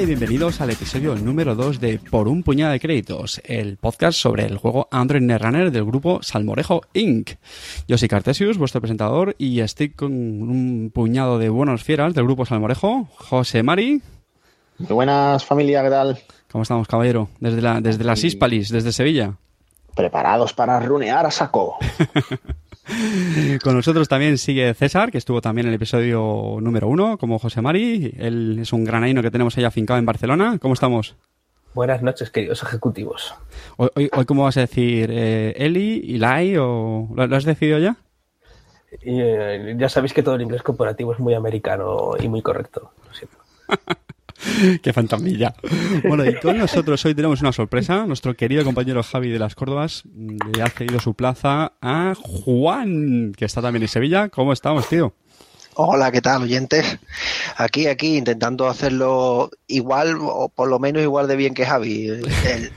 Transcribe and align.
Hola 0.00 0.12
y 0.12 0.16
bienvenidos 0.16 0.62
al 0.62 0.70
episodio 0.70 1.14
número 1.14 1.54
2 1.54 1.78
de 1.78 1.98
Por 1.98 2.26
un 2.26 2.42
puñado 2.42 2.72
de 2.72 2.80
créditos, 2.80 3.38
el 3.44 3.76
podcast 3.76 4.18
sobre 4.18 4.46
el 4.46 4.56
juego 4.56 4.88
Android 4.90 5.20
Netrunner 5.20 5.70
del 5.70 5.84
grupo 5.84 6.22
Salmorejo 6.22 6.80
Inc. 6.94 7.32
Yo 7.86 7.98
soy 7.98 8.08
Cartesius, 8.08 8.56
vuestro 8.56 8.80
presentador, 8.80 9.34
y 9.36 9.60
estoy 9.60 9.90
con 9.90 10.10
un 10.14 10.90
puñado 10.94 11.38
de 11.38 11.50
buenos 11.50 11.84
fieras 11.84 12.14
del 12.14 12.24
grupo 12.24 12.46
Salmorejo, 12.46 13.10
José 13.14 13.62
Mari. 13.62 14.00
Muy 14.78 14.88
buenas 14.88 15.44
familia, 15.44 15.82
¿qué 15.82 15.90
tal? 15.90 16.18
¿Cómo 16.50 16.62
estamos, 16.62 16.88
caballero? 16.88 17.28
Desde, 17.38 17.60
la, 17.60 17.82
desde 17.82 18.02
las 18.02 18.24
Hispalis, 18.24 18.70
desde 18.70 18.92
Sevilla. 18.92 19.34
Preparados 19.94 20.54
para 20.54 20.80
runear 20.80 21.26
a 21.26 21.30
saco. 21.30 21.76
Con 23.62 23.74
nosotros 23.76 24.08
también 24.08 24.38
sigue 24.38 24.74
César, 24.74 25.10
que 25.10 25.18
estuvo 25.18 25.40
también 25.40 25.66
en 25.66 25.70
el 25.70 25.76
episodio 25.76 26.58
número 26.60 26.88
uno, 26.88 27.18
como 27.18 27.38
José 27.38 27.60
Mari. 27.60 28.14
Él 28.18 28.58
es 28.60 28.72
un 28.72 28.84
granaino 28.84 29.22
que 29.22 29.30
tenemos 29.30 29.56
ahí 29.56 29.64
afincado 29.64 29.98
en 29.98 30.06
Barcelona. 30.06 30.58
¿Cómo 30.60 30.74
estamos? 30.74 31.16
Buenas 31.74 32.02
noches, 32.02 32.30
queridos 32.30 32.62
ejecutivos. 32.62 33.34
Hoy, 33.76 34.10
hoy, 34.12 34.24
¿cómo 34.24 34.44
vas 34.44 34.56
a 34.56 34.60
decir? 34.60 35.10
Eh, 35.12 35.54
¿Eli? 35.56 36.16
¿Eli? 36.16 36.56
O, 36.56 37.08
¿lo, 37.14 37.36
has 37.36 37.44
decidido 37.44 37.78
ya? 37.78 37.96
Eh, 39.02 39.76
ya 39.78 39.88
sabéis 39.88 40.12
que 40.12 40.24
todo 40.24 40.34
el 40.34 40.42
inglés 40.42 40.62
corporativo 40.62 41.12
es 41.12 41.20
muy 41.20 41.34
americano 41.34 42.12
y 42.18 42.28
muy 42.28 42.42
correcto. 42.42 42.92
Lo 43.06 43.14
siento. 43.14 43.36
Qué 44.82 44.92
fantasmilla. 44.92 45.54
Bueno, 46.06 46.24
y 46.24 46.34
con 46.36 46.58
nosotros 46.58 47.04
hoy 47.04 47.14
tenemos 47.14 47.40
una 47.40 47.52
sorpresa. 47.52 48.06
Nuestro 48.06 48.34
querido 48.34 48.64
compañero 48.64 49.02
Javi 49.02 49.28
de 49.30 49.38
las 49.38 49.54
Córdobas 49.54 50.04
le 50.54 50.62
ha 50.62 50.68
cedido 50.68 51.00
su 51.00 51.14
plaza 51.14 51.72
a 51.80 52.14
Juan, 52.16 53.32
que 53.36 53.44
está 53.44 53.62
también 53.62 53.82
en 53.82 53.88
Sevilla. 53.88 54.28
¿Cómo 54.28 54.52
estamos, 54.52 54.88
tío? 54.88 55.14
Hola, 55.74 56.10
¿qué 56.10 56.20
tal, 56.20 56.42
oyentes? 56.42 56.98
Aquí, 57.56 57.86
aquí, 57.86 58.16
intentando 58.16 58.68
hacerlo 58.68 59.50
igual 59.66 60.18
o 60.20 60.48
por 60.48 60.68
lo 60.68 60.78
menos 60.78 61.02
igual 61.02 61.28
de 61.28 61.36
bien 61.36 61.54
que 61.54 61.64
Javi, 61.64 62.08
el, 62.08 62.72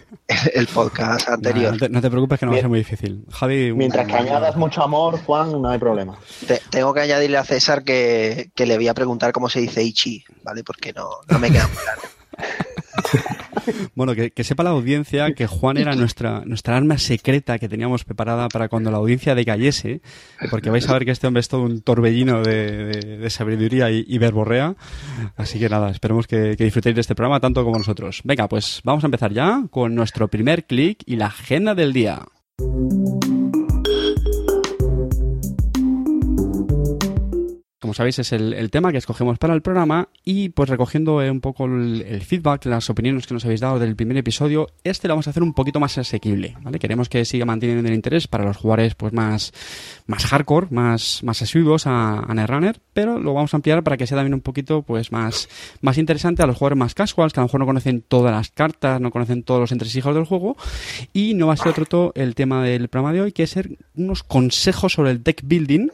el 0.54 0.68
podcast 0.68 1.28
anterior. 1.28 1.66
No, 1.66 1.72
no, 1.72 1.78
te, 1.80 1.90
no, 1.90 2.02
te, 2.02 2.10
preocupes 2.10 2.40
que 2.40 2.46
no 2.46 2.52
va 2.52 2.58
a 2.58 2.62
ser 2.62 2.70
muy 2.70 2.80
difícil. 2.80 3.26
Javi, 3.32 3.74
Mientras 3.74 4.08
que 4.08 4.14
añadas 4.14 4.56
mucho 4.56 4.84
amor, 4.84 5.20
Juan, 5.24 5.62
no 5.62 5.70
hay 5.70 5.80
problema. 5.80 6.18
Te, 6.48 6.62
tengo 6.70 6.94
que 6.94 7.02
añadirle 7.02 7.38
a 7.38 7.44
César 7.44 7.84
que, 7.84 8.52
que, 8.56 8.66
le 8.66 8.76
voy 8.78 8.88
a 8.88 8.94
preguntar 8.94 9.32
cómo 9.32 9.50
se 9.50 9.60
dice 9.60 9.84
Ichi, 9.84 10.24
¿vale? 10.44 10.64
Porque 10.64 10.94
no, 10.94 11.10
no 11.28 11.40
me 11.40 11.52
queda 11.52 11.68
muy 11.68 11.78
claro. 11.78 12.02
Bueno, 13.96 14.14
que, 14.16 14.32
que, 14.32 14.44
sepa 14.44 14.64
la 14.64 14.72
audiencia 14.72 15.34
que 15.34 15.48
Juan 15.48 15.78
era 15.78 15.96
nuestra, 15.96 16.44
nuestra 16.46 16.76
arma 16.76 16.98
secreta 16.98 17.60
que 17.60 17.70
teníamos 17.70 18.04
preparada 18.04 18.50
para 18.50 18.68
cuando 18.68 18.92
la 18.92 18.98
audiencia 18.98 19.36
decayese, 19.36 20.02
porque 20.50 20.70
vais 20.70 20.88
a 20.90 20.94
ver 20.94 21.06
que 21.06 21.12
este 21.12 21.28
hombre 21.28 21.42
es 21.42 21.48
todo 21.48 21.62
un 21.62 21.82
torbellino 21.82 22.42
de, 22.42 22.86
de, 22.86 23.18
de 23.18 23.30
sabiduría 23.30 23.90
y, 23.92 24.04
y, 24.08 24.18
verborrea. 24.18 24.76
Así 25.38 25.60
que 25.60 25.70
nada, 25.70 25.92
esperemos 25.92 26.28
que, 26.28 26.56
que, 26.58 26.64
disfrutéis 26.66 26.96
de 26.96 27.02
este 27.02 27.16
programa 27.16 27.40
tanto 27.40 27.64
como 27.64 27.78
nosotros. 27.78 28.22
Venga, 28.24 28.48
pues 28.48 28.82
vamos 28.84 29.04
a 29.04 29.08
empezar 29.08 29.32
ya 29.32 29.64
con 29.70 29.96
nuestro 29.96 30.28
primer 30.28 30.66
clic 30.66 31.04
y 31.06 31.16
la 31.16 31.28
agenda 31.28 31.76
del 31.76 31.94
día. 31.94 32.22
Como 37.84 37.94
sabéis, 37.94 38.18
es 38.20 38.32
el, 38.32 38.54
el, 38.54 38.72
tema 38.72 38.94
que 38.94 38.98
escogemos 38.98 39.38
para 39.38 39.54
el 39.54 39.62
programa 39.62 40.08
y 40.24 40.48
pues 40.48 40.70
recogiendo 40.70 41.22
eh, 41.22 41.30
un 41.30 41.42
poco 41.42 41.66
el, 41.66 42.02
el, 42.08 42.22
feedback, 42.22 42.64
las 42.64 42.90
opiniones 42.90 43.28
que 43.28 43.34
nos 43.34 43.44
habéis 43.44 43.60
dado 43.60 43.78
del 43.78 43.98
primer 43.98 44.16
episodio, 44.16 44.70
este 44.86 45.10
lo 45.10 45.16
vamos 45.16 45.28
a 45.28 45.32
hacer 45.32 45.44
un 45.44 45.54
poquito 45.54 45.82
más 45.82 45.98
asequible, 45.98 46.56
¿vale? 46.62 46.80
Queremos 46.80 47.10
que 47.10 47.26
siga 47.26 47.44
manteniendo 47.44 47.86
el 47.90 47.94
interés 47.94 48.30
para 48.30 48.46
los 48.46 48.56
jugadores 48.56 48.96
pues 48.96 49.12
más, 49.12 49.52
más 50.08 50.26
hardcore, 50.28 50.68
más, 50.70 51.24
más 51.24 51.42
asiduos 51.42 51.86
a, 51.86 52.20
a 52.20 52.34
Netrunner, 52.34 52.80
pero 52.94 53.20
lo 53.20 53.34
vamos 53.34 53.54
a 53.54 53.58
ampliar 53.58 53.84
para 53.84 53.98
que 53.98 54.08
sea 54.08 54.18
también 54.18 54.34
un 54.34 54.40
poquito 54.40 54.84
pues 54.84 55.12
más, 55.12 55.50
más 55.82 55.98
interesante 55.98 56.42
a 56.42 56.48
los 56.48 56.56
jugadores 56.56 56.78
más 56.78 56.96
casuals, 56.96 57.34
que 57.34 57.42
a 57.42 57.44
lo 57.44 57.48
mejor 57.48 57.60
no 57.60 57.66
conocen 57.66 58.02
todas 58.02 58.32
las 58.32 58.50
cartas, 58.50 59.02
no 59.02 59.12
conocen 59.12 59.44
todos 59.44 59.60
los 59.60 59.74
entresijos 59.74 60.16
del 60.16 60.24
juego 60.24 60.56
y 61.12 61.34
no 61.34 61.48
va 61.48 61.56
a 61.56 61.58
ser 61.58 61.68
otro 61.68 61.86
todo 61.86 62.14
el 62.16 62.34
tema 62.34 62.64
del 62.64 62.88
programa 62.88 63.12
de 63.12 63.20
hoy, 63.20 63.34
que 63.34 63.44
es 63.44 63.50
ser 63.50 63.78
unos 63.94 64.24
consejos 64.24 64.94
sobre 64.94 65.12
el 65.12 65.22
deck 65.22 65.42
building 65.44 65.90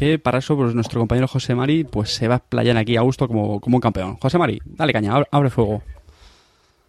que 0.00 0.18
para 0.18 0.38
eso 0.38 0.56
pues, 0.56 0.74
nuestro 0.74 0.98
compañero 0.98 1.28
José 1.28 1.54
Mari 1.54 1.84
pues 1.84 2.14
se 2.14 2.26
va 2.26 2.36
a 2.36 2.38
explayar 2.38 2.78
aquí 2.78 2.96
a 2.96 3.02
gusto 3.02 3.28
como, 3.28 3.60
un 3.62 3.80
campeón. 3.80 4.16
José 4.16 4.38
Mari, 4.38 4.58
dale 4.64 4.94
caña, 4.94 5.22
abre, 5.30 5.50
fuego. 5.50 5.82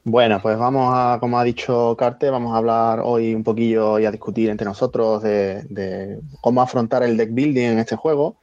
Bueno, 0.05 0.39
pues 0.41 0.57
vamos 0.57 0.93
a, 0.95 1.17
como 1.19 1.37
ha 1.37 1.43
dicho 1.43 1.93
Carte, 1.99 2.29
vamos 2.29 2.53
a 2.53 2.57
hablar 2.57 3.01
hoy 3.03 3.35
un 3.35 3.43
poquillo 3.43 3.99
y 3.99 4.05
a 4.05 4.11
discutir 4.11 4.49
entre 4.49 4.63
nosotros 4.63 5.21
de, 5.23 6.21
cómo 6.39 6.61
afrontar 6.61 7.03
el 7.03 7.17
deck 7.17 7.33
building 7.33 7.71
en 7.71 7.79
este 7.79 7.97
juego. 7.97 8.37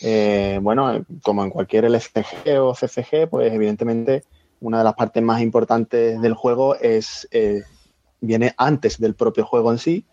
Eh, 0.00 0.58
bueno, 0.62 1.04
como 1.22 1.44
en 1.44 1.50
cualquier 1.50 1.84
LCG 1.84 2.58
o 2.60 2.72
CCG, 2.72 3.28
pues 3.28 3.52
evidentemente 3.52 4.24
una 4.60 4.78
de 4.78 4.84
las 4.84 4.94
partes 4.94 5.22
más 5.22 5.42
importantes 5.42 6.18
del 6.22 6.32
juego 6.32 6.76
es 6.76 7.28
eh, 7.30 7.60
viene 8.22 8.54
antes 8.56 8.98
del 8.98 9.14
propio 9.14 9.44
juego 9.44 9.70
en 9.70 9.78
sí, 9.78 10.06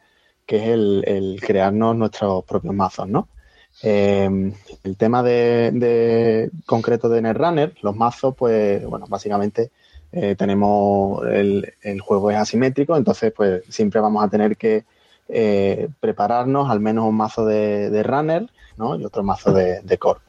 que 0.46 0.58
es 0.58 0.68
el 0.68 1.40
crearnos 1.42 1.96
nuestros 1.96 2.44
propios 2.44 2.74
mazos, 2.74 3.08
¿no? 3.08 3.30
Eh, 3.84 4.54
el 4.84 4.98
tema 4.98 5.22
de, 5.22 5.72
de, 5.74 6.52
concreto 6.66 7.10
de 7.10 7.22
Netrunner, 7.22 7.74
los 7.82 7.96
mazos, 7.96 8.34
pues 8.36 8.86
bueno, 8.86 9.06
básicamente 9.08 9.72
eh, 10.12 10.36
tenemos 10.38 11.26
el, 11.28 11.74
el, 11.82 12.00
juego 12.00 12.32
es 12.32 12.38
asimétrico, 12.38 12.96
entonces 12.96 13.34
pues 13.36 13.64
siempre 13.70 14.00
vamos 14.00 14.24
a 14.24 14.30
tener 14.30 14.56
que 14.56 14.86
eh, 15.28 15.90
prepararnos 16.00 16.70
al 16.70 16.80
menos 16.80 17.06
un 17.06 17.16
mazo 17.16 17.46
de, 17.46 18.04
runner 18.04 18.48
¿no? 18.78 18.96
y 18.96 19.04
otro 19.04 19.24
mazo 19.24 19.52
de, 19.52 19.98
core. 19.98 20.22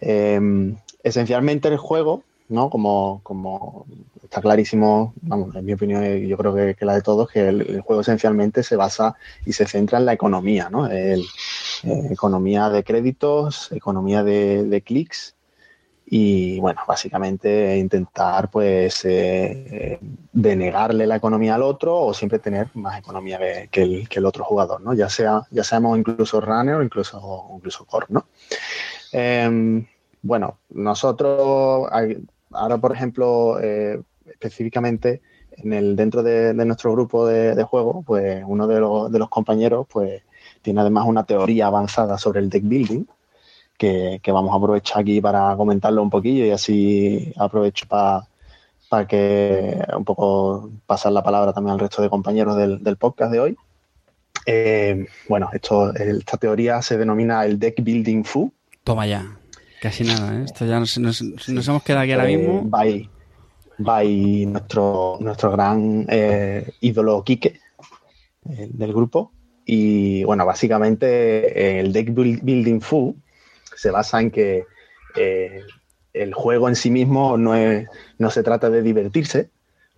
Eh, 0.00 0.74
esencialmente 1.02 1.68
el 1.68 1.76
juego, 1.76 2.24
¿no? 2.48 2.68
Como, 2.68 3.20
como 3.22 3.86
está 4.22 4.40
clarísimo, 4.40 5.14
vamos, 5.22 5.54
en 5.54 5.64
mi 5.64 5.74
opinión, 5.74 6.04
yo 6.18 6.36
creo 6.36 6.54
que, 6.54 6.84
la 6.84 6.94
de 6.94 7.02
todos, 7.02 7.30
que 7.30 7.48
el, 7.48 7.80
juego 7.80 8.02
esencialmente 8.02 8.62
se 8.62 8.76
basa 8.76 9.14
y 9.46 9.52
se 9.52 9.66
centra 9.66 9.98
en 9.98 10.06
la 10.06 10.12
economía, 10.12 10.68
¿no? 10.70 10.88
Eh, 11.84 12.08
economía 12.10 12.68
de 12.70 12.84
créditos, 12.84 13.70
economía 13.72 14.22
de, 14.22 14.64
de, 14.64 14.82
clics 14.82 15.34
y, 16.06 16.60
bueno, 16.60 16.80
básicamente 16.86 17.76
intentar, 17.78 18.50
pues, 18.50 19.04
eh, 19.04 19.98
denegarle 20.32 21.06
la 21.06 21.16
economía 21.16 21.54
al 21.54 21.62
otro 21.62 21.96
o 21.98 22.14
siempre 22.14 22.38
tener 22.38 22.68
más 22.74 22.98
economía 22.98 23.38
que, 23.38 23.68
que, 23.70 23.82
el, 23.82 24.08
que 24.08 24.18
el, 24.18 24.26
otro 24.26 24.44
jugador, 24.44 24.80
¿no? 24.80 24.94
Ya 24.94 25.08
sea, 25.08 25.42
ya 25.50 25.64
seamos 25.64 25.98
incluso 25.98 26.40
runner 26.40 26.74
o 26.76 26.82
incluso, 26.82 27.50
incluso 27.54 27.84
core, 27.86 28.06
¿no? 28.10 28.26
Eh, 29.12 29.84
bueno, 30.22 30.58
nosotros, 30.70 31.88
ahora, 32.52 32.78
por 32.78 32.92
ejemplo, 32.92 33.58
eh, 33.60 34.00
específicamente 34.24 35.20
en 35.50 35.72
el, 35.72 35.96
dentro 35.96 36.22
de, 36.22 36.54
de 36.54 36.64
nuestro 36.64 36.92
grupo 36.92 37.26
de, 37.26 37.54
de, 37.54 37.62
juego, 37.64 38.02
pues 38.02 38.42
uno 38.46 38.66
de 38.66 38.80
los, 38.80 39.10
de 39.10 39.18
los, 39.18 39.28
compañeros 39.28 39.86
pues, 39.90 40.22
tiene 40.62 40.80
además 40.80 41.04
una 41.06 41.24
teoría 41.24 41.66
avanzada 41.66 42.16
sobre 42.18 42.40
el 42.40 42.48
deck 42.48 42.64
building, 42.64 43.04
que, 43.76 44.20
que 44.22 44.32
vamos 44.32 44.52
a 44.52 44.56
aprovechar 44.56 45.00
aquí 45.00 45.20
para 45.20 45.56
comentarlo 45.56 46.02
un 46.02 46.10
poquillo 46.10 46.44
y 46.44 46.50
así 46.50 47.32
aprovecho 47.36 47.86
para 47.88 48.26
para 48.92 49.06
que 49.06 49.82
un 49.96 50.04
poco 50.04 50.70
pasar 50.84 51.12
la 51.12 51.22
palabra 51.22 51.54
también 51.54 51.72
al 51.72 51.80
resto 51.80 52.02
de 52.02 52.10
compañeros 52.10 52.58
del, 52.58 52.84
del 52.84 52.98
podcast 52.98 53.32
de 53.32 53.40
hoy. 53.40 53.56
Eh, 54.44 55.06
bueno, 55.30 55.48
esto, 55.50 55.94
esta 55.94 56.36
teoría 56.36 56.82
se 56.82 56.98
denomina 56.98 57.42
el 57.46 57.58
deck 57.58 57.82
building 57.82 58.22
foo. 58.22 58.52
Toma 58.84 59.06
ya. 59.06 59.38
Casi 59.80 60.04
nada, 60.04 60.34
¿eh? 60.34 60.42
Esto 60.44 60.66
ya 60.66 60.78
nos, 60.78 60.98
nos, 60.98 61.22
nos 61.22 61.68
hemos 61.68 61.82
quedado 61.82 62.02
aquí 62.02 62.12
ahora 62.12 62.26
mismo. 62.26 62.58
Eh, 62.58 62.62
by, 62.66 63.10
by 63.78 64.46
nuestro, 64.46 65.16
nuestro 65.20 65.52
gran 65.52 66.04
eh, 66.10 66.74
ídolo 66.82 67.24
Quique 67.24 67.60
del 68.44 68.92
grupo. 68.92 69.32
Y 69.64 70.24
bueno, 70.24 70.44
básicamente 70.44 71.80
el 71.80 71.92
deck 71.92 72.12
building 72.12 72.80
full 72.80 73.12
se 73.74 73.90
basa 73.90 74.20
en 74.20 74.30
que 74.30 74.64
el 76.12 76.34
juego 76.34 76.68
en 76.68 76.76
sí 76.76 76.90
mismo 76.90 77.36
no, 77.36 77.54
es, 77.54 77.88
no 78.18 78.30
se 78.30 78.42
trata 78.42 78.70
de 78.70 78.82
divertirse, 78.82 79.50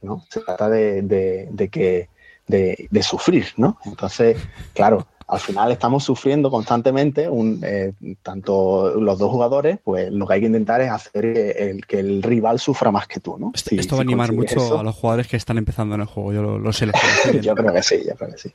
¿no? 0.02 0.24
Se 0.30 0.40
trata 0.40 0.68
de, 0.68 1.02
de, 1.02 1.48
de 1.50 1.68
que, 1.68 2.08
de, 2.46 2.88
de, 2.90 3.02
sufrir, 3.02 3.46
¿no? 3.56 3.78
Entonces, 3.84 4.36
claro, 4.74 5.06
al 5.26 5.40
final 5.40 5.72
estamos 5.72 6.04
sufriendo 6.04 6.50
constantemente, 6.50 7.28
un, 7.28 7.60
eh, 7.64 7.92
tanto 8.22 8.94
los 9.00 9.18
dos 9.18 9.30
jugadores, 9.30 9.78
pues 9.82 10.12
lo 10.12 10.26
que 10.26 10.34
hay 10.34 10.40
que 10.40 10.46
intentar 10.46 10.80
es 10.82 10.90
hacer 10.90 11.24
el, 11.24 11.86
que 11.86 11.98
el 11.98 12.22
rival 12.22 12.60
sufra 12.60 12.90
más 12.90 13.08
que 13.08 13.20
tú, 13.20 13.36
¿no? 13.38 13.50
Esto, 13.54 13.70
si, 13.70 13.78
esto 13.78 13.96
va 13.96 14.02
a 14.02 14.04
animar 14.04 14.32
mucho 14.32 14.56
eso. 14.56 14.78
a 14.78 14.82
los 14.82 14.94
jugadores 14.94 15.26
que 15.26 15.36
están 15.36 15.58
empezando 15.58 15.94
en 15.94 16.02
el 16.02 16.06
juego, 16.06 16.32
yo 16.32 16.42
lo, 16.42 16.58
lo 16.58 16.72
sé. 16.72 16.86
Lo 16.86 16.92
yo 17.40 17.54
creo 17.54 17.72
que 17.72 17.82
sí, 17.82 18.02
yo 18.06 18.14
creo 18.14 18.30
que 18.30 18.38
sí. 18.38 18.52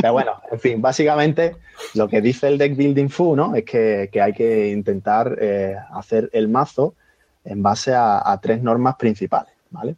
Pero 0.00 0.12
bueno, 0.12 0.32
en 0.50 0.60
fin, 0.60 0.82
básicamente 0.82 1.56
lo 1.94 2.08
que 2.08 2.20
dice 2.20 2.48
el 2.48 2.58
deck 2.58 2.76
building 2.76 3.08
foo, 3.08 3.36
¿no? 3.36 3.54
Es 3.54 3.64
que, 3.64 4.08
hay 4.20 4.32
que 4.32 4.70
intentar 4.70 5.36
eh, 5.40 5.76
hacer 5.92 6.30
el 6.32 6.48
mazo 6.48 6.94
en 7.44 7.62
base 7.62 7.92
a, 7.94 8.38
tres 8.42 8.62
normas 8.62 8.96
principales, 8.96 9.52
¿vale? 9.70 9.96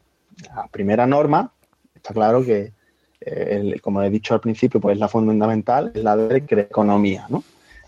La 0.54 0.66
primera 0.66 1.06
norma, 1.06 1.52
está 1.94 2.12
claro 2.12 2.44
que, 2.44 2.72
eh, 3.20 3.80
como 3.82 4.02
he 4.02 4.10
dicho 4.10 4.34
al 4.34 4.40
principio, 4.40 4.80
pues 4.80 4.98
la 4.98 5.08
fundamental 5.08 5.92
es 5.94 6.02
la 6.02 6.16
de 6.16 6.36
economía, 6.38 7.26
¿no? 7.28 7.42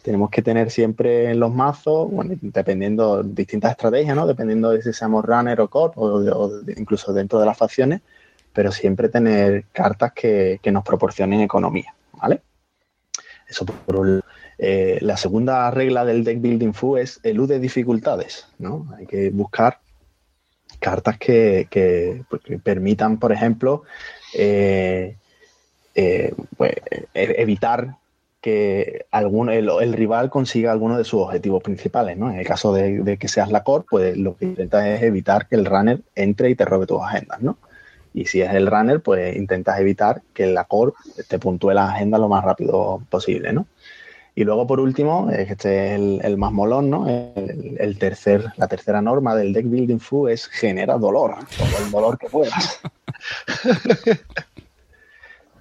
tenemos 0.09 0.31
que 0.31 0.41
tener 0.41 0.71
siempre 0.71 1.31
en 1.31 1.39
los 1.39 1.53
mazos, 1.53 2.11
bueno, 2.11 2.35
dependiendo 2.41 3.23
de 3.23 3.35
distintas 3.35 3.73
estrategias, 3.73 4.17
¿no? 4.17 4.27
Dependiendo 4.27 4.71
de 4.71 4.81
si 4.81 4.93
seamos 4.95 5.23
runner 5.23 5.61
o 5.61 5.69
core 5.69 5.93
o, 5.97 6.51
incluso 6.77 7.13
dentro 7.13 7.39
de 7.39 7.45
las 7.45 7.59
facciones, 7.59 8.01
pero 8.59 8.73
siempre 8.73 9.09
tener 9.09 9.67
cartas 9.71 10.13
que, 10.13 10.59
nos 10.73 10.83
proporcionen 10.83 11.43
economía, 11.43 11.95
¿vale? 12.15 12.41
Eso 13.47 13.65
por 13.65 14.25
eh, 14.59 14.99
la 15.01 15.17
segunda 15.17 15.71
regla 15.71 16.05
del 16.05 16.25
deck 16.25 16.41
building 16.41 16.73
fu 16.73 16.97
es 16.97 17.21
elude 17.23 17.61
dificultades, 17.61 18.49
¿no? 18.59 18.93
Hay 18.99 19.07
que 19.07 19.31
buscar 19.31 19.79
cartas 20.81 21.19
que, 21.19 22.25
pues, 22.29 22.43
permitan, 22.61 23.21
por 23.21 23.31
ejemplo, 23.31 23.85
eh, 24.35 25.15
eh, 25.95 26.35
pues, 26.57 26.73
e-, 27.15 27.35
evitar 27.39 27.95
que 28.41 29.07
el, 29.13 29.93
rival 29.93 30.31
consiga 30.31 30.73
alguno 30.73 30.99
de 30.99 31.05
sus 31.05 31.21
objetivos 31.23 31.63
principales. 31.63 32.17
¿no? 32.17 32.29
En 32.29 32.41
el 32.41 32.47
caso 32.47 32.73
de, 32.73 33.19
que 33.21 33.29
seas 33.29 33.53
la 33.53 33.63
core, 33.63 33.85
pues 33.89 34.17
lo 34.17 34.37
que 34.37 34.47
intentas 34.47 34.85
es 34.85 35.03
evitar 35.03 35.47
que 35.47 35.55
el 35.55 35.65
runner 35.65 36.01
entre 36.17 36.51
y 36.51 36.57
te 36.57 36.65
robe 36.65 36.87
tus 36.87 37.01
agendas. 37.01 37.41
¿no? 37.41 37.59
Y 38.19 38.25
si 38.25 38.41
es 38.43 38.53
el 38.53 38.67
runner, 38.67 39.01
pues 39.01 39.37
intentas 39.37 39.79
evitar 39.79 40.23
que 40.35 40.47
la 40.47 40.65
core 40.65 40.93
te 41.29 41.39
puntúe 41.39 41.71
la 41.71 41.91
agenda 41.91 42.19
lo 42.19 42.29
más 42.29 42.45
rápido 42.45 43.01
posible. 43.09 43.53
¿no? 43.53 43.67
Y 44.35 44.45
luego, 44.45 44.67
por 44.67 44.81
último, 44.81 45.31
este 45.31 45.95
es 45.95 46.01
el, 46.25 46.37
más 46.37 46.53
molón, 46.53 46.91
¿no? 46.91 47.07
El, 47.09 47.97
tercer, 47.99 48.53
la 48.57 48.69
tercera 48.69 49.03
norma 49.03 49.35
del 49.35 49.53
deck 49.53 49.67
building 49.67 49.99
fu 49.99 50.29
es 50.29 50.47
genera 50.47 50.97
dolor, 50.97 51.35
todo 51.57 51.85
el 51.85 51.91
dolor 51.91 52.19
que 52.19 52.29
puedas. 52.29 52.81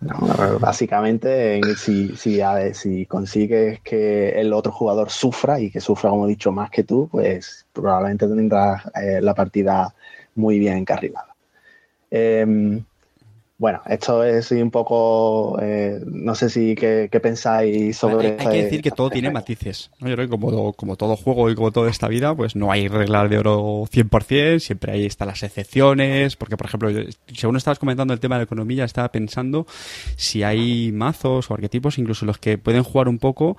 básicamente, 0.59 1.59
si, 1.75 2.15
si, 2.15 2.39
si, 2.73 3.05
consigues 3.07 3.81
que 3.81 4.39
el 4.39 4.53
otro 4.53 4.71
jugador 4.71 5.09
sufra 5.09 5.59
y 5.59 5.71
que 5.71 5.81
sufra, 5.81 6.09
como 6.11 6.25
he 6.25 6.29
dicho, 6.29 6.51
más 6.51 6.69
que 6.69 6.83
tú, 6.83 7.09
pues 7.11 7.65
probablemente 7.73 8.27
tendrás 8.27 8.83
eh, 8.95 9.21
la 9.21 9.33
partida 9.33 9.93
muy 10.35 10.59
bien 10.59 10.77
encarrilada. 10.77 11.36
Em, 12.11 12.83
bueno, 13.59 13.81
esto 13.87 14.23
es 14.23 14.51
un 14.51 14.69
poco, 14.69 15.57
eh, 15.59 15.99
no 16.05 16.35
sé 16.35 16.47
si 16.47 16.75
qué, 16.75 17.09
pensáis 17.19 17.97
sobre... 17.97 18.37
Hay, 18.39 18.45
hay 18.45 18.51
que 18.51 18.63
decir 18.65 18.81
que 18.83 18.91
todo 18.91 19.09
tiene 19.09 19.31
matices. 19.31 19.89
Yo 19.99 20.05
creo 20.05 20.17
que 20.17 20.29
como, 20.29 20.73
como, 20.73 20.95
todo 20.95 21.15
juego 21.15 21.49
y 21.49 21.55
como 21.55 21.71
toda 21.71 21.89
esta 21.89 22.07
vida, 22.07 22.35
pues 22.35 22.55
no 22.55 22.71
hay 22.71 22.87
reglas 22.87 23.27
de 23.31 23.39
oro 23.39 23.85
100%, 23.91 24.59
siempre 24.59 24.91
ahí 24.91 25.07
están 25.07 25.29
las 25.29 25.41
excepciones, 25.41 26.35
porque 26.35 26.55
por 26.55 26.67
ejemplo, 26.67 26.91
según 27.33 27.57
estabas 27.57 27.79
comentando 27.79 28.13
el 28.13 28.19
tema 28.19 28.35
de 28.35 28.41
la 28.41 28.45
economía, 28.45 28.85
estaba 28.85 29.11
pensando 29.11 29.65
si 30.17 30.43
hay 30.43 30.91
mazos 30.91 31.49
o 31.49 31.53
arquetipos, 31.55 31.97
incluso 31.97 32.27
los 32.27 32.37
que 32.37 32.59
pueden 32.59 32.83
jugar 32.83 33.07
un 33.07 33.17
poco 33.17 33.57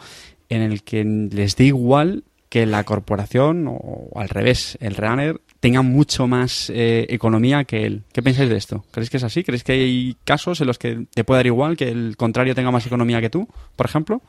en 0.49 0.62
el 0.62 0.85
que 0.85 1.03
les 1.05 1.56
dé 1.56 1.65
igual 1.65 2.23
que 2.50 2.67
la 2.67 2.85
corporación 2.85 3.67
o 3.69 4.11
al 4.15 4.29
revés, 4.29 4.79
el 4.81 4.95
runner 4.95 5.41
tenga 5.60 5.82
mucho 5.82 6.26
más 6.26 6.70
eh, 6.70 7.06
economía 7.08 7.64
que 7.64 7.84
él. 7.84 8.05
¿Qué 8.12 8.22
pensáis 8.22 8.49
de 8.49 8.56
esto? 8.56 8.84
¿Creéis 8.90 9.10
que 9.10 9.16
es 9.16 9.25
así? 9.25 9.43
¿Creéis 9.43 9.64
que 9.64 9.72
hay 9.72 10.16
casos 10.25 10.60
en 10.60 10.66
los 10.66 10.78
que 10.78 11.06
te 11.12 11.25
puede 11.25 11.38
dar 11.38 11.46
igual 11.46 11.76
que 11.76 11.88
el 11.88 12.16
contrario 12.16 12.55
tenga 12.55 12.70
más 12.70 12.87
economía 12.87 13.20
que 13.20 13.31
tú, 13.31 13.49
por 13.75 13.87
ejemplo? 13.87 14.22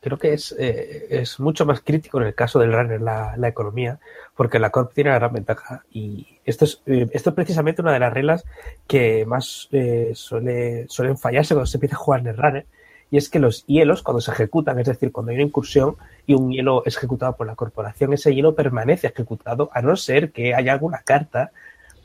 Creo 0.00 0.18
que 0.18 0.34
es, 0.34 0.54
eh, 0.58 1.06
es 1.10 1.40
mucho 1.40 1.66
más 1.66 1.80
crítico 1.80 2.20
en 2.20 2.28
el 2.28 2.34
caso 2.34 2.60
del 2.60 2.72
runner 2.72 3.00
la, 3.00 3.34
la, 3.36 3.48
economía, 3.48 3.98
porque 4.36 4.60
la 4.60 4.70
Corp 4.70 4.94
tiene 4.94 5.10
la 5.10 5.18
gran 5.18 5.32
ventaja. 5.32 5.82
Y 5.90 6.38
esto 6.44 6.64
es, 6.64 6.80
eh, 6.86 7.08
esto 7.12 7.30
es 7.30 7.36
precisamente 7.36 7.82
una 7.82 7.92
de 7.92 7.98
las 7.98 8.12
reglas 8.12 8.44
que 8.86 9.26
más 9.26 9.68
suele, 10.14 10.86
suelen 10.88 11.18
fallarse 11.18 11.54
cuando 11.54 11.66
se 11.66 11.76
empieza 11.76 11.96
a 11.96 11.98
jugar 11.98 12.20
en 12.20 12.28
el 12.28 12.36
runner, 12.36 12.66
y 13.10 13.18
es 13.18 13.28
que 13.28 13.38
los 13.38 13.64
hielos, 13.66 14.02
cuando 14.02 14.20
se 14.20 14.32
ejecutan, 14.32 14.78
es 14.78 14.86
decir, 14.86 15.12
cuando 15.12 15.30
hay 15.30 15.36
una 15.36 15.46
incursión 15.46 15.96
y 16.26 16.34
un 16.34 16.50
hielo 16.50 16.82
es 16.84 16.96
ejecutado 16.96 17.36
por 17.36 17.46
la 17.46 17.54
corporación, 17.54 18.12
ese 18.12 18.34
hielo 18.34 18.54
permanece 18.54 19.06
ejecutado 19.06 19.70
a 19.72 19.80
no 19.80 19.96
ser 19.96 20.32
que 20.32 20.54
haya 20.54 20.72
alguna 20.72 20.98
carta 20.98 21.52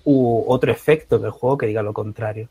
u 0.04 0.44
otro 0.48 0.72
efecto 0.72 1.18
en 1.18 1.26
el 1.26 1.32
juego 1.32 1.58
que 1.58 1.68
diga 1.68 1.82
lo 1.82 1.94
contrario. 1.94 2.50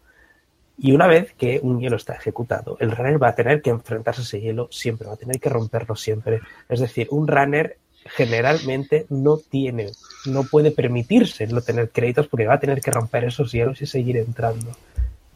Y 0.78 0.92
una 0.92 1.06
vez 1.06 1.34
que 1.34 1.60
un 1.62 1.78
hielo 1.80 1.96
está 1.96 2.14
ejecutado, 2.14 2.76
el 2.80 2.90
runner 2.90 3.22
va 3.22 3.28
a 3.28 3.34
tener 3.34 3.60
que 3.60 3.70
enfrentarse 3.70 4.22
a 4.22 4.24
ese 4.24 4.40
hielo 4.40 4.68
siempre, 4.70 5.06
va 5.06 5.14
a 5.14 5.18
tener 5.18 5.38
que 5.38 5.50
romperlo 5.50 5.94
siempre. 5.94 6.40
Es 6.68 6.80
decir, 6.80 7.06
un 7.10 7.28
runner 7.28 7.76
generalmente 8.06 9.06
no 9.10 9.36
tiene, 9.36 9.90
no 10.26 10.44
puede 10.44 10.70
permitirse 10.70 11.46
no 11.46 11.60
tener 11.60 11.90
créditos 11.90 12.28
porque 12.28 12.46
va 12.46 12.54
a 12.54 12.60
tener 12.60 12.80
que 12.80 12.90
romper 12.90 13.24
esos 13.24 13.52
hielos 13.52 13.82
y 13.82 13.86
seguir 13.86 14.16
entrando. 14.16 14.72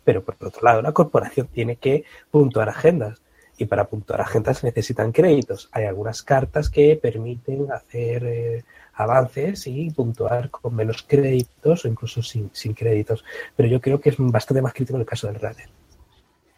Pero 0.05 0.23
por 0.23 0.37
otro 0.41 0.63
lado, 0.63 0.83
la 0.83 0.93
corporación 0.93 1.49
tiene 1.49 1.77
que 1.77 2.05
puntuar 2.31 2.69
agendas 2.69 3.23
y 3.57 3.67
para 3.67 3.87
puntuar 3.87 4.21
agendas 4.21 4.65
necesitan 4.65 5.13
créditos. 5.13 5.69
Hay 5.73 5.85
algunas 5.85 6.23
cartas 6.23 6.69
que 6.71 6.99
permiten 7.01 7.71
hacer 7.73 8.25
eh, 8.25 8.65
avances 8.95 9.67
y 9.67 9.91
puntuar 9.91 10.51
con 10.51 10.75
menos 10.75 11.05
créditos 11.07 11.85
o 11.85 11.89
incluso 11.89 12.23
sin, 12.23 12.51
créditos. 12.75 13.25
Pero 13.57 13.69
yo 13.69 13.81
creo 13.81 14.01
que 14.01 14.11
es 14.11 14.17
bastante 14.19 14.63
más 14.63 14.73
crítico 14.73 14.97
en 14.97 15.03
el 15.03 15.07
caso 15.07 15.27
del 15.27 15.37
runner. 15.37 15.69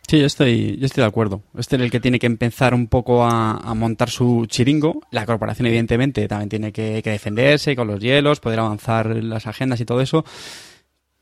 Sí, 0.09 0.21
yo 0.21 0.27
estoy, 0.27 0.77
yo 0.79 0.87
estoy 0.87 1.03
de 1.03 1.09
acuerdo. 1.09 1.43
Este 1.59 1.75
es 1.75 1.83
el 1.83 1.91
que 1.91 1.99
tiene 1.99 2.21
que 2.21 2.27
empezar 2.27 2.75
un 2.75 2.87
poco 2.87 3.25
a, 3.25 3.75
montar 3.75 4.09
su 4.09 4.47
chiringo. 4.47 5.03
La 5.11 5.27
corporación, 5.27 5.67
evidentemente, 5.67 6.29
también 6.29 6.49
tiene 6.49 6.73
que 6.73 7.03
defenderse 7.03 7.75
con 7.75 7.89
los 7.89 7.99
hielos, 7.99 8.39
poder 8.39 8.61
avanzar 8.61 9.07
las 9.17 9.49
agendas 9.49 9.81
y 9.81 9.85
todo 9.85 10.01
eso. 10.01 10.25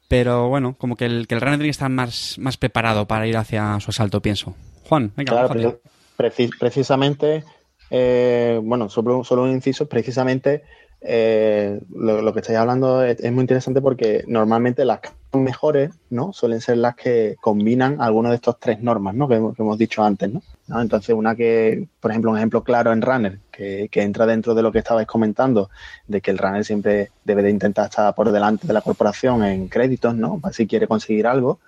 Pero 0.08 0.48
bueno, 0.48 0.76
como 0.78 0.96
que 0.96 1.06
el, 1.06 1.26
que 1.26 1.34
el 1.34 1.40
tiene 1.40 1.64
que 1.64 1.70
estar 1.70 1.90
más, 1.90 2.36
más 2.38 2.56
preparado 2.56 3.06
para 3.06 3.26
ir 3.26 3.36
hacia 3.36 3.78
su 3.80 3.90
asalto, 3.90 4.20
pienso. 4.20 4.54
Juan, 4.88 5.12
venga. 5.16 5.46
Claro, 5.46 5.80
precisamente, 6.16 7.44
eh, 7.90 8.60
bueno, 8.62 8.88
solo, 8.88 9.24
solo 9.24 9.44
un 9.44 9.50
inciso, 9.50 9.86
precisamente 9.88 10.62
eh, 11.06 11.80
lo, 11.94 12.32
que 12.32 12.40
estáis 12.40 12.58
hablando 12.58 13.04
es, 13.04 13.20
muy 13.30 13.42
interesante 13.42 13.82
porque 13.82 14.24
normalmente 14.26 14.86
las 14.86 15.00
mejores 15.34 15.90
¿no? 16.08 16.32
suelen 16.32 16.62
ser 16.62 16.78
las 16.78 16.96
que 16.96 17.36
combinan 17.42 18.00
algunas 18.00 18.30
de 18.30 18.36
estas 18.36 18.58
tres 18.58 18.80
normas 18.80 19.14
¿no? 19.14 19.28
que, 19.28 19.34
hemos 19.34 19.78
dicho 19.78 20.02
antes. 20.02 20.30
¿no? 20.32 20.40
Entonces, 20.80 21.14
una 21.14 21.36
que, 21.36 21.86
por 22.00 22.10
ejemplo, 22.10 22.30
un 22.30 22.38
ejemplo 22.38 22.64
claro 22.64 22.90
en 22.90 23.02
Runner, 23.02 23.38
que, 23.52 23.88
entra 23.92 24.24
dentro 24.24 24.54
de 24.54 24.62
lo 24.62 24.72
que 24.72 24.78
estabais 24.78 25.06
comentando, 25.06 25.68
de 26.08 26.22
que 26.22 26.30
el 26.30 26.38
Runner 26.38 26.64
siempre 26.64 27.10
debe 27.24 27.42
de 27.42 27.50
intentar 27.50 27.90
estar 27.90 28.14
por 28.14 28.32
delante 28.32 28.66
de 28.66 28.72
la 28.72 28.80
corporación 28.80 29.44
en 29.44 29.68
créditos, 29.68 30.14
¿no? 30.14 30.40
si 30.52 30.66
quiere 30.66 30.88
conseguir 30.88 31.26
algo, 31.26 31.60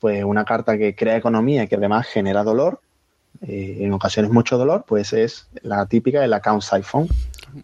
pues 0.00 0.24
una 0.24 0.44
carta 0.44 0.76
que 0.76 0.96
crea 0.96 1.16
economía 1.16 1.62
y 1.62 1.68
que 1.68 1.76
además 1.76 2.08
genera 2.08 2.42
dolor, 2.42 2.80
eh, 3.42 3.78
en 3.80 3.92
ocasiones 3.92 4.30
mucho 4.30 4.58
dolor, 4.58 4.84
pues 4.86 5.12
es 5.12 5.48
la 5.62 5.86
típica 5.86 6.20
del 6.20 6.32
account 6.32 6.62
siphon, 6.62 7.08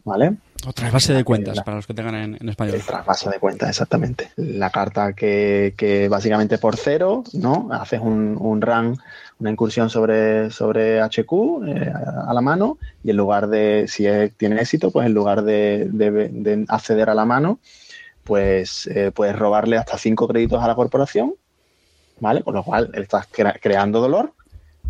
¿vale? 0.05 0.37
O 0.67 0.73
trasvase 0.73 1.13
de 1.13 1.25
cuentas, 1.25 1.61
para 1.63 1.77
los 1.77 1.87
que 1.87 1.95
tengan 1.95 2.15
en, 2.15 2.49
español. 2.49 2.75
El 2.75 2.83
trasvase 2.83 3.31
de 3.31 3.39
cuentas, 3.39 3.69
exactamente. 3.69 4.31
La 4.37 4.71
carta 4.71 5.13
que, 5.13 6.09
básicamente 6.11 6.59
por 6.59 6.77
cero, 6.77 7.23
¿no? 7.33 7.69
Haces 7.73 8.01
un, 8.01 8.37
un 8.39 8.61
run, 8.61 8.99
una 9.39 9.51
incursión 9.51 9.89
sobre, 9.89 10.51
sobre 10.51 11.01
HQ 11.01 11.33
eh, 11.67 11.93
a 12.27 12.33
la 12.33 12.41
mano 12.41 12.79
y 13.05 13.11
en 13.11 13.17
lugar 13.17 13.49
de, 13.49 13.87
si 13.89 14.07
tiene 14.37 14.61
éxito, 14.61 14.91
pues 14.91 15.07
en 15.07 15.15
lugar 15.15 15.43
de, 15.43 16.65
acceder 16.69 17.11
a 17.11 17.15
la 17.15 17.25
mano, 17.25 17.61
pues 18.25 18.89
eh, 18.89 19.13
puedes 19.15 19.37
robarle 19.37 19.77
hasta 19.77 19.97
cinco 19.97 20.27
créditos 20.27 20.63
a 20.63 20.67
la 20.67 20.75
corporación, 20.75 21.35
¿vale? 22.21 22.43
Con 22.43 22.55
lo 22.55 22.65
cual 22.65 22.91
estás 22.95 23.29
creando 23.61 24.01
dolor 24.01 24.33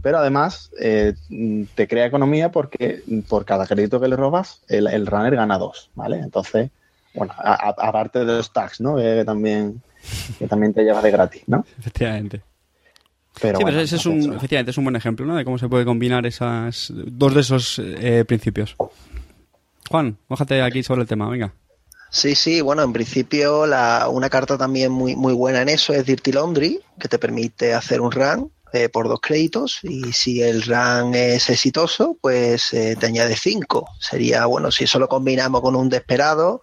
pero 0.02 0.18
además 0.18 0.70
eh, 0.80 1.14
te 1.74 1.88
crea 1.88 2.06
economía 2.06 2.50
porque 2.50 3.02
por 3.28 3.44
cada 3.44 3.66
crédito 3.66 4.00
que 4.00 4.08
le 4.08 4.16
robas, 4.16 4.62
el, 4.68 5.06
runner 5.06 5.36
gana 5.36 5.58
dos, 5.58 5.90
¿vale? 5.94 6.18
Entonces, 6.18 6.70
bueno, 7.14 7.34
aparte 7.38 8.20
de 8.20 8.36
los 8.36 8.52
tags, 8.52 8.80
¿no? 8.80 8.96
Que, 8.96 9.24
también, 9.24 9.82
que 10.38 10.46
también 10.46 10.74
te 10.74 10.82
llevas 10.82 11.02
de 11.02 11.10
gratis, 11.10 11.42
¿no? 11.46 11.64
Efectivamente. 11.78 12.42
Pero 13.40 13.58
sí, 13.58 13.64
pero 13.64 13.80
ese 13.80 13.96
es 13.96 14.06
un, 14.06 14.34
efectivamente, 14.34 14.70
es 14.70 14.78
un 14.78 14.84
buen 14.84 14.96
ejemplo, 14.96 15.24
¿no? 15.26 15.36
De 15.36 15.44
cómo 15.44 15.58
se 15.58 15.68
puede 15.68 15.84
combinar 15.84 16.26
esas 16.26 16.92
dos 16.92 17.34
de 17.34 17.40
esos 17.40 17.78
eh, 17.78 18.24
principios. 18.26 18.76
Juan, 19.88 20.18
bájate 20.28 20.60
aquí 20.62 20.82
sobre 20.82 21.02
el 21.02 21.08
tema, 21.08 21.28
venga. 21.28 21.52
Sí, 22.10 22.34
sí, 22.34 22.60
bueno, 22.62 22.82
en 22.82 22.92
principio 22.92 23.66
la, 23.66 24.08
una 24.10 24.30
carta 24.30 24.56
también 24.56 24.90
muy, 24.90 25.14
muy 25.14 25.34
buena 25.34 25.62
en 25.62 25.68
eso 25.68 25.92
es 25.92 26.06
Dirty 26.06 26.32
Laundry, 26.32 26.80
que 26.98 27.08
te 27.08 27.18
permite 27.18 27.74
hacer 27.74 28.00
un 28.00 28.10
run 28.10 28.50
eh, 28.72 28.88
por 28.88 29.08
dos 29.08 29.20
créditos 29.20 29.80
y 29.82 30.12
si 30.12 30.42
el 30.42 30.62
run 30.62 31.14
es 31.14 31.48
exitoso, 31.48 32.18
pues 32.20 32.72
eh, 32.74 32.96
te 32.98 33.06
añade 33.06 33.36
cinco. 33.36 33.88
Sería, 33.98 34.46
bueno, 34.46 34.70
si 34.70 34.84
eso 34.84 34.98
lo 34.98 35.08
combinamos 35.08 35.60
con 35.60 35.74
un 35.74 35.88
desesperado 35.88 36.62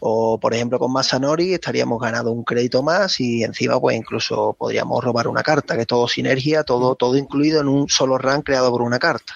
o, 0.00 0.38
por 0.40 0.52
ejemplo, 0.52 0.78
con 0.78 0.92
Masanori, 0.92 1.54
estaríamos 1.54 2.00
ganando 2.00 2.32
un 2.32 2.44
crédito 2.44 2.82
más 2.82 3.20
y 3.20 3.44
encima, 3.44 3.80
pues 3.80 3.96
incluso 3.96 4.54
podríamos 4.58 5.02
robar 5.02 5.28
una 5.28 5.42
carta, 5.42 5.76
que 5.76 5.86
todo 5.86 6.08
sinergia, 6.08 6.64
todo, 6.64 6.96
todo 6.96 7.16
incluido 7.16 7.60
en 7.60 7.68
un 7.68 7.88
solo 7.88 8.18
run 8.18 8.42
creado 8.42 8.70
por 8.70 8.82
una 8.82 8.98
carta. 8.98 9.32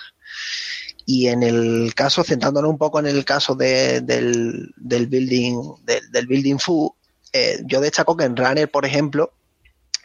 Y 1.07 1.29
en 1.29 1.45
el 1.45 1.95
caso, 1.95 2.25
centrándonos 2.25 2.69
un 2.69 2.79
poco 2.79 2.99
en 2.99 3.07
el 3.07 3.25
caso 3.25 3.55
de, 3.55 4.01
del, 4.01 4.75
del 4.77 5.07
building, 5.07 5.63
del, 5.85 6.27
building 6.27 6.59
food, 6.59 6.91
eh, 7.33 7.61
yo 7.65 7.81
destaco 7.81 8.17
que 8.17 8.25
en 8.25 8.37
Runner, 8.37 8.69
por 8.69 8.85
ejemplo, 8.85 9.33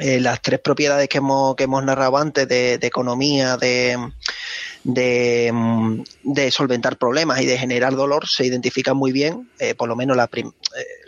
eh, 0.01 0.20
las 0.20 0.41
tres 0.41 0.60
propiedades 0.60 1.08
que 1.08 1.20
hemos, 1.20 1.55
que 1.55 1.65
hemos 1.65 1.84
narrado 1.84 2.17
antes 2.17 2.48
de, 2.48 2.74
economía, 2.81 3.55
de, 3.55 3.96
de, 4.84 5.51
mm, 5.53 6.01
de, 6.24 6.50
solventar 6.50 6.98
problemas 6.98 7.39
y 7.39 7.46
de 7.46 7.55
generar 7.55 7.96
dolor 7.96 8.27
se 8.27 8.48
identifican 8.48 8.98
muy 8.98 9.12
bien, 9.12 9.51
eh, 9.60 9.75
por 9.75 9.88
lo 9.88 9.96
menos 9.96 10.17
la 10.17 10.27
eh, 10.34 10.50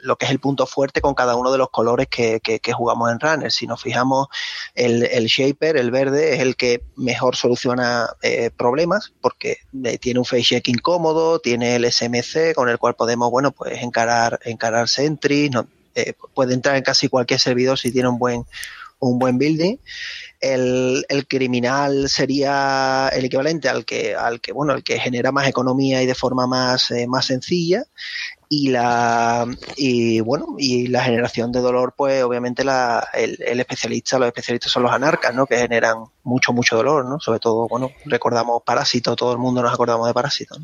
lo 0.04 0.16
que 0.16 0.26
es 0.26 0.32
el 0.32 0.40
punto 0.40 0.68
fuerte 0.68 1.02
con 1.02 1.16
cada 1.16 1.36
uno 1.36 1.52
de 1.52 1.58
los 1.58 1.72
colores 1.72 2.08
que, 2.08 2.40
que, 2.40 2.74
jugamos 2.74 3.12
en 3.12 3.20
Runner. 3.20 3.52
Si 3.52 3.66
nos 3.66 3.82
fijamos, 3.82 4.28
el, 4.76 5.04
el, 5.06 5.26
Shaper, 5.26 5.76
el 5.76 5.90
verde, 5.90 6.36
es 6.36 6.42
el 6.42 6.56
que 6.56 6.84
mejor 6.96 7.36
soluciona 7.36 8.10
eh, 8.22 8.52
problemas 8.56 9.12
porque 9.22 9.58
tiene 10.02 10.20
un 10.20 10.26
face 10.26 10.44
check 10.44 10.68
incómodo, 10.68 11.40
tiene 11.40 11.78
el 11.78 11.92
SMC 11.92 12.54
con 12.54 12.70
el 12.70 12.78
cual 12.78 12.94
podemos, 12.94 13.32
bueno, 13.32 13.52
pues 13.52 13.82
encarar, 13.82 14.40
encarar 14.44 14.88
sentries, 14.88 15.50
no, 15.50 15.68
puede 16.34 16.54
entrar 16.54 16.76
en 16.76 16.84
casi 16.84 17.08
cualquier 17.08 17.40
servidor 17.40 17.80
si 17.80 17.92
tiene 17.92 18.10
un 18.10 18.18
buen 18.18 18.46
un 19.10 19.20
buen 19.20 19.38
building 19.38 19.78
el, 20.44 21.06
el, 21.08 21.26
criminal 21.26 22.10
sería 22.10 23.10
el 23.14 23.24
equivalente 23.24 23.70
al 23.70 23.86
que, 23.86 24.14
al 24.14 24.42
que, 24.42 24.52
bueno, 24.52 24.74
el 24.74 24.84
que 24.84 25.00
genera 25.00 25.32
más 25.32 25.48
economía 25.48 26.04
y 26.04 26.06
de 26.06 26.16
forma 26.16 26.48
más, 26.48 26.92
eh, 26.92 27.08
más 27.08 27.28
sencilla 27.28 27.86
y 28.56 28.70
la 28.70 29.48
y 29.76 30.20
bueno 30.22 30.56
y 30.58 30.88
la 30.88 31.04
generación 31.04 31.52
de 31.52 31.60
dolor 31.60 31.94
pues 31.98 32.24
obviamente 32.24 32.64
la, 32.64 33.08
el, 33.14 33.38
el, 33.46 33.60
especialista 33.60 34.20
los 34.20 34.28
especialistas 34.28 34.72
son 34.72 34.84
los 34.84 34.92
anarcas 34.92 35.34
no 35.34 35.48
que 35.48 35.58
generan 35.58 35.98
mucho 36.24 36.54
mucho 36.54 36.76
dolor 36.76 37.06
no 37.06 37.20
sobre 37.20 37.40
todo 37.40 37.68
bueno 37.68 37.90
recordamos 38.06 38.62
parásito 38.64 39.16
todo 39.16 39.32
el 39.32 39.40
mundo 39.40 39.64
nos 39.64 39.74
acordamos 39.74 40.08
de 40.08 40.14
parásito 40.14 40.56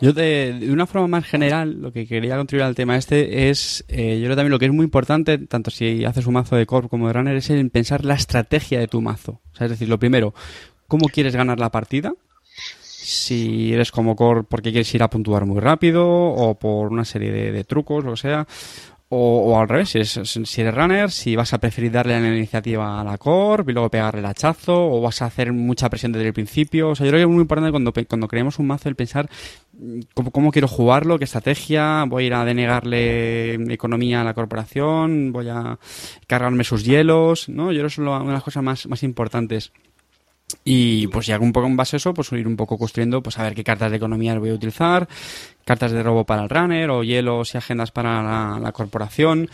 yo 0.00 0.12
de, 0.12 0.56
de, 0.60 0.72
una 0.72 0.86
forma 0.86 1.08
más 1.08 1.24
general 1.24 1.82
lo 1.82 1.92
que 1.92 2.06
quería 2.06 2.36
contribuir 2.36 2.64
al 2.64 2.74
tema 2.74 2.96
este 2.96 3.50
es 3.50 3.84
eh, 3.88 4.18
yo 4.20 4.26
creo 4.26 4.36
también 4.36 4.52
lo 4.52 4.58
que 4.58 4.66
es 4.66 4.72
muy 4.72 4.84
importante 4.84 5.38
tanto 5.38 5.70
si 5.70 6.04
haces 6.04 6.26
un 6.26 6.34
mazo 6.34 6.56
de 6.56 6.66
corp 6.66 6.88
como 6.88 7.08
de 7.08 7.12
runner 7.12 7.36
es 7.36 7.50
en 7.50 7.70
pensar 7.70 8.04
la 8.04 8.14
estrategia 8.14 8.78
de 8.78 8.88
tu 8.88 9.00
mazo. 9.00 9.40
O 9.52 9.56
sea, 9.56 9.66
es 9.66 9.70
decir 9.70 9.88
lo 9.88 9.98
primero 9.98 10.34
cómo 10.86 11.08
quieres 11.08 11.34
ganar 11.34 11.58
la 11.58 11.70
partida 11.70 12.12
si 13.04 13.74
eres 13.74 13.92
como 13.92 14.16
core 14.16 14.44
porque 14.44 14.70
quieres 14.70 14.92
ir 14.94 15.02
a 15.02 15.10
puntuar 15.10 15.44
muy 15.44 15.60
rápido 15.60 16.08
o 16.08 16.58
por 16.58 16.90
una 16.90 17.04
serie 17.04 17.30
de, 17.30 17.64
trucos, 17.64 18.02
lo 18.02 18.12
que 18.12 18.16
sea. 18.16 18.46
O, 19.16 19.60
al 19.60 19.68
revés, 19.68 19.90
si 19.90 19.98
eres, 19.98 20.18
si 20.44 20.60
eres 20.60 20.74
runner, 20.74 21.10
si 21.10 21.36
vas 21.36 21.52
a 21.52 21.58
preferir 21.58 21.92
darle 21.92 22.18
la 22.18 22.34
iniciativa 22.34 23.00
a 23.00 23.04
la 23.04 23.16
core 23.18 23.64
y 23.68 23.72
luego 23.72 23.90
pegarle 23.90 24.20
el 24.20 24.26
hachazo, 24.26 24.90
o 24.90 25.00
vas 25.02 25.22
a 25.22 25.26
hacer 25.26 25.52
mucha 25.52 25.88
presión 25.88 26.10
desde 26.10 26.26
el 26.26 26.32
principio. 26.32 26.88
O 26.88 26.94
sea, 26.96 27.04
yo 27.04 27.10
creo 27.10 27.20
que 27.20 27.30
es 27.30 27.32
muy 27.32 27.42
importante 27.42 27.70
cuando, 27.70 27.92
cuando 28.08 28.26
creemos 28.26 28.58
un 28.58 28.66
mazo 28.66 28.88
el 28.88 28.96
pensar 28.96 29.28
mm, 29.74 30.00
cómo, 30.14 30.30
cómo 30.32 30.50
quiero 30.50 30.66
jugarlo, 30.66 31.18
qué 31.18 31.24
estrategia, 31.24 32.04
voy 32.08 32.24
a 32.24 32.26
ir 32.26 32.34
a 32.34 32.44
denegarle 32.44 33.54
economía 33.72 34.22
a 34.22 34.24
la 34.24 34.34
corporación, 34.34 35.30
voy 35.32 35.48
a 35.50 35.78
cargarme 36.26 36.64
sus 36.64 36.84
hielos, 36.84 37.48
¿no? 37.48 37.70
Yo 37.70 37.80
creo 37.80 37.88
que 37.88 37.92
es 37.92 37.98
una 37.98 38.18
de 38.18 38.32
las 38.32 38.42
cosas 38.42 38.64
más, 38.64 38.88
más 38.88 39.02
importantes. 39.02 39.70
Y 40.62 41.08
pues 41.08 41.26
ya 41.26 41.38
un 41.38 41.52
poco 41.52 41.66
en 41.66 41.76
base 41.76 41.96
a 41.96 41.98
eso, 41.98 42.14
pues 42.14 42.30
ir 42.32 42.46
un 42.46 42.56
poco 42.56 42.78
construyendo, 42.78 43.22
pues 43.22 43.38
a 43.38 43.42
ver 43.42 43.54
qué 43.54 43.64
cartas 43.64 43.90
de 43.90 43.96
economía 43.96 44.38
voy 44.38 44.50
a 44.50 44.54
utilizar, 44.54 45.08
cartas 45.64 45.92
de 45.92 46.02
robo 46.02 46.24
para 46.24 46.42
el 46.42 46.48
runner 46.48 46.90
o 46.90 47.02
hielos 47.02 47.54
y 47.54 47.58
agendas 47.58 47.90
para 47.90 48.58
la, 48.58 48.72
corporación, 48.72 49.48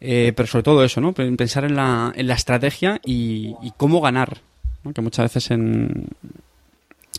eh, 0.00 0.32
pero 0.34 0.46
sobre 0.46 0.62
todo 0.62 0.84
eso, 0.84 1.00
¿no? 1.00 1.12
Pensar 1.12 1.64
en 1.64 1.76
la, 1.76 2.12
en 2.14 2.26
la 2.26 2.34
estrategia 2.34 3.00
y, 3.04 3.54
cómo 3.76 4.00
ganar, 4.00 4.38
que 4.94 5.00
muchas 5.00 5.26
veces 5.26 5.50
en... 5.50 6.08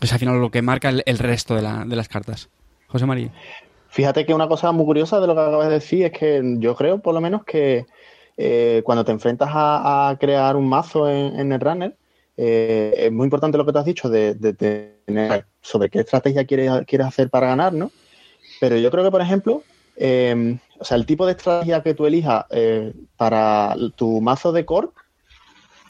es 0.00 0.12
al 0.12 0.18
final 0.18 0.40
lo 0.40 0.50
que 0.50 0.62
marca 0.62 0.90
el, 0.90 1.18
resto 1.18 1.54
de, 1.54 1.62
la, 1.62 1.84
de 1.84 1.96
las 1.96 2.08
cartas. 2.08 2.48
José 2.88 3.06
María. 3.06 3.30
Fíjate 3.88 4.24
que 4.24 4.34
una 4.34 4.48
cosa 4.48 4.72
muy 4.72 4.84
curiosa 4.84 5.20
de 5.20 5.26
lo 5.26 5.34
que 5.34 5.40
acabas 5.40 5.68
de 5.68 5.74
decir 5.74 6.04
es 6.06 6.12
que 6.12 6.42
yo 6.58 6.74
creo, 6.74 6.98
por 6.98 7.14
lo 7.14 7.20
menos, 7.20 7.44
que 7.44 7.86
eh, 8.36 8.82
cuando 8.84 9.04
te 9.04 9.12
enfrentas 9.12 9.50
a, 9.52 10.16
crear 10.18 10.56
un 10.56 10.68
mazo 10.68 11.08
en, 11.08 11.38
en 11.38 11.52
el 11.52 11.60
runner, 11.60 11.96
eh, 12.36 12.94
es 12.96 13.12
muy 13.12 13.24
importante 13.24 13.58
lo 13.58 13.66
que 13.66 13.72
te 13.72 13.78
has 13.78 13.84
dicho 13.84 14.08
de, 14.08 14.34
tener 14.34 15.46
sobre 15.60 15.90
qué 15.90 16.00
estrategia 16.00 16.46
quieres, 16.46 16.70
hacer 17.04 17.30
para 17.30 17.48
ganar, 17.48 17.72
¿no? 17.72 17.90
Pero 18.60 18.76
yo 18.76 18.90
creo 18.90 19.04
que, 19.04 19.10
por 19.10 19.20
ejemplo, 19.20 19.62
em, 19.96 20.58
o 20.78 20.84
sea, 20.84 20.96
el 20.96 21.06
tipo 21.06 21.26
de 21.26 21.32
estrategia 21.32 21.82
que 21.82 21.94
tú 21.94 22.06
elijas 22.06 22.46
eh, 22.50 22.92
para 23.16 23.76
tu 23.96 24.20
mazo 24.20 24.52
de 24.52 24.64
core, 24.64 24.88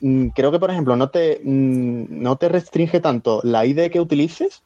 mm, 0.00 0.28
creo 0.28 0.50
que, 0.50 0.58
por 0.58 0.70
ejemplo, 0.70 0.96
no 0.96 1.10
te, 1.10 1.40
mm, 1.42 2.06
no 2.22 2.36
te 2.36 2.48
restringe 2.48 3.00
tanto 3.00 3.40
la 3.44 3.64
ID 3.64 3.90
que 3.90 4.00
utilices 4.00 4.62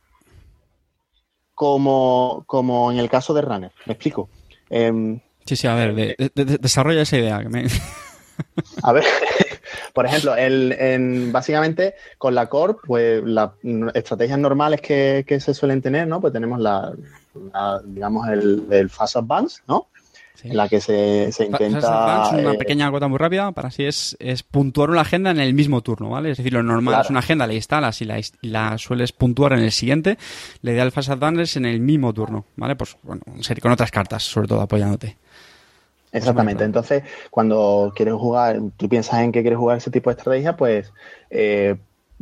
como, 1.54 2.44
como 2.46 2.92
en 2.92 2.98
el 2.98 3.08
caso 3.08 3.34
de 3.34 3.42
Runner. 3.42 3.72
¿Me 3.86 3.92
explico? 3.92 4.28
Em, 4.70 5.20
sí, 5.44 5.56
sí, 5.56 5.66
a 5.66 5.74
ver, 5.74 6.16
desarrolla 6.34 7.02
esa 7.02 7.18
idea. 7.18 7.40
a 8.82 8.92
ver, 8.92 9.04
por 9.92 10.06
ejemplo, 10.06 10.36
el, 10.36 11.30
básicamente 11.32 11.94
con 12.18 12.34
la 12.34 12.46
Core, 12.46 12.74
pues 12.86 13.22
las 13.24 13.50
estrategias 13.94 14.38
normales 14.38 14.80
que, 14.80 15.24
se 15.40 15.54
suelen 15.54 15.82
tener, 15.82 16.06
¿no? 16.06 16.20
Pues 16.20 16.32
tenemos 16.32 16.60
la, 16.60 16.92
digamos, 17.84 18.28
el, 18.28 18.90
Fast 18.90 19.16
Advance, 19.16 19.62
¿no? 19.68 19.88
En 20.42 20.56
la 20.56 20.68
que 20.68 20.80
se, 20.80 21.32
se 21.32 21.46
intenta... 21.46 21.80
Fast 21.80 21.92
Advance, 21.92 22.36
una 22.42 22.52
eh, 22.52 22.58
pequeña 22.58 22.88
gota 22.90 23.08
muy 23.08 23.18
rápida, 23.18 23.50
para 23.52 23.68
así 23.68 23.84
es, 23.84 24.16
es 24.20 24.42
puntuar 24.42 24.90
una 24.90 25.00
agenda 25.00 25.30
en 25.30 25.40
el 25.40 25.54
mismo 25.54 25.80
turno, 25.80 26.10
¿vale? 26.10 26.30
Es 26.30 26.36
decir, 26.36 26.52
lo 26.52 26.62
normal 26.62 27.00
es 27.02 27.10
una 27.10 27.20
agenda, 27.20 27.46
la 27.46 27.54
instalas 27.54 28.00
y 28.02 28.04
la, 28.04 28.20
la 28.42 28.78
sueles 28.78 29.12
puntuar 29.12 29.54
en 29.54 29.60
el 29.60 29.72
siguiente. 29.72 30.18
La 30.62 30.72
idea 30.72 30.82
del 30.84 30.92
Fast 30.92 31.08
Advance 31.08 31.42
es 31.42 31.56
en 31.56 31.64
el 31.64 31.80
mismo 31.80 32.12
turno, 32.12 32.44
¿vale? 32.56 32.76
Pues, 32.76 32.96
bueno, 33.02 33.22
con 33.60 33.72
otras 33.72 33.90
cartas, 33.90 34.22
sobre 34.22 34.46
todo 34.46 34.60
apoyándote. 34.60 35.16
Exactamente. 36.12 36.64
Entonces, 36.64 37.02
cuando 37.30 37.92
quieres 37.94 38.14
jugar, 38.14 38.60
tú 38.76 38.88
piensas 38.88 39.20
en 39.20 39.32
que 39.32 39.42
quieres 39.42 39.58
jugar 39.58 39.78
ese 39.78 39.90
tipo 39.90 40.10
de 40.10 40.16
estrategia, 40.16 40.56
pues 40.56 40.92
eh, 41.30 41.76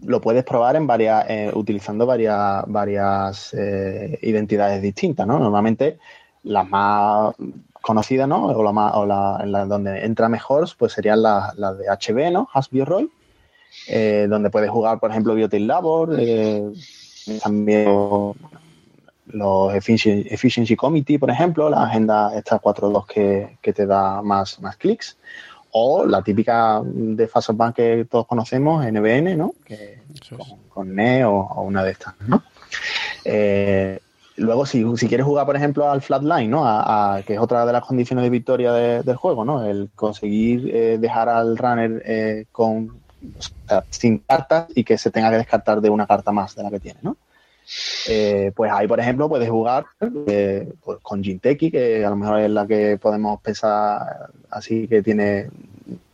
lo 0.04 0.20
puedes 0.20 0.44
probar 0.44 0.76
en 0.76 0.86
varias, 0.86 1.24
eh, 1.28 1.50
utilizando 1.54 2.06
varias, 2.06 2.64
varias 2.66 3.54
eh, 3.54 4.18
identidades 4.22 4.82
distintas, 4.82 5.26
¿no? 5.26 5.38
Normalmente 5.38 5.98
las 6.42 6.68
más 6.68 7.34
conocidas, 7.80 8.28
¿no? 8.28 8.46
O 8.46 8.62
la 8.62 8.72
más, 8.72 8.94
o 8.94 9.06
la, 9.06 9.66
donde 9.66 10.04
entra 10.04 10.28
mejor, 10.28 10.68
pues 10.78 10.92
serían 10.92 11.22
las, 11.22 11.56
de 11.56 11.86
HB, 11.88 12.32
¿no? 12.32 12.48
Hasbio 12.52 12.84
Roy, 12.84 13.10
donde 14.28 14.50
puedes 14.50 14.70
jugar, 14.70 14.98
por 14.98 15.10
ejemplo, 15.10 15.34
Biotil 15.34 15.66
Labor, 15.66 16.16
también 17.42 18.34
los 19.26 19.74
Efficiency, 19.74 20.76
Committee, 20.76 21.18
por 21.18 21.30
ejemplo, 21.30 21.70
la 21.70 21.84
agenda 21.84 22.36
esta 22.36 22.60
4.2 22.60 23.06
que, 23.06 23.58
que 23.62 23.72
te 23.72 23.86
da 23.86 24.22
más, 24.22 24.60
más 24.60 24.76
clics, 24.76 25.16
o 25.76 26.06
la 26.06 26.22
típica 26.22 26.80
de 26.84 27.26
Fastbank 27.26 27.74
que 27.74 28.06
todos 28.08 28.28
conocemos, 28.28 28.86
NBN, 28.86 29.36
¿no? 29.36 29.54
Que, 29.64 30.02
con, 30.68 30.94
NE 30.94 31.24
o, 31.24 31.62
una 31.62 31.82
de 31.82 31.90
estas, 31.90 32.14
¿no? 32.28 32.44
Eh, 33.24 33.98
luego, 34.36 34.66
si, 34.66 34.84
si, 34.96 35.08
quieres 35.08 35.26
jugar, 35.26 35.46
por 35.46 35.56
ejemplo, 35.56 35.90
al 35.90 36.00
Flatline, 36.00 36.48
¿no? 36.48 36.62
A, 36.64 37.22
que 37.26 37.34
es 37.34 37.40
otra 37.40 37.66
de 37.66 37.72
las 37.72 37.84
condiciones 37.84 38.22
de 38.22 38.30
victoria 38.30 38.72
del 38.72 39.16
juego, 39.16 39.44
¿no? 39.44 39.64
El 39.64 39.90
conseguir 39.96 40.70
eh, 40.72 40.98
dejar 40.98 41.28
al 41.28 41.56
runner 41.56 42.02
eh, 42.06 42.44
con 42.52 43.00
sin 43.90 44.18
cartas 44.18 44.66
y 44.76 44.84
que 44.84 44.96
se 44.96 45.10
tenga 45.10 45.30
que 45.30 45.38
descartar 45.38 45.80
de 45.80 45.90
una 45.90 46.06
carta 46.06 46.30
más 46.30 46.54
de 46.54 46.62
la 46.62 46.70
que 46.70 46.78
tiene, 46.78 47.00
¿no? 47.02 47.16
Eh, 48.08 48.52
pues 48.54 48.70
ahí, 48.70 48.86
por 48.86 49.00
ejemplo, 49.00 49.28
puedes 49.28 49.48
jugar 49.48 49.86
eh, 50.26 50.70
pues 50.84 50.98
con 51.02 51.22
Jinteki, 51.22 51.70
que 51.70 52.04
a 52.04 52.10
lo 52.10 52.16
mejor 52.16 52.40
es 52.40 52.50
la 52.50 52.66
que 52.66 52.98
podemos 53.00 53.40
pensar 53.40 54.30
así 54.50 54.86
que 54.86 55.02
tiene 55.02 55.48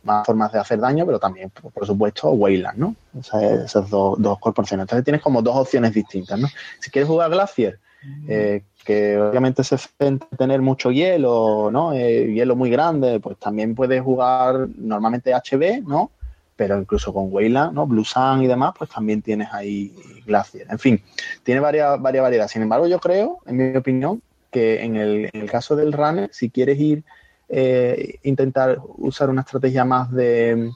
más 0.03 0.25
formas 0.25 0.51
de 0.51 0.59
hacer 0.59 0.79
daño, 0.79 1.05
pero 1.05 1.19
también, 1.19 1.49
por, 1.49 1.85
supuesto, 1.85 2.31
Wayland, 2.31 2.77
¿no? 2.77 2.95
esas 3.19 3.89
dos, 3.89 4.21
dos, 4.21 4.39
corporaciones. 4.39 4.85
Entonces 4.85 5.03
tienes 5.03 5.21
como 5.21 5.41
dos 5.41 5.55
opciones 5.55 5.93
distintas, 5.93 6.39
¿no? 6.39 6.47
Si 6.79 6.89
quieres 6.89 7.07
jugar 7.07 7.29
Glacier, 7.29 7.79
eh, 8.27 8.63
que 8.83 9.19
obviamente 9.19 9.63
se 9.63 9.77
tener 10.37 10.61
mucho 10.61 10.91
hielo, 10.91 11.69
¿no? 11.71 11.93
hielo 11.93 12.55
muy 12.55 12.71
grande, 12.71 13.19
pues 13.19 13.37
también 13.37 13.75
puedes 13.75 14.01
jugar 14.01 14.67
normalmente 14.75 15.33
HB, 15.33 15.87
¿no? 15.87 16.11
Pero 16.61 16.77
incluso 16.79 17.11
con 17.11 17.33
Wayland, 17.33 17.73
¿no? 17.73 17.87
Blue 17.87 18.05
Sun 18.05 18.43
y 18.43 18.47
demás, 18.47 18.73
pues 18.77 18.87
también 18.91 19.23
tienes 19.23 19.51
ahí 19.51 19.91
Glacier. 20.27 20.67
En 20.69 20.77
fin, 20.77 21.01
tiene 21.41 21.59
varias, 21.59 21.99
varias 21.99 22.21
variedades. 22.21 22.51
Sin 22.51 22.61
embargo, 22.61 22.85
yo 22.85 22.99
creo, 22.99 23.39
en 23.47 23.57
mi 23.57 23.75
opinión, 23.75 24.21
que 24.51 24.83
en 24.83 24.95
el, 24.95 25.49
caso 25.49 25.75
del 25.75 25.91
runner, 25.91 26.29
si 26.31 26.51
quieres 26.51 26.79
ir, 26.79 27.03
eh, 27.49 28.19
intentar 28.21 28.77
usar 28.97 29.31
una 29.31 29.41
estrategia 29.41 29.85
más 29.85 30.11
de, 30.11 30.69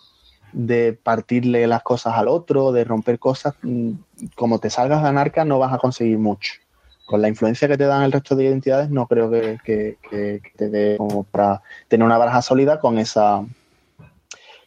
partirle 1.03 1.67
las 1.67 1.83
cosas 1.83 2.15
al 2.15 2.29
otro, 2.29 2.71
de 2.71 2.83
romper 2.83 3.19
cosas, 3.19 3.53
mm, 3.61 3.91
como 4.33 4.57
te 4.57 4.71
salgas 4.71 5.03
de 5.03 5.09
anarca 5.09 5.45
no 5.45 5.59
vas 5.59 5.71
a 5.71 5.77
conseguir 5.77 6.17
mucho. 6.17 6.53
Con 7.05 7.21
la 7.21 7.27
influencia 7.27 7.67
que 7.67 7.77
te 7.77 7.85
dan 7.85 8.01
el 8.01 8.11
resto 8.11 8.35
de 8.35 8.45
identidades, 8.45 8.89
no 8.89 9.05
creo 9.05 9.29
que, 9.29 9.59
que 9.63 10.41
te 10.55 10.67
dé 10.67 10.97
como 10.97 11.25
para 11.25 11.61
tener 11.87 12.03
una 12.03 12.17
baraja 12.17 12.41
sólida 12.41 12.79
con 12.79 12.97
esa, 12.97 13.45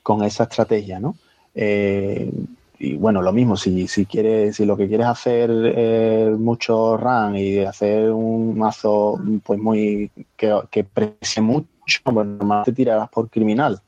con 0.09 0.25
esa 0.25 0.45
estrategia, 0.45 0.99
¿no? 0.99 1.17
Eh, 1.55 2.33
y 2.79 2.95
bueno, 2.95 3.21
lo 3.21 3.31
mismo, 3.31 3.59
si, 3.59 3.87
si 3.89 4.07
quieres, 4.07 4.57
si 4.57 4.65
lo 4.65 4.75
que 4.75 4.89
quieres 4.89 5.07
hacer 5.07 5.51
es 5.51 6.39
mucho 6.39 6.97
run 6.97 7.37
y 7.37 7.59
hacer 7.59 8.11
un 8.11 8.57
mazo 8.57 9.21
pues 9.45 9.61
muy 9.61 10.11
que, 10.35 10.63
que 10.71 10.85
prese 10.85 11.43
mucho, 11.43 11.69
pues 12.05 12.27
más 12.27 12.65
te 12.65 12.73
tirarás 12.73 13.11
por 13.11 13.29
criminal. 13.29 13.83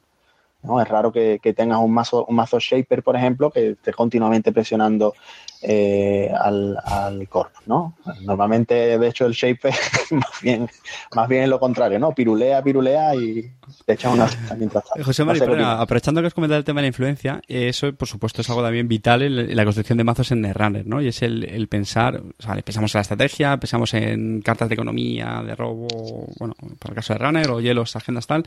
¿no? 0.62 0.78
Es 0.78 0.88
raro 0.88 1.10
que, 1.10 1.40
tengas 1.56 1.78
un 1.78 1.90
mazo, 1.90 2.26
un 2.26 2.36
mazo 2.36 2.58
shaper, 2.58 3.02
por 3.02 3.16
ejemplo, 3.16 3.50
que 3.50 3.70
esté 3.70 3.94
continuamente 3.94 4.52
presionando 4.52 5.14
eh, 5.62 6.30
al, 6.38 6.76
al, 6.84 7.28
corp, 7.28 7.52
¿no? 7.66 7.94
Normalmente, 8.22 8.98
de 8.98 9.08
hecho, 9.08 9.26
el 9.26 9.32
shape 9.32 9.70
más 10.10 10.40
bien, 10.42 10.68
más 11.14 11.28
bien 11.28 11.42
es 11.42 11.48
lo 11.48 11.60
contrario, 11.60 11.98
¿no? 11.98 12.12
Pirulea, 12.12 12.62
pirulea 12.62 13.14
y 13.14 13.50
te 13.84 13.92
echa 13.92 14.08
una 14.08 14.26
mientras 14.56 14.84
tanto. 14.84 15.04
José 15.04 15.24
María, 15.24 15.80
aprovechando 15.80 16.20
que 16.22 16.28
has 16.28 16.34
comentado 16.34 16.58
el 16.58 16.64
tema 16.64 16.80
de 16.80 16.84
la 16.84 16.88
influencia, 16.88 17.42
eso, 17.46 17.92
por 17.92 18.08
supuesto, 18.08 18.40
es 18.40 18.48
algo 18.48 18.62
también 18.62 18.88
vital 18.88 19.22
en 19.22 19.54
la 19.54 19.64
construcción 19.64 19.98
de 19.98 20.04
mazos 20.04 20.32
en 20.32 20.40
Netrunner, 20.40 20.86
¿no? 20.86 21.02
Y 21.02 21.08
es 21.08 21.20
el, 21.22 21.44
el 21.44 21.68
pensar, 21.68 22.16
o 22.16 22.42
sea, 22.42 22.54
pensamos 22.62 22.94
en 22.94 22.98
la 22.98 23.02
estrategia, 23.02 23.56
pensamos 23.58 23.92
en 23.94 24.40
cartas 24.40 24.68
de 24.68 24.74
economía, 24.74 25.42
de 25.46 25.54
robo, 25.54 26.26
bueno, 26.38 26.54
para 26.78 26.92
el 26.92 26.94
caso 26.94 27.12
de 27.12 27.18
Runner 27.18 27.50
o 27.50 27.60
hielos, 27.60 27.96
agendas 27.96 28.26
tal, 28.26 28.44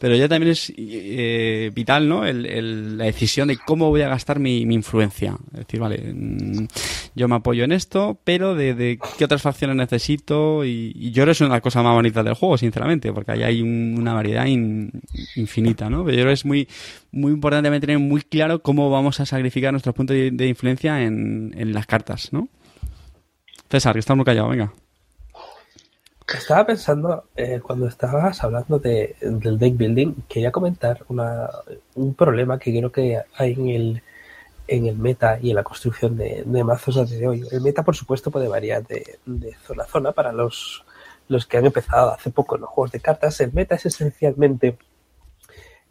pero 0.00 0.16
ya 0.16 0.28
también 0.28 0.52
es 0.52 0.72
eh, 0.76 1.70
vital, 1.72 2.08
¿no? 2.08 2.26
El, 2.26 2.98
la 2.98 3.04
decisión 3.04 3.48
de 3.48 3.56
cómo 3.58 3.90
voy 3.90 4.02
a 4.02 4.08
gastar 4.08 4.40
mi, 4.40 4.66
mi 4.66 4.74
influencia. 4.74 5.36
Es 5.52 5.60
decir, 5.60 5.80
vale, 5.80 5.98
yo 7.14 7.28
me 7.28 7.36
apoyo 7.36 7.64
en 7.64 7.72
esto, 7.72 8.18
pero 8.24 8.54
de, 8.54 8.98
qué 9.18 9.24
otras 9.24 9.42
facciones 9.42 9.76
necesito 9.76 10.64
y, 10.64 11.10
yo 11.10 11.22
creo 11.22 11.26
que 11.26 11.32
es 11.32 11.40
una 11.40 11.60
cosas 11.60 11.82
más 11.82 11.94
bonitas 11.94 12.24
del 12.24 12.34
juego, 12.34 12.58
sinceramente, 12.58 13.12
porque 13.12 13.32
ahí 13.32 13.42
hay 13.42 13.62
una 13.62 14.14
variedad 14.14 14.46
infinita, 14.46 15.88
¿no? 15.88 16.04
Pero 16.04 16.16
yo 16.16 16.22
creo 16.22 16.28
que 16.28 16.34
es 16.34 16.44
muy, 16.44 16.68
muy 17.12 17.32
importante 17.32 17.80
tener 17.80 17.98
muy 17.98 18.22
claro 18.22 18.62
cómo 18.62 18.90
vamos 18.90 19.20
a 19.20 19.26
sacrificar 19.26 19.72
nuestros 19.72 19.94
puntos 19.94 20.14
de, 20.14 20.46
influencia 20.46 21.02
en, 21.02 21.72
las 21.72 21.86
cartas, 21.86 22.32
¿no? 22.32 22.48
César, 23.70 23.94
que 23.94 24.00
está 24.00 24.14
muy 24.14 24.24
callado, 24.24 24.48
venga. 24.48 24.72
Estaba 26.26 26.66
pensando, 26.66 27.24
eh, 27.36 27.60
cuando 27.62 27.86
estabas 27.86 28.42
hablando 28.42 28.78
de, 28.78 29.16
del 29.20 29.58
deck 29.58 29.76
building, 29.76 30.14
quería 30.28 30.50
comentar 30.50 31.04
una, 31.08 31.48
un 31.94 32.14
problema 32.14 32.58
que 32.58 32.76
creo 32.76 32.90
que 32.90 33.20
hay 33.36 33.52
en 33.52 33.68
el, 33.68 34.02
en 34.68 34.86
el 34.86 34.96
meta 34.96 35.38
y 35.40 35.50
en 35.50 35.56
la 35.56 35.62
construcción 35.62 36.16
de, 36.16 36.44
mazos 36.64 36.96
a 36.96 37.04
día 37.04 37.18
de 37.18 37.28
hoy. 37.28 37.44
El 37.50 37.60
meta, 37.60 37.82
por 37.82 37.96
supuesto, 37.96 38.30
puede 38.30 38.48
variar 38.48 38.86
de, 38.86 39.18
zona 39.66 39.84
a 39.84 39.86
zona 39.86 40.12
para 40.12 40.32
los, 40.32 40.84
los 41.28 41.46
que 41.46 41.58
han 41.58 41.66
empezado 41.66 42.12
hace 42.12 42.30
poco 42.30 42.56
en 42.56 42.62
los 42.62 42.70
juegos 42.70 42.92
de 42.92 43.00
cartas. 43.00 43.40
El 43.40 43.52
meta 43.52 43.76
es 43.76 43.86
esencialmente 43.86 44.76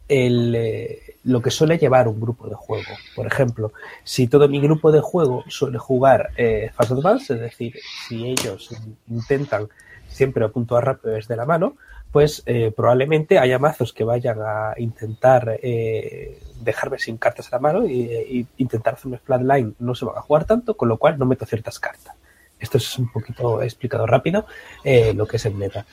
el, 0.08 0.54
eh, 0.54 1.16
lo 1.24 1.42
que 1.42 1.50
suele 1.50 1.78
llevar 1.78 2.08
un 2.08 2.20
grupo 2.20 2.48
de 2.48 2.54
juego. 2.54 2.92
Por 3.14 3.26
ejemplo, 3.26 3.72
si 4.04 4.28
todo 4.28 4.48
mi 4.48 4.60
grupo 4.60 4.92
de 4.92 5.00
juego 5.00 5.44
suele 5.48 5.78
jugar 5.78 6.30
eh, 6.36 6.70
Fast 6.74 6.92
Advance, 6.92 7.34
es 7.34 7.40
decir, 7.40 7.74
si 8.06 8.26
ellos 8.26 8.70
intentan 9.08 9.68
siempre 10.08 10.44
a 10.44 10.48
puntuar 10.48 10.84
rápido 10.84 11.14
desde 11.14 11.36
la 11.36 11.46
mano, 11.46 11.76
pues 12.12 12.42
eh, 12.46 12.72
probablemente 12.74 13.38
haya 13.38 13.58
mazos 13.58 13.92
que 13.92 14.04
vayan 14.04 14.38
a 14.40 14.74
intentar 14.78 15.58
eh, 15.62 16.40
dejarme 16.62 16.98
sin 16.98 17.18
cartas 17.18 17.52
a 17.52 17.56
la 17.56 17.60
mano 17.60 17.86
y, 17.86 18.46
intentar 18.56 18.94
hacer 18.94 19.12
un 19.12 19.18
flatline 19.18 19.74
no 19.78 19.94
se 19.94 20.04
van 20.06 20.16
a 20.16 20.22
jugar 20.22 20.46
tanto, 20.46 20.76
con 20.76 20.88
lo 20.88 20.96
cual 20.98 21.18
no 21.18 21.26
meto 21.26 21.44
ciertas 21.44 21.78
cartas. 21.78 22.14
Esto 22.58 22.78
es 22.78 22.98
un 22.98 23.12
poquito 23.12 23.60
explicado 23.62 24.06
rápido 24.06 24.46
eh, 24.82 25.12
lo 25.12 25.26
que 25.26 25.36
es 25.36 25.44
el 25.44 25.54
meta. 25.54 25.84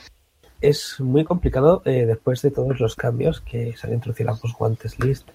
Es 0.62 1.02
muy 1.02 1.26
complicado 1.26 1.82
después 1.84 2.42
de 2.42 2.52
todos 2.52 2.80
los 2.80 2.96
cambios 2.96 3.42
que 3.42 3.76
se 3.76 3.86
han 3.86 3.94
introducido 3.96 4.32
en 4.32 4.38
los 4.42 4.54
guantes 4.54 4.98
list, 4.98 5.28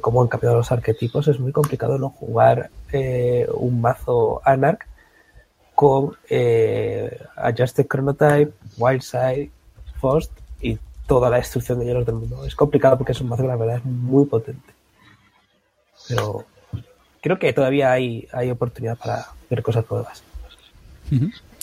como 0.00 0.22
han 0.22 0.28
cambiado 0.28 0.54
los 0.54 0.70
arquetipos, 0.70 1.26
es 1.26 1.40
muy 1.40 1.50
complicado 1.50 1.98
no 1.98 2.10
jugar 2.10 2.70
un 3.52 3.80
mazo 3.80 4.40
Anarch 4.44 4.86
con 5.80 6.14
Adjusted 7.36 7.86
Chronotype, 7.86 8.52
Wildside, 8.76 9.50
Fost 9.98 10.30
y 10.60 10.78
toda 11.06 11.30
la 11.30 11.38
destrucción 11.38 11.78
de 11.78 11.86
hielos 11.86 12.04
del 12.04 12.16
mundo. 12.16 12.44
Es 12.44 12.54
complicado 12.54 12.98
porque 12.98 13.12
es 13.12 13.20
un 13.22 13.30
mazo 13.30 13.44
que 13.44 13.48
la 13.48 13.56
verdad 13.56 13.76
es 13.76 13.84
muy 13.86 14.26
potente. 14.26 14.74
Pero 16.06 16.44
creo 17.22 17.38
que 17.38 17.54
todavía 17.54 17.92
hay, 17.92 18.28
hay 18.30 18.50
oportunidad 18.50 18.98
para 18.98 19.28
ver 19.48 19.62
cosas 19.62 19.86
nuevas. 19.90 20.22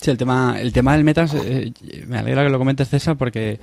Sí, 0.00 0.10
el 0.10 0.16
tema, 0.16 0.60
el 0.60 0.72
tema 0.72 0.94
del 0.94 1.04
metas, 1.04 1.34
eh, 1.34 1.72
me 2.06 2.18
alegra 2.18 2.44
que 2.44 2.50
lo 2.50 2.58
comentes 2.58 2.88
César 2.88 3.16
porque 3.16 3.58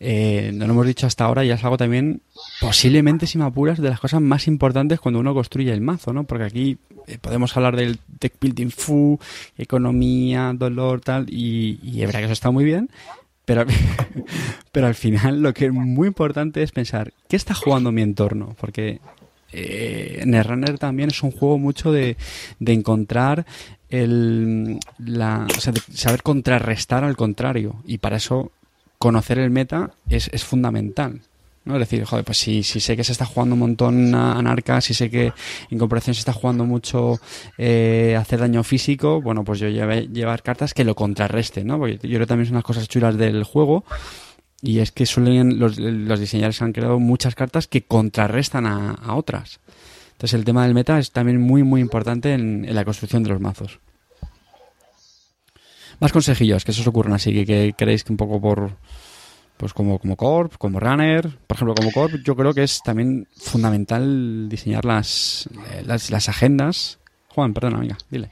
eh, 0.00 0.50
no 0.52 0.66
lo 0.66 0.72
hemos 0.72 0.86
dicho 0.86 1.06
hasta 1.06 1.24
ahora 1.24 1.44
y 1.44 1.50
es 1.50 1.62
algo 1.62 1.76
también 1.76 2.22
posiblemente, 2.60 3.26
si 3.26 3.38
me 3.38 3.44
apuras, 3.44 3.80
de 3.80 3.88
las 3.88 4.00
cosas 4.00 4.20
más 4.20 4.48
importantes 4.48 4.98
cuando 4.98 5.20
uno 5.20 5.34
construye 5.34 5.72
el 5.72 5.80
mazo, 5.80 6.12
¿no? 6.12 6.24
Porque 6.24 6.44
aquí 6.44 6.78
eh, 7.06 7.18
podemos 7.20 7.56
hablar 7.56 7.76
del 7.76 7.98
tech 8.18 8.34
building 8.40 8.70
fu, 8.70 9.18
economía, 9.56 10.52
dolor, 10.54 11.00
tal, 11.00 11.26
y, 11.28 11.78
y 11.82 12.00
es 12.02 12.06
verdad 12.06 12.20
que 12.20 12.24
eso 12.24 12.32
está 12.32 12.50
muy 12.50 12.64
bien, 12.64 12.90
pero, 13.44 13.64
pero 14.72 14.88
al 14.88 14.94
final 14.96 15.42
lo 15.42 15.54
que 15.54 15.66
es 15.66 15.72
muy 15.72 16.08
importante 16.08 16.62
es 16.62 16.72
pensar, 16.72 17.12
¿qué 17.28 17.36
está 17.36 17.54
jugando 17.54 17.92
mi 17.92 18.02
entorno? 18.02 18.56
Porque 18.60 19.00
eh, 19.52 20.22
Netrunner 20.26 20.78
también 20.78 21.10
es 21.10 21.22
un 21.22 21.30
juego 21.30 21.58
mucho 21.58 21.90
de, 21.90 22.16
de 22.58 22.72
encontrar 22.72 23.46
el, 23.90 24.78
la, 24.98 25.46
o 25.56 25.60
sea, 25.60 25.72
saber 25.92 26.22
contrarrestar 26.22 27.04
al 27.04 27.16
contrario. 27.16 27.82
Y 27.84 27.98
para 27.98 28.16
eso 28.16 28.52
conocer 28.98 29.38
el 29.38 29.50
meta 29.50 29.92
es, 30.08 30.28
es 30.32 30.44
fundamental. 30.44 31.20
¿no? 31.68 31.74
Es 31.74 31.80
decir, 31.80 32.04
joder, 32.04 32.24
pues 32.24 32.38
si, 32.38 32.62
si 32.62 32.80
sé 32.80 32.96
que 32.96 33.04
se 33.04 33.12
está 33.12 33.26
jugando 33.26 33.54
un 33.54 33.60
montón 33.60 34.14
anarca, 34.14 34.80
si 34.80 34.94
sé 34.94 35.10
que 35.10 35.32
en 35.70 35.78
comparación 35.78 36.14
se 36.14 36.20
está 36.20 36.32
jugando 36.32 36.64
mucho 36.64 37.20
eh, 37.58 38.16
hacer 38.18 38.40
daño 38.40 38.64
físico, 38.64 39.20
bueno, 39.20 39.44
pues 39.44 39.60
yo 39.60 39.68
lleve, 39.68 40.08
llevar 40.08 40.42
cartas 40.42 40.72
que 40.72 40.84
lo 40.84 40.94
contrarresten, 40.94 41.66
¿no? 41.66 41.78
Porque 41.78 41.94
yo 41.94 42.00
creo 42.00 42.20
que 42.20 42.26
también 42.26 42.46
son 42.46 42.54
unas 42.56 42.64
cosas 42.64 42.88
chulas 42.88 43.16
del 43.16 43.44
juego. 43.44 43.84
Y 44.60 44.80
es 44.80 44.90
que 44.90 45.06
suelen, 45.06 45.60
los, 45.60 45.78
los 45.78 46.18
diseñadores 46.18 46.60
han 46.62 46.72
creado 46.72 46.98
muchas 46.98 47.34
cartas 47.34 47.68
que 47.68 47.82
contrarrestan 47.82 48.66
a, 48.66 48.92
a, 48.92 49.14
otras. 49.14 49.60
Entonces 50.18 50.34
el 50.34 50.44
tema 50.44 50.64
del 50.64 50.74
meta 50.74 50.98
es 50.98 51.12
también 51.12 51.40
muy, 51.40 51.62
muy 51.62 51.80
importante 51.80 52.34
en, 52.34 52.74
la 52.74 52.84
construcción 52.84 53.22
de 53.22 53.28
los 53.28 53.40
mazos. 53.40 53.78
Más 56.00 56.10
consejillos 56.10 56.64
que 56.64 56.72
se 56.72 56.80
os 56.80 56.86
ocurren 56.88 57.12
así, 57.14 57.32
que, 57.32 57.46
que 57.46 57.72
queréis 57.78 58.02
que 58.02 58.12
un 58.12 58.16
poco 58.16 58.40
por, 58.40 58.72
pues 59.56 59.72
como, 59.72 60.00
como 60.00 60.16
Corp, 60.16 60.56
como 60.58 60.80
Runner, 60.80 61.38
por 61.46 61.56
ejemplo, 61.56 61.76
como 61.76 61.92
Corp, 61.92 62.14
yo 62.24 62.34
creo 62.34 62.52
que 62.52 62.64
es 62.64 62.82
también 62.82 63.28
fundamental 63.36 64.48
diseñar 64.48 64.84
las, 64.84 65.48
las, 65.84 66.10
las 66.10 66.28
agendas. 66.28 66.98
Juan, 67.28 67.54
perdona, 67.54 67.78
amiga, 67.78 67.96
dile. 68.10 68.28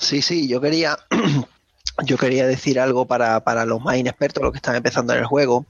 Sí, 0.00 0.22
sí, 0.22 0.48
yo 0.48 0.62
quería 0.62 0.96
yo 2.06 2.16
quería 2.16 2.46
decir 2.46 2.80
algo 2.80 3.06
para, 3.06 3.44
para, 3.44 3.66
los 3.66 3.82
más 3.82 3.98
inexpertos, 3.98 4.42
los 4.42 4.52
que 4.52 4.58
están 4.58 4.76
empezando 4.76 5.12
en 5.12 5.18
el 5.18 5.26
juego, 5.26 5.66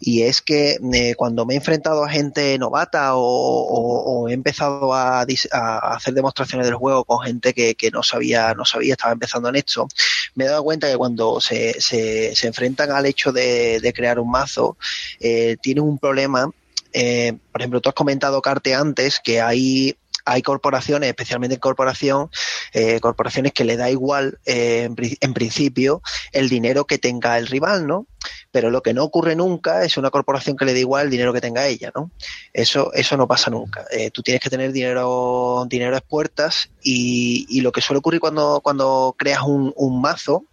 y 0.00 0.22
es 0.22 0.42
que 0.42 0.78
eh, 0.92 1.14
cuando 1.16 1.46
me 1.46 1.54
he 1.54 1.56
enfrentado 1.56 2.04
a 2.04 2.08
gente 2.08 2.58
novata 2.58 3.12
o, 3.14 4.28
he 4.28 4.32
empezado 4.32 4.92
a, 4.92 5.22
hacer 5.22 6.14
demostraciones 6.14 6.66
del 6.66 6.76
juego 6.76 7.04
con 7.04 7.20
gente 7.24 7.52
que, 7.52 7.90
no 7.92 8.02
sabía, 8.02 8.54
no 8.54 8.64
sabía, 8.64 8.94
estaba 8.94 9.12
empezando 9.12 9.48
en 9.48 9.56
esto, 9.56 9.88
me 10.34 10.44
he 10.44 10.48
dado 10.48 10.64
cuenta 10.64 10.90
que 10.90 10.96
cuando 10.96 11.40
se, 11.40 11.80
se, 11.80 12.34
se 12.34 12.46
enfrentan 12.46 12.90
al 12.90 13.06
hecho 13.06 13.32
de, 13.32 13.92
crear 13.94 14.18
un 14.18 14.30
mazo, 14.30 14.76
eh, 15.20 15.56
tienen 15.60 15.84
un 15.84 15.98
problema 15.98 16.50
eh, 16.96 17.36
por 17.50 17.60
ejemplo, 17.60 17.80
tú 17.80 17.88
has 17.88 17.94
comentado, 17.94 18.40
Carte, 18.40 18.72
antes 18.72 19.18
que 19.18 19.40
hay 19.40 19.96
hay 20.24 20.42
corporaciones, 20.42 21.08
especialmente 21.08 21.54
en 21.54 21.60
corporación, 21.60 22.30
eh, 22.72 22.98
corporaciones 23.00 23.52
que 23.52 23.64
le 23.64 23.76
da 23.76 23.90
igual, 23.90 24.38
eh, 24.46 24.88
en, 25.20 25.34
principio, 25.34 26.02
el 26.32 26.48
dinero 26.48 26.86
que 26.86 26.98
tenga 26.98 27.36
el 27.38 27.46
rival, 27.46 27.86
¿no? 27.86 28.06
Pero 28.54 28.70
lo 28.70 28.82
que 28.82 28.94
no 28.94 29.02
ocurre 29.02 29.34
nunca 29.34 29.84
es 29.84 29.96
una 29.96 30.12
corporación 30.12 30.56
que 30.56 30.64
le 30.64 30.74
da 30.74 30.78
igual 30.78 31.06
el 31.06 31.10
dinero 31.10 31.32
que 31.32 31.40
tenga 31.40 31.66
ella, 31.66 31.90
¿no? 31.92 32.12
Eso, 32.52 32.92
eso 32.92 33.16
no 33.16 33.26
pasa 33.26 33.50
nunca. 33.50 33.84
Eh, 33.90 34.12
tú 34.12 34.22
tienes 34.22 34.40
que 34.40 34.48
tener 34.48 34.70
dinero, 34.70 35.66
dinero 35.68 35.96
a 35.96 36.00
puertas 36.00 36.70
y, 36.80 37.46
y, 37.48 37.62
lo 37.62 37.72
que 37.72 37.80
suele 37.80 37.98
ocurrir 37.98 38.20
cuando, 38.20 38.60
cuando 38.62 39.16
creas 39.18 39.42
un, 39.42 39.72
un 39.74 40.00
mazo, 40.00 40.44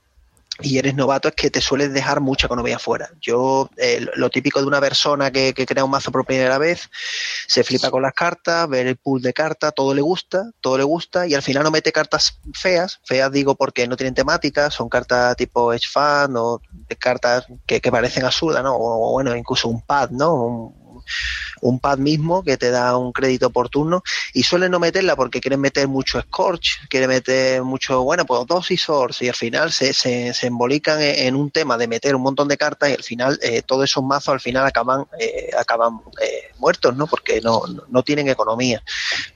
y 0.62 0.78
eres 0.78 0.96
novato 0.96 1.28
es 1.28 1.36
que 1.36 1.50
te 1.50 1.62
sueles 1.62 1.94
dejar 1.94 2.22
mucha 2.22 2.48
economía 2.48 2.80
fuera. 2.80 3.10
Yo, 3.20 3.70
eh, 3.78 4.06
lo 4.16 4.30
típico 4.30 4.60
de 4.60 4.68
una 4.68 4.80
persona 4.80 5.32
que, 5.32 5.54
que, 5.54 5.66
crea 5.66 5.84
un 5.84 5.92
mazo 5.92 6.12
por 6.12 6.26
primera 6.26 6.58
vez, 6.58 6.90
se 7.48 7.64
flipa 7.64 7.92
con 7.92 8.02
las 8.02 8.14
cartas, 8.14 8.68
ver 8.70 8.88
el 8.88 8.98
pool 8.98 9.22
de 9.22 9.34
cartas, 9.34 9.74
todo 9.76 9.94
le 9.94 10.02
gusta, 10.02 10.52
todo 10.62 10.78
le 10.78 10.84
gusta, 10.84 11.28
y 11.28 11.34
al 11.34 11.42
final 11.42 11.64
no 11.64 11.72
mete 11.72 11.92
cartas 11.92 12.40
feas, 12.54 13.00
feas 13.04 13.32
digo 13.32 13.56
porque 13.56 13.88
no 13.88 13.98
tienen 13.98 14.14
temática, 14.14 14.72
son 14.72 14.90
cartas 14.90 15.36
tipo 15.36 15.74
Edge 15.74 15.88
Fan 15.90 16.34
o 16.36 16.62
cartas 17.00 17.46
que, 17.66 17.82
que 17.82 17.92
parecen 17.92 18.26
absurdas, 18.26 18.64
¿no? 18.64 18.76
O, 18.76 19.12
bueno, 19.12 19.36
incluso 19.36 19.68
un 19.68 19.82
pad, 19.82 20.10
¿no? 20.12 20.34
Un, 20.34 20.81
un 21.62 21.80
pad 21.80 21.98
mismo 21.98 22.44
que 22.44 22.58
te 22.58 22.72
da 22.72 22.98
un 22.98 23.12
crédito 23.12 23.50
por 23.50 23.70
turno 23.70 24.04
y 24.34 24.44
suelen 24.44 24.72
no 24.72 24.80
meterla 24.80 25.16
porque 25.16 25.42
quieren 25.42 25.62
meter 25.62 25.88
mucho 25.88 26.22
Scorch, 26.22 26.88
quieren 26.90 27.10
meter 27.10 27.64
mucho, 27.64 28.04
bueno, 28.04 28.26
pues 28.26 28.46
dos 28.48 28.72
y 28.72 28.78
source 28.78 29.26
y 29.26 29.30
al 29.30 29.36
final 29.36 29.72
se, 29.72 29.94
se, 29.94 30.34
se 30.34 30.48
embolican 30.48 31.02
en 31.02 31.36
un 31.36 31.52
tema 31.52 31.78
de 31.78 31.88
meter 31.88 32.16
un 32.16 32.24
montón 32.24 32.48
de 32.48 32.58
cartas 32.58 32.90
y 32.90 32.94
al 32.94 33.04
final 33.04 33.40
eh, 33.42 33.62
todos 33.62 33.86
esos 33.86 34.04
mazos 34.04 34.34
al 34.34 34.40
final 34.40 34.66
acaban, 34.66 35.06
eh, 35.20 35.52
acaban 35.58 36.00
eh, 36.22 36.52
muertos, 36.58 36.96
¿no? 36.96 37.08
Porque 37.08 37.42
no, 37.42 37.64
no 37.90 38.04
tienen 38.04 38.28
economía. 38.28 38.84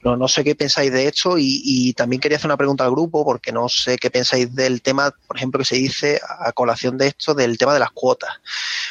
No, 0.03 0.15
no 0.15 0.27
sé 0.27 0.43
qué 0.43 0.55
pensáis 0.55 0.91
de 0.91 1.07
esto 1.07 1.35
y, 1.37 1.93
también 1.95 2.19
quería 2.19 2.37
hacer 2.37 2.47
una 2.47 2.57
pregunta 2.57 2.83
al 2.83 2.91
grupo 2.91 3.23
porque 3.23 3.51
no 3.51 3.69
sé 3.69 3.97
qué 3.97 4.09
pensáis 4.09 4.53
del 4.53 4.81
tema, 4.81 5.13
por 5.27 5.37
ejemplo, 5.37 5.59
que 5.59 5.65
se 5.65 5.75
dice 5.75 6.19
a 6.39 6.51
colación 6.51 6.97
de 6.97 7.07
esto, 7.07 7.33
del 7.33 7.57
tema 7.57 7.73
de 7.73 7.79
las 7.79 7.91
cuotas. 7.91 8.31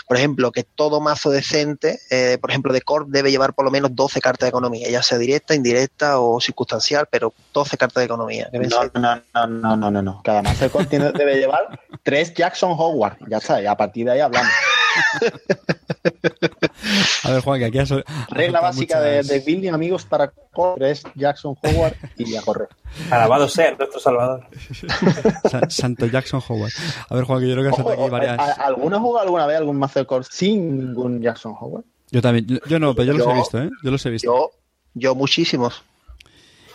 Por 0.06 0.16
ejemplo, 0.16 0.52
que 0.52 0.64
todo 0.64 1.00
mazo 1.00 1.30
decente, 1.30 2.00
eh, 2.10 2.38
por 2.40 2.50
ejemplo, 2.50 2.63
de 2.72 2.82
Corp 2.82 3.08
debe 3.08 3.30
llevar 3.30 3.54
por 3.54 3.64
lo 3.64 3.70
menos 3.70 3.94
12 3.94 4.20
cartas 4.20 4.46
de 4.46 4.50
economía, 4.50 4.88
ya 4.88 5.02
sea 5.02 5.18
directa, 5.18 5.54
indirecta 5.54 6.18
o 6.20 6.40
circunstancial, 6.40 7.06
pero 7.10 7.32
12 7.52 7.76
cartas 7.76 8.00
de 8.00 8.06
economía. 8.06 8.48
no, 8.52 8.90
no, 8.94 9.46
no, 9.46 9.76
no, 9.76 9.90
no, 9.90 10.02
no, 10.02 10.22
Cada 10.22 10.42
mazo 10.42 10.64
de 10.64 10.70
Corp 10.70 10.88
debe 10.88 11.36
llevar 11.36 11.80
3 12.02 12.34
Jackson 12.34 12.72
Howard. 12.76 13.16
Ya 13.28 13.38
está, 13.38 13.62
y 13.62 13.66
a 13.66 13.76
partir 13.76 14.06
de 14.06 14.12
ahí 14.12 14.20
hablamos. 14.20 14.52
a 17.24 17.30
ver, 17.30 17.42
Juan, 17.42 17.58
que 17.58 17.66
aquí 17.66 17.78
has, 17.78 17.90
Regla 18.30 18.60
básica 18.60 19.00
de, 19.00 19.22
de, 19.22 19.40
building, 19.40 19.72
amigos, 19.72 20.04
para 20.04 20.32
correr 20.52 20.98
Jackson 21.14 21.56
Howard 21.62 21.94
y 22.16 22.36
a 22.36 22.42
correr. 22.42 22.68
Alabado 23.10 23.48
sea 23.48 23.74
nuestro 23.74 24.00
Salvador. 24.00 24.46
Santo 25.68 26.06
Jackson 26.06 26.40
Howard. 26.46 26.72
A 27.08 27.14
ver, 27.14 27.24
Juan, 27.24 27.40
que 27.40 27.48
yo 27.48 27.54
creo 27.54 27.70
que 27.70 27.80
has 27.82 27.98
aquí 27.98 28.10
varias. 28.10 28.58
¿Alguno 28.58 28.96
ha 28.96 29.00
jugado 29.00 29.24
alguna 29.24 29.46
vez 29.46 29.58
algún 29.58 29.78
mazo 29.78 29.98
de 29.98 30.06
core 30.06 30.24
sin 30.30 30.78
ningún 30.78 31.20
Jackson 31.20 31.54
Howard? 31.58 31.84
Yo 32.14 32.22
también. 32.22 32.60
Yo 32.68 32.78
no, 32.78 32.94
pero 32.94 33.06
yo, 33.06 33.18
los 33.18 33.26
he 33.26 33.34
visto, 33.34 33.60
¿eh? 33.60 33.70
Yo 33.82 33.90
los 33.90 34.06
he 34.06 34.10
visto. 34.10 34.32
Yo, 34.32 34.50
yo 34.94 35.16
muchísimos. 35.16 35.82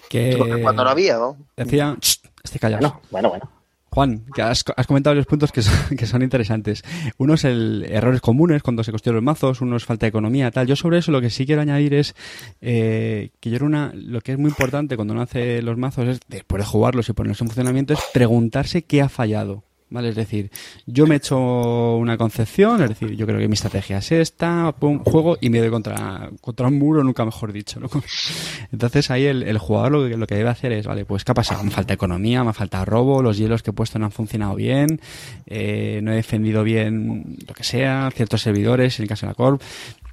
Que... 0.10 0.38
Cuando 0.62 0.84
no 0.84 0.90
había, 0.90 1.18
¿no? 1.18 1.38
Decía, 1.56 1.96
este 2.44 2.60
callado. 2.60 2.82
No, 2.82 3.02
bueno, 3.10 3.30
bueno. 3.30 3.50
Juan, 3.90 4.26
que 4.36 4.42
has, 4.42 4.66
comentado 4.66 5.12
varios 5.12 5.28
puntos 5.28 5.54
que 5.54 5.62
son, 5.62 5.96
que 5.98 6.06
son 6.08 6.24
interesantes. 6.24 6.84
Uno 7.18 7.36
es 7.36 7.46
el 7.46 7.86
errores 7.90 8.20
comunes 8.20 8.62
cuando 8.64 8.84
se 8.84 8.92
construyen 8.92 9.16
los 9.16 9.24
mazos, 9.24 9.62
uno 9.62 9.78
es 9.78 9.86
falta 9.86 10.08
de 10.08 10.10
economía, 10.10 10.52
tal. 10.52 10.68
Yo 10.68 10.76
sobre 10.76 10.98
eso 10.98 11.14
lo 11.14 11.22
que 11.22 11.30
sí 11.30 11.46
quiero 11.46 11.62
añadir 11.62 11.94
es 11.94 12.16
eh, 12.60 13.32
que 13.40 13.50
yo 13.50 13.56
era 13.56 13.66
una, 13.66 13.94
lo 13.96 14.20
que 14.20 14.34
es 14.34 14.38
muy 14.38 14.50
importante 14.50 14.98
cuando 14.98 15.14
uno 15.14 15.24
hace 15.24 15.62
los 15.62 15.78
mazos 15.78 16.06
es, 16.10 16.20
después 16.28 16.62
de 16.62 16.70
jugarlos 16.70 17.08
y 17.08 17.14
ponerlos 17.14 17.40
en 17.40 17.48
funcionamiento, 17.48 17.94
es 17.94 18.02
preguntarse 18.14 18.82
qué 18.82 19.02
ha 19.02 19.08
fallado. 19.08 19.64
¿Vale? 19.90 20.10
Es 20.10 20.16
decir, 20.16 20.52
yo 20.86 21.08
me 21.08 21.16
echo 21.16 21.98
una 21.98 22.18
concepción, 22.18 22.82
es 22.82 22.90
decir, 22.90 23.16
yo 23.16 23.26
creo 23.26 23.40
que 23.40 23.48
mi 23.48 23.54
estrategia 23.54 23.98
es 23.98 24.12
esta, 24.12 24.72
pum, 24.74 25.04
juego 25.04 25.38
y 25.42 25.50
me 25.50 25.60
doy 25.60 25.70
contra, 25.70 26.30
contra 26.42 26.68
un 26.68 26.78
muro, 26.78 27.04
nunca 27.04 27.26
mejor 27.26 27.52
dicho, 27.52 27.80
¿no? 27.80 27.90
Entonces 28.72 29.10
ahí 29.12 29.26
el, 29.26 29.44
el 29.44 29.58
jugador 29.58 29.92
lo 29.92 30.10
que, 30.10 30.18
lo 30.18 30.28
que 30.28 30.36
debe 30.36 30.50
hacer 30.50 30.72
es, 30.72 30.86
vale, 30.86 31.06
pues 31.06 31.24
¿qué 31.26 31.32
ha 31.32 31.36
pasado? 31.36 31.64
Me 31.64 31.72
falta 31.72 31.94
economía, 31.94 32.44
me 32.44 32.54
falta 32.54 32.86
robo, 32.86 33.22
los 33.22 33.38
hielos 33.38 33.64
que 33.64 33.72
he 33.72 33.74
puesto 33.74 34.00
no 34.00 34.06
han 34.06 34.12
funcionado 34.12 34.56
bien, 34.56 35.00
eh, 35.46 36.00
no 36.04 36.12
he 36.12 36.16
defendido 36.16 36.64
bien 36.64 37.38
lo 37.48 37.54
que 37.54 37.64
sea, 37.64 38.12
ciertos 38.14 38.42
servidores, 38.42 39.00
en 39.00 39.04
el 39.04 39.10
caso 39.10 39.26
de 39.26 39.32
la 39.32 39.36
Corp. 39.36 39.62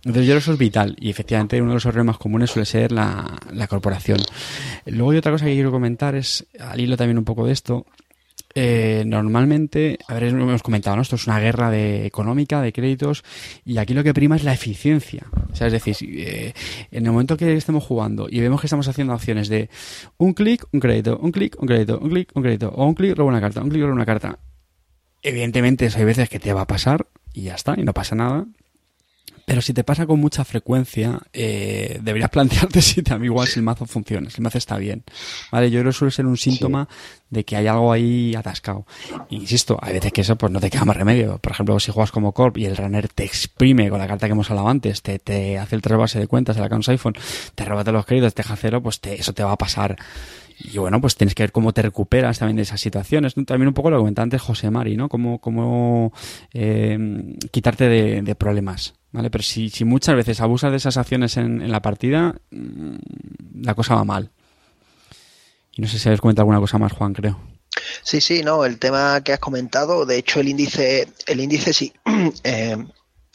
Entonces 0.04 0.28
yo 0.28 0.36
eso 0.36 0.52
es 0.52 0.58
vital 0.58 0.96
y 1.00 1.10
efectivamente 1.10 1.60
uno 1.60 1.70
de 1.70 1.74
los 1.74 1.84
errores 1.84 2.04
más 2.04 2.18
comunes 2.18 2.50
suele 2.50 2.64
ser 2.64 2.92
la, 2.92 3.38
la 3.52 3.66
corporación. 3.66 4.20
Luego 4.84 5.10
hay 5.10 5.18
otra 5.18 5.32
cosa 5.32 5.46
que 5.46 5.54
quiero 5.54 5.72
comentar 5.72 6.14
es, 6.14 6.46
al 6.60 6.78
hilo 6.78 6.96
también 6.96 7.18
un 7.18 7.24
poco 7.24 7.44
de 7.44 7.52
esto, 7.52 7.86
eh, 8.58 9.04
normalmente, 9.06 9.98
a 10.08 10.14
ver, 10.14 10.24
hemos 10.24 10.62
comentado, 10.62 10.96
¿no? 10.96 11.02
Esto 11.02 11.16
es 11.16 11.26
una 11.26 11.38
guerra 11.38 11.70
de 11.70 12.06
económica, 12.06 12.62
de 12.62 12.72
créditos, 12.72 13.22
y 13.66 13.76
aquí 13.76 13.92
lo 13.92 14.02
que 14.02 14.14
prima 14.14 14.36
es 14.36 14.44
la 14.44 14.54
eficiencia. 14.54 15.26
O 15.52 15.54
sea, 15.54 15.66
es 15.66 15.74
decir, 15.74 15.96
eh, 16.02 16.54
en 16.90 17.04
el 17.04 17.12
momento 17.12 17.36
que 17.36 17.54
estemos 17.54 17.84
jugando 17.84 18.28
y 18.30 18.40
vemos 18.40 18.62
que 18.62 18.66
estamos 18.66 18.88
haciendo 18.88 19.12
acciones 19.12 19.50
de 19.50 19.68
un 20.16 20.32
clic, 20.32 20.64
un 20.72 20.80
crédito, 20.80 21.18
un 21.18 21.32
clic, 21.32 21.54
un 21.60 21.68
crédito, 21.68 21.98
un 21.98 22.08
clic, 22.08 22.30
un 22.34 22.42
crédito, 22.42 22.68
o 22.70 22.86
un 22.86 22.94
clic, 22.94 23.14
robo 23.14 23.28
una 23.28 23.42
carta, 23.42 23.62
un 23.62 23.68
clic, 23.68 23.82
robo 23.82 23.92
una 23.92 24.06
carta. 24.06 24.38
Evidentemente, 25.22 25.90
hay 25.94 26.04
veces 26.04 26.30
que 26.30 26.38
te 26.38 26.54
va 26.54 26.62
a 26.62 26.66
pasar 26.66 27.06
y 27.34 27.42
ya 27.42 27.56
está, 27.56 27.74
y 27.76 27.82
no 27.82 27.92
pasa 27.92 28.14
nada. 28.14 28.46
Pero 29.46 29.62
si 29.62 29.72
te 29.72 29.84
pasa 29.84 30.06
con 30.06 30.18
mucha 30.18 30.44
frecuencia, 30.44 31.20
eh, 31.32 32.00
deberías 32.02 32.30
plantearte 32.36 32.82
si 32.82 33.02
te 33.02 33.14
igual 33.24 33.46
si 33.46 33.60
el 33.60 33.64
mazo 33.64 33.86
funciona, 33.86 34.28
si 34.28 34.38
el 34.38 34.42
mazo 34.42 34.58
está 34.58 34.76
bien. 34.76 35.04
Vale, 35.52 35.70
yo 35.70 35.80
creo 35.80 35.92
que 35.92 35.96
suele 35.96 36.10
ser 36.10 36.26
un 36.26 36.36
síntoma 36.36 36.88
de 37.30 37.44
que 37.44 37.54
hay 37.56 37.68
algo 37.68 37.92
ahí 37.92 38.34
atascado. 38.34 38.86
Insisto, 39.30 39.78
hay 39.80 39.94
veces 39.94 40.12
que 40.12 40.22
eso 40.22 40.34
pues 40.36 40.50
no 40.50 40.58
te 40.58 40.68
queda 40.68 40.84
más 40.84 40.96
remedio. 40.96 41.38
Por 41.38 41.52
ejemplo, 41.52 41.78
si 41.78 41.92
juegas 41.92 42.10
como 42.10 42.32
Corp 42.32 42.58
y 42.58 42.66
el 42.66 42.76
runner 42.76 43.08
te 43.08 43.22
exprime 43.24 43.88
con 43.88 44.00
la 44.00 44.08
carta 44.08 44.26
que 44.26 44.32
hemos 44.32 44.50
hablado 44.50 44.68
antes, 44.68 45.00
te, 45.02 45.20
te 45.20 45.58
hace 45.58 45.76
el 45.76 45.82
trasvase 45.82 46.18
de 46.18 46.26
cuentas, 46.26 46.56
el 46.56 46.64
account 46.64 46.88
iPhone, 46.88 47.14
te 47.54 47.64
roba 47.64 47.84
los 47.84 48.04
créditos, 48.04 48.34
te 48.34 48.42
deja 48.42 48.56
cero, 48.56 48.82
pues 48.82 49.00
te, 49.00 49.14
eso 49.14 49.32
te 49.32 49.44
va 49.44 49.52
a 49.52 49.58
pasar. 49.58 49.96
Y 50.58 50.78
bueno, 50.78 51.00
pues 51.00 51.14
tienes 51.14 51.36
que 51.36 51.44
ver 51.44 51.52
cómo 51.52 51.72
te 51.72 51.82
recuperas 51.82 52.40
también 52.40 52.56
de 52.56 52.62
esas 52.62 52.80
situaciones. 52.80 53.34
También 53.34 53.68
un 53.68 53.74
poco 53.74 53.90
lo 53.90 53.98
comentaba 53.98 54.24
antes 54.24 54.42
José 54.42 54.72
Mari, 54.72 54.96
¿no? 54.96 55.08
Cómo, 55.08 55.38
cómo 55.38 56.12
eh, 56.52 56.98
quitarte 57.52 57.88
de, 57.88 58.22
de 58.22 58.34
problemas. 58.34 58.94
¿Vale? 59.12 59.30
Pero 59.30 59.42
si, 59.42 59.70
si 59.70 59.84
muchas 59.84 60.16
veces 60.16 60.40
abusas 60.40 60.70
de 60.70 60.76
esas 60.78 60.96
acciones 60.96 61.36
en, 61.36 61.70
la 61.70 61.82
partida, 61.82 62.34
mm, 62.50 62.96
la 63.62 63.74
cosa 63.74 63.94
va 63.94 64.04
mal. 64.04 64.30
Y 65.72 65.82
no 65.82 65.88
sé 65.88 65.98
si 65.98 66.08
habéis 66.08 66.20
comentado 66.20 66.42
alguna 66.42 66.60
cosa 66.60 66.78
más, 66.78 66.92
Juan, 66.92 67.12
creo. 67.12 67.38
Sí, 68.02 68.20
sí, 68.20 68.42
no, 68.42 68.64
el 68.64 68.78
tema 68.78 69.20
que 69.22 69.32
has 69.32 69.38
comentado, 69.38 70.06
de 70.06 70.18
hecho 70.18 70.40
el 70.40 70.48
índice, 70.48 71.08
el 71.26 71.40
índice 71.40 71.72
sí, 71.72 71.92
eh, 72.44 72.76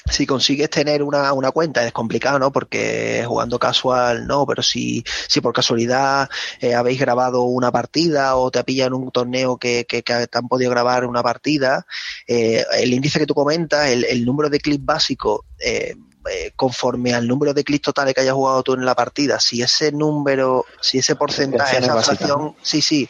si 0.09 0.25
consigues 0.25 0.69
tener 0.69 1.03
una, 1.03 1.33
una, 1.33 1.51
cuenta 1.51 1.85
es 1.85 1.91
complicado, 1.91 2.39
¿no? 2.39 2.51
Porque 2.51 3.23
jugando 3.27 3.59
casual 3.59 4.25
no, 4.25 4.45
pero 4.45 4.63
si, 4.63 5.03
si 5.27 5.41
por 5.41 5.53
casualidad 5.53 6.29
eh, 6.59 6.73
habéis 6.73 6.99
grabado 6.99 7.43
una 7.43 7.71
partida 7.71 8.35
o 8.35 8.49
te 8.51 8.63
pillan 8.63 8.93
un 8.93 9.11
torneo 9.11 9.57
que, 9.57 9.85
que, 9.87 10.03
que, 10.03 10.27
te 10.27 10.37
han 10.37 10.47
podido 10.47 10.71
grabar 10.71 11.05
una 11.05 11.21
partida, 11.21 11.85
eh, 12.27 12.63
el 12.73 12.93
índice 12.93 13.19
que 13.19 13.25
tú 13.25 13.35
comentas, 13.35 13.89
el, 13.89 14.05
el 14.05 14.25
número 14.25 14.49
de 14.49 14.59
clics 14.59 14.83
básico, 14.83 15.45
eh, 15.59 15.95
eh, 16.29 16.51
conforme 16.55 17.13
al 17.13 17.27
número 17.27 17.53
de 17.53 17.63
clics 17.63 17.83
totales 17.83 18.13
que 18.13 18.21
hayas 18.21 18.33
jugado 18.33 18.63
tú 18.63 18.73
en 18.73 18.85
la 18.85 18.95
partida, 18.95 19.39
si 19.39 19.61
ese 19.61 19.91
número, 19.91 20.65
si 20.79 20.99
ese 20.99 21.15
porcentaje, 21.15 21.77
esa 21.77 22.01
fracción, 22.01 22.55
sí, 22.61 22.81
sí, 22.81 23.09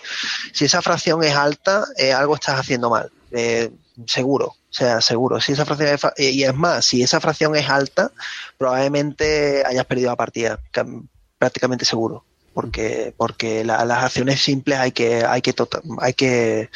si 0.54 0.66
esa 0.66 0.82
fracción 0.82 1.24
es 1.24 1.36
alta, 1.36 1.86
algo 2.16 2.36
estás 2.36 2.60
haciendo 2.60 2.90
mal, 2.90 3.12
eh, 3.32 3.72
seguro, 4.08 4.48
o 4.48 4.74
sea, 4.74 5.02
seguro. 5.02 5.40
Si 5.42 5.54
esa 5.54 5.66
fracción 5.66 5.90
es, 5.90 6.34
y 6.34 6.44
es 6.44 6.56
más, 6.56 6.86
si 6.86 7.04
esa 7.04 7.20
fracción 7.20 7.56
es 7.56 7.70
alta, 7.70 8.12
probablemente 8.58 9.64
hayas 9.66 9.86
perdido 9.86 10.10
la 10.10 10.16
partida, 10.16 10.60
prácticamente 11.38 11.86
seguro 11.86 12.24
porque 12.54 13.14
porque 13.16 13.64
las 13.64 14.04
acciones 14.04 14.42
simples 14.42 14.78
hay 14.80 14.92
que 14.92 15.26
hay 15.26 15.42
que 15.42 15.54
tota-, 15.54 15.82
hay 16.00 16.14
que 16.14 16.70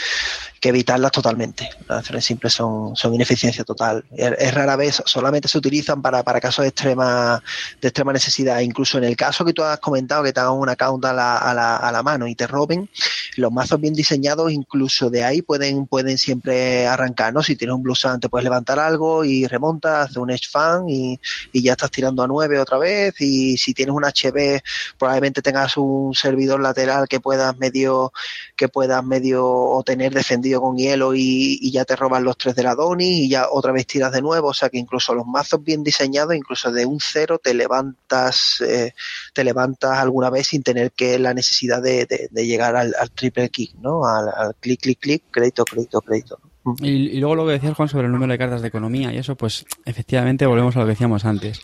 evitarlas 0.69 1.11
totalmente. 1.11 1.69
Las 1.87 1.99
acciones 1.99 2.25
simples 2.25 2.53
son, 2.53 2.95
son 2.95 3.13
ineficiencia 3.13 3.63
total. 3.63 4.03
Es, 4.15 4.53
rara 4.53 4.75
vez, 4.75 5.01
solamente 5.05 5.47
se 5.47 5.57
utilizan 5.57 6.01
para, 6.01 6.23
para 6.23 6.39
casos 6.39 6.63
de 6.63 6.69
extrema, 6.69 7.41
de 7.81 7.87
extrema 7.87 8.13
necesidad. 8.13 8.59
Incluso 8.59 8.97
en 8.97 9.03
el 9.03 9.15
caso 9.15 9.45
que 9.45 9.53
tú 9.53 9.63
has 9.63 9.79
comentado, 9.79 10.23
que 10.23 10.33
te 10.33 10.39
hagan 10.39 10.53
una 10.53 10.73
account 10.73 11.05
a 11.05 11.13
la, 11.13 11.37
a 11.37 11.53
la, 11.53 11.77
a 11.77 11.91
la 11.91 12.03
mano 12.03 12.27
y 12.27 12.35
te 12.35 12.47
roben, 12.47 12.89
los 13.37 13.51
mazos 13.51 13.79
bien 13.79 13.93
diseñados, 13.93 14.51
incluso 14.51 15.09
de 15.09 15.23
ahí 15.23 15.41
pueden, 15.41 15.87
pueden 15.87 16.17
siempre 16.17 16.87
arrancar, 16.87 17.33
¿no? 17.33 17.43
Si 17.43 17.55
tienes 17.55 17.75
un 17.75 17.83
blusan, 17.83 18.19
te 18.19 18.29
puedes 18.29 18.43
levantar 18.43 18.79
algo 18.79 19.25
y 19.25 19.47
remontas, 19.47 20.05
haces 20.05 20.17
un 20.17 20.31
edge 20.31 20.49
fan 20.49 20.87
y, 20.87 21.19
y 21.51 21.61
ya 21.63 21.73
estás 21.73 21.91
tirando 21.91 22.23
a 22.23 22.27
9 22.27 22.59
otra 22.59 22.77
vez. 22.77 23.19
Y 23.19 23.57
si 23.57 23.73
tienes 23.73 23.93
un 23.93 24.03
HB, 24.03 24.61
probablemente 24.97 25.41
tengas 25.41 25.77
un 25.77 26.13
servidor 26.13 26.59
lateral 26.59 27.07
que 27.07 27.19
puedas 27.19 27.57
medio, 27.57 28.13
que 28.55 28.69
puedas 28.69 29.03
medio 29.03 29.45
o 29.45 29.83
tener 29.83 30.13
defendido 30.13 30.54
con 30.59 30.77
hielo 30.77 31.13
y, 31.15 31.71
ya 31.71 31.85
te 31.85 31.95
roban 31.95 32.23
los 32.23 32.37
tres 32.37 32.55
de 32.55 32.63
la 32.63 32.75
Doni 32.75 33.25
y 33.25 33.29
ya 33.29 33.47
otra 33.49 33.71
vez 33.71 33.85
tiras 33.87 34.11
de 34.11 34.21
nuevo. 34.21 34.49
O 34.49 34.53
sea 34.53 34.69
que 34.69 34.77
incluso 34.77 35.13
los 35.13 35.25
mazos 35.25 35.63
bien 35.63 35.83
diseñados, 35.83 36.35
incluso 36.35 36.71
de 36.71 36.85
un 36.85 36.99
cero, 36.99 37.39
te 37.41 37.53
levantas, 37.53 38.61
eh, 38.61 38.93
te 39.33 39.43
levantas 39.43 39.97
alguna 39.97 40.29
vez 40.29 40.47
sin 40.47 40.63
tener 40.63 40.91
que 40.91 41.19
la 41.19 41.33
necesidad 41.33 41.81
de, 41.81 42.29
llegar 42.33 42.75
al, 42.75 42.93
triple 43.13 43.49
kick, 43.49 43.75
¿no? 43.75 44.05
Al, 44.05 44.55
clic, 44.59 44.81
clic, 44.81 44.99
clic, 44.99 45.23
crédito, 45.31 45.65
crédito, 45.65 46.01
crédito. 46.01 46.39
Y, 46.81 47.19
luego 47.19 47.35
lo 47.35 47.45
que 47.45 47.53
decías, 47.53 47.75
Juan, 47.75 47.89
sobre 47.89 48.07
el 48.07 48.11
número 48.11 48.31
de 48.31 48.39
cartas 48.39 48.61
de 48.61 48.67
economía 48.67 49.13
y 49.13 49.17
eso, 49.17 49.35
pues 49.35 49.65
efectivamente 49.85 50.45
volvemos 50.45 50.75
a 50.75 50.79
lo 50.79 50.85
que 50.85 50.91
decíamos 50.91 51.25
antes. 51.25 51.61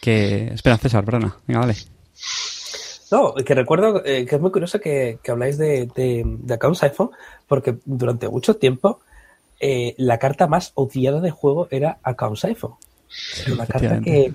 Que. 0.00 0.48
Espera, 0.48 0.78
César, 0.78 1.04
Brana. 1.04 1.36
Venga, 1.46 1.60
vale. 1.60 1.74
No, 3.10 3.34
que 3.34 3.54
recuerdo 3.54 4.02
eh, 4.04 4.26
que 4.26 4.34
es 4.34 4.40
muy 4.40 4.50
curioso 4.50 4.80
que, 4.80 5.18
habláis 5.28 5.58
de, 5.58 5.88
de, 5.94 6.22
de 6.24 6.54
accounts 6.54 6.82
iPhone, 6.82 7.10
porque 7.46 7.76
durante 7.84 8.28
mucho 8.28 8.56
tiempo 8.56 9.00
eh, 9.60 9.94
la 9.98 10.18
carta 10.18 10.46
más 10.46 10.72
odiada 10.74 11.20
de 11.20 11.30
juego 11.30 11.68
era 11.70 11.98
Accounts 12.02 12.44
iPhone. 12.44 12.74
Era 13.44 13.54
una 13.54 13.66
carta 13.66 14.00
que, 14.00 14.34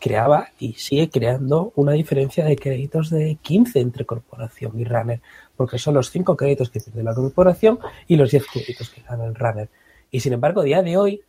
creaba 0.00 0.48
y 0.58 0.72
sigue 0.74 1.08
creando 1.08 1.72
una 1.76 1.92
diferencia 1.92 2.44
de 2.44 2.56
créditos 2.56 3.08
de 3.08 3.38
15 3.40 3.78
entre 3.80 4.04
corporación 4.04 4.78
y 4.78 4.84
runner, 4.84 5.20
porque 5.56 5.78
son 5.78 5.94
los 5.94 6.10
5 6.10 6.36
créditos 6.36 6.70
que 6.70 6.80
pierde 6.80 7.04
la 7.04 7.14
corporación 7.14 7.78
y 8.08 8.16
los 8.16 8.32
10 8.32 8.46
créditos 8.52 8.90
que 8.90 9.02
gana 9.02 9.24
el 9.24 9.34
runner. 9.34 9.68
Y 10.10 10.20
sin 10.20 10.32
embargo, 10.32 10.60
a 10.60 10.64
día 10.64 10.82
de 10.82 10.96
hoy 10.96 11.22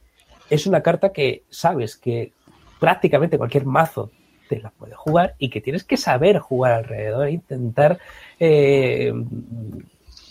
es 0.49 0.65
una 0.65 0.81
carta 0.81 1.13
que 1.13 1.43
sabes 1.49 1.95
que 1.95 2.33
prácticamente 2.79 3.37
cualquier 3.37 3.65
mazo 3.65 4.11
te 4.47 4.59
la 4.59 4.69
puede 4.69 4.95
jugar 4.95 5.35
y 5.39 5.49
que 5.49 5.61
tienes 5.61 5.83
que 5.83 5.97
saber 5.97 6.39
jugar 6.39 6.73
alrededor 6.73 7.27
e 7.27 7.31
intentar 7.31 7.99
eh, 8.39 9.13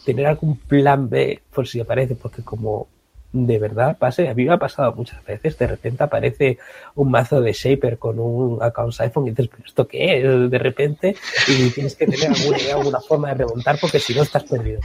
tener 0.04 0.26
algún 0.26 0.56
plan 0.56 1.08
B 1.08 1.40
por 1.52 1.66
si 1.66 1.80
aparece, 1.80 2.14
porque 2.14 2.42
como 2.42 2.88
de 3.34 3.58
verdad 3.58 3.98
pase. 3.98 4.28
A 4.28 4.34
mí 4.34 4.44
me 4.44 4.52
ha 4.52 4.58
pasado 4.58 4.92
muchas 4.94 5.22
veces. 5.24 5.58
De 5.58 5.66
repente 5.66 6.04
aparece 6.04 6.58
un 6.94 7.10
mazo 7.10 7.40
de 7.40 7.52
Shaper 7.52 7.98
con 7.98 8.18
un 8.18 8.62
account 8.62 8.94
iPhone 9.00 9.26
y 9.26 9.30
dices, 9.30 9.48
¿pero 9.48 9.64
esto 9.66 9.88
qué? 9.88 10.22
De 10.22 10.58
repente, 10.58 11.16
y 11.48 11.70
tienes 11.70 11.96
que 11.96 12.06
tener 12.06 12.30
alguna 12.30 12.58
idea, 12.58 12.76
alguna 12.76 13.00
forma 13.00 13.28
de 13.28 13.34
remontar 13.34 13.78
porque 13.80 13.98
si 13.98 14.14
no 14.14 14.22
estás 14.22 14.44
perdido. 14.44 14.80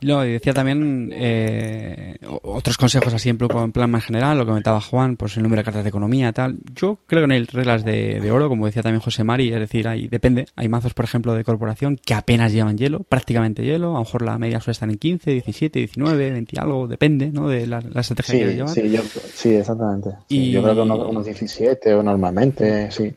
Mm. 0.00 0.06
Lo 0.06 0.20
decía 0.20 0.52
también 0.52 1.10
eh, 1.12 2.16
otros 2.42 2.76
consejos 2.76 3.12
así 3.14 3.28
en 3.28 3.38
plan 3.38 3.90
más 3.90 4.04
general, 4.04 4.38
lo 4.38 4.44
que 4.44 4.50
comentaba 4.50 4.80
Juan, 4.80 5.16
pues 5.16 5.36
el 5.36 5.42
número 5.42 5.60
de 5.60 5.64
cartas 5.64 5.84
de 5.84 5.88
economía, 5.88 6.32
tal. 6.32 6.58
Yo 6.74 6.98
creo 7.06 7.22
que 7.22 7.26
no 7.26 7.34
hay 7.34 7.44
reglas 7.44 7.84
de, 7.84 8.30
oro, 8.30 8.48
como 8.48 8.66
decía 8.66 8.82
también 8.82 9.00
José 9.00 9.24
Mari, 9.24 9.52
es 9.52 9.60
decir, 9.60 9.88
ahí 9.88 10.08
depende. 10.08 10.46
Hay 10.56 10.68
mazos, 10.68 10.94
por 10.94 11.04
ejemplo, 11.04 11.34
de 11.34 11.44
corporación 11.44 11.96
que 11.96 12.14
apenas 12.14 12.52
llevan 12.52 12.76
hielo, 12.76 13.00
prácticamente 13.00 13.64
hielo, 13.64 13.90
a 13.90 13.94
lo 13.94 14.00
mejor 14.00 14.22
la 14.22 14.38
media 14.38 14.60
suele 14.60 14.72
estar 14.72 14.88
en 14.88 14.96
15, 14.96 15.30
17, 15.30 15.78
19, 15.78 16.30
20 16.30 16.60
algo, 16.60 16.88
depende, 16.88 17.30
¿no? 17.30 17.48
De 17.48 17.66
la, 17.66 17.78
estrategia 17.78 18.46
que 18.46 18.54
llevan. 18.54 18.74
Sí, 18.74 18.96
sí, 19.34 19.54
exactamente. 19.54 20.10
y... 20.28 20.50
Yo 20.50 20.62
creo 20.62 20.74
que 20.74 20.80
unos, 20.80 21.08
unos 21.08 21.24
17 21.24 21.94
o 21.94 22.02
normalmente, 22.02 22.90
sí. 22.90 23.14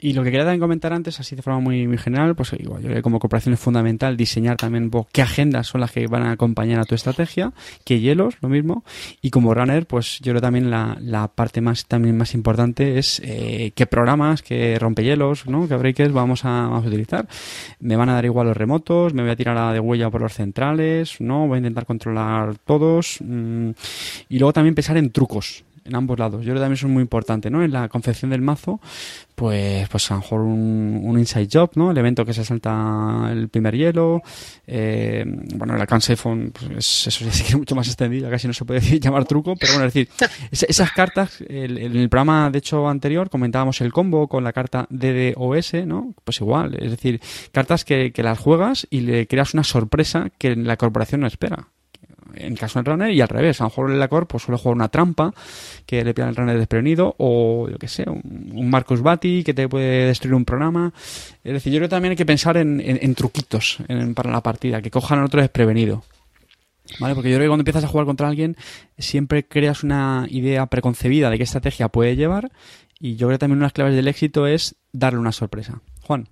Y 0.00 0.12
lo 0.12 0.22
que 0.22 0.30
quería 0.30 0.44
también 0.44 0.60
comentar 0.60 0.92
antes, 0.92 1.18
así 1.18 1.34
de 1.34 1.42
forma 1.42 1.58
muy, 1.58 1.88
muy 1.88 1.98
general, 1.98 2.36
pues 2.36 2.52
igual, 2.52 2.80
yo 2.80 2.86
creo 2.86 2.98
que 2.98 3.02
como 3.02 3.18
cooperación 3.18 3.54
es 3.54 3.60
fundamental 3.60 4.16
diseñar 4.16 4.56
también 4.56 4.92
qué 5.10 5.22
agendas 5.22 5.66
son 5.66 5.80
las 5.80 5.90
que 5.90 6.06
van 6.06 6.22
a 6.22 6.30
acompañar 6.30 6.78
a 6.78 6.84
tu 6.84 6.94
estrategia, 6.94 7.52
qué 7.84 7.98
hielos, 7.98 8.36
lo 8.40 8.48
mismo. 8.48 8.84
Y 9.22 9.30
como 9.30 9.54
runner, 9.54 9.86
pues 9.86 10.20
yo 10.20 10.30
creo 10.32 10.40
también 10.40 10.70
la, 10.70 10.96
la 11.00 11.26
parte 11.26 11.60
más 11.60 11.86
también 11.86 12.16
más 12.16 12.34
importante 12.34 12.98
es 12.98 13.20
eh, 13.24 13.72
qué 13.74 13.86
programas, 13.86 14.42
qué 14.42 14.78
rompehielos, 14.78 15.46
¿no? 15.46 15.66
qué 15.66 15.74
breakers 15.74 16.12
vamos 16.12 16.44
a, 16.44 16.48
vamos 16.48 16.84
a 16.84 16.88
utilizar. 16.88 17.26
Me 17.80 17.96
van 17.96 18.08
a 18.08 18.14
dar 18.14 18.24
igual 18.24 18.46
los 18.46 18.56
remotos, 18.56 19.14
me 19.14 19.22
voy 19.22 19.32
a 19.32 19.36
tirar 19.36 19.72
de 19.72 19.80
huella 19.80 20.10
por 20.10 20.20
los 20.20 20.32
centrales, 20.32 21.20
¿no? 21.20 21.48
Voy 21.48 21.56
a 21.56 21.58
intentar 21.58 21.86
controlar 21.86 22.56
todos. 22.58 23.18
Mm, 23.20 23.70
y 24.28 24.38
luego 24.38 24.52
también 24.52 24.76
pensar 24.76 24.96
en 24.96 25.10
trucos, 25.10 25.64
en 25.88 25.96
ambos 25.96 26.18
lados. 26.18 26.40
Yo 26.40 26.52
creo 26.52 26.56
que 26.56 26.60
también 26.60 26.74
eso 26.74 26.86
es 26.86 26.92
muy 26.92 27.02
importante, 27.02 27.50
¿no? 27.50 27.62
En 27.62 27.72
la 27.72 27.88
confección 27.88 28.30
del 28.30 28.42
mazo, 28.42 28.80
pues, 29.34 29.88
pues 29.88 30.10
a 30.10 30.14
lo 30.14 30.20
mejor 30.20 30.40
un, 30.42 31.00
un 31.04 31.18
inside 31.18 31.48
job, 31.50 31.70
¿no? 31.74 31.90
El 31.90 31.98
evento 31.98 32.24
que 32.24 32.34
se 32.34 32.44
salta 32.44 33.28
el 33.30 33.48
primer 33.48 33.76
hielo. 33.76 34.22
Eh, 34.66 35.24
bueno, 35.54 35.76
la 35.76 35.86
Cansephone, 35.86 36.50
pues 36.50 37.06
eso 37.06 37.24
ya 37.24 37.32
sí 37.32 37.56
mucho 37.56 37.74
más 37.74 37.88
extendido, 37.88 38.30
casi 38.30 38.46
no 38.46 38.52
se 38.52 38.64
puede 38.64 38.80
decir, 38.80 39.00
llamar 39.00 39.24
truco, 39.24 39.56
pero 39.56 39.72
bueno, 39.72 39.86
es 39.86 39.94
decir, 39.94 40.08
esas 40.50 40.92
cartas, 40.92 41.40
en 41.48 41.78
el, 41.78 42.08
programa 42.08 42.50
de 42.50 42.58
hecho 42.58 42.88
anterior 42.88 43.30
comentábamos 43.30 43.80
el 43.80 43.92
combo 43.92 44.28
con 44.28 44.44
la 44.44 44.52
carta 44.52 44.86
DDoS, 44.90 45.86
¿no? 45.86 46.14
Pues 46.24 46.40
igual, 46.40 46.76
es 46.80 46.90
decir, 46.90 47.20
cartas 47.52 47.84
que, 47.84 48.12
que 48.12 48.22
las 48.22 48.38
juegas 48.38 48.86
y 48.90 49.00
le 49.00 49.26
creas 49.26 49.54
una 49.54 49.64
sorpresa 49.64 50.30
que 50.38 50.54
la 50.56 50.76
corporación 50.76 51.22
no 51.22 51.26
espera 51.26 51.68
en 52.34 52.56
caso 52.56 52.78
del 52.78 52.86
runner 52.86 53.10
y 53.10 53.20
al 53.20 53.28
revés. 53.28 53.60
A 53.60 53.64
lo 53.64 53.70
mejor 53.70 53.90
el 53.90 53.98
Lacor 53.98 54.26
pues 54.26 54.42
suele 54.42 54.58
jugar 54.58 54.76
una 54.76 54.88
trampa 54.88 55.32
que 55.86 56.04
le 56.04 56.14
pida 56.14 56.28
al 56.28 56.36
runner 56.36 56.58
desprevenido 56.58 57.14
o 57.18 57.68
yo 57.70 57.78
que 57.78 57.88
sé, 57.88 58.04
un, 58.08 58.70
Marcus 58.70 59.02
Bati 59.02 59.44
que 59.44 59.54
te 59.54 59.68
puede 59.68 60.06
destruir 60.06 60.34
un 60.34 60.44
programa. 60.44 60.92
Es 61.44 61.52
decir, 61.52 61.72
yo 61.72 61.78
creo 61.78 61.88
que 61.88 61.96
también 61.96 62.10
hay 62.10 62.16
que 62.16 62.26
pensar 62.26 62.56
en, 62.56 63.14
truquitos 63.14 63.78
para 64.14 64.30
la 64.30 64.42
partida, 64.42 64.82
que 64.82 64.90
cojan 64.90 65.18
al 65.18 65.26
otro 65.26 65.40
desprevenido. 65.40 66.04
¿Vale? 67.00 67.14
Porque 67.14 67.30
yo 67.30 67.36
creo 67.36 67.46
que 67.46 67.50
cuando 67.50 67.62
empiezas 67.62 67.84
a 67.84 67.88
jugar 67.88 68.06
contra 68.06 68.28
alguien 68.28 68.56
siempre 68.96 69.46
creas 69.46 69.82
una 69.82 70.26
idea 70.30 70.64
preconcebida 70.66 71.28
de 71.28 71.36
qué 71.36 71.44
estrategia 71.44 71.88
puede 71.88 72.16
llevar 72.16 72.50
y 72.98 73.16
yo 73.16 73.28
creo 73.28 73.36
que 73.36 73.40
también 73.40 73.58
una 73.58 73.64
de 73.64 73.66
las 73.66 73.72
claves 73.72 73.94
del 73.94 74.08
éxito 74.08 74.46
es 74.46 74.76
darle 74.92 75.20
una 75.20 75.32
sorpresa. 75.32 75.82
Juan. 76.02 76.28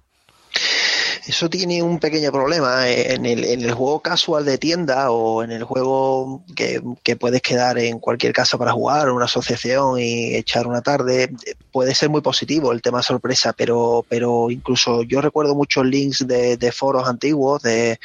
Eso 1.26 1.50
tiene 1.50 1.82
un 1.82 1.98
pequeño 1.98 2.30
problema. 2.30 2.88
Eh, 2.88 3.14
en 3.14 3.26
el, 3.26 3.44
en 3.44 3.60
el 3.62 3.72
juego 3.72 4.00
casual 4.00 4.44
de 4.44 4.58
tienda 4.58 5.10
o 5.10 5.42
en 5.42 5.50
el 5.50 5.64
juego 5.64 6.44
que, 6.54 6.80
puedes 7.16 7.42
quedar 7.42 7.78
en 7.78 7.98
cualquier 7.98 8.32
casa 8.32 8.56
para 8.56 8.72
jugar, 8.72 9.10
una 9.10 9.24
asociación 9.24 9.98
y 9.98 10.36
echar 10.36 10.68
una 10.68 10.82
tarde, 10.82 11.32
puede 11.72 11.94
ser 11.94 12.10
muy 12.10 12.20
positivo 12.20 12.70
el 12.72 12.80
tema 12.80 13.02
sorpresa, 13.02 13.52
pero, 13.52 14.04
pero 14.08 14.50
incluso 14.50 15.02
yo 15.02 15.20
recuerdo 15.20 15.56
muchos 15.56 15.84
links 15.84 16.26
de, 16.26 16.56
de 16.56 16.72
foros 16.72 17.08
antiguos 17.08 17.62
de 17.62 17.98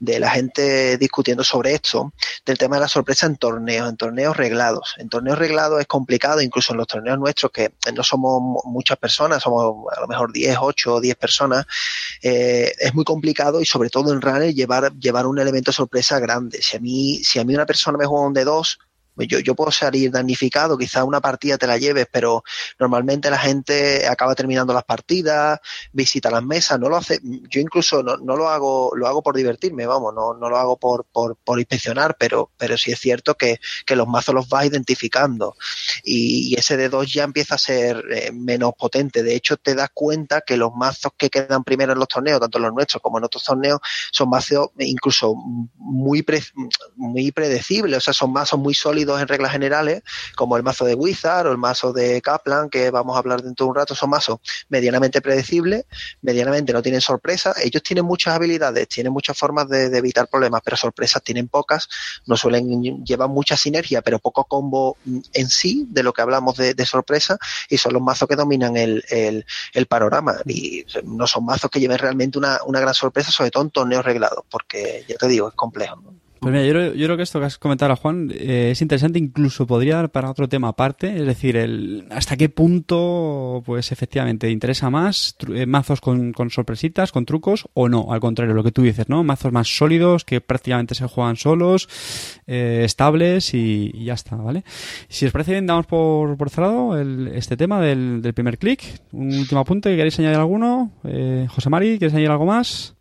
de 0.00 0.18
la 0.18 0.30
gente 0.30 0.96
discutiendo 0.96 1.44
sobre 1.44 1.74
esto, 1.74 2.12
del 2.44 2.58
tema 2.58 2.76
de 2.76 2.80
la 2.80 2.88
sorpresa 2.88 3.26
en 3.26 3.36
torneos, 3.36 3.88
en 3.88 3.96
torneos 3.96 4.36
reglados. 4.36 4.94
En 4.96 5.08
torneos 5.08 5.38
reglados 5.38 5.80
es 5.80 5.86
complicado, 5.86 6.40
incluso 6.40 6.72
en 6.72 6.78
los 6.78 6.86
torneos 6.86 7.18
nuestros, 7.18 7.52
que 7.52 7.72
no 7.94 8.02
somos 8.02 8.64
muchas 8.64 8.96
personas, 8.96 9.42
somos 9.42 9.86
a 9.94 10.00
lo 10.00 10.08
mejor 10.08 10.32
10, 10.32 10.56
8 10.58 10.94
o 10.94 11.00
10 11.00 11.16
personas, 11.16 11.66
eh, 12.22 12.72
es 12.78 12.94
muy 12.94 13.04
complicado 13.04 13.60
y 13.60 13.66
sobre 13.66 13.90
todo 13.90 14.12
en 14.12 14.22
runner 14.22 14.54
llevar, 14.54 14.92
llevar 14.94 15.26
un 15.26 15.38
elemento 15.38 15.70
sorpresa 15.70 16.18
grande. 16.18 16.62
Si 16.62 16.78
a 16.78 16.80
mí, 16.80 17.22
si 17.22 17.38
a 17.38 17.44
mí 17.44 17.54
una 17.54 17.66
persona 17.66 17.98
me 17.98 18.06
juega 18.06 18.26
un 18.26 18.34
de 18.34 18.44
dos, 18.44 18.78
pues 18.78 18.89
yo, 19.16 19.38
yo 19.40 19.54
puedo 19.54 19.70
salir 19.70 20.10
damnificado, 20.10 20.78
quizá 20.78 21.04
una 21.04 21.20
partida 21.20 21.58
te 21.58 21.66
la 21.66 21.78
lleves, 21.78 22.06
pero 22.10 22.42
normalmente 22.78 23.30
la 23.30 23.38
gente 23.38 24.06
acaba 24.06 24.34
terminando 24.34 24.72
las 24.72 24.84
partidas, 24.84 25.60
visita 25.92 26.30
las 26.30 26.42
mesas, 26.42 26.78
no 26.78 26.88
lo 26.88 26.96
hace, 26.96 27.20
yo 27.22 27.60
incluso 27.60 28.02
no, 28.02 28.16
no 28.16 28.36
lo 28.36 28.48
hago, 28.48 28.92
lo 28.94 29.06
hago 29.06 29.22
por 29.22 29.36
divertirme, 29.36 29.86
vamos, 29.86 30.14
no, 30.14 30.34
no 30.34 30.48
lo 30.48 30.56
hago 30.56 30.76
por, 30.76 31.04
por, 31.04 31.36
por 31.36 31.58
inspeccionar, 31.58 32.16
pero, 32.18 32.50
pero 32.56 32.76
sí 32.76 32.92
es 32.92 33.00
cierto 33.00 33.34
que, 33.34 33.60
que 33.86 33.96
los 33.96 34.06
mazos 34.06 34.34
los 34.34 34.48
vas 34.48 34.66
identificando 34.66 35.54
y, 36.04 36.54
ese 36.58 36.76
de 36.76 36.88
dos 36.88 37.12
ya 37.12 37.24
empieza 37.24 37.54
a 37.54 37.58
ser 37.58 38.04
eh, 38.10 38.32
menos 38.32 38.72
potente. 38.78 39.22
De 39.22 39.34
hecho, 39.34 39.56
te 39.56 39.74
das 39.74 39.90
cuenta 39.94 40.42
que 40.42 40.56
los 40.56 40.72
mazos 40.74 41.12
que 41.16 41.30
quedan 41.30 41.64
primero 41.64 41.92
en 41.92 41.98
los 41.98 42.08
torneos, 42.08 42.40
tanto 42.40 42.58
los 42.58 42.72
nuestros 42.72 43.02
como 43.02 43.18
en 43.18 43.24
otros 43.24 43.44
torneos, 43.44 43.80
son 44.12 44.28
mazos 44.28 44.70
incluso 44.78 45.34
muy, 45.34 46.24
muy 46.96 47.32
predecibles, 47.32 47.98
o 47.98 48.00
sea, 48.00 48.14
son 48.14 48.32
mazos 48.32 48.58
muy 48.58 48.74
sólidos 48.74 48.99
en 49.02 49.28
reglas 49.28 49.52
generales, 49.52 50.02
como 50.36 50.56
el 50.56 50.62
mazo 50.62 50.84
de 50.84 50.94
Wizard 50.94 51.46
o 51.46 51.52
el 51.52 51.58
mazo 51.58 51.92
de 51.92 52.20
Kaplan, 52.20 52.68
que 52.68 52.90
vamos 52.90 53.16
a 53.16 53.18
hablar 53.18 53.42
dentro 53.42 53.66
de 53.66 53.70
un 53.70 53.76
rato, 53.76 53.94
son 53.94 54.10
mazos 54.10 54.38
medianamente 54.68 55.20
predecibles, 55.20 55.84
medianamente 56.22 56.72
no 56.72 56.82
tienen 56.82 57.00
sorpresas. 57.00 57.58
Ellos 57.64 57.82
tienen 57.82 58.04
muchas 58.04 58.34
habilidades, 58.34 58.88
tienen 58.88 59.12
muchas 59.12 59.36
formas 59.36 59.68
de, 59.68 59.86
evitar 59.96 60.28
problemas, 60.28 60.62
pero 60.64 60.76
sorpresas 60.76 61.22
tienen 61.22 61.48
pocas, 61.48 61.88
no 62.26 62.36
suelen 62.36 63.04
llevar 63.04 63.28
mucha 63.28 63.56
sinergia, 63.56 64.02
pero 64.02 64.18
poco 64.18 64.44
combo 64.44 64.96
en 65.32 65.48
sí 65.48 65.86
de 65.90 66.02
lo 66.02 66.12
que 66.12 66.22
hablamos 66.22 66.56
de, 66.56 66.86
sorpresa, 66.86 67.38
y 67.68 67.76
son 67.76 67.92
los 67.92 68.02
mazos 68.02 68.28
que 68.28 68.36
dominan 68.36 68.76
el, 68.76 69.44
panorama. 69.88 70.36
Y 70.46 70.84
no 71.04 71.26
son 71.26 71.44
mazos 71.44 71.70
que 71.70 71.80
lleven 71.80 71.98
realmente 71.98 72.38
una, 72.38 72.60
una 72.66 72.80
gran 72.80 72.94
sorpresa, 72.94 73.30
sobre 73.30 73.50
todo 73.50 73.64
en 73.64 73.70
torneos 73.70 74.04
reglados, 74.04 74.44
porque 74.50 75.04
ya 75.08 75.16
te 75.16 75.28
digo, 75.28 75.48
es 75.48 75.54
complejo. 75.54 76.02
Pues 76.40 76.54
mira, 76.54 76.64
yo, 76.64 76.94
yo, 76.94 77.06
creo 77.06 77.18
que 77.18 77.22
esto 77.22 77.38
que 77.38 77.44
has 77.44 77.58
comentado, 77.58 77.94
Juan, 77.96 78.30
eh, 78.32 78.70
es 78.72 78.80
interesante, 78.80 79.18
incluso 79.18 79.66
podría 79.66 79.96
dar 79.96 80.10
para 80.10 80.30
otro 80.30 80.48
tema 80.48 80.68
aparte, 80.68 81.14
es 81.14 81.26
decir, 81.26 81.54
el 81.54 82.06
hasta 82.08 82.38
qué 82.38 82.48
punto, 82.48 83.62
pues 83.66 83.92
efectivamente, 83.92 84.48
interesa 84.50 84.88
más 84.88 85.36
eh, 85.54 85.66
mazos 85.66 86.00
con, 86.00 86.32
con, 86.32 86.48
sorpresitas, 86.48 87.12
con 87.12 87.26
trucos, 87.26 87.68
o 87.74 87.90
no, 87.90 88.10
al 88.10 88.20
contrario, 88.20 88.54
lo 88.54 88.64
que 88.64 88.72
tú 88.72 88.80
dices, 88.80 89.10
¿no? 89.10 89.22
Mazos 89.22 89.52
más 89.52 89.68
sólidos, 89.68 90.24
que 90.24 90.40
prácticamente 90.40 90.94
se 90.94 91.06
juegan 91.06 91.36
solos, 91.36 91.90
eh, 92.46 92.84
estables 92.86 93.52
y, 93.52 93.90
y, 93.92 94.04
ya 94.06 94.14
está, 94.14 94.36
¿vale? 94.36 94.64
Si 95.08 95.26
os 95.26 95.32
parece 95.32 95.52
bien, 95.52 95.66
damos 95.66 95.84
por, 95.84 96.38
por 96.38 96.48
cerrado 96.48 96.98
el, 96.98 97.28
este 97.34 97.58
tema 97.58 97.82
del, 97.82 98.22
del 98.22 98.32
primer 98.32 98.56
clic. 98.56 98.82
Un 99.12 99.34
último 99.34 99.60
apunte, 99.60 99.94
¿queréis 99.94 100.18
añadir 100.18 100.38
alguno? 100.38 100.90
Eh, 101.04 101.46
José 101.50 101.68
Mari, 101.68 101.98
¿quieres 101.98 102.14
añadir 102.14 102.30
algo 102.30 102.46
más? 102.46 102.96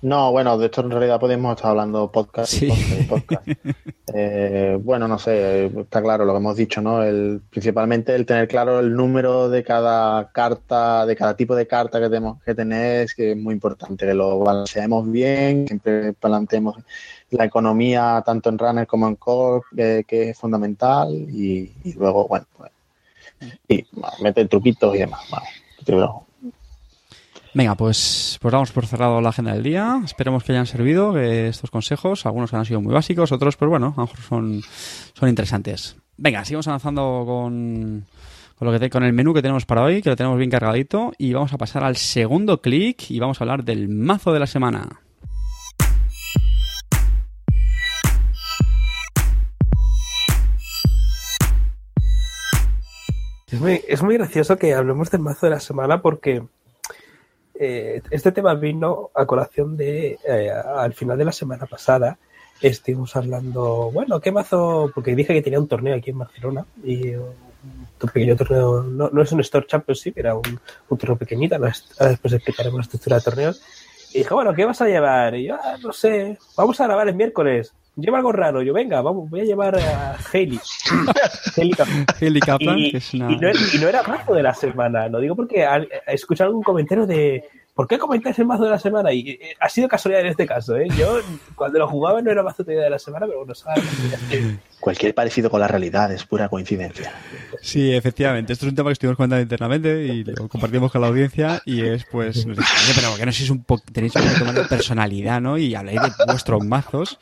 No, 0.00 0.30
bueno, 0.30 0.56
de 0.58 0.66
esto 0.66 0.80
en 0.80 0.92
realidad 0.92 1.18
podemos 1.18 1.56
estar 1.56 1.72
hablando 1.72 2.10
podcast 2.12 2.62
y 2.62 2.70
podcast. 3.08 3.48
eh, 4.14 4.78
bueno, 4.80 5.08
no 5.08 5.18
sé, 5.18 5.66
está 5.66 6.00
claro 6.00 6.24
lo 6.24 6.32
que 6.32 6.38
hemos 6.38 6.56
dicho, 6.56 6.80
¿no? 6.80 7.02
El, 7.02 7.42
principalmente 7.50 8.14
el 8.14 8.24
tener 8.24 8.46
claro 8.46 8.78
el 8.78 8.94
número 8.94 9.48
de 9.48 9.64
cada 9.64 10.30
carta, 10.30 11.04
de 11.04 11.16
cada 11.16 11.34
tipo 11.34 11.56
de 11.56 11.66
carta 11.66 11.98
que 11.98 12.08
tenemos 12.08 12.40
que 12.44 12.54
tener, 12.54 13.08
que 13.16 13.32
es 13.32 13.36
muy 13.36 13.54
importante, 13.54 14.06
que 14.06 14.14
lo 14.14 14.38
balanceemos 14.38 15.10
bien, 15.10 15.66
siempre 15.66 16.12
planteemos 16.12 16.76
la 17.30 17.44
economía 17.44 18.22
tanto 18.24 18.50
en 18.50 18.58
runner 18.58 18.86
como 18.86 19.08
en 19.08 19.16
core, 19.16 20.04
que, 20.06 20.30
es 20.30 20.38
fundamental, 20.38 21.12
y, 21.12 21.72
luego, 21.96 22.28
bueno, 22.28 22.46
pues, 22.56 22.70
y 23.68 23.84
meter 24.22 24.46
truquitos 24.46 24.94
y 24.94 24.98
demás. 24.98 25.22
Vale. 25.30 26.27
Venga, 27.54 27.74
pues, 27.74 28.38
pues 28.40 28.52
damos 28.52 28.72
por 28.72 28.86
cerrado 28.86 29.20
la 29.20 29.30
agenda 29.30 29.52
del 29.52 29.62
día. 29.62 30.00
Esperemos 30.04 30.44
que 30.44 30.52
hayan 30.52 30.66
servido 30.66 31.18
estos 31.18 31.70
consejos. 31.70 32.26
Algunos 32.26 32.52
han 32.52 32.64
sido 32.64 32.80
muy 32.80 32.92
básicos, 32.92 33.32
otros, 33.32 33.56
pues 33.56 33.68
bueno, 33.68 33.94
a 33.96 34.00
lo 34.00 34.06
mejor 34.06 34.20
son, 34.20 34.60
son 35.14 35.28
interesantes. 35.28 35.96
Venga, 36.16 36.44
sigamos 36.44 36.68
avanzando 36.68 37.24
con, 37.26 38.04
con, 38.58 38.72
lo 38.72 38.78
que 38.78 38.90
con 38.90 39.02
el 39.02 39.12
menú 39.12 39.32
que 39.32 39.42
tenemos 39.42 39.64
para 39.64 39.82
hoy, 39.82 40.02
que 40.02 40.10
lo 40.10 40.16
tenemos 40.16 40.38
bien 40.38 40.50
cargadito. 40.50 41.12
Y 41.16 41.32
vamos 41.32 41.52
a 41.52 41.58
pasar 41.58 41.84
al 41.84 41.96
segundo 41.96 42.60
clic 42.60 43.10
y 43.10 43.18
vamos 43.18 43.40
a 43.40 43.44
hablar 43.44 43.64
del 43.64 43.88
mazo 43.88 44.32
de 44.32 44.40
la 44.40 44.46
semana. 44.46 45.00
Es 53.50 53.58
muy, 53.58 53.80
es 53.88 54.02
muy 54.02 54.14
gracioso 54.18 54.58
que 54.58 54.74
hablemos 54.74 55.10
del 55.10 55.22
mazo 55.22 55.46
de 55.46 55.50
la 55.50 55.60
semana 55.60 56.02
porque 56.02 56.42
eh, 57.58 58.02
este 58.10 58.32
tema 58.32 58.54
vino 58.54 59.10
a 59.14 59.26
colación 59.26 59.76
de 59.76 60.18
eh, 60.26 60.50
al 60.50 60.94
final 60.94 61.18
de 61.18 61.24
la 61.24 61.32
semana 61.32 61.66
pasada 61.66 62.18
estuvimos 62.60 63.14
hablando, 63.16 63.90
bueno, 63.92 64.20
¿qué 64.20 64.32
mazo? 64.32 64.90
Porque 64.94 65.14
dije 65.14 65.34
que 65.34 65.42
tenía 65.42 65.60
un 65.60 65.68
torneo 65.68 65.96
aquí 65.96 66.10
en 66.10 66.18
Barcelona 66.18 66.64
y 66.82 67.14
un 67.14 68.10
pequeño 68.12 68.36
torneo, 68.36 68.82
no, 68.82 69.10
no 69.10 69.22
es 69.22 69.32
un 69.32 69.40
Store 69.40 69.66
sí, 69.94 70.12
era 70.16 70.34
un, 70.34 70.60
un 70.88 70.98
torneo 70.98 71.16
pequeñito, 71.16 71.56
ahora 71.56 71.72
después 72.10 72.32
explicaremos 72.32 72.78
la 72.78 72.82
estructura 72.82 73.16
de 73.16 73.22
torneos. 73.22 73.62
Y 74.12 74.18
dije, 74.18 74.32
bueno, 74.32 74.54
¿qué 74.54 74.64
vas 74.64 74.80
a 74.80 74.86
llevar? 74.86 75.34
Y 75.34 75.48
yo, 75.48 75.56
ah, 75.56 75.76
no 75.82 75.92
sé, 75.92 76.38
vamos 76.56 76.80
a 76.80 76.84
grabar 76.84 77.08
el 77.08 77.14
miércoles. 77.14 77.74
Lleva 77.98 78.18
algo 78.18 78.30
raro. 78.30 78.62
Yo, 78.62 78.72
venga, 78.72 79.02
vamos, 79.02 79.28
voy 79.28 79.40
a 79.40 79.44
llevar 79.44 79.76
a 79.76 80.16
Haley. 80.32 80.60
Haley 81.56 82.40
Kaplan, 82.40 82.76
que 82.90 82.96
es 82.98 83.12
una... 83.12 83.32
y, 83.32 83.36
no, 83.36 83.50
y 83.50 83.78
no 83.80 83.88
era 83.88 84.04
mazo 84.04 84.34
de 84.34 84.42
la 84.44 84.54
semana. 84.54 85.08
Lo 85.08 85.18
digo 85.18 85.34
porque 85.34 85.66
he 86.06 86.14
escuchado 86.14 86.48
algún 86.48 86.62
comentario 86.62 87.06
de 87.06 87.42
¿por 87.78 87.86
qué 87.86 87.96
comentáis 87.96 88.36
el 88.40 88.44
mazo 88.44 88.64
de 88.64 88.70
la 88.70 88.78
semana? 88.80 89.12
Y 89.12 89.38
eh, 89.40 89.56
ha 89.60 89.68
sido 89.68 89.86
casualidad 89.86 90.22
en 90.22 90.30
este 90.32 90.48
caso, 90.48 90.76
¿eh? 90.76 90.88
Yo 90.98 91.20
cuando 91.54 91.78
lo 91.78 91.86
jugaba 91.86 92.20
no 92.20 92.28
era 92.28 92.42
mazo 92.42 92.64
de 92.64 92.90
la 92.90 92.98
semana, 92.98 93.26
pero 93.26 93.38
bueno, 93.38 93.54
sabes. 93.54 93.84
Cualquier 94.80 95.14
parecido 95.14 95.48
con 95.48 95.60
la 95.60 95.68
realidad 95.68 96.12
es 96.12 96.24
pura 96.24 96.48
coincidencia. 96.48 97.12
Sí, 97.62 97.94
efectivamente. 97.94 98.52
Esto 98.52 98.66
es 98.66 98.70
un 98.70 98.76
tema 98.76 98.88
que 98.88 98.94
estuvimos 98.94 99.16
comentando 99.16 99.42
internamente 99.42 100.04
y 100.06 100.24
lo 100.24 100.48
compartimos 100.48 100.90
con 100.90 101.02
la 101.02 101.06
audiencia 101.06 101.62
y 101.64 101.84
es 101.84 102.04
pues, 102.10 102.46
no 102.46 102.56
sé, 102.56 102.92
pero 102.96 103.14
que 103.16 103.26
no 103.26 103.30
sé 103.30 103.38
si 103.38 103.44
es 103.44 103.50
un 103.50 103.64
tenéis 103.92 104.14
un 104.16 104.22
poquito 104.22 104.44
más 104.44 104.54
de 104.56 104.64
personalidad, 104.64 105.40
¿no? 105.40 105.56
Y 105.56 105.74
habláis 105.76 106.00
de 106.02 106.10
vuestros 106.26 106.64
mazos. 106.64 107.18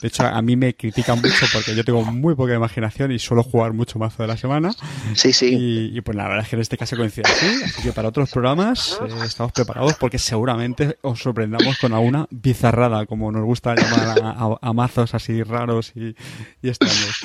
De 0.00 0.08
hecho, 0.08 0.24
a 0.24 0.42
mí 0.42 0.54
me 0.54 0.74
critican 0.74 1.20
mucho 1.20 1.46
porque 1.52 1.74
yo 1.74 1.84
tengo 1.84 2.04
muy 2.04 2.36
poca 2.36 2.54
imaginación 2.54 3.10
y 3.10 3.18
suelo 3.18 3.42
jugar 3.42 3.72
mucho 3.72 3.98
mazo 3.98 4.22
de 4.22 4.28
la 4.28 4.36
semana. 4.36 4.72
Sí, 5.14 5.32
sí. 5.32 5.90
Y, 5.92 6.00
pues 6.02 6.16
la 6.16 6.28
verdad 6.28 6.44
es 6.44 6.50
que 6.50 6.56
en 6.56 6.62
este 6.62 6.76
caso 6.76 6.96
coincide 6.96 7.28
así. 7.28 7.62
Así 7.64 7.82
que 7.82 7.92
para 7.92 8.08
otros 8.08 8.30
programas 8.30 9.00
eh, 9.02 9.24
estamos 9.24 9.52
preparados 9.52 9.87
porque 9.98 10.18
seguramente 10.18 10.98
os 11.02 11.20
sorprendamos 11.20 11.78
con 11.78 11.92
alguna 11.92 12.26
bizarrada, 12.30 13.06
como 13.06 13.30
nos 13.32 13.44
gusta 13.44 13.74
llamar 13.74 14.58
a, 14.60 14.72
mazos 14.72 15.14
así 15.14 15.42
raros 15.42 15.92
y, 15.94 16.14
extraños. 16.62 17.20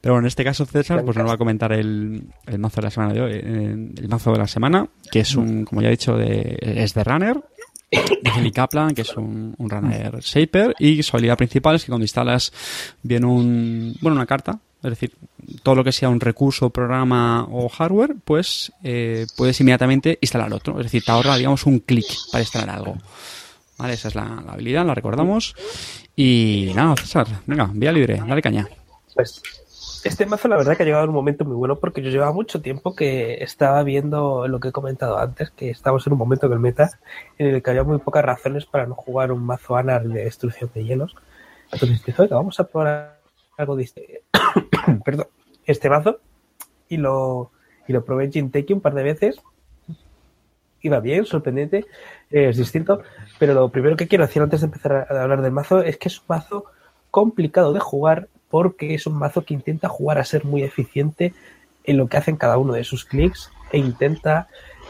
Pero 0.00 0.14
bueno, 0.14 0.26
en 0.26 0.28
este 0.28 0.44
caso 0.44 0.66
César 0.66 1.04
pues 1.04 1.16
nos 1.16 1.28
va 1.28 1.34
a 1.34 1.38
comentar 1.38 1.72
el, 1.72 2.28
mazo 2.58 2.80
de 2.80 2.82
la 2.82 2.90
semana 2.90 3.12
de 3.12 3.20
hoy, 3.20 3.32
eh, 3.32 3.92
el 3.96 4.08
mazo 4.08 4.32
de 4.32 4.38
la 4.38 4.46
semana, 4.46 4.88
que 5.10 5.20
es 5.20 5.34
un, 5.36 5.64
como 5.64 5.82
ya 5.82 5.88
he 5.88 5.92
dicho, 5.92 6.16
de, 6.16 6.58
es 6.60 6.94
de 6.94 7.04
Runner, 7.04 7.42
de 7.90 8.30
Heli 8.36 8.50
Kaplan, 8.50 8.94
que 8.94 9.02
es 9.02 9.16
un, 9.16 9.54
runner 9.58 10.18
shaper, 10.20 10.74
y 10.78 11.02
su 11.02 11.16
habilidad 11.16 11.36
principal 11.36 11.76
es 11.76 11.84
que 11.84 11.90
cuando 11.90 12.04
instalas 12.04 12.52
bien 13.02 13.24
un, 13.24 13.94
bueno, 14.00 14.16
una 14.16 14.26
carta, 14.26 14.58
es 14.82 14.90
decir, 14.90 15.16
todo 15.62 15.74
lo 15.74 15.84
que 15.84 15.92
sea 15.92 16.08
un 16.08 16.20
recurso, 16.20 16.70
programa 16.70 17.46
o 17.50 17.68
hardware, 17.68 18.14
pues 18.24 18.72
eh, 18.82 19.26
puedes 19.36 19.60
inmediatamente 19.60 20.18
instalar 20.20 20.52
otro. 20.52 20.78
Es 20.78 20.84
decir, 20.84 21.04
te 21.04 21.12
ahorra, 21.12 21.36
digamos, 21.36 21.66
un 21.66 21.80
clic 21.80 22.06
para 22.30 22.42
instalar 22.42 22.70
algo. 22.70 22.96
Vale, 23.78 23.94
esa 23.94 24.08
es 24.08 24.14
la, 24.14 24.44
habilidad, 24.48 24.86
la 24.86 24.94
recordamos. 24.94 25.54
Y 26.14 26.72
nada, 26.74 26.96
César, 26.96 27.26
venga, 27.46 27.70
vía 27.72 27.92
libre, 27.92 28.22
dale 28.26 28.42
caña. 28.42 28.68
Pues 29.14 29.42
este 30.04 30.24
mazo 30.24 30.46
la 30.48 30.56
verdad 30.56 30.76
que 30.76 30.84
ha 30.84 30.86
llegado 30.86 31.04
en 31.04 31.10
un 31.10 31.16
momento 31.16 31.44
muy 31.44 31.56
bueno 31.56 31.76
porque 31.76 32.00
yo 32.00 32.10
llevaba 32.10 32.32
mucho 32.32 32.60
tiempo 32.60 32.94
que 32.94 33.42
estaba 33.42 33.82
viendo 33.82 34.46
lo 34.46 34.60
que 34.60 34.68
he 34.68 34.72
comentado 34.72 35.18
antes, 35.18 35.50
que 35.50 35.70
estábamos 35.70 36.06
en 36.06 36.12
un 36.12 36.18
momento 36.18 36.48
del 36.48 36.60
meta 36.60 36.90
en 37.38 37.48
el 37.48 37.62
que 37.62 37.70
había 37.70 37.82
muy 37.82 37.98
pocas 37.98 38.24
razones 38.24 38.66
para 38.66 38.86
no 38.86 38.94
jugar 38.94 39.32
un 39.32 39.44
mazo 39.44 39.76
anar 39.76 40.04
de 40.06 40.24
destrucción 40.24 40.70
de 40.74 40.84
hielos. 40.84 41.16
Entonces 41.72 42.04
dije, 42.04 42.26
vamos 42.28 42.60
a 42.60 42.64
probar 42.68 43.18
algo 43.58 43.76
distinto. 43.76 44.12
perdón, 45.04 45.26
este 45.64 45.90
mazo 45.90 46.20
y 46.88 46.96
lo, 46.96 47.50
y 47.86 47.92
lo 47.92 48.04
probé 48.04 48.24
en 48.24 48.32
Jinteki 48.32 48.72
un 48.72 48.80
par 48.80 48.94
de 48.94 49.02
veces. 49.02 49.40
Iba 50.82 51.00
bien, 51.00 51.24
sorprendente, 51.24 51.84
es 52.30 52.56
distinto, 52.56 53.02
pero 53.38 53.54
lo 53.54 53.70
primero 53.70 53.96
que 53.96 54.06
quiero 54.06 54.26
decir 54.26 54.42
antes 54.42 54.60
de 54.60 54.66
empezar 54.66 55.06
a 55.10 55.22
hablar 55.22 55.42
del 55.42 55.50
mazo 55.50 55.82
es 55.82 55.96
que 55.96 56.08
es 56.08 56.20
un 56.20 56.26
mazo 56.28 56.66
complicado 57.10 57.72
de 57.72 57.80
jugar 57.80 58.28
porque 58.50 58.94
es 58.94 59.06
un 59.06 59.14
mazo 59.14 59.44
que 59.44 59.54
intenta 59.54 59.88
jugar 59.88 60.18
a 60.18 60.24
ser 60.24 60.44
muy 60.44 60.62
eficiente 60.62 61.34
en 61.84 61.96
lo 61.96 62.08
que 62.08 62.16
hacen 62.16 62.36
cada 62.36 62.58
uno 62.58 62.74
de 62.74 62.84
sus 62.84 63.04
clics 63.04 63.50
e 63.72 63.78
intenta 63.78 64.48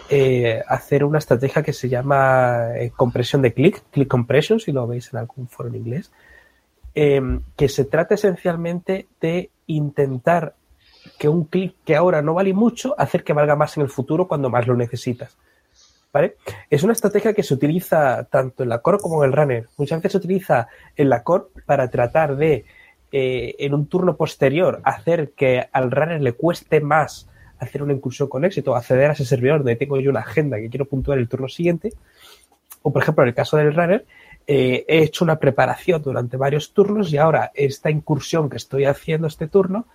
eh, 0.09 0.63
hacer 0.69 1.05
una 1.05 1.19
estrategia 1.19 1.63
que 1.63 1.73
se 1.73 1.89
llama 1.89 2.77
eh, 2.77 2.91
compresión 2.95 3.43
de 3.43 3.53
clic, 3.53 3.83
click 3.91 4.09
compression, 4.09 4.61
si 4.61 4.73
lo 4.73 4.87
veis 4.87 5.13
en 5.13 5.19
algún 5.19 5.49
foro 5.49 5.69
en 5.69 5.77
inglés, 5.77 6.13
eh, 6.99 7.21
que 7.57 7.69
se 7.69 7.85
trata 7.85 8.15
esencialmente 8.15 9.07
de 9.21 9.51
intentar 9.67 10.55
que 11.19 11.29
un 11.29 11.45
clic 11.45 11.75
que 11.85 11.95
ahora 11.95 12.23
no 12.23 12.33
vale 12.33 12.55
mucho, 12.55 12.95
hacer 12.99 13.23
que 13.23 13.35
valga 13.35 13.55
más 13.55 13.77
en 13.77 13.83
el 13.83 13.91
futuro 13.91 14.27
cuando 14.27 14.49
más 14.49 14.67
lo 14.67 14.75
necesitas. 14.75 15.37
¿Vale? 16.11 16.37
Es 16.71 16.83
una 16.83 16.95
estrategia 16.95 17.35
que 17.35 17.43
se 17.43 17.53
utiliza 17.53 18.25
tanto 18.25 18.63
en 18.63 18.71
la 18.71 18.79
core 18.79 18.99
como 18.99 19.23
en 19.23 19.31
el 19.31 19.37
runner. 19.37 19.69
Muchas 19.77 19.99
veces 19.99 20.13
se 20.13 20.19
utiliza 20.19 20.69
en 20.97 21.11
la 21.11 21.23
core 21.23 21.45
para 21.67 21.91
tratar 21.91 22.35
de, 22.37 22.65
eh, 23.13 23.55
en 23.59 23.75
un 23.75 23.87
turno 23.89 24.17
posterior, 24.17 24.81
hacer 24.83 25.33
que 25.33 25.69
al 25.71 25.91
runner 25.91 26.23
le 26.23 26.33
cueste 26.33 26.81
más 26.81 27.29
hacer 27.59 27.83
una 27.83 27.93
incursión 27.93 28.31
con 28.31 28.47
éxito, 28.47 28.75
acceder 28.75 29.11
a 29.11 29.13
ese 29.13 29.27
servidor 29.27 29.59
donde 29.59 29.77
tengo 29.77 30.01
yo 30.01 30.11
una 30.11 30.21
agenda 30.21 30.57
que 30.57 30.71
quiero 30.71 30.87
puntuar 30.87 31.19
el 31.19 31.29
turno 31.29 31.49
siguiente. 31.49 31.93
O, 32.81 32.91
por 32.91 33.03
ejemplo, 33.03 33.23
en 33.25 33.29
el 33.29 33.35
caso 33.35 33.59
del 33.59 33.75
runner, 33.75 34.07
eh, 34.47 34.85
he 34.87 35.03
hecho 35.03 35.25
una 35.25 35.39
preparación 35.39 36.03
durante 36.03 36.37
varios 36.37 36.73
turnos 36.73 37.13
y 37.13 37.19
ahora 37.19 37.51
esta 37.55 37.91
incursión 37.91 38.49
que 38.49 38.57
estoy 38.57 38.85
haciendo 38.85 39.27
este 39.27 39.49
turno 39.49 39.87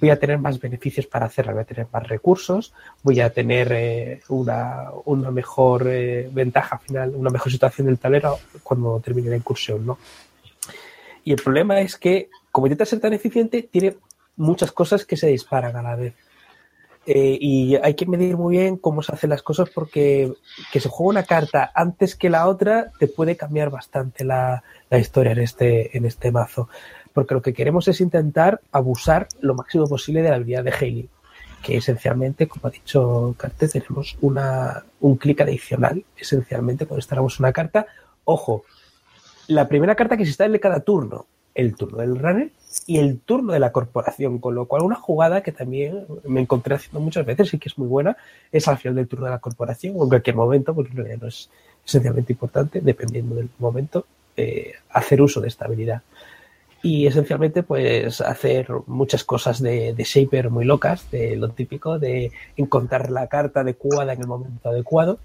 voy 0.00 0.10
a 0.10 0.18
tener 0.18 0.38
más 0.38 0.58
beneficios 0.58 1.06
para 1.06 1.26
hacerla, 1.26 1.52
voy 1.52 1.62
a 1.62 1.66
tener 1.66 1.86
más 1.92 2.08
recursos, 2.08 2.72
voy 3.02 3.20
a 3.20 3.30
tener 3.30 3.72
eh, 3.72 4.20
una, 4.28 4.90
una, 5.04 5.30
mejor 5.30 5.86
eh, 5.86 6.28
ventaja 6.32 6.78
final, 6.78 7.14
una 7.14 7.30
mejor 7.30 7.52
situación 7.52 7.86
del 7.86 7.98
tablero 7.98 8.38
cuando 8.62 9.00
termine 9.00 9.30
la 9.30 9.36
incursión, 9.36 9.84
¿no? 9.84 9.98
Y 11.24 11.32
el 11.32 11.42
problema 11.42 11.80
es 11.80 11.96
que, 11.96 12.30
como 12.50 12.66
intenta 12.66 12.86
ser 12.86 13.00
tan 13.00 13.12
eficiente, 13.12 13.68
tiene 13.70 13.96
muchas 14.36 14.72
cosas 14.72 15.04
que 15.04 15.16
se 15.16 15.28
disparan 15.28 15.76
a 15.76 15.82
la 15.82 15.96
vez. 15.96 16.14
Eh, 17.12 17.38
y 17.40 17.74
hay 17.74 17.94
que 17.94 18.06
medir 18.06 18.36
muy 18.36 18.56
bien 18.56 18.76
cómo 18.76 19.02
se 19.02 19.10
hacen 19.10 19.30
las 19.30 19.42
cosas 19.42 19.68
porque 19.68 20.32
que 20.72 20.78
se 20.78 20.88
juegue 20.88 21.18
una 21.18 21.24
carta 21.24 21.72
antes 21.74 22.14
que 22.14 22.30
la 22.30 22.46
otra 22.46 22.92
te 23.00 23.08
puede 23.08 23.36
cambiar 23.36 23.68
bastante 23.68 24.24
la, 24.24 24.62
historia 24.92 25.32
en 25.32 25.40
este, 25.40 25.96
en 25.96 26.04
este 26.04 26.30
mazo. 26.30 26.68
Porque 27.12 27.34
lo 27.34 27.42
que 27.42 27.52
queremos 27.52 27.88
es 27.88 28.00
intentar 28.00 28.60
abusar 28.70 29.26
lo 29.40 29.56
máximo 29.56 29.88
posible 29.88 30.22
de 30.22 30.30
la 30.30 30.36
habilidad 30.36 30.62
de 30.62 30.70
Haley. 30.70 31.08
Que 31.64 31.78
esencialmente, 31.78 32.46
como 32.46 32.68
ha 32.68 32.70
dicho 32.70 33.34
Carte, 33.36 33.66
tenemos 33.66 34.16
una, 34.20 34.84
un 35.00 35.16
clic 35.16 35.40
adicional, 35.40 36.04
esencialmente, 36.16 36.86
cuando 36.86 37.00
instalamos 37.00 37.40
una 37.40 37.52
carta. 37.52 37.86
Ojo, 38.22 38.62
la 39.48 39.66
primera 39.66 39.96
carta 39.96 40.16
que 40.16 40.22
se 40.22 40.30
instala 40.30 40.54
en 40.54 40.60
cada 40.60 40.78
turno, 40.78 41.26
el 41.54 41.74
turno 41.74 41.98
del 41.98 42.18
runner 42.18 42.50
y 42.86 42.98
el 42.98 43.18
turno 43.20 43.52
de 43.52 43.58
la 43.58 43.72
corporación, 43.72 44.38
con 44.38 44.54
lo 44.54 44.66
cual 44.66 44.82
una 44.82 44.96
jugada 44.96 45.42
que 45.42 45.52
también 45.52 46.06
me 46.24 46.40
encontré 46.40 46.74
haciendo 46.74 47.00
muchas 47.00 47.26
veces 47.26 47.52
y 47.52 47.58
que 47.58 47.68
es 47.68 47.78
muy 47.78 47.88
buena 47.88 48.16
es 48.52 48.68
al 48.68 48.78
final 48.78 48.94
del 48.96 49.08
turno 49.08 49.26
de 49.26 49.32
la 49.32 49.38
corporación 49.38 49.94
o 49.96 50.04
en 50.04 50.08
cualquier 50.08 50.36
momento, 50.36 50.74
porque 50.74 50.94
no 50.94 51.26
es 51.26 51.50
esencialmente 51.84 52.32
importante, 52.32 52.80
dependiendo 52.80 53.34
del 53.34 53.48
momento, 53.58 54.06
eh, 54.36 54.72
hacer 54.90 55.20
uso 55.20 55.40
de 55.40 55.48
esta 55.48 55.64
habilidad. 55.64 56.02
Y 56.82 57.06
esencialmente, 57.06 57.62
pues 57.62 58.22
hacer 58.22 58.68
muchas 58.86 59.24
cosas 59.24 59.60
de, 59.60 59.92
de, 59.92 60.04
shaper 60.04 60.48
muy 60.48 60.64
locas, 60.64 61.10
de 61.10 61.36
lo 61.36 61.50
típico, 61.50 61.98
de 61.98 62.32
encontrar 62.56 63.10
la 63.10 63.26
carta 63.26 63.60
adecuada 63.60 64.14
en 64.14 64.20
el 64.20 64.26
momento 64.26 64.70
adecuado 64.70 65.18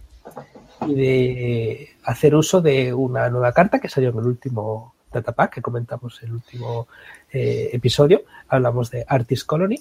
y 0.85 0.93
de 0.95 1.89
hacer 2.03 2.35
uso 2.35 2.61
de 2.61 2.93
una 2.93 3.29
nueva 3.29 3.53
carta 3.53 3.79
que 3.79 3.87
salió 3.87 4.09
en 4.09 4.17
el 4.17 4.25
último 4.25 4.94
Datapack 5.15 5.55
que 5.55 5.61
comentamos 5.61 6.21
en 6.21 6.29
el 6.29 6.35
último 6.35 6.87
eh, 7.31 7.69
episodio. 7.73 8.23
Hablamos 8.47 8.91
de 8.91 9.05
Artist 9.07 9.45
Colony. 9.45 9.79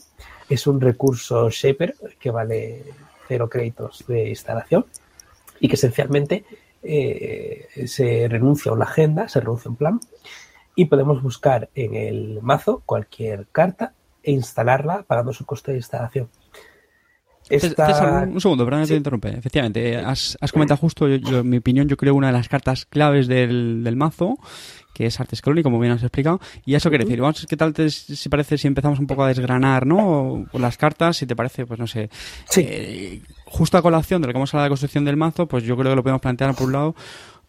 Es 0.49 0.67
un 0.67 0.81
recurso 0.81 1.51
Shaper 1.51 1.95
que 2.19 2.31
vale 2.31 2.85
cero 3.29 3.49
créditos 3.49 4.05
de 4.07 4.31
instalación 4.31 4.87
y 5.61 5.69
que 5.69 5.75
esencialmente 5.75 6.45
eh, 6.83 7.67
se 7.87 8.29
renuncia 8.29 8.71
a 8.71 8.75
una 8.75 8.85
agenda, 8.85 9.29
se 9.29 9.41
renuncia 9.41 9.69
a 9.69 9.73
un 9.73 9.77
plan 9.77 10.01
y 10.77 10.87
podemos 10.87 11.23
buscar 11.23 11.71
en 11.75 11.95
el 11.95 12.41
mazo 12.43 12.83
cualquier 12.85 13.47
carta 13.53 13.95
e 14.23 14.33
instalarla 14.33 15.03
pagando 15.03 15.33
su 15.33 15.45
coste 15.45 15.73
de 15.73 15.79
instalación. 15.79 16.29
César, 17.47 18.27
un, 18.27 18.41
segundo, 18.41 18.65
perdón, 18.65 18.87
te 18.87 18.97
interrumpe. 18.97 19.29
Efectivamente, 19.29 19.99
has, 19.99 20.37
comentado 20.51 20.79
justo, 20.79 21.07
en 21.07 21.49
mi 21.49 21.59
opinión, 21.59 21.89
yo 21.89 21.97
creo 21.99 22.15
una 22.15 22.29
de 22.29 22.33
las 22.33 22.49
cartas 22.49 22.87
claves 22.87 23.27
del, 23.27 23.85
del 23.85 23.97
mazo 23.97 24.39
que 24.95 25.07
es 25.07 25.21
Artes 25.21 25.43
Colony, 25.43 25.63
como 25.63 25.79
bien 25.79 25.93
has 25.93 26.03
explicado. 26.03 26.41
Y 26.65 26.75
eso 26.75 26.89
quiere 26.89 27.05
decir, 27.05 27.21
vamos, 27.21 27.47
¿qué 27.47 27.57
tal 27.57 27.75
te, 27.75 27.91
si 27.91 28.29
parece 28.31 28.57
si 28.57 28.67
empezamos 28.67 28.99
un 28.99 29.07
poco 29.07 29.25
a 29.25 29.29
desgranar, 29.29 29.87
¿no? 29.87 30.47
las 30.55 30.79
cartas, 30.79 31.19
si 31.19 31.27
te 31.27 31.37
parece, 31.37 31.67
pues 31.67 31.79
no 31.79 31.87
sé. 31.87 32.09
Sí. 32.49 32.65
Eh, 32.67 33.23
justo 33.45 33.77
a 33.77 33.83
colación 33.83 34.23
de 34.23 34.29
lo 34.29 34.33
que 34.33 34.39
hemos 34.39 34.55
hablado 34.55 34.65
de 34.65 34.69
la 34.69 34.73
construcción 34.73 35.05
del 35.05 35.17
mazo, 35.17 35.47
pues 35.47 35.65
yo 35.65 35.77
creo 35.77 35.93
que 35.93 35.97
lo 35.97 36.03
podemos 36.03 36.23
plantear 36.23 36.55
por 36.55 36.69
un 36.69 36.73
lado. 36.73 36.95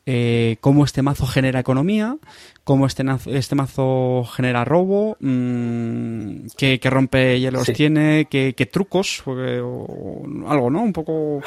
Eh, 0.07 0.57
cómo 0.59 0.85
este 0.85 1.01
mazo 1.01 1.25
genera 1.25 1.59
economía, 1.59 2.17
cómo 2.63 2.85
este, 2.85 3.03
este 3.25 3.55
mazo 3.55 4.23
genera 4.35 4.63
robo, 4.63 5.17
mmm, 5.19 6.45
qué, 6.55 6.79
rompe 6.83 7.39
hielos 7.39 7.71
tiene, 7.73 8.27
qué, 8.29 8.69
trucos, 8.71 9.23
o, 9.25 10.23
algo, 10.47 10.69
¿no? 10.69 10.83
Un 10.83 10.93
poco 10.93 11.41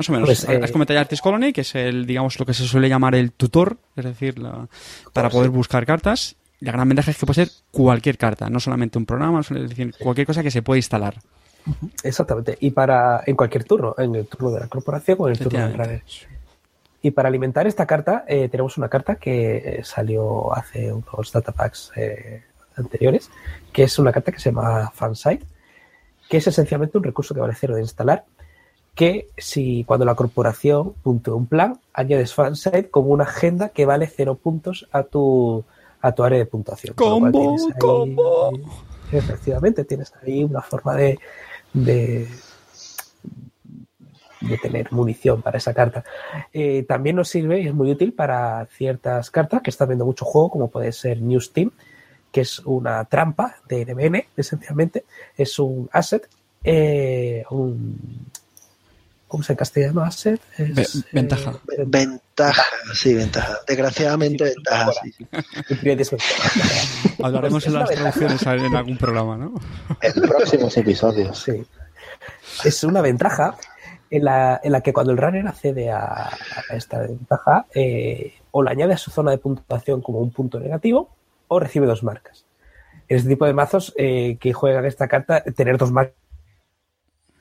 más 0.00 0.08
o 0.08 0.12
menos. 0.12 0.28
Pues, 0.28 0.48
has 0.48 0.70
eh, 0.70 0.72
comentado 0.72 0.96
ya 0.96 1.02
Artist 1.02 1.22
Colony, 1.22 1.52
que 1.52 1.60
es 1.60 1.74
el, 1.74 2.06
digamos, 2.06 2.38
lo 2.38 2.46
que 2.46 2.54
se 2.54 2.64
suele 2.64 2.88
llamar 2.88 3.14
el 3.14 3.32
tutor, 3.32 3.76
es 3.96 4.04
decir, 4.04 4.38
la, 4.38 4.66
para 5.12 5.28
poder 5.28 5.50
buscar 5.50 5.84
cartas. 5.84 6.36
la 6.60 6.72
gran 6.72 6.88
ventaja 6.88 7.10
es 7.10 7.18
que 7.18 7.26
puede 7.26 7.46
ser 7.46 7.50
cualquier 7.70 8.16
carta, 8.16 8.48
no 8.48 8.60
solamente 8.60 8.98
un 8.98 9.04
programa, 9.04 9.40
es 9.40 9.48
decir, 9.48 9.94
cualquier 9.98 10.26
cosa 10.26 10.42
que 10.42 10.50
se 10.50 10.62
puede 10.62 10.78
instalar. 10.78 11.18
Exactamente. 12.02 12.56
Y 12.60 12.70
para 12.70 13.22
en 13.26 13.36
cualquier 13.36 13.64
turno, 13.64 13.94
en 13.98 14.14
el 14.14 14.26
turno 14.26 14.50
de 14.50 14.60
la 14.60 14.68
corporación 14.68 15.18
o 15.20 15.28
en 15.28 15.32
el 15.32 15.38
turno 15.38 15.58
del 15.58 15.74
runner. 15.74 16.02
Y 17.02 17.10
para 17.10 17.28
alimentar 17.28 17.66
esta 17.66 17.86
carta, 17.86 18.24
eh, 18.26 18.48
tenemos 18.48 18.76
una 18.78 18.88
carta 18.88 19.16
que 19.16 19.56
eh, 19.56 19.80
salió 19.84 20.54
hace 20.54 20.92
unos 20.92 21.32
datapacks 21.32 21.92
eh, 21.96 22.42
anteriores, 22.76 23.30
que 23.72 23.84
es 23.84 23.98
una 23.98 24.12
carta 24.12 24.32
que 24.32 24.40
se 24.40 24.50
llama 24.50 24.90
Fansite, 24.94 25.44
que 26.28 26.36
es 26.36 26.46
esencialmente 26.46 26.98
un 26.98 27.04
recurso 27.04 27.34
que 27.34 27.40
vale 27.40 27.54
cero 27.58 27.74
de 27.74 27.82
instalar, 27.82 28.24
que 28.94 29.28
si 29.36 29.84
cuando 29.84 30.04
la 30.04 30.14
corporación 30.14 30.94
punto 31.02 31.36
un 31.36 31.46
plan, 31.46 31.78
añades 31.94 32.34
Fansite 32.34 32.90
como 32.90 33.10
una 33.10 33.24
agenda 33.24 33.70
que 33.70 33.86
vale 33.86 34.06
cero 34.06 34.38
puntos 34.40 34.88
a 34.92 35.02
tu, 35.04 35.64
a 36.00 36.12
tu 36.12 36.22
área 36.22 36.38
de 36.38 36.46
puntuación. 36.46 36.94
¡Combo! 36.94 37.56
¡Combo! 37.78 38.52
Efectivamente, 39.12 39.84
tienes 39.84 40.12
ahí 40.22 40.44
una 40.44 40.62
forma 40.62 40.94
de, 40.94 41.18
de, 41.72 42.28
de 44.40 44.58
tener 44.58 44.92
munición 44.92 45.42
para 45.42 45.58
esa 45.58 45.74
carta. 45.74 46.04
Eh, 46.52 46.84
también 46.84 47.16
nos 47.16 47.28
sirve 47.28 47.60
y 47.60 47.66
es 47.66 47.74
muy 47.74 47.90
útil 47.90 48.12
para 48.12 48.66
ciertas 48.66 49.30
cartas 49.30 49.62
que 49.62 49.70
están 49.70 49.88
viendo 49.88 50.04
mucho 50.04 50.24
juego, 50.24 50.50
como 50.50 50.68
puede 50.68 50.92
ser 50.92 51.20
News 51.20 51.52
Team, 51.52 51.72
que 52.32 52.42
es 52.42 52.60
una 52.60 53.04
trampa 53.04 53.56
de 53.68 53.84
NBN, 53.84 54.24
esencialmente. 54.36 55.04
Es 55.36 55.58
un 55.58 55.88
asset, 55.92 56.28
eh, 56.62 57.44
un, 57.50 57.98
¿Cómo 59.30 59.44
se 59.44 59.52
en 59.52 59.58
castellano? 59.58 60.02
Asset. 60.02 60.40
Es, 60.58 61.04
ventaja. 61.12 61.52
Eh, 61.78 61.84
ventaja, 61.86 62.64
sí, 62.92 63.14
ventaja. 63.14 63.58
Desgraciadamente, 63.64 64.48
sí, 64.48 64.54
ventaja. 64.56 64.92
Sí. 65.00 65.14
Hablaremos 67.22 67.64
en 67.64 67.74
las 67.74 67.90
traducciones 67.90 68.42
en 68.42 68.74
algún 68.74 68.98
programa, 68.98 69.36
¿no? 69.36 69.54
En 70.02 70.22
próximos 70.22 70.76
episodios. 70.76 71.44
Sí. 71.44 71.64
Es 72.64 72.82
una 72.82 73.02
ventaja 73.02 73.56
en 74.10 74.24
la, 74.24 74.60
en 74.64 74.72
la 74.72 74.80
que 74.80 74.92
cuando 74.92 75.12
el 75.12 75.18
runner 75.18 75.46
accede 75.46 75.92
a, 75.92 76.28
a 76.68 76.74
esta 76.74 76.98
ventaja, 76.98 77.66
eh, 77.72 78.34
o 78.50 78.64
le 78.64 78.70
añade 78.72 78.94
a 78.94 78.98
su 78.98 79.12
zona 79.12 79.30
de 79.30 79.38
puntuación 79.38 80.02
como 80.02 80.18
un 80.18 80.32
punto 80.32 80.58
negativo, 80.58 81.08
o 81.46 81.60
recibe 81.60 81.86
dos 81.86 82.02
marcas. 82.02 82.46
En 83.08 83.18
este 83.18 83.28
tipo 83.28 83.46
de 83.46 83.54
mazos 83.54 83.94
eh, 83.96 84.38
que 84.40 84.52
juegan 84.52 84.86
esta 84.86 85.06
carta, 85.06 85.44
tener 85.44 85.78
dos 85.78 85.92
marcas 85.92 86.16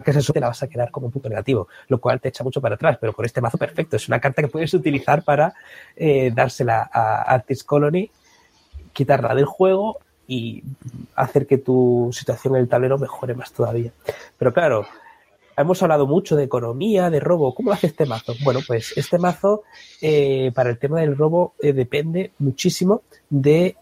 eso 0.06 0.34
te 0.34 0.40
la 0.40 0.48
vas 0.48 0.64
a 0.64 0.68
quedar 0.68 0.92
como 0.92 1.08
un 1.08 1.12
punto 1.12 1.30
negativo, 1.30 1.68
lo 1.88 2.00
cual 2.00 2.20
te 2.20 2.30
echa 2.30 2.44
mucho 2.44 2.62
para 2.62 2.76
atrás, 2.76 2.98
pero 3.00 3.14
con 3.14 3.26
este 3.26 3.42
mazo 3.42 3.58
perfecto. 3.58 3.96
Es 3.96 4.08
una 4.08 4.20
carta 4.20 4.42
que 4.42 4.48
puedes 4.48 4.74
utilizar 4.74 5.24
para 5.24 5.54
eh, 5.96 6.32
dársela 6.34 6.90
a 6.92 7.22
Artist 7.24 7.66
Colony, 7.66 8.10
quitarla 8.94 9.36
del 9.36 9.46
juego 9.46 10.00
y 10.28 10.64
hacer 11.16 11.48
que 11.48 11.58
tu 11.58 12.10
situación 12.14 12.56
en 12.56 12.62
el 12.62 12.70
tablero 12.70 12.98
mejore 12.98 13.34
más 13.34 13.52
todavía. 13.52 13.92
Pero 14.38 14.54
claro, 14.54 14.86
hemos 15.58 15.82
hablado 15.84 16.08
mucho 16.08 16.36
de 16.36 16.44
economía, 16.44 17.10
de 17.10 17.20
robo. 17.20 17.54
¿Cómo 17.54 17.72
hace 17.72 17.88
este 17.88 18.06
mazo? 18.06 18.34
Bueno, 18.44 18.62
pues 18.66 18.94
este 18.96 19.18
mazo, 19.18 19.64
eh, 20.02 20.52
para 20.54 20.70
el 20.70 20.78
tema 20.78 21.02
del 21.02 21.18
robo, 21.18 21.56
eh, 21.60 21.74
depende 21.74 22.32
muchísimo 22.40 23.02
de 23.30 23.76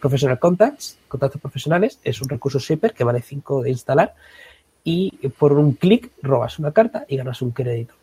Professional 0.00 0.38
Contacts, 0.38 0.98
contactos 1.08 1.40
profesionales. 1.40 1.98
Es 2.04 2.22
un 2.22 2.28
recurso 2.28 2.58
shaper 2.58 2.94
que 2.94 3.04
vale 3.04 3.20
5 3.20 3.62
de 3.62 3.70
instalar 3.70 4.14
y 4.84 5.10
por 5.38 5.52
un 5.52 5.72
clic 5.72 6.10
robas 6.22 6.58
una 6.58 6.72
carta 6.72 7.04
y 7.08 7.16
ganas 7.16 7.42
un 7.42 7.50
crédito. 7.50 7.94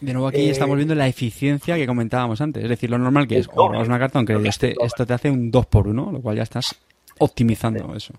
De 0.00 0.12
nuevo 0.12 0.28
aquí 0.28 0.40
eh, 0.40 0.50
estamos 0.50 0.76
viendo 0.76 0.94
la 0.94 1.06
eficiencia 1.06 1.76
que 1.76 1.86
comentábamos 1.86 2.40
antes. 2.40 2.62
Es 2.62 2.68
decir, 2.68 2.90
lo 2.90 2.98
normal 2.98 3.28
que 3.28 3.38
es 3.38 3.48
o 3.52 3.68
robas 3.68 3.88
una 3.88 3.98
carta, 3.98 4.18
aunque 4.18 4.34
este, 4.48 4.74
esto 4.82 5.06
te 5.06 5.14
hace 5.14 5.30
un 5.30 5.50
2 5.50 5.66
por 5.66 5.86
1 5.88 6.12
lo 6.12 6.20
cual 6.20 6.36
ya 6.36 6.42
estás 6.42 6.74
optimizando 7.18 7.94
eso. 7.94 8.14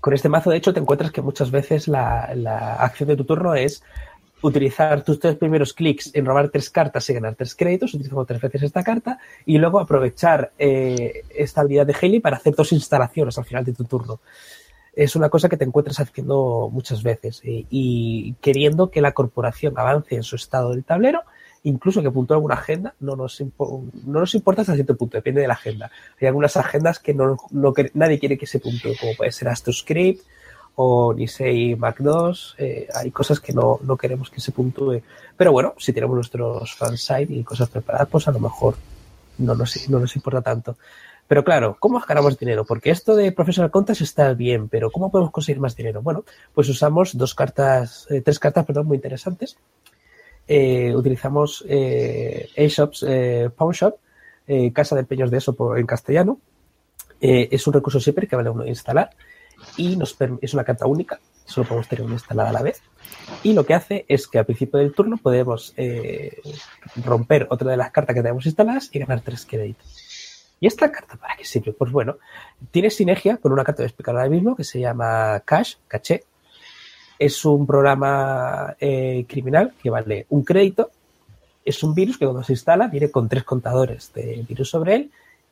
Con 0.00 0.14
este 0.14 0.28
mazo, 0.28 0.50
de 0.50 0.58
hecho, 0.58 0.72
te 0.72 0.80
encuentras 0.80 1.10
que 1.10 1.22
muchas 1.22 1.50
veces 1.50 1.88
la, 1.88 2.32
la 2.36 2.74
acción 2.74 3.08
de 3.08 3.16
tu 3.16 3.24
turno 3.24 3.54
es 3.54 3.82
utilizar 4.42 5.02
tus 5.02 5.18
tres 5.18 5.36
primeros 5.36 5.72
clics 5.72 6.10
en 6.14 6.24
robar 6.24 6.48
tres 6.50 6.70
cartas 6.70 7.08
y 7.10 7.14
ganar 7.14 7.34
tres 7.34 7.54
créditos, 7.54 7.94
utilizando 7.94 8.24
tres 8.24 8.40
veces 8.40 8.62
esta 8.62 8.84
carta, 8.84 9.18
y 9.44 9.58
luego 9.58 9.80
aprovechar 9.80 10.52
eh, 10.58 11.24
esta 11.34 11.62
habilidad 11.62 11.86
de 11.86 11.96
Haley 12.00 12.20
para 12.20 12.36
hacer 12.36 12.54
dos 12.54 12.72
instalaciones 12.72 13.36
al 13.38 13.44
final 13.44 13.64
de 13.64 13.72
tu 13.72 13.84
turno 13.84 14.20
es 14.98 15.14
una 15.14 15.28
cosa 15.28 15.48
que 15.48 15.56
te 15.56 15.64
encuentras 15.64 16.00
haciendo 16.00 16.70
muchas 16.72 17.04
veces 17.04 17.40
y, 17.44 17.66
y, 17.70 18.34
queriendo 18.40 18.90
que 18.90 19.00
la 19.00 19.12
corporación 19.12 19.78
avance 19.78 20.16
en 20.16 20.24
su 20.24 20.34
estado 20.34 20.70
del 20.70 20.82
tablero, 20.82 21.22
incluso 21.62 22.02
que 22.02 22.10
puntúe 22.10 22.34
alguna 22.34 22.56
agenda, 22.56 22.94
no 22.98 23.14
nos, 23.14 23.40
no 23.40 23.90
nos 24.20 24.34
importa 24.34 24.62
hasta 24.62 24.74
cierto 24.74 24.96
punto, 24.96 25.16
depende 25.16 25.40
de 25.40 25.46
la 25.46 25.54
agenda. 25.54 25.92
Hay 26.20 26.26
algunas 26.26 26.56
agendas 26.56 26.98
que, 26.98 27.14
no, 27.14 27.36
no 27.52 27.74
nadie 27.94 28.18
quiere 28.18 28.36
que 28.36 28.48
se 28.48 28.58
puntúe, 28.58 28.94
como 29.00 29.14
puede 29.14 29.30
ser 29.30 29.46
AstroScript 29.46 30.26
o 30.74 31.14
Nisei 31.14 31.76
Mac 31.76 31.98
2, 32.00 32.56
eh, 32.58 32.88
hay 32.92 33.12
cosas 33.12 33.38
que 33.38 33.52
no, 33.52 33.78
no, 33.82 33.96
queremos 33.96 34.30
que 34.30 34.40
se 34.40 34.50
puntúe. 34.50 35.02
Pero 35.36 35.52
bueno, 35.52 35.74
si 35.78 35.92
tenemos 35.92 36.16
nuestros 36.16 36.74
fansite 36.74 37.34
y 37.34 37.44
cosas 37.44 37.68
preparadas, 37.68 38.08
pues 38.08 38.26
a 38.26 38.32
lo 38.32 38.40
mejor 38.40 38.74
no 39.38 39.54
nos, 39.54 39.88
no 39.88 40.00
nos 40.00 40.16
importa 40.16 40.42
tanto. 40.42 40.76
Pero 41.28 41.44
claro, 41.44 41.76
¿cómo 41.78 42.00
ganamos 42.00 42.38
dinero? 42.38 42.64
Porque 42.64 42.90
esto 42.90 43.14
de 43.14 43.32
Professional 43.32 43.70
Contacts 43.70 44.00
está 44.00 44.32
bien, 44.32 44.68
pero 44.68 44.90
¿cómo 44.90 45.10
podemos 45.10 45.30
conseguir 45.30 45.60
más 45.60 45.76
dinero? 45.76 46.00
Bueno, 46.02 46.24
pues 46.54 46.68
usamos 46.70 47.16
dos 47.16 47.34
cartas, 47.34 48.06
eh, 48.08 48.22
tres 48.22 48.38
cartas, 48.38 48.64
perdón, 48.64 48.86
muy 48.86 48.96
interesantes. 48.96 49.58
Eh, 50.50 50.94
utilizamos 50.96 51.62
eh, 51.68 52.48
A-Shops, 52.56 53.04
eh, 53.06 53.50
Pawn 53.54 53.72
Shop, 53.72 53.96
Casa 54.72 54.94
de 54.94 55.02
Empeños 55.02 55.30
de 55.30 55.36
eso 55.36 55.54
en 55.76 55.86
castellano. 55.86 56.40
Es 57.20 57.66
un 57.66 57.74
recurso 57.74 58.00
siempre 58.00 58.26
que 58.26 58.34
vale 58.34 58.48
uno 58.48 58.64
instalar 58.64 59.10
y 59.76 59.96
nos 59.96 60.16
es 60.40 60.54
una 60.54 60.64
carta 60.64 60.86
única, 60.86 61.20
solo 61.44 61.66
podemos 61.68 61.88
tener 61.88 62.06
una 62.06 62.14
instalada 62.14 62.48
a 62.48 62.52
la 62.52 62.62
vez. 62.62 62.80
Y 63.42 63.52
lo 63.52 63.66
que 63.66 63.74
hace 63.74 64.06
es 64.08 64.26
que 64.26 64.38
al 64.38 64.46
principio 64.46 64.78
del 64.78 64.94
turno 64.94 65.18
podemos 65.18 65.74
romper 67.04 67.46
otra 67.50 67.70
de 67.70 67.76
las 67.76 67.90
cartas 67.90 68.14
que 68.14 68.22
tenemos 68.22 68.46
instaladas 68.46 68.88
y 68.90 69.00
ganar 69.00 69.20
tres 69.20 69.44
créditos. 69.44 70.07
¿Y 70.60 70.66
esta 70.66 70.90
carta 70.90 71.16
para 71.16 71.36
qué 71.36 71.44
sirve? 71.44 71.72
Pues 71.72 71.92
bueno, 71.92 72.16
tiene 72.70 72.90
sinergia 72.90 73.36
con 73.36 73.52
una 73.52 73.64
carta 73.64 73.82
de 73.82 73.88
explicar 73.88 74.16
ahora 74.16 74.28
mismo 74.28 74.56
que 74.56 74.64
se 74.64 74.80
llama 74.80 75.40
Cash, 75.44 75.76
Caché. 75.86 76.24
Es 77.18 77.44
un 77.44 77.66
programa 77.66 78.76
eh, 78.80 79.24
criminal 79.28 79.72
que 79.80 79.90
vale 79.90 80.26
un 80.30 80.42
crédito. 80.42 80.90
Es 81.64 81.82
un 81.82 81.94
virus 81.94 82.18
que 82.18 82.24
cuando 82.24 82.42
se 82.42 82.52
instala 82.52 82.88
viene 82.88 83.10
con 83.10 83.28
tres 83.28 83.44
contadores 83.44 84.12
de 84.14 84.44
virus 84.48 84.70
sobre 84.70 84.94
él 84.94 85.10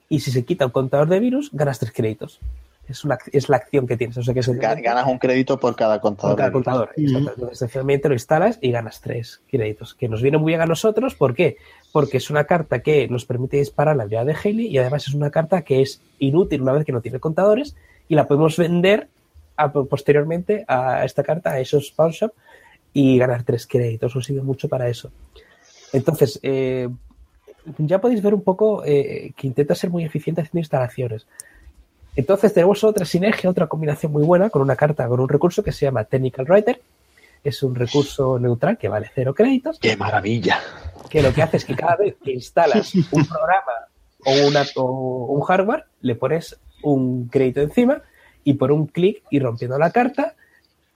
y 0.08 0.20
si 0.20 0.30
se 0.30 0.44
quita 0.44 0.66
un 0.66 0.72
contador 0.72 1.08
de 1.08 1.20
virus 1.20 1.50
ganas 1.52 1.78
tres 1.78 1.92
créditos. 1.92 2.40
Es, 2.88 3.04
una, 3.04 3.18
es 3.32 3.48
la 3.48 3.56
acción 3.56 3.86
que 3.86 3.96
tienes. 3.96 4.16
O 4.18 4.22
sea 4.22 4.32
que 4.32 4.40
ganas 4.80 5.06
un 5.06 5.18
crédito 5.18 5.58
por 5.58 5.74
cada 5.74 6.00
contador. 6.00 6.32
Por 6.32 6.38
cada 6.38 6.52
contador. 6.52 6.90
Entonces, 6.96 7.52
esencialmente 7.52 8.08
lo 8.08 8.14
instalas 8.14 8.58
y 8.60 8.70
ganas 8.70 9.00
tres 9.00 9.40
créditos, 9.50 9.94
que 9.94 10.08
nos 10.08 10.22
viene 10.22 10.38
muy 10.38 10.52
bien 10.52 10.60
a 10.60 10.66
nosotros. 10.66 11.14
¿Por 11.14 11.34
qué? 11.34 11.56
Porque 11.92 12.18
es 12.18 12.30
una 12.30 12.44
carta 12.44 12.80
que 12.80 13.08
nos 13.08 13.24
permite 13.24 13.56
disparar 13.56 13.96
la 13.96 14.04
habilidad 14.04 14.26
de 14.26 14.34
Haley 14.34 14.66
y 14.68 14.78
además 14.78 15.08
es 15.08 15.14
una 15.14 15.30
carta 15.30 15.62
que 15.62 15.82
es 15.82 16.00
inútil 16.18 16.62
una 16.62 16.72
vez 16.72 16.84
que 16.84 16.92
no 16.92 17.00
tiene 17.00 17.18
contadores 17.18 17.74
y 18.08 18.14
la 18.14 18.28
podemos 18.28 18.56
vender 18.56 19.08
a, 19.56 19.72
posteriormente 19.72 20.64
a 20.68 21.04
esta 21.04 21.22
carta, 21.22 21.52
a 21.52 21.60
esos 21.60 21.90
pawn 21.90 22.10
shop 22.10 22.32
y 22.92 23.18
ganar 23.18 23.42
tres 23.42 23.66
créditos. 23.66 24.14
Os 24.14 24.24
sirve 24.24 24.42
mucho 24.42 24.68
para 24.68 24.88
eso. 24.88 25.10
Entonces, 25.92 26.38
eh, 26.42 26.88
ya 27.78 28.00
podéis 28.00 28.22
ver 28.22 28.34
un 28.34 28.42
poco 28.42 28.84
eh, 28.84 29.32
que 29.36 29.46
intenta 29.46 29.74
ser 29.74 29.90
muy 29.90 30.04
eficiente 30.04 30.40
haciendo 30.40 30.60
instalaciones. 30.60 31.26
Entonces 32.16 32.54
tenemos 32.54 32.82
otra 32.82 33.04
sinergia, 33.04 33.50
otra 33.50 33.66
combinación 33.66 34.10
muy 34.10 34.24
buena 34.24 34.48
con 34.48 34.62
una 34.62 34.74
carta, 34.74 35.06
con 35.06 35.20
un 35.20 35.28
recurso 35.28 35.62
que 35.62 35.70
se 35.70 35.84
llama 35.84 36.04
Technical 36.04 36.46
Writer. 36.48 36.80
Es 37.44 37.62
un 37.62 37.74
recurso 37.74 38.38
neutral 38.38 38.78
que 38.78 38.88
vale 38.88 39.10
cero 39.14 39.34
créditos. 39.34 39.78
¡Qué 39.78 39.96
maravilla! 39.96 40.58
Que 41.10 41.22
lo 41.22 41.32
que 41.32 41.42
hace 41.42 41.58
es 41.58 41.64
que 41.64 41.76
cada 41.76 41.96
vez 41.96 42.16
que 42.24 42.32
instalas 42.32 42.94
un 42.94 43.26
programa 43.26 43.72
o, 44.24 44.48
una, 44.48 44.64
o 44.76 45.26
un 45.26 45.42
hardware, 45.42 45.84
le 46.00 46.14
pones 46.16 46.58
un 46.82 47.28
crédito 47.28 47.60
encima 47.60 48.02
y 48.42 48.54
por 48.54 48.72
un 48.72 48.86
clic 48.86 49.22
y 49.30 49.38
rompiendo 49.38 49.78
la 49.78 49.90
carta, 49.90 50.34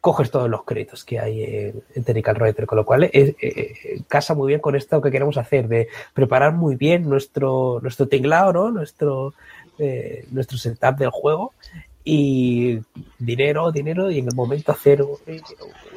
coges 0.01 0.31
todos 0.31 0.49
los 0.49 0.65
créditos 0.65 1.05
que 1.05 1.21
hay 1.21 1.45
en, 1.45 1.83
en 1.95 2.05
Technical 2.05 2.37
Writer, 2.41 2.67
con 2.67 2.77
lo 2.77 2.85
cual 2.87 3.05
eh, 3.05 3.11
eh, 3.13 4.03
casa 4.09 4.35
muy 4.35 4.49
bien 4.49 4.61
con 4.61 4.75
esto 4.75 5.01
que 5.03 5.11
queremos 5.11 5.37
hacer, 5.37 5.69
de 5.69 5.89
preparar 6.15 6.55
muy 6.55 6.77
bien 6.77 7.09
nuestro, 7.09 7.81
nuestro 7.83 8.09
tinglado, 8.09 8.53
¿no? 8.53 8.71
Nuestro, 8.71 9.35
eh, 9.81 10.25
nuestro 10.31 10.59
setup 10.59 10.97
del 10.97 11.11
juego 11.11 11.53
y 12.05 12.79
dinero, 13.19 13.73
dinero 13.73 14.11
y 14.11 14.19
en 14.19 14.27
el 14.27 14.35
momento 14.35 14.73
hacer 14.73 15.05
eh, 15.27 15.41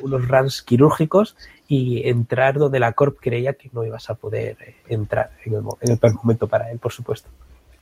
unos 0.02 0.28
runs 0.28 0.62
quirúrgicos 0.62 1.36
y 1.68 2.08
entrar 2.08 2.58
donde 2.58 2.80
la 2.80 2.94
Corp 2.94 3.18
creía 3.20 3.54
que 3.54 3.70
no 3.74 3.86
ibas 3.86 4.10
a 4.10 4.16
poder 4.16 4.58
eh, 4.66 4.76
entrar 4.90 5.32
en 5.46 5.54
el, 5.54 5.64
en 5.82 5.92
el 5.92 5.98
peor 5.98 6.16
momento 6.16 6.48
para 6.48 6.70
él, 6.72 6.80
por 6.80 6.92
supuesto. 6.92 7.30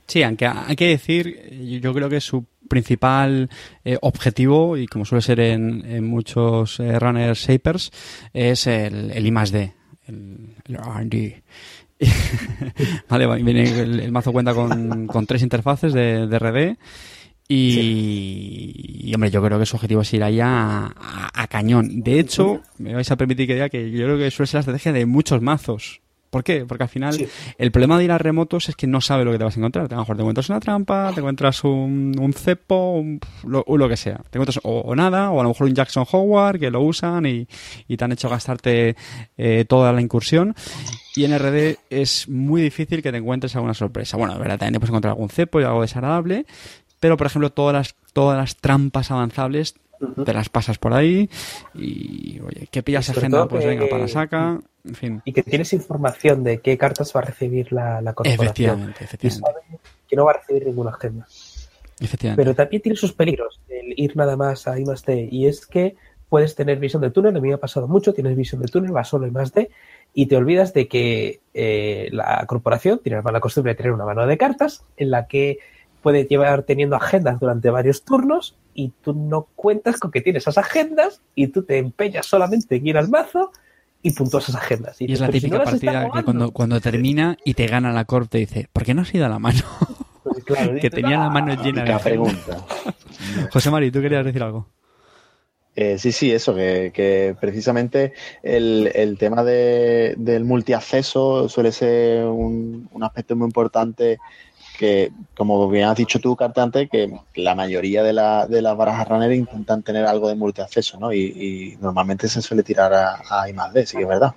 Sí, 0.06 0.22
aunque 0.22 0.46
hay 0.46 0.76
que 0.76 0.88
decir, 0.88 1.80
yo 1.80 1.94
creo 1.94 2.08
que 2.08 2.20
su 2.20 2.44
principal 2.68 3.48
eh, 3.84 3.98
objetivo, 4.02 4.76
y 4.76 4.86
como 4.86 5.04
suele 5.04 5.22
ser 5.22 5.40
en, 5.40 6.04
muchos 6.04 6.80
eh, 6.80 6.98
shapers, 7.34 7.90
es 8.32 8.66
el, 8.66 9.10
el 9.12 9.26
I 9.26 9.30
más 9.30 9.52
D 9.52 9.72
el, 10.06 10.56
el 10.66 10.74
R&D. 10.74 11.42
vale, 13.08 13.42
viene 13.42 13.62
el, 13.80 14.12
mazo 14.12 14.32
cuenta 14.32 14.54
con, 14.54 15.06
con 15.06 15.26
tres 15.26 15.42
interfaces 15.42 15.92
de, 15.92 16.26
de 16.26 16.38
RD 16.38 16.76
y, 17.54 19.12
hombre, 19.14 19.30
yo 19.30 19.42
creo 19.42 19.58
que 19.58 19.66
su 19.66 19.76
objetivo 19.76 20.02
es 20.02 20.14
ir 20.14 20.22
allá 20.22 20.86
a, 20.86 21.30
a, 21.34 21.46
cañón. 21.48 22.02
De 22.02 22.18
hecho, 22.18 22.62
me 22.78 22.94
vais 22.94 23.10
a 23.10 23.16
permitir 23.16 23.46
que 23.46 23.54
diga 23.54 23.68
que 23.68 23.90
yo 23.90 24.04
creo 24.04 24.18
que 24.18 24.30
suele 24.30 24.46
ser 24.46 24.58
la 24.58 24.60
estrategia 24.60 24.92
de 24.92 25.06
muchos 25.06 25.42
mazos. 25.42 26.00
¿Por 26.32 26.42
qué? 26.42 26.64
Porque 26.64 26.84
al 26.84 26.88
final 26.88 27.28
el 27.58 27.70
problema 27.70 27.98
de 27.98 28.04
ir 28.04 28.10
a 28.10 28.16
remotos 28.16 28.70
es 28.70 28.74
que 28.74 28.86
no 28.86 29.02
sabes 29.02 29.26
lo 29.26 29.32
que 29.32 29.38
te 29.38 29.44
vas 29.44 29.54
a 29.54 29.60
encontrar. 29.60 29.84
A 29.84 29.94
lo 29.96 30.00
mejor 30.00 30.16
te 30.16 30.22
encuentras 30.22 30.48
una 30.48 30.60
trampa, 30.60 31.10
te 31.12 31.20
encuentras 31.20 31.62
un, 31.62 32.16
un 32.18 32.32
cepo, 32.32 33.04
lo, 33.46 33.62
lo, 33.68 33.88
que 33.90 33.98
sea. 33.98 34.16
Te 34.30 34.38
encuentras 34.38 34.58
o, 34.62 34.96
nada, 34.96 35.30
o 35.30 35.40
a 35.40 35.42
lo 35.42 35.50
mejor 35.50 35.66
un 35.66 35.74
Jackson 35.74 36.06
Howard 36.10 36.58
que 36.58 36.70
lo 36.70 36.80
usan 36.80 37.26
y, 37.26 37.46
y 37.86 37.98
te 37.98 38.04
han 38.06 38.12
hecho 38.12 38.30
gastarte 38.30 38.96
eh, 39.36 39.66
toda 39.68 39.92
la 39.92 40.00
incursión. 40.00 40.54
Y 41.14 41.24
en 41.24 41.38
RD 41.38 41.76
es 41.90 42.26
muy 42.30 42.62
difícil 42.62 43.02
que 43.02 43.12
te 43.12 43.18
encuentres 43.18 43.54
alguna 43.54 43.74
sorpresa. 43.74 44.16
Bueno, 44.16 44.32
de 44.32 44.40
verdad, 44.40 44.56
también 44.56 44.72
te 44.72 44.80
puedes 44.80 44.90
encontrar 44.90 45.10
algún 45.10 45.28
cepo 45.28 45.60
y 45.60 45.64
algo 45.64 45.82
desagradable, 45.82 46.46
pero 46.98 47.18
por 47.18 47.26
ejemplo 47.26 47.50
todas 47.50 47.74
las, 47.74 47.94
todas 48.14 48.38
las 48.38 48.56
trampas 48.56 49.10
avanzables 49.10 49.74
te 50.24 50.32
las 50.32 50.48
pasas 50.48 50.78
por 50.78 50.92
ahí 50.92 51.28
y, 51.74 52.40
oye, 52.40 52.68
¿qué 52.70 52.82
pillas 52.82 53.10
agenda? 53.10 53.46
Pues 53.46 53.64
venga, 53.64 53.86
para 53.88 54.08
saca, 54.08 54.60
en 54.84 54.94
fin. 54.94 55.22
Y 55.24 55.32
que 55.32 55.42
tienes 55.42 55.72
información 55.72 56.44
de 56.44 56.60
qué 56.60 56.76
cartas 56.76 57.12
va 57.14 57.20
a 57.20 57.24
recibir 57.24 57.72
la, 57.72 58.00
la 58.00 58.12
corporación. 58.12 58.46
Efectivamente, 58.46 59.04
efectivamente. 59.04 59.60
Y 59.72 60.08
que 60.08 60.16
no 60.16 60.24
va 60.24 60.32
a 60.32 60.34
recibir 60.38 60.66
ninguna 60.66 60.90
agenda. 60.90 61.26
Efectivamente. 62.00 62.42
Pero 62.42 62.54
también 62.54 62.82
tiene 62.82 62.96
sus 62.96 63.12
peligros 63.12 63.60
el 63.68 63.94
ir 63.96 64.16
nada 64.16 64.36
más 64.36 64.66
a 64.66 64.78
I 64.78 64.84
más 64.84 65.04
D, 65.04 65.28
y 65.30 65.46
es 65.46 65.66
que 65.66 65.94
puedes 66.28 66.54
tener 66.54 66.78
visión 66.78 67.02
de 67.02 67.10
túnel, 67.10 67.36
a 67.36 67.40
mí 67.40 67.48
me 67.48 67.54
ha 67.54 67.60
pasado 67.60 67.86
mucho, 67.86 68.14
tienes 68.14 68.34
visión 68.34 68.62
de 68.62 68.68
túnel, 68.68 68.90
vas 68.90 69.08
solo 69.08 69.26
I 69.26 69.30
más 69.30 69.52
D, 69.52 69.70
y 70.14 70.26
te 70.26 70.36
olvidas 70.36 70.72
de 70.72 70.88
que 70.88 71.40
eh, 71.54 72.08
la 72.10 72.44
corporación 72.46 73.00
tiene 73.02 73.16
la 73.16 73.22
mala 73.22 73.40
costumbre 73.40 73.72
de 73.72 73.76
tener 73.76 73.92
una 73.92 74.04
mano 74.04 74.26
de 74.26 74.38
cartas 74.38 74.84
en 74.96 75.10
la 75.10 75.26
que 75.26 75.58
puede 76.02 76.24
llevar 76.24 76.64
teniendo 76.64 76.96
agendas 76.96 77.40
durante 77.40 77.70
varios 77.70 78.04
turnos 78.04 78.56
y 78.74 78.92
tú 79.02 79.14
no 79.14 79.48
cuentas 79.54 79.98
con 79.98 80.10
que 80.10 80.20
tienes 80.20 80.42
esas 80.42 80.58
agendas 80.58 81.20
y 81.34 81.48
tú 81.48 81.62
te 81.62 81.78
empeñas 81.78 82.26
solamente 82.26 82.76
en 82.76 82.86
ir 82.86 82.98
al 82.98 83.08
mazo 83.08 83.52
y 84.02 84.12
puntúas 84.12 84.48
esas 84.48 84.60
agendas. 84.60 85.00
Y, 85.00 85.10
y 85.10 85.12
es 85.12 85.20
la 85.20 85.28
típica 85.28 85.56
si 85.56 85.58
no 85.58 85.64
partida 85.64 86.10
que 86.10 86.24
cuando, 86.24 86.50
cuando 86.50 86.80
termina 86.80 87.36
y 87.44 87.54
te 87.54 87.66
gana 87.66 87.92
la 87.92 88.04
corte 88.04 88.38
dice, 88.38 88.68
¿por 88.72 88.84
qué 88.84 88.94
no 88.94 89.02
has 89.02 89.14
ido 89.14 89.26
a 89.26 89.28
la 89.28 89.38
mano? 89.38 89.62
Pues 90.24 90.44
claro, 90.44 90.74
que 90.80 90.90
tenía 90.90 91.18
la 91.18 91.30
mano 91.30 91.54
llena 91.62 91.84
de 91.84 91.98
pregunta. 91.98 92.58
José 93.52 93.70
Mari, 93.70 93.90
¿tú 93.90 94.00
querías 94.00 94.24
decir 94.24 94.42
algo? 94.42 94.66
Eh, 95.74 95.96
sí, 95.98 96.12
sí, 96.12 96.30
eso, 96.30 96.54
que, 96.54 96.90
que 96.92 97.34
precisamente 97.40 98.12
el, 98.42 98.90
el 98.94 99.16
tema 99.16 99.42
de, 99.42 100.14
del 100.18 100.44
multiacceso 100.44 101.48
suele 101.48 101.72
ser 101.72 102.26
un, 102.26 102.90
un 102.92 103.04
aspecto 103.04 103.36
muy 103.36 103.46
importante 103.46 104.18
que, 104.82 105.12
como 105.36 105.68
bien 105.68 105.84
has 105.84 105.96
dicho 105.96 106.18
tú, 106.18 106.34
Cartante, 106.34 106.88
que 106.88 107.08
la 107.36 107.54
mayoría 107.54 108.02
de, 108.02 108.12
la, 108.12 108.48
de 108.48 108.60
las 108.60 108.76
barajas 108.76 109.06
runner 109.06 109.30
intentan 109.32 109.84
tener 109.84 110.04
algo 110.04 110.28
de 110.28 110.34
multiacceso, 110.34 110.98
¿no? 110.98 111.12
Y, 111.12 111.20
y 111.20 111.78
normalmente 111.80 112.26
se 112.26 112.42
suele 112.42 112.64
tirar 112.64 112.92
a, 112.92 113.22
a 113.30 113.48
I 113.48 113.52
más 113.52 113.72
D, 113.72 113.86
sí 113.86 113.96
que 113.96 114.02
es 114.02 114.08
verdad. 114.08 114.34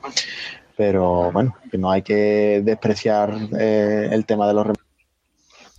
Pero 0.78 1.32
bueno, 1.32 1.56
que 1.72 1.80
no 1.80 1.90
hay 1.90 2.04
que 2.04 2.62
despreciar 2.64 3.34
eh, 3.58 4.08
el 4.12 4.24
tema 4.28 4.48
de 4.48 4.54
los 4.54 4.68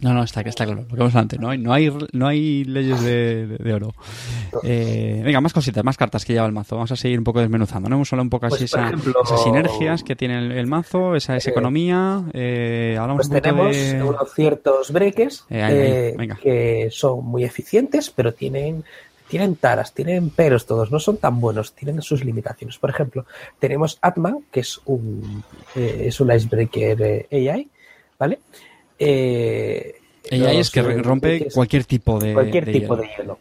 no, 0.00 0.12
no, 0.12 0.22
está, 0.22 0.42
está 0.42 0.66
claro. 0.66 0.84
Lo 0.92 1.08
que 1.10 1.18
antes. 1.18 1.40
No 1.40 1.48
hay, 1.48 1.58
no 1.58 1.72
hay, 1.72 1.90
no 2.12 2.26
hay 2.26 2.64
leyes 2.64 3.00
de, 3.02 3.72
oro. 3.74 3.94
Eh, 4.62 5.20
venga, 5.22 5.40
más 5.42 5.52
cositas, 5.52 5.84
más 5.84 5.96
cartas 5.98 6.24
que 6.24 6.32
lleva 6.32 6.46
el 6.46 6.52
mazo. 6.52 6.76
Vamos 6.76 6.90
a 6.90 6.96
seguir 6.96 7.18
un 7.18 7.24
poco 7.24 7.40
desmenuzando. 7.40 7.88
¿no? 7.90 7.96
Hemos 7.96 8.10
hablado 8.12 8.24
un 8.24 8.30
poco 8.30 8.48
Pues, 8.48 8.54
así 8.54 8.64
esa- 8.64 8.86
ejemplo, 8.86 9.20
esas 9.22 9.42
sinergias 9.42 10.02
que 10.02 10.16
tiene 10.16 10.38
el, 10.38 10.52
el 10.52 10.66
mazo, 10.66 11.14
esa, 11.14 11.36
esa 11.36 11.50
eh, 11.50 11.52
economía. 11.52 12.22
Eh, 12.32 12.96
hablamos 12.98 13.26
Pues 13.26 13.28
un 13.28 13.32
poco 13.34 13.42
tenemos 13.42 13.76
de... 13.76 14.02
unos 14.02 14.34
ciertos 14.34 14.92
breaks 14.92 15.44
ahí, 15.50 15.60
ahí, 15.60 16.16
venga. 16.16 16.36
que 16.42 16.88
son 16.90 17.24
muy 17.26 17.44
eficientes, 17.44 18.08
pero 18.10 18.32
tienen, 18.32 18.82
tienen 19.28 19.56
taras, 19.56 19.92
tienen 19.92 20.30
peros 20.30 20.64
todos, 20.64 20.90
no 20.90 20.98
son 21.00 21.18
tan 21.18 21.38
buenos, 21.38 21.74
tienen 21.74 22.00
sus 22.00 22.24
limitaciones. 22.24 22.78
Por 22.78 22.88
ejemplo, 22.90 23.26
tenemos 23.58 23.98
Atman, 24.00 24.38
que 24.50 24.60
es 24.60 24.80
un, 24.86 25.44
eh, 25.74 26.04
es 26.06 26.18
un 26.20 26.32
icebreaker 26.32 27.26
eh, 27.30 27.50
AI, 27.50 27.68
¿vale? 28.18 28.38
Eh, 28.98 30.00
Ella 30.24 30.52
los, 30.52 30.60
es 30.60 30.70
que 30.70 30.80
eh, 30.80 31.02
rompe 31.02 31.48
cualquier 31.52 31.84
tipo 31.84 32.18
de 32.18 32.32
cualquier 32.32 32.64
de 32.64 32.72
tipo 32.72 32.96
hielo. 32.96 33.02
de 33.02 33.16
hielo. 33.16 33.38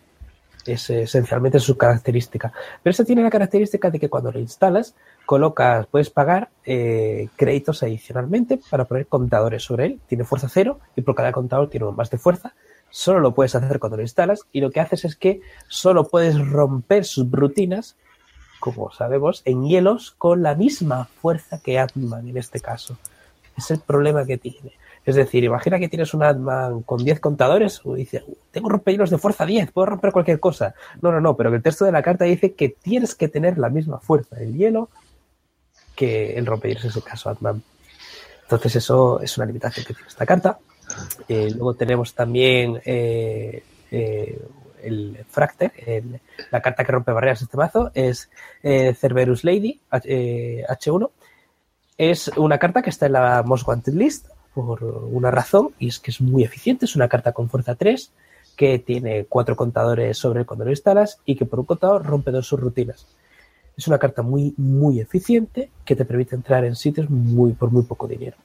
Es 0.65 0.89
esencialmente 0.89 1.59
su 1.59 1.77
característica. 1.77 2.51
Pero 2.81 2.91
esta 2.91 3.05
tiene 3.05 3.21
la 3.21 3.29
característica 3.29 3.91
de 3.91 3.99
que 3.99 4.09
cuando 4.09 4.31
lo 4.31 4.39
instalas, 4.39 4.95
colocas, 5.25 5.85
puedes 5.85 6.09
pagar 6.09 6.49
eh, 6.65 7.29
créditos 7.35 7.83
adicionalmente 7.83 8.59
para 8.69 8.85
poner 8.85 9.05
contadores 9.05 9.63
sobre 9.63 9.85
él. 9.85 9.99
Tiene 10.07 10.23
fuerza 10.23 10.49
cero 10.49 10.79
y 10.95 11.01
por 11.01 11.13
cada 11.13 11.31
contador 11.31 11.69
tiene 11.69 11.85
más 11.91 12.09
de 12.09 12.17
fuerza. 12.17 12.53
Solo 12.89 13.19
lo 13.19 13.33
puedes 13.33 13.53
hacer 13.53 13.79
cuando 13.79 13.97
lo 13.97 14.03
instalas 14.03 14.41
y 14.51 14.61
lo 14.61 14.71
que 14.71 14.79
haces 14.79 15.05
es 15.05 15.15
que 15.15 15.41
solo 15.67 16.07
puedes 16.07 16.39
romper 16.39 17.05
sus 17.05 17.29
rutinas, 17.29 17.95
como 18.59 18.91
sabemos, 18.91 19.41
en 19.45 19.67
hielos 19.67 20.15
con 20.17 20.41
la 20.41 20.55
misma 20.55 21.05
fuerza 21.21 21.59
que 21.61 21.77
Atman 21.77 22.27
en 22.27 22.37
este 22.37 22.59
caso. 22.59 22.97
Es 23.57 23.69
el 23.69 23.79
problema 23.79 24.25
que 24.25 24.37
tiene. 24.37 24.71
Es 25.05 25.15
decir, 25.15 25.43
imagina 25.43 25.77
que 25.77 25.87
tienes 25.87 26.13
un 26.15 26.23
Atman 26.23 26.81
con 26.81 27.03
10 27.03 27.19
contadores 27.19 27.81
y 27.85 27.93
dices, 27.95 28.23
tengo 28.51 28.69
rompehielos 28.69 29.09
de 29.11 29.17
fuerza 29.19 29.45
10, 29.45 29.71
puedo 29.71 29.85
romper 29.85 30.11
cualquier 30.11 30.39
cosa. 30.39 30.73
No, 31.01 31.11
no, 31.11 31.21
no, 31.21 31.35
pero 31.37 31.53
el 31.53 31.61
texto 31.61 31.85
de 31.85 31.91
la 31.91 32.01
carta 32.01 32.25
dice 32.25 32.53
que 32.53 32.69
tienes 32.69 33.13
que 33.13 33.27
tener 33.27 33.57
la 33.59 33.69
misma 33.69 33.99
fuerza 33.99 34.35
del 34.35 34.55
hielo 34.55 34.89
que 35.95 36.37
el 36.37 36.45
rompehielos 36.45 36.83
en 36.85 36.89
ese 36.89 37.01
caso, 37.01 37.29
Atman. 37.29 37.61
Entonces 38.43 38.75
eso 38.77 39.19
es 39.21 39.37
una 39.37 39.45
limitación 39.45 39.85
que 39.85 39.93
tiene 39.93 40.07
esta 40.07 40.25
carta. 40.25 40.57
Eh, 41.27 41.49
luego 41.51 41.73
tenemos 41.75 42.13
también 42.13 42.81
eh, 42.85 43.63
eh, 43.91 44.39
el 44.83 45.25
Fracter, 45.29 45.71
la 46.51 46.61
carta 46.61 46.83
que 46.83 46.91
rompe 46.91 47.11
barreras 47.11 47.41
este 47.41 47.57
mazo, 47.57 47.91
es 47.93 48.29
Cerberus 48.61 49.43
Lady, 49.43 49.79
H- 49.89 50.07
eh, 50.07 50.63
H1. 50.67 51.09
Es 51.97 52.27
una 52.37 52.57
carta 52.59 52.81
que 52.81 52.89
está 52.89 53.05
en 53.05 53.13
la 53.13 53.41
Most 53.43 53.67
Wanted 53.67 53.93
List 53.93 54.27
por 54.55 54.83
una 54.83 55.29
razón, 55.29 55.71
y 55.77 55.89
es 55.89 55.99
que 55.99 56.09
es 56.09 56.21
muy 56.21 56.43
eficiente, 56.43 56.85
es 56.85 56.95
una 56.95 57.09
carta 57.09 57.33
con 57.33 57.49
fuerza 57.49 57.75
3, 57.75 58.11
que 58.55 58.79
tiene 58.79 59.25
cuatro 59.25 59.55
contadores 59.55 60.17
sobre 60.17 60.45
cuando 60.45 60.65
lo 60.65 60.71
instalas 60.71 61.19
y 61.25 61.35
que 61.35 61.45
por 61.45 61.59
un 61.59 61.65
contador 61.65 62.05
rompe 62.05 62.31
dos 62.31 62.47
sus 62.47 62.59
rutinas. 62.59 63.05
Es 63.77 63.87
una 63.87 63.99
carta 63.99 64.21
muy, 64.21 64.53
muy 64.57 65.01
eficiente 65.01 65.69
que 65.83 65.95
te 65.95 66.05
permite 66.05 66.35
entrar 66.35 66.63
en 66.63 66.75
sitios 66.75 67.09
muy, 67.09 67.51
por 67.51 67.69
muy 67.69 67.83
poco 67.83 68.07
dinero. 68.07 68.37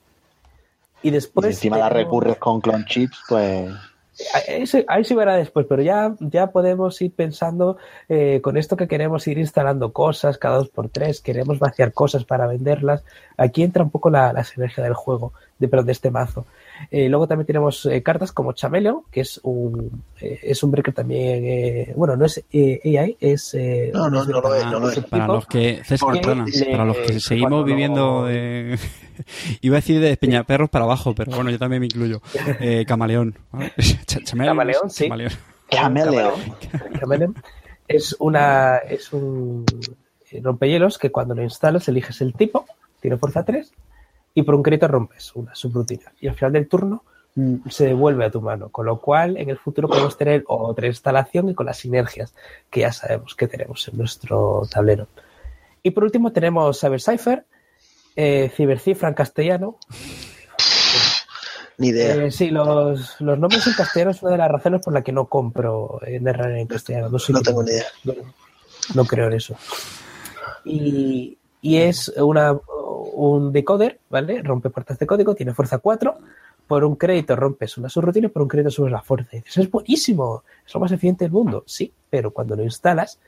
Y 1.03 1.09
Y 1.09 1.11
después. 1.13 1.47
si 1.47 1.69
encima 1.69 1.79
la 1.79 1.89
recurres 1.89 2.37
con 2.37 2.61
clone 2.61 2.85
chips, 2.87 3.21
pues 3.29 3.71
Ahí 4.35 4.67
se, 4.67 4.85
ahí 4.89 5.05
se 5.05 5.15
verá 5.15 5.37
después, 5.37 5.67
pero 5.67 5.83
ya, 5.83 6.15
ya 6.21 6.49
podemos 6.49 7.01
ir 7.01 7.13
pensando 7.15 7.79
eh, 8.09 8.41
con 8.43 8.57
esto 8.57 8.77
que 8.77 8.89
queremos 8.89 9.27
ir 9.27 9.39
instalando 9.39 9.93
cosas 9.93 10.37
cada 10.37 10.59
dos 10.59 10.69
por 10.69 10.91
tres, 10.91 11.21
queremos 11.21 11.59
vaciar 11.59 11.93
cosas 11.93 12.25
para 12.25 12.47
venderlas. 12.47 13.03
Aquí 13.37 13.63
entra 13.63 13.83
un 13.83 13.91
poco 13.91 14.11
la, 14.11 14.33
la 14.33 14.45
sinergia 14.45 14.85
del 14.85 14.95
juego, 14.95 15.33
de, 15.61 15.69
perdón, 15.69 15.87
de 15.87 15.93
este 15.93 16.11
mazo. 16.11 16.47
Eh, 16.91 17.09
luego 17.09 17.29
también 17.29 17.47
tenemos 17.47 17.87
eh, 17.87 18.03
cartas 18.03 18.33
como 18.33 18.53
Chameleon, 18.55 19.03
que 19.13 19.21
es 19.21 19.39
un, 19.45 20.03
eh, 20.21 20.41
es 20.43 20.63
un 20.65 20.71
breaker 20.73 20.93
también, 20.95 21.45
eh, 21.45 21.93
bueno, 21.95 22.17
no 22.17 22.25
es 22.25 22.43
eh, 22.53 22.81
AI, 22.99 23.17
es... 23.21 23.55
eh, 23.55 23.91
No, 23.95 24.11
no, 24.11 24.25
no 24.25 24.55
es, 24.55 24.65
no 24.67 24.81
lo 24.81 24.91
es. 24.91 24.99
Para 25.05 25.27
los 25.29 25.47
que, 25.47 25.83
César, 25.85 26.13
perdona, 26.15 26.47
le- 26.47 26.67
para 26.73 26.85
los 26.87 26.97
que 26.97 27.21
seguimos 27.21 27.65
viviendo 27.65 28.25
de... 28.27 28.79
Iba 29.61 29.77
a 29.77 29.81
decir 29.81 30.01
de 30.01 30.17
Peñaperros 30.17 30.71
para 30.71 30.87
abajo, 30.87 31.15
pero 31.15 31.31
bueno, 31.33 31.51
yo 31.51 31.59
también 31.59 31.81
me 31.81 31.87
incluyo. 31.87 32.21
Eh, 32.61 32.85
camaleón. 32.87 33.37
¿vale? 33.53 33.73
Ch- 33.77 34.25
chameleon, 34.25 34.57
Camaleón, 34.57 34.91
sí. 34.91 35.05
camaleón. 35.05 35.33
Cameleón. 35.71 36.33
Cameleon 36.99 37.35
es 37.87 38.17
una 38.19 38.79
es 38.79 39.13
un 39.13 39.65
rompehielos 40.43 40.97
que 40.99 41.11
cuando 41.11 41.35
lo 41.35 41.43
instalas 41.43 41.87
eliges 41.89 42.21
el 42.23 42.33
tipo, 42.35 42.65
tiene 43.01 43.17
fuerza 43.19 43.45
3 43.45 43.71
y 44.35 44.43
por 44.43 44.55
un 44.55 44.63
crédito 44.63 44.89
rompes 44.89 45.35
una 45.35 45.55
subrutina 45.55 46.13
y 46.21 46.29
al 46.29 46.35
final 46.35 46.53
del 46.53 46.69
turno 46.69 47.05
mm, 47.35 47.69
se 47.69 47.87
devuelve 47.87 48.25
a 48.25 48.31
tu 48.31 48.41
mano, 48.41 48.69
con 48.69 48.87
lo 48.87 49.01
cual 49.01 49.37
en 49.37 49.51
el 49.51 49.59
futuro 49.59 49.89
podemos 49.89 50.17
tener 50.17 50.45
otra 50.47 50.87
instalación 50.87 51.49
y 51.49 51.55
con 51.55 51.67
las 51.67 51.79
sinergias 51.79 52.35
que 52.71 52.81
ya 52.81 52.93
sabemos 52.93 53.35
que 53.35 53.49
tenemos 53.49 53.87
en 53.89 53.99
nuestro 53.99 54.63
tablero. 54.71 55.09
Y 55.83 55.91
por 55.93 56.05
último 56.05 56.33
tenemos 56.33 56.79
Cyber 56.81 57.01
Cipher, 57.01 57.45
eh, 58.17 58.51
Cibercifra 58.55 59.09
en 59.09 59.15
castellano, 59.15 59.79
Ni 61.79 61.89
idea. 61.89 62.27
eh, 62.27 62.31
sí, 62.31 62.51
los, 62.51 63.21
los 63.21 63.39
nombres 63.39 63.67
en 63.67 63.73
castellano 63.73 64.11
es 64.11 64.23
una 64.23 64.33
de 64.33 64.39
las 64.39 64.51
razones 64.51 64.83
por 64.85 64.93
la 64.93 65.03
que 65.03 65.13
no 65.13 65.27
compro 65.27 66.01
en 66.07 66.29
en 66.29 66.67
castellano. 66.67 67.09
No, 67.09 67.19
soy 67.19 67.35
No 67.35 67.41
tengo 67.43 67.63
ni 67.63 67.71
idea. 67.71 67.87
No, 68.05 68.15
no 68.95 69.05
creo 69.07 69.29
en 69.29 69.33
eso. 69.33 69.57
Y, 70.65 71.39
y 71.63 71.77
es 71.79 72.09
una, 72.19 72.59
un 73.29 73.53
decoder, 73.53 74.01
¿vale? 74.09 74.43
Rompe 74.43 74.71
puertas 74.71 74.99
de 74.99 75.07
código, 75.07 75.35
tiene 75.35 75.55
fuerza 75.55 75.79
4. 75.79 76.19
Por 76.67 76.85
un 76.85 76.95
crédito 76.95 77.35
rompes 77.35 77.77
una 77.79 77.89
subrutina 77.89 78.29
por 78.29 78.43
un 78.43 78.49
crédito 78.49 78.71
subes 78.71 78.93
la 78.93 79.03
fuerza. 79.03 79.37
Y 79.37 79.41
dices, 79.41 79.59
es 79.59 79.71
buenísimo, 79.71 80.45
es 80.67 80.73
lo 80.73 80.81
más 80.81 80.93
eficiente 80.93 81.25
del 81.25 81.33
mundo. 81.33 81.65
Sí, 81.67 81.93
pero 82.09 82.31
cuando 82.31 82.57
lo 82.57 82.63
instalas, 82.63 83.19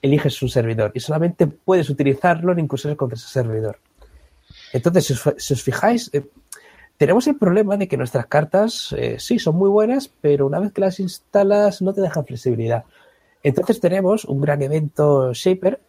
eliges 0.00 0.40
un 0.42 0.48
servidor 0.48 0.92
y 0.94 1.00
solamente 1.00 1.46
puedes 1.46 1.88
utilizarlo 1.90 2.52
en 2.52 2.58
incursiones 2.60 2.96
contra 2.96 3.16
ese 3.16 3.28
servidor. 3.28 3.78
Entonces, 4.72 5.22
si 5.38 5.52
os, 5.54 5.62
fijáis, 5.62 6.10
eh, 6.12 6.26
tenemos 6.96 7.26
el 7.26 7.36
problema 7.36 7.76
de 7.76 7.88
que 7.88 7.96
nuestras 7.96 8.26
cartas 8.26 8.94
eh, 8.96 9.16
sí 9.18 9.38
son 9.38 9.56
muy 9.56 9.70
buenas, 9.70 10.10
pero 10.20 10.46
una 10.46 10.60
vez 10.60 10.72
que 10.72 10.82
las 10.82 11.00
instalas 11.00 11.80
no 11.80 11.94
te 11.94 12.02
dejan 12.02 12.26
flexibilidad. 12.26 12.84
Entonces 13.42 13.80
tenemos 13.80 14.24
un 14.24 14.40
gran 14.40 14.62
evento 14.62 15.32
Shaper 15.32 15.80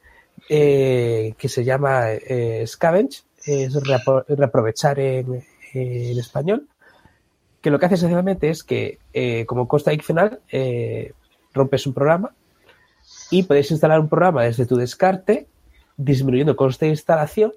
eh, 0.50 1.36
que 1.38 1.50
se 1.50 1.64
llama 1.64 2.06
Scavenge, 2.66 3.24
es 3.46 3.74
reaprovechar 3.84 5.00
en, 5.00 5.44
español, 5.74 6.68
que 7.62 7.70
lo 7.70 7.80
que 7.80 7.86
hace 7.86 7.96
esencialmente 7.96 8.50
es 8.50 8.64
que 8.64 9.00
como 9.46 9.68
costa 9.68 9.92
adicional 9.92 10.40
rompes 11.54 11.88
un 11.88 11.94
programa 11.94 12.34
y 13.32 13.44
puedes 13.44 13.72
instalar 13.72 14.00
un 14.00 14.10
programa 14.10 14.44
desde 14.44 14.66
tu 14.66 14.76
descarte 14.76 15.48
disminuyendo 15.98 16.56
coste 16.56 16.86
de 16.86 16.92
instalación 16.92 17.54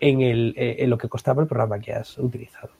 en, 0.00 0.20
el, 0.20 0.54
eh, 0.56 0.76
en 0.80 0.90
lo 0.90 0.98
que 0.98 1.08
costaba 1.08 1.42
el 1.42 1.48
programa 1.48 1.78
que 1.78 1.92
has 1.92 2.18
utilizado, 2.18 2.70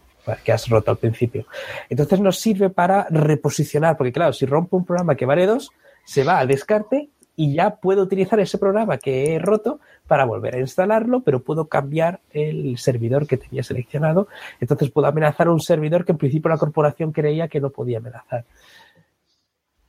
que 0.44 0.52
has 0.52 0.68
roto 0.68 0.90
al 0.90 0.98
principio. 0.98 1.46
Entonces 1.88 2.20
nos 2.20 2.38
sirve 2.38 2.70
para 2.70 3.06
reposicionar, 3.10 3.96
porque 3.96 4.12
claro, 4.12 4.32
si 4.32 4.46
rompo 4.46 4.76
un 4.76 4.84
programa 4.84 5.14
que 5.14 5.26
vale 5.26 5.46
dos, 5.46 5.70
se 6.04 6.24
va 6.24 6.38
al 6.38 6.48
descarte 6.48 7.08
y 7.36 7.54
ya 7.54 7.76
puedo 7.76 8.02
utilizar 8.02 8.38
ese 8.40 8.58
programa 8.58 8.98
que 8.98 9.34
he 9.34 9.38
roto 9.38 9.80
para 10.06 10.24
volver 10.24 10.56
a 10.56 10.60
instalarlo, 10.60 11.20
pero 11.20 11.42
puedo 11.42 11.68
cambiar 11.68 12.20
el 12.30 12.78
servidor 12.78 13.26
que 13.26 13.36
tenía 13.36 13.62
seleccionado. 13.62 14.28
Entonces 14.60 14.90
puedo 14.90 15.08
amenazar 15.08 15.48
un 15.48 15.60
servidor 15.60 16.04
que 16.04 16.12
en 16.12 16.18
principio 16.18 16.50
la 16.50 16.58
corporación 16.58 17.12
creía 17.12 17.48
que 17.48 17.60
no 17.60 17.70
podía 17.70 17.98
amenazar. 17.98 18.44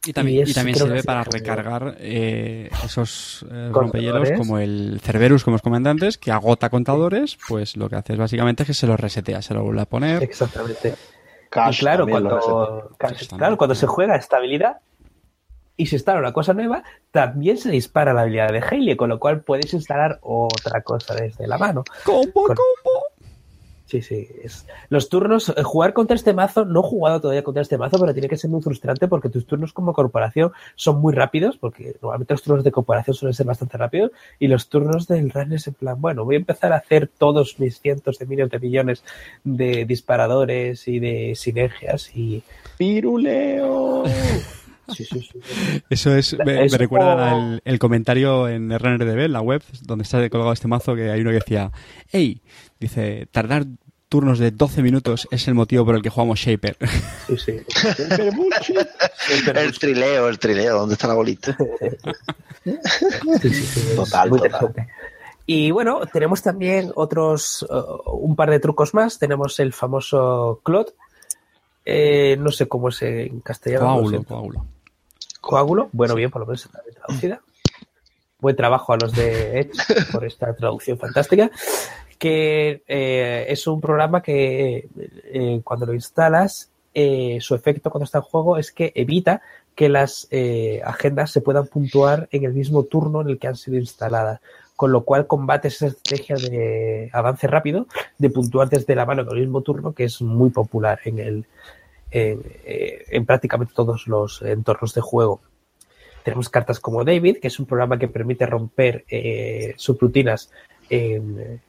Y 0.08 0.14
también, 0.14 0.46
sirve 0.46 1.04
para 1.04 1.24
recargar 1.24 1.96
eh, 2.00 2.70
esos 2.84 3.44
eh, 3.50 3.70
rompehielos 3.72 4.32
como 4.38 4.60
el 4.60 5.00
Cerberus, 5.02 5.44
como 5.44 5.56
os 5.56 5.64
comenté 5.64 5.90
antes, 5.90 6.18
que 6.20 6.32
agota 6.32 6.70
contadores, 6.70 7.40
pues 7.48 7.76
lo 7.76 7.90
que 7.90 7.96
hace 7.96 8.14
es 8.14 8.20
básicamente 8.20 8.66
que 8.66 8.76
se 8.76 8.86
lo 8.86 8.98
resetea, 8.98 9.42
se 9.42 9.56
lo 9.56 9.64
vuelve 9.64 9.82
a 9.82 9.86
poner. 9.86 10.22
Exactamente. 10.22 10.94
claro, 11.80 12.08
cuando, 12.08 12.92
claro, 13.36 13.58
cuando 13.58 13.74
se 13.74 13.88
juega 13.88 14.16
estabilidad 14.16 14.78
y 15.78 15.88
se 15.88 15.98
instala 15.98 16.20
una 16.20 16.34
cosa 16.34 16.54
nueva, 16.54 16.84
también 17.12 17.58
se 17.58 17.70
dispara 17.70 18.14
la 18.14 18.22
habilidad 18.22 18.52
de 18.52 18.60
Haley, 18.60 18.96
con 18.96 19.10
lo 19.10 19.20
cual 19.20 19.42
puedes 19.42 19.74
instalar 19.74 20.20
otra 20.22 20.82
cosa 20.82 21.16
desde 21.16 21.48
la 21.48 21.58
mano. 21.58 21.84
¡Combo, 22.04 22.46
combo! 22.48 23.16
Sí, 23.86 24.02
sí. 24.02 24.28
Es... 24.44 24.66
Los 24.90 25.10
turnos, 25.10 25.50
eh, 25.50 25.62
jugar 25.64 25.94
contra 25.94 26.16
este 26.16 26.34
mazo, 26.34 26.66
no 26.66 26.80
he 26.80 26.84
jugado 26.84 27.22
todavía 27.22 27.44
contra 27.44 27.62
este 27.62 27.78
mazo, 27.78 28.00
pero 28.00 28.14
tiene 28.14 28.28
que 28.28 28.38
ser 28.38 28.50
muy 28.50 28.62
frustrante 28.62 29.08
porque 29.08 29.30
tus 29.30 29.46
turnos 29.46 29.74
como 29.74 29.94
corporación 29.94 30.52
son 30.76 31.00
muy 31.00 31.14
rápidos, 31.14 31.58
porque 31.58 31.96
normalmente 32.02 32.34
los 32.34 32.42
turnos 32.42 32.64
de 32.64 32.72
corporación 32.72 33.16
suelen 33.16 33.36
ser 33.36 33.46
bastante 33.46 33.78
rápidos, 33.78 34.12
y 34.40 34.48
los 34.48 34.70
turnos 34.70 35.08
del 35.08 35.30
run 35.30 35.54
es 35.54 35.68
en 35.68 35.76
plan, 35.76 36.02
bueno, 36.02 36.26
voy 36.26 36.36
a 36.36 36.40
empezar 36.40 36.74
a 36.74 36.78
hacer 36.78 37.08
todos 37.08 37.60
mis 37.60 37.80
cientos 37.80 38.18
de 38.18 38.26
miles 38.26 38.50
de 38.50 38.60
millones 38.60 39.04
de 39.44 39.86
disparadores 39.86 40.88
y 40.88 41.00
de 41.00 41.34
sinergias 41.36 42.16
y. 42.16 42.44
¡Piruleo! 42.78 44.04
Sí, 44.94 45.06
sí, 45.06 45.22
sí. 45.22 45.40
Eso 45.90 46.16
es, 46.16 46.38
me, 46.46 46.68
recuerda 46.68 47.60
el, 47.64 47.80
comentario 47.80 48.48
en 48.48 48.78
RunnerDB, 48.78 49.26
en 49.26 49.34
la 49.34 49.42
web, 49.42 49.64
donde 49.82 50.04
está 50.04 50.30
colgado 50.30 50.54
este 50.54 50.68
mazo, 50.68 50.96
que 50.96 51.12
hay 51.12 51.22
uno 51.22 51.32
que 51.32 51.36
decía, 51.36 51.72
hey, 52.12 52.42
dice, 52.80 53.28
tardar 53.32 53.66
turnos 54.10 54.40
de 54.40 54.52
12 54.52 54.82
minutos 54.82 55.28
es 55.32 55.48
el 55.48 55.56
motivo 55.56 55.86
por 55.86 55.96
el 55.96 56.02
que 56.02 56.10
jugamos 56.10 56.40
Shaper. 56.40 56.78
Sí, 57.28 57.38
sí. 57.38 57.58
el 59.56 59.80
trileo, 59.80 60.30
el 60.30 60.40
trileo, 60.40 60.80
¿dónde 60.80 60.94
está 60.94 61.08
la 61.08 61.16
bolita? 61.16 61.58
total, 63.96 64.30
total. 64.30 64.74
Y 65.48 65.72
bueno, 65.72 66.02
tenemos 66.12 66.42
también 66.42 66.92
otros, 66.96 67.66
uh, 67.70 68.12
un 68.12 68.36
par 68.36 68.50
de 68.50 68.60
trucos 68.60 68.94
más. 68.94 69.20
Tenemos 69.20 69.60
el 69.60 69.74
famoso 69.74 70.62
Clot. 70.64 70.96
Eh, 71.86 72.36
no 72.40 72.52
sé 72.52 72.68
cómo 72.68 72.90
es 72.90 73.02
en 73.04 73.42
castellano. 73.42 73.86
Coágulo, 73.86 74.24
coágulo. 74.24 74.66
Coágulo. 75.46 75.90
Bueno, 75.92 76.16
bien, 76.16 76.32
por 76.32 76.42
lo 76.42 76.48
menos 76.48 76.66
está 76.66 76.82
traducida. 76.96 77.40
Buen 78.40 78.56
trabajo 78.56 78.94
a 78.94 78.98
los 78.98 79.14
de 79.14 79.60
Edge 79.60 79.72
por 80.12 80.26
esta 80.26 80.56
traducción 80.56 80.98
fantástica 80.98 81.52
que 82.18 82.82
eh, 82.88 83.46
es 83.50 83.68
un 83.68 83.80
programa 83.80 84.24
que 84.24 84.88
eh, 85.26 85.62
cuando 85.64 85.86
lo 85.86 85.94
instalas, 85.94 86.72
eh, 86.96 87.38
su 87.42 87.54
efecto 87.54 87.92
cuando 87.92 88.06
está 88.06 88.20
en 88.20 88.24
juego 88.24 88.58
es 88.58 88.72
que 88.72 88.92
evita 88.96 89.42
que 89.76 89.90
las 89.90 90.28
agendas 90.84 91.32
se 91.32 91.42
puedan 91.42 91.68
puntuar 91.68 92.28
en 92.32 92.46
el 92.46 92.54
mismo 92.54 92.84
turno 92.84 93.22
en 93.22 93.30
el 93.30 93.38
que 93.38 93.48
han 93.48 93.58
sido 93.58 93.78
instaladas. 93.78 94.40
Con 94.76 94.92
lo 94.92 95.04
cual 95.04 95.28
combate 95.28 95.68
esa 95.68 95.88
estrategia 95.88 96.36
de 96.38 97.10
avance 97.14 97.46
rápido, 97.48 97.86
de 98.18 98.30
puntuar 98.30 98.68
desde 98.70 98.96
la 98.96 99.06
mano 99.06 99.22
en 99.22 99.30
el 99.30 99.42
mismo 99.42 99.62
turno, 99.62 99.94
que 99.94 100.06
es 100.06 100.22
muy 100.22 100.50
popular 100.50 101.00
en, 101.06 101.20
el, 101.20 101.46
en 102.12 103.26
prácticamente 103.26 103.74
todos 103.76 104.08
los 104.08 104.42
entornos 104.42 104.94
de 104.94 105.02
juego. 105.02 105.42
Tenemos 106.24 106.50
cartas 106.50 106.80
como 106.80 107.04
David, 107.04 107.38
que 107.42 107.48
es 107.50 107.60
un 107.60 107.66
programa 107.66 108.00
que 108.00 108.08
permite 108.08 108.46
romper 108.46 109.06
subrutinas 109.78 110.50
en, 110.90 111.62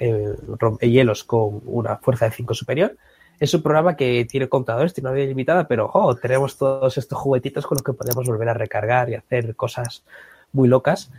eh, 0.00 0.36
hielos 0.80 1.24
con 1.24 1.62
una 1.66 1.96
fuerza 1.96 2.26
de 2.26 2.32
5 2.32 2.54
superior. 2.54 2.96
Es 3.38 3.52
un 3.54 3.62
programa 3.62 3.96
que 3.96 4.24
tiene 4.24 4.48
contadores, 4.48 4.94
tiene 4.94 5.08
una 5.08 5.16
vida 5.16 5.26
limitada, 5.26 5.66
pero 5.66 5.90
tenemos 6.20 6.56
todos 6.56 6.96
estos 6.98 7.18
juguetitos 7.18 7.66
con 7.66 7.76
los 7.76 7.82
que 7.82 7.92
podemos 7.92 8.26
volver 8.26 8.48
a 8.48 8.54
recargar 8.54 9.10
y 9.10 9.14
hacer 9.14 9.56
cosas 9.56 10.04
muy 10.52 10.68
locas. 10.68 11.10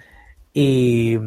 Y 0.58 1.18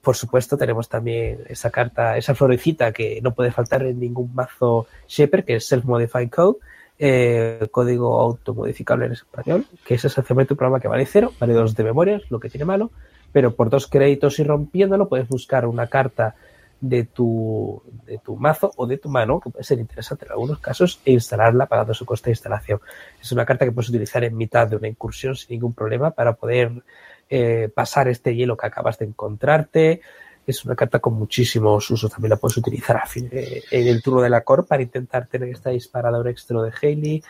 por 0.00 0.16
supuesto 0.16 0.56
tenemos 0.56 0.88
también 0.88 1.40
esa 1.50 1.68
carta, 1.68 2.16
esa 2.16 2.34
florecita 2.34 2.92
que 2.92 3.20
no 3.20 3.34
puede 3.34 3.50
faltar 3.50 3.82
en 3.82 4.00
ningún 4.00 4.34
mazo 4.34 4.86
Shaper, 5.06 5.44
que 5.44 5.56
es 5.56 5.70
Self-Modifying 5.70 6.30
Code, 6.30 6.60
eh, 6.98 7.68
código 7.70 8.18
automodificable 8.18 9.04
en 9.04 9.12
español, 9.12 9.66
que 9.84 9.96
es 9.96 10.04
esencialmente 10.06 10.54
un 10.54 10.56
programa 10.56 10.80
que 10.80 10.88
vale 10.88 11.04
cero, 11.04 11.30
vale 11.38 11.52
dos 11.52 11.74
de 11.74 11.84
memoria, 11.84 12.22
lo 12.30 12.40
que 12.40 12.48
tiene 12.48 12.64
malo, 12.64 12.90
pero 13.32 13.54
por 13.54 13.68
dos 13.68 13.86
créditos 13.86 14.38
y 14.38 14.44
rompiéndolo 14.44 15.10
puedes 15.10 15.28
buscar 15.28 15.66
una 15.66 15.88
carta 15.88 16.34
de 16.80 17.04
tu, 17.04 17.82
de 18.06 18.16
tu 18.16 18.36
mazo 18.36 18.72
o 18.76 18.86
de 18.86 18.96
tu 18.96 19.10
mano, 19.10 19.40
que 19.40 19.50
puede 19.50 19.64
ser 19.64 19.78
interesante 19.78 20.24
en 20.24 20.32
algunos 20.32 20.58
casos, 20.58 21.00
e 21.04 21.12
instalarla 21.12 21.66
pagando 21.66 21.92
su 21.92 22.06
coste 22.06 22.30
de 22.30 22.32
instalación. 22.32 22.80
Es 23.20 23.30
una 23.30 23.44
carta 23.44 23.66
que 23.66 23.72
puedes 23.72 23.90
utilizar 23.90 24.24
en 24.24 24.34
mitad 24.34 24.66
de 24.66 24.76
una 24.76 24.88
incursión 24.88 25.36
sin 25.36 25.50
ningún 25.50 25.74
problema 25.74 26.12
para 26.12 26.32
poder 26.32 26.82
eh, 27.30 27.70
pasar 27.74 28.08
este 28.08 28.34
hielo 28.34 28.56
que 28.56 28.66
acabas 28.66 28.98
de 28.98 29.06
encontrarte. 29.06 30.00
Es 30.46 30.64
una 30.64 30.76
carta 30.76 30.98
con 30.98 31.14
muchísimos 31.14 31.90
usos. 31.90 32.10
También 32.10 32.30
la 32.30 32.36
puedes 32.36 32.56
utilizar 32.56 33.02
eh, 33.16 33.62
en 33.70 33.88
el 33.88 34.02
turno 34.02 34.20
de 34.20 34.30
la 34.30 34.42
core 34.42 34.64
para 34.64 34.82
intentar 34.82 35.26
tener 35.26 35.48
este 35.48 35.70
disparador 35.70 36.28
extra 36.28 36.60
de 36.62 36.70
Haley. 36.70 37.22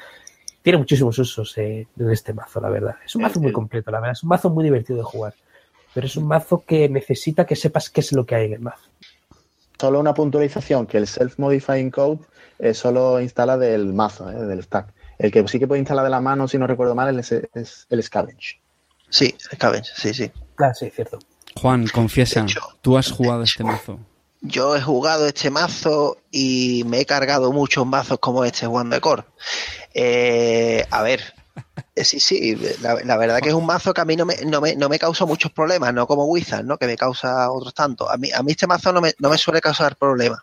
Tiene 0.63 0.79
muchísimos 0.79 1.19
usos 1.19 1.57
eh, 1.59 1.87
en 1.99 2.11
este 2.11 2.33
mazo, 2.33 2.61
la 2.61 2.71
verdad. 2.71 2.97
Es 3.05 3.15
un 3.15 3.23
mazo 3.23 3.41
muy 3.41 3.53
completo, 3.53 3.91
la 3.91 4.01
verdad. 4.01 4.13
Es 4.13 4.23
un 4.23 4.31
mazo 4.31 4.51
muy 4.51 4.65
divertido 4.65 4.99
de 4.99 5.05
jugar. 5.05 5.35
Pero 5.93 6.07
es 6.07 6.17
un 6.17 6.27
mazo 6.27 6.65
que 6.67 6.89
necesita 6.89 7.47
que 7.47 7.55
sepas 7.55 7.91
qué 7.91 8.01
es 8.01 8.13
lo 8.13 8.27
que 8.27 8.35
hay 8.35 8.47
en 8.47 8.55
el 8.55 8.61
mazo 8.61 8.89
solo 9.85 10.01
una 10.01 10.15
puntualización, 10.15 10.87
que 10.87 10.99
el 10.99 11.07
self-modifying 11.07 11.91
code 11.91 12.21
eh, 12.59 12.75
solo 12.75 13.21
instala 13.21 13.59
del 13.59 13.93
mazo, 13.93 14.27
del 14.27 14.63
stack. 14.63 14.93
El 15.19 15.31
que 15.31 15.47
sí 15.47 15.59
que 15.59 15.67
puede 15.67 15.81
instalar 15.81 16.05
de 16.05 16.11
la 16.11 16.21
mano, 16.21 16.49
si 16.49 16.59
no 16.59 16.67
recuerdo 16.67 16.95
mal, 16.95 17.19
es, 17.19 17.87
el 17.91 18.03
scavenge. 18.03 18.61
Sí, 19.15 19.33
scavenge, 19.39 19.93
sí, 19.97 20.13
sí. 20.13 20.33
Ah, 20.59 20.75
sí, 20.75 20.91
cierto. 20.91 21.21
Juan, 21.55 21.87
confiesa, 21.87 22.45
tú 22.81 22.99
has 22.99 23.13
jugado 23.13 23.45
este 23.45 23.63
mazo. 23.63 24.01
Yo 24.41 24.75
he 24.75 24.83
jugado 24.83 25.29
este 25.29 25.51
mazo 25.51 26.19
y 26.33 26.83
me 26.87 26.99
he 26.99 27.07
cargado 27.07 27.53
muchos 27.53 27.87
mazos 27.87 28.19
como 28.19 28.45
este 28.45 28.67
Juan 28.67 28.91
de 28.91 29.01
Core. 29.01 29.23
Eh, 29.95 30.85
a 30.91 31.03
ver, 31.03 31.21
eh, 31.95 32.05
sí, 32.05 32.19
sí, 32.19 32.59
la, 32.81 33.17
verdad 33.17 33.39
que 33.41 33.51
es 33.51 33.55
un 33.55 33.67
mazo 33.67 33.95
que 33.95 34.01
a 34.01 34.05
mí 34.05 34.17
no 34.17 34.27
me, 34.27 34.35
no 34.45 34.61
me, 34.61 34.75
no 34.75 34.89
me 34.89 34.99
causa 34.99 35.25
muchos 35.27 35.53
problemas, 35.53 35.95
no 35.95 36.09
como 36.09 36.25
Wizard, 36.25 36.65
¿no? 36.65 36.77
Que 36.77 36.87
me 36.87 36.97
causa 36.97 37.53
otros 37.53 37.73
tantos. 37.73 38.11
A 38.11 38.17
mí, 38.17 38.33
a 38.33 38.43
mí 38.43 38.51
este 38.51 38.67
mazo 38.67 38.93
no 38.93 39.01
me, 39.01 39.15
no 39.21 39.31
me 39.31 39.39
suele 39.39 39.61
causar 39.61 39.95
problemas. 39.95 40.41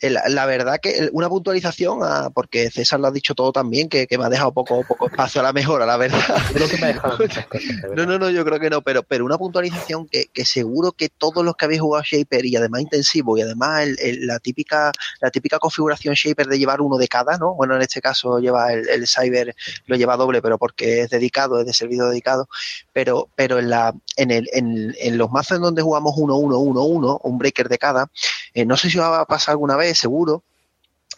Eh, 0.00 0.10
la, 0.10 0.46
verdad 0.46 0.78
que 0.80 1.08
una 1.12 1.28
puntualización, 1.28 2.00
porque 2.34 2.70
César 2.70 3.00
lo 3.00 3.08
ha 3.08 3.10
dicho 3.10 3.34
todo 3.34 3.52
también, 3.52 3.88
que, 3.88 4.06
me 4.18 4.24
ha 4.24 4.28
dejado 4.28 4.52
poco, 4.52 4.82
poco 4.84 5.06
espacio 5.06 5.40
a 5.40 5.44
la 5.44 5.52
mejora, 5.52 5.86
la 5.86 5.96
verdad. 5.96 6.18
Creo 6.52 6.68
que 6.68 6.76
me 6.78 6.84
ha 6.84 6.88
dejado 6.88 7.18
no, 7.96 8.06
no, 8.06 8.18
no, 8.18 8.30
yo 8.30 8.44
creo 8.44 8.60
que 8.60 8.70
no, 8.70 8.82
pero, 8.82 9.02
pero 9.02 9.24
una 9.24 9.38
puntualización 9.38 10.06
que, 10.06 10.26
que 10.32 10.44
seguro 10.44 10.92
que 10.92 11.08
todos 11.08 11.44
los 11.44 11.56
que 11.56 11.64
habéis 11.64 11.80
jugado 11.80 12.04
Shaper 12.04 12.46
y 12.46 12.56
además 12.56 12.82
intensivo 12.82 13.36
y 13.36 13.42
además 13.42 13.86
la 14.20 14.38
típica 14.38 14.92
la 15.20 15.30
típica 15.30 15.58
configuración 15.58 16.14
Shaper 16.14 16.46
de 16.46 16.58
llevar 16.58 16.80
uno 16.80 16.96
de 16.96 17.08
cada, 17.08 17.38
¿no? 17.38 17.54
Bueno, 17.54 17.76
en 17.76 17.82
este 17.82 18.00
caso 18.00 18.38
lleva 18.38 18.72
el, 18.72 19.06
Cyber, 19.06 19.54
lo 19.86 19.96
lleva 19.96 20.16
doble, 20.16 20.42
pero 20.42 20.58
porque 20.58 21.02
es 21.02 21.10
dedicado, 21.10 21.60
es 21.60 21.66
de 21.66 21.72
servicio 21.72 22.06
dedicado, 22.06 22.48
pero, 22.92 23.28
pero 23.34 23.58
en, 23.58 23.70
la, 23.70 23.94
en, 24.16 24.30
el, 24.30 24.48
en, 24.52 24.94
en 24.98 25.18
los 25.18 25.30
mazos 25.30 25.56
en 25.56 25.62
donde 25.62 25.82
jugamos 25.82 26.14
1-1-1-1, 26.14 27.20
un 27.22 27.38
breaker 27.38 27.68
de 27.68 27.78
cada, 27.78 28.10
eh, 28.54 28.64
no 28.64 28.76
sé 28.76 28.90
si 28.90 28.98
os 28.98 29.04
va 29.04 29.20
a 29.20 29.26
pasar 29.26 29.52
alguna 29.52 29.76
vez 29.76 29.87
seguro, 29.94 30.44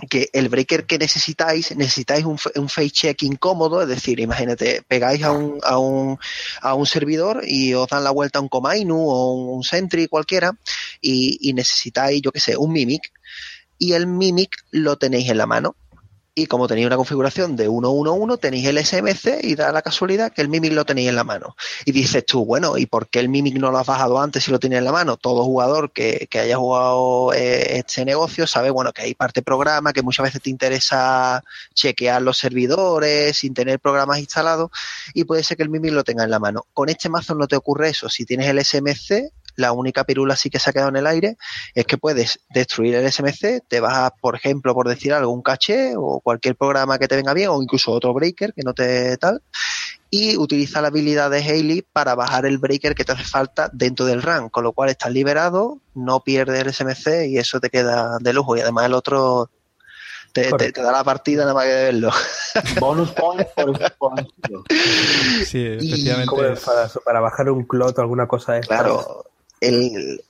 que 0.08 0.28
el 0.32 0.48
breaker 0.48 0.86
que 0.86 0.98
necesitáis, 0.98 1.76
necesitáis 1.76 2.24
un, 2.24 2.38
un 2.54 2.68
face 2.68 2.90
check 2.90 3.22
incómodo, 3.22 3.82
es 3.82 3.88
decir, 3.88 4.20
imagínate, 4.20 4.82
pegáis 4.86 5.22
a 5.22 5.32
un, 5.32 5.58
a 5.62 5.78
un, 5.78 6.18
a 6.62 6.74
un 6.74 6.86
servidor 6.86 7.42
y 7.46 7.74
os 7.74 7.88
dan 7.88 8.04
la 8.04 8.10
vuelta 8.10 8.38
a 8.38 8.42
un 8.42 8.48
Komainu 8.48 8.96
o 8.96 9.34
un 9.34 9.62
Sentry 9.62 10.08
cualquiera 10.08 10.52
y, 11.00 11.38
y 11.40 11.52
necesitáis, 11.52 12.22
yo 12.22 12.32
qué 12.32 12.40
sé, 12.40 12.56
un 12.56 12.72
Mimic 12.72 13.12
y 13.78 13.92
el 13.92 14.06
Mimic 14.06 14.56
lo 14.70 14.96
tenéis 14.96 15.28
en 15.28 15.38
la 15.38 15.46
mano 15.46 15.76
y 16.40 16.46
como 16.46 16.66
tenéis 16.66 16.86
una 16.86 16.96
configuración 16.96 17.54
de 17.54 17.68
1.1.1, 17.68 18.40
tenéis 18.40 18.66
el 18.66 18.78
SMC 18.78 19.44
y 19.44 19.54
da 19.54 19.72
la 19.72 19.82
casualidad 19.82 20.32
que 20.32 20.40
el 20.40 20.48
Mimic 20.48 20.72
lo 20.72 20.86
tenéis 20.86 21.10
en 21.10 21.16
la 21.16 21.24
mano. 21.24 21.54
Y 21.84 21.92
dices 21.92 22.24
tú, 22.24 22.46
bueno, 22.46 22.78
¿y 22.78 22.86
por 22.86 23.08
qué 23.08 23.20
el 23.20 23.28
Mimic 23.28 23.58
no 23.58 23.70
lo 23.70 23.78
has 23.78 23.86
bajado 23.86 24.18
antes 24.20 24.44
si 24.44 24.50
lo 24.50 24.58
tienes 24.58 24.78
en 24.78 24.84
la 24.86 24.92
mano? 24.92 25.18
Todo 25.18 25.44
jugador 25.44 25.92
que, 25.92 26.26
que 26.30 26.40
haya 26.40 26.56
jugado 26.56 27.34
eh, 27.34 27.78
este 27.78 28.04
negocio 28.06 28.46
sabe, 28.46 28.70
bueno, 28.70 28.92
que 28.92 29.02
hay 29.02 29.14
parte 29.14 29.42
programa, 29.42 29.92
que 29.92 30.02
muchas 30.02 30.24
veces 30.24 30.40
te 30.40 30.48
interesa 30.48 31.44
chequear 31.74 32.22
los 32.22 32.38
servidores 32.38 33.36
sin 33.36 33.52
tener 33.52 33.78
programas 33.78 34.18
instalados 34.18 34.70
y 35.12 35.24
puede 35.24 35.42
ser 35.42 35.58
que 35.58 35.62
el 35.62 35.68
Mimic 35.68 35.92
lo 35.92 36.04
tenga 36.04 36.24
en 36.24 36.30
la 36.30 36.38
mano. 36.38 36.64
Con 36.72 36.88
este 36.88 37.10
mazo 37.10 37.34
no 37.34 37.46
te 37.48 37.56
ocurre 37.56 37.90
eso. 37.90 38.08
Si 38.08 38.24
tienes 38.24 38.48
el 38.48 38.64
SMC, 38.64 39.30
la 39.60 39.72
única 39.72 40.04
pirula 40.04 40.36
sí 40.36 40.50
que 40.50 40.58
se 40.58 40.70
ha 40.70 40.72
quedado 40.72 40.90
en 40.90 40.96
el 40.96 41.06
aire 41.06 41.36
es 41.74 41.84
que 41.84 41.98
puedes 41.98 42.40
destruir 42.50 42.94
el 42.94 43.10
SMC, 43.10 43.62
te 43.68 43.80
vas, 43.80 43.96
a, 43.96 44.10
por 44.10 44.34
ejemplo, 44.36 44.74
por 44.74 44.88
decir 44.88 45.12
algo, 45.12 45.32
un 45.32 45.42
caché 45.42 45.94
o 45.96 46.20
cualquier 46.20 46.56
programa 46.56 46.98
que 46.98 47.08
te 47.08 47.16
venga 47.16 47.34
bien 47.34 47.50
o 47.50 47.62
incluso 47.62 47.92
otro 47.92 48.12
breaker 48.14 48.52
que 48.52 48.62
no 48.62 48.74
te 48.74 49.16
tal 49.18 49.42
y 50.10 50.36
utiliza 50.36 50.80
la 50.80 50.88
habilidad 50.88 51.30
de 51.30 51.38
Haley 51.38 51.82
para 51.82 52.16
bajar 52.16 52.44
el 52.44 52.58
breaker 52.58 52.94
que 52.94 53.04
te 53.04 53.12
hace 53.12 53.24
falta 53.24 53.70
dentro 53.72 54.06
del 54.06 54.22
RAM, 54.22 54.48
con 54.50 54.64
lo 54.64 54.72
cual 54.72 54.90
estás 54.90 55.12
liberado, 55.12 55.78
no 55.94 56.20
pierdes 56.20 56.60
el 56.60 56.72
SMC 56.72 57.28
y 57.28 57.38
eso 57.38 57.60
te 57.60 57.70
queda 57.70 58.18
de 58.20 58.32
lujo 58.32 58.56
y 58.56 58.60
además 58.60 58.86
el 58.86 58.94
otro 58.94 59.50
te, 60.32 60.50
te, 60.52 60.72
te 60.72 60.82
da 60.82 60.92
la 60.92 61.04
partida 61.04 61.42
nada 61.42 61.54
más 61.54 61.64
que 61.64 61.70
verlo. 61.72 62.10
Bonus 62.80 63.10
point 63.12 63.48
por, 63.54 63.96
por 63.96 64.26
Sí, 65.44 65.58
Y 65.80 65.92
efectivamente. 65.92 66.60
Para, 66.64 66.88
para 67.04 67.20
bajar 67.20 67.50
un 67.50 67.64
clot 67.64 67.98
o 67.98 68.00
alguna 68.00 68.26
cosa 68.26 68.54
de 68.54 68.60
estas. 68.60 68.80
Claro, 68.80 69.24
el, 69.60 70.22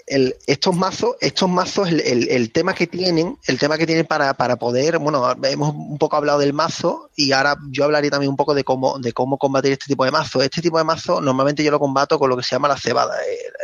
estos 0.46 0.74
mazos, 0.74 1.14
estos 1.20 1.48
mazos, 1.48 1.88
el, 1.88 2.28
el- 2.28 2.50
tema 2.52 2.74
que 2.74 2.88
tienen, 2.88 3.38
el 3.46 3.58
tema 3.58 3.78
que 3.78 3.86
tienen 3.86 4.04
para, 4.04 4.34
para 4.34 4.56
poder, 4.56 4.98
bueno, 4.98 5.24
hemos 5.44 5.72
un 5.72 5.98
poco 5.98 6.16
hablado 6.16 6.40
del 6.40 6.52
mazo 6.52 7.10
y 7.14 7.30
ahora 7.30 7.56
yo 7.70 7.84
hablaría 7.84 8.10
también 8.10 8.30
un 8.30 8.36
poco 8.36 8.54
de 8.54 8.64
cómo, 8.64 8.98
de 8.98 9.12
cómo 9.12 9.38
combatir 9.38 9.72
este 9.72 9.86
tipo 9.86 10.04
de 10.04 10.10
mazo. 10.10 10.42
Este 10.42 10.60
tipo 10.60 10.78
de 10.78 10.84
mazo 10.84 11.20
normalmente 11.20 11.62
yo 11.62 11.70
lo 11.70 11.78
combato 11.78 12.18
con 12.18 12.28
lo 12.28 12.36
que 12.36 12.42
se 12.42 12.56
llama 12.56 12.66
la 12.68 12.76
cebada. 12.76 13.14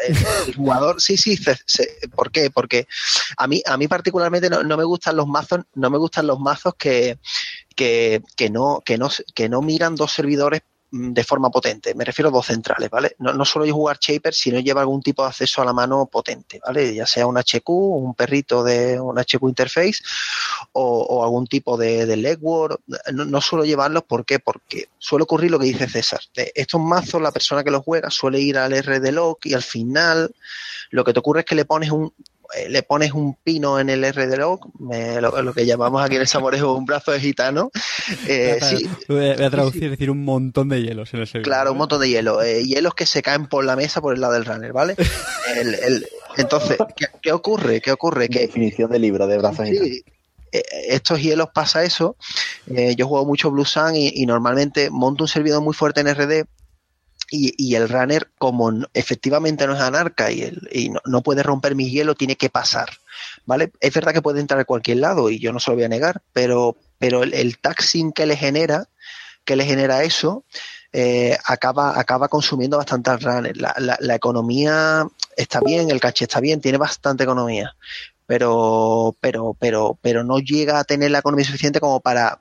El, 0.07 0.55
jugador, 0.55 1.01
sí, 1.01 1.17
sí, 1.17 1.37
¿por 2.15 2.31
qué? 2.31 2.51
Porque 2.51 2.87
a 3.37 3.47
mí, 3.49 3.61
a 3.67 3.77
mí 3.77 3.89
particularmente 3.89 4.49
no, 4.49 4.63
no 4.63 4.77
me 4.77 4.85
gustan 4.85 5.17
los 5.17 5.27
mazos, 5.27 5.61
no 5.75 5.91
me 5.91 5.99
gustan 5.99 6.29
los 6.29 6.39
mazos 6.39 6.75
que, 6.79 7.19
que, 7.75 8.23
que 8.37 8.51
no, 8.51 8.83
que 8.85 8.99
no, 8.99 9.11
que 9.35 9.49
no 9.49 9.63
miran 9.63 9.97
dos 9.97 10.13
servidores 10.13 10.63
de 10.97 11.25
forma 11.25 11.51
potente. 11.51 11.95
Me 11.95 12.05
refiero 12.05 12.29
a 12.29 12.33
dos 12.33 12.47
centrales, 12.47 12.91
¿vale? 12.91 13.17
No, 13.19 13.33
no 13.33 13.45
solo 13.45 13.71
jugar 13.73 13.99
Shaper, 14.01 14.35
sino 14.35 14.61
lleva 14.61 14.81
algún 14.81 15.03
tipo 15.03 15.23
de 15.23 15.29
acceso 15.29 15.63
a 15.63 15.65
la 15.65 15.73
mano 15.73 16.07
potente, 16.07 16.61
¿vale? 16.65 16.95
Ya 16.95 17.07
sea 17.07 17.27
un 17.27 17.37
HQ, 17.37 17.69
un 17.69 18.15
perrito 18.15 18.65
de 18.65 19.01
un 19.01 19.19
HQ 19.19 19.43
interface 19.43 20.03
o, 20.73 21.25
algún 21.25 21.47
tipo 21.47 21.77
de, 21.77 22.07
de. 22.07 22.17
No, 23.13 23.25
no 23.25 23.41
suelo 23.41 23.65
llevarlos, 23.65 24.05
¿por 24.05 24.25
qué? 24.25 24.39
Porque 24.39 24.89
suele 24.99 25.25
ocurrir 25.25 25.51
lo 25.51 25.59
que 25.59 25.67
dice 25.67 25.89
César. 25.89 26.21
Estos 26.35 26.81
mazos, 26.81 27.21
la 27.21 27.33
persona 27.33 27.63
que 27.63 27.71
los 27.71 27.85
juega 27.85 28.11
suele 28.11 28.41
ir 28.41 28.59
al 28.59 28.73
R 28.73 29.01
de 29.01 29.13
lock 29.13 29.47
y 29.47 29.55
al 29.55 29.63
final 29.63 30.35
lo 30.91 31.05
que 31.05 31.13
te 31.13 31.19
ocurre 31.19 31.41
es 31.41 31.47
que 31.47 31.55
le 31.55 31.65
pones 31.65 31.91
un 31.91 32.13
le 32.69 32.83
pones 32.83 33.13
un 33.13 33.35
pino 33.35 33.79
en 33.81 33.91
el 33.91 34.03
R 34.05 34.27
de 34.27 34.37
lock, 34.37 34.67
me- 34.79 35.21
lo, 35.21 35.43
lo 35.43 35.53
que 35.55 35.67
llamamos 35.67 36.03
aquí 36.03 36.15
en 36.17 36.23
el 36.23 36.27
samorejo 36.29 36.75
un 36.75 36.85
brazo 36.85 37.13
de 37.13 37.21
gitano. 37.21 37.71
Eh, 38.27 38.59
sí, 38.63 38.89
Voy 39.09 39.31
a 39.31 39.35
voy 39.37 39.45
a 39.45 39.51
traducir, 39.51 39.85
es 39.85 39.91
decir, 39.91 40.11
un 40.11 40.25
montón 40.25 40.69
de 40.69 40.83
hielos 40.83 41.13
en 41.15 41.21
el 41.21 41.27
servidor. 41.27 41.45
Claro, 41.53 41.73
un 41.73 41.79
montón 41.79 42.01
de 42.01 42.09
hielo. 42.09 42.43
eh, 42.43 42.65
hielos 42.65 42.95
que 42.95 43.07
se 43.07 43.23
caen 43.23 43.47
por 43.47 43.65
la 43.65 43.77
mesa 43.77 44.01
por 44.01 44.15
el 44.15 44.21
lado 44.21 44.35
del 44.35 44.45
runner, 44.45 44.73
¿vale? 44.73 44.95
El- 45.57 45.75
el- 45.75 46.07
entonces, 46.37 46.77
¿qué, 46.97 47.07
qué 47.23 47.33
ocurre? 47.33 47.81
¿Qué 47.81 47.91
ocurre? 47.93 48.29
Que 48.29 48.41
Definición 48.41 48.91
de 48.91 48.99
libro 48.99 49.27
de 49.27 49.39
brazos 49.39 49.69
y 49.69 49.77
sí, 49.79 50.05
eh, 50.53 50.63
estos 50.89 51.21
hielos 51.21 51.49
pasa 51.55 51.83
eso. 51.83 52.17
Eh, 52.75 52.95
yo 52.97 53.09
juego 53.09 53.25
mucho 53.25 53.51
Blue 53.51 53.65
Sun 53.65 53.97
y, 53.97 54.09
y 54.15 54.27
normalmente 54.27 54.91
monto 54.91 55.25
un 55.25 55.29
servidor 55.29 55.63
muy 55.63 55.73
fuerte 55.75 56.01
en 56.03 56.09
RD 56.15 56.45
y, 57.31 57.55
y 57.57 57.75
el 57.75 57.89
runner, 57.89 58.31
como 58.39 58.73
efectivamente 58.95 59.67
no 59.67 59.75
es 59.75 59.81
anarca 59.81 60.31
y, 60.31 60.43
el- 60.43 60.69
y 60.73 60.91
no, 60.91 61.01
no 61.07 61.23
puede 61.23 61.43
romper 61.43 61.75
mi 61.75 61.91
hielo, 61.91 62.15
tiene 62.15 62.37
que 62.37 62.51
pasar. 62.51 62.89
¿Vale? 63.47 63.73
Es 63.81 63.93
verdad 63.95 64.13
que 64.13 64.23
puede 64.23 64.41
entrar 64.41 64.61
a 64.61 64.65
cualquier 64.65 64.99
lado 64.99 65.31
y 65.31 65.39
yo 65.39 65.53
no 65.53 65.61
se 65.61 65.71
lo 65.71 65.77
voy 65.77 65.85
a 65.85 65.89
negar, 65.89 66.23
pero, 66.33 66.77
pero 66.99 67.23
el, 67.23 67.33
el 67.35 67.59
taxing 67.59 68.13
que 68.13 68.27
le 68.27 68.37
genera, 68.37 68.89
que 69.45 69.57
le 69.57 69.65
genera 69.65 70.03
eso, 70.03 70.45
eh, 70.93 71.37
acaba, 71.47 71.99
acaba 71.99 72.29
consumiendo 72.29 72.77
bastante 72.79 73.11
al 73.11 73.21
runner. 73.21 73.57
La, 73.57 73.75
la- 73.79 73.99
la 74.01 74.15
economía 74.15 75.07
está 75.37 75.61
bien, 75.61 75.91
el 75.91 76.01
caché 76.01 76.25
está 76.25 76.41
bien, 76.41 76.61
tiene 76.61 76.79
bastante 76.79 77.25
economía, 77.25 77.75
pero, 78.27 79.15
pero, 79.21 79.55
pero, 79.59 79.99
pero 80.03 80.25
no 80.25 80.39
llega 80.39 80.79
a 80.79 80.85
tener 80.85 81.11
la 81.11 81.19
economía 81.21 81.45
suficiente 81.47 81.81
como 81.81 82.01
para 82.01 82.39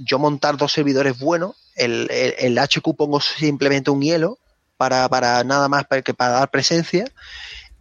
yo 0.00 0.18
montar 0.18 0.56
dos 0.56 0.72
servidores 0.72 1.18
buenos. 1.18 1.56
El, 1.76 2.08
el, 2.10 2.58
HQ 2.58 2.94
pongo 2.96 3.20
simplemente 3.20 3.90
un 3.90 4.02
hielo 4.02 4.38
para, 4.76 5.08
para 5.08 5.44
nada 5.44 5.68
más 5.68 5.84
para, 5.86 6.02
que 6.02 6.14
para 6.14 6.32
dar 6.32 6.50
presencia 6.50 7.04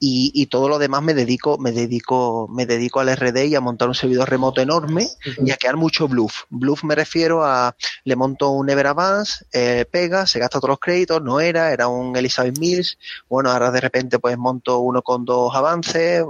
y, 0.03 0.31
y 0.33 0.47
todo 0.47 0.67
lo 0.67 0.79
demás 0.79 1.03
me 1.03 1.13
dedico, 1.13 1.59
me 1.59 1.71
dedico, 1.71 2.47
me 2.49 2.65
dedico 2.65 2.99
al 2.99 3.15
RD 3.15 3.45
y 3.45 3.55
a 3.55 3.61
montar 3.61 3.87
un 3.87 3.93
servidor 3.93 4.27
remoto 4.27 4.59
enorme 4.59 5.07
y 5.45 5.51
a 5.51 5.57
crear 5.57 5.77
mucho 5.77 6.07
bluff. 6.07 6.45
Bluff 6.49 6.83
me 6.83 6.95
refiero 6.95 7.45
a 7.45 7.75
le 8.03 8.15
monto 8.15 8.49
un 8.49 8.67
Ever 8.67 8.87
Advance, 8.87 9.45
eh, 9.53 9.85
pega, 9.89 10.25
se 10.25 10.39
gasta 10.39 10.59
todos 10.59 10.71
los 10.71 10.79
créditos, 10.79 11.21
no 11.21 11.39
era, 11.39 11.71
era 11.71 11.87
un 11.87 12.17
Elizabeth 12.17 12.57
Mills, 12.57 12.97
bueno, 13.29 13.51
ahora 13.51 13.69
de 13.69 13.79
repente 13.79 14.17
pues 14.17 14.35
monto 14.39 14.79
uno 14.79 15.03
con 15.03 15.23
dos 15.23 15.55
avances, 15.55 16.23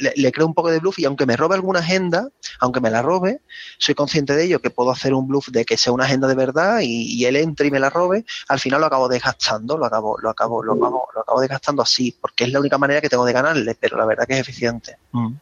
le, 0.00 0.12
le 0.16 0.32
creo 0.32 0.46
un 0.46 0.54
poco 0.54 0.70
de 0.70 0.78
bluff 0.78 0.98
y 0.98 1.04
aunque 1.04 1.26
me 1.26 1.36
robe 1.36 1.54
alguna 1.54 1.80
agenda, 1.80 2.28
aunque 2.60 2.80
me 2.80 2.90
la 2.90 3.02
robe, 3.02 3.40
soy 3.78 3.94
consciente 3.94 4.34
de 4.34 4.44
ello, 4.44 4.60
que 4.60 4.70
puedo 4.70 4.90
hacer 4.90 5.14
un 5.14 5.26
bluff 5.26 5.48
de 5.48 5.64
que 5.64 5.76
sea 5.76 5.92
una 5.92 6.04
agenda 6.04 6.28
de 6.28 6.34
verdad 6.34 6.80
y, 6.80 7.14
y 7.14 7.24
él 7.24 7.36
entre 7.36 7.68
y 7.68 7.70
me 7.70 7.80
la 7.80 7.90
robe, 7.90 8.24
al 8.48 8.60
final 8.60 8.80
lo 8.80 8.86
acabo 8.86 9.08
desgastando, 9.08 9.76
lo 9.76 9.86
acabo, 9.86 10.18
lo 10.18 10.30
acabo, 10.30 10.62
lo 10.62 10.74
acabo, 10.74 11.08
lo 11.14 11.20
acabo 11.20 11.40
desgastando 11.40 11.82
así, 11.82 12.16
porque 12.20 12.44
es 12.44 12.52
la 12.52 12.60
única 12.60 12.78
manera 12.78 13.00
que 13.00 13.08
tengo 13.08 13.24
de 13.24 13.32
ganarle, 13.32 13.76
pero 13.78 13.96
la 13.96 14.06
verdad 14.06 14.26
que 14.26 14.34
es 14.34 14.40
eficiente. 14.40 14.96
Mm. 15.12 15.34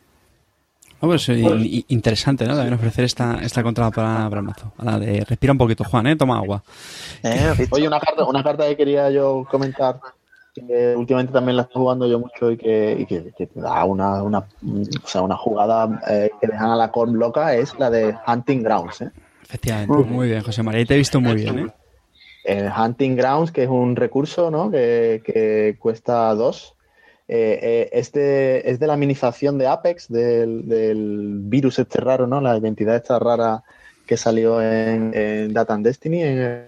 Ah, 1.01 1.07
pues, 1.07 1.29
eh, 1.29 1.85
interesante, 1.89 2.45
¿no? 2.45 2.57
También 2.57 2.75
ofrecer 2.75 3.05
esta, 3.05 3.39
esta 3.41 3.63
contra 3.63 3.89
para, 3.93 4.29
para 4.29 4.41
el 4.41 4.47
mazo. 4.47 4.73
A 4.79 4.85
la 4.85 4.99
de 4.99 5.25
respira 5.25 5.53
un 5.53 5.59
poquito, 5.59 5.85
Juan, 5.85 6.09
¿eh? 6.09 6.17
Toma 6.17 6.39
agua. 6.39 6.65
¿Eh? 7.23 7.69
Oye, 7.71 7.87
una 7.87 8.01
carta, 8.01 8.25
una 8.25 8.43
carta 8.43 8.67
que 8.67 8.77
quería 8.77 9.09
yo 9.09 9.47
comentar, 9.49 10.01
que 10.61 10.95
últimamente 10.97 11.33
también 11.33 11.57
la 11.57 11.63
estoy 11.63 11.81
jugando 11.83 12.07
yo 12.07 12.19
mucho 12.19 12.51
y 12.51 12.57
que, 12.57 12.97
y 12.99 13.07
que, 13.07 13.33
que 13.37 13.47
te 13.47 13.61
da 13.61 13.85
una, 13.85 14.23
una, 14.23 14.39
o 14.39 15.07
sea, 15.07 15.23
una 15.23 15.37
jugada 15.37 16.01
eh, 16.09 16.31
que 16.41 16.47
dejan 16.47 16.71
a 16.71 16.77
la 16.77 16.91
corn 16.91 17.19
loca, 17.19 17.55
es 17.55 17.79
la 17.79 17.91
de 17.91 18.15
Hunting 18.27 18.63
Grounds. 18.63 19.01
¿eh? 19.03 19.11
Efectivamente, 19.43 19.97
muy 20.11 20.29
bien, 20.29 20.43
José 20.43 20.63
María. 20.63 20.85
Te 20.85 20.95
he 20.95 20.99
visto 20.99 21.21
muy 21.21 21.35
bien, 21.35 21.59
¿eh? 21.61 21.67
El 22.45 22.71
Hunting 22.71 23.17
Grounds, 23.17 23.53
que 23.53 23.65
es 23.65 23.69
un 23.69 23.95
recurso 23.97 24.51
¿no? 24.51 24.71
que, 24.71 25.21
que 25.25 25.77
cuesta 25.79 26.35
dos. 26.35 26.75
Eh, 27.31 27.59
eh, 27.63 27.89
este 27.93 28.71
es 28.71 28.81
de 28.81 28.87
la 28.87 28.97
minización 28.97 29.59
de 29.59 29.67
Apex, 29.67 30.09
del, 30.09 30.67
del 30.67 31.41
virus 31.43 31.79
este 31.79 32.01
raro, 32.01 32.27
¿no? 32.27 32.41
La 32.41 32.57
identidad 32.57 32.97
esta 32.97 33.19
rara 33.19 33.63
que 34.07 34.17
salió 34.17 34.63
en, 34.63 35.13
en 35.15 35.53
Data 35.53 35.75
and 35.75 35.85
Destiny. 35.85 36.23
En 36.23 36.39
el, 36.39 36.65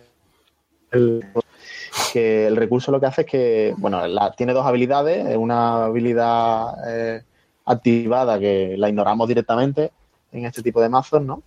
el- 0.93 1.25
que 2.13 2.47
el 2.47 2.57
recurso 2.57 2.91
lo 2.93 3.01
que 3.01 3.07
hace 3.07 3.23
es 3.23 3.27
que, 3.27 3.75
bueno, 3.79 4.07
la- 4.07 4.33
tiene 4.33 4.53
dos 4.53 4.65
habilidades. 4.67 5.37
Una 5.37 5.85
habilidad 5.87 6.75
eh, 6.89 7.23
activada 7.65 8.39
que 8.39 8.75
la 8.77 8.89
ignoramos 8.89 9.29
directamente 9.29 9.91
en 10.33 10.45
este 10.47 10.63
tipo 10.63 10.81
de 10.81 10.89
mazos, 10.89 11.23
¿no? 11.23 11.43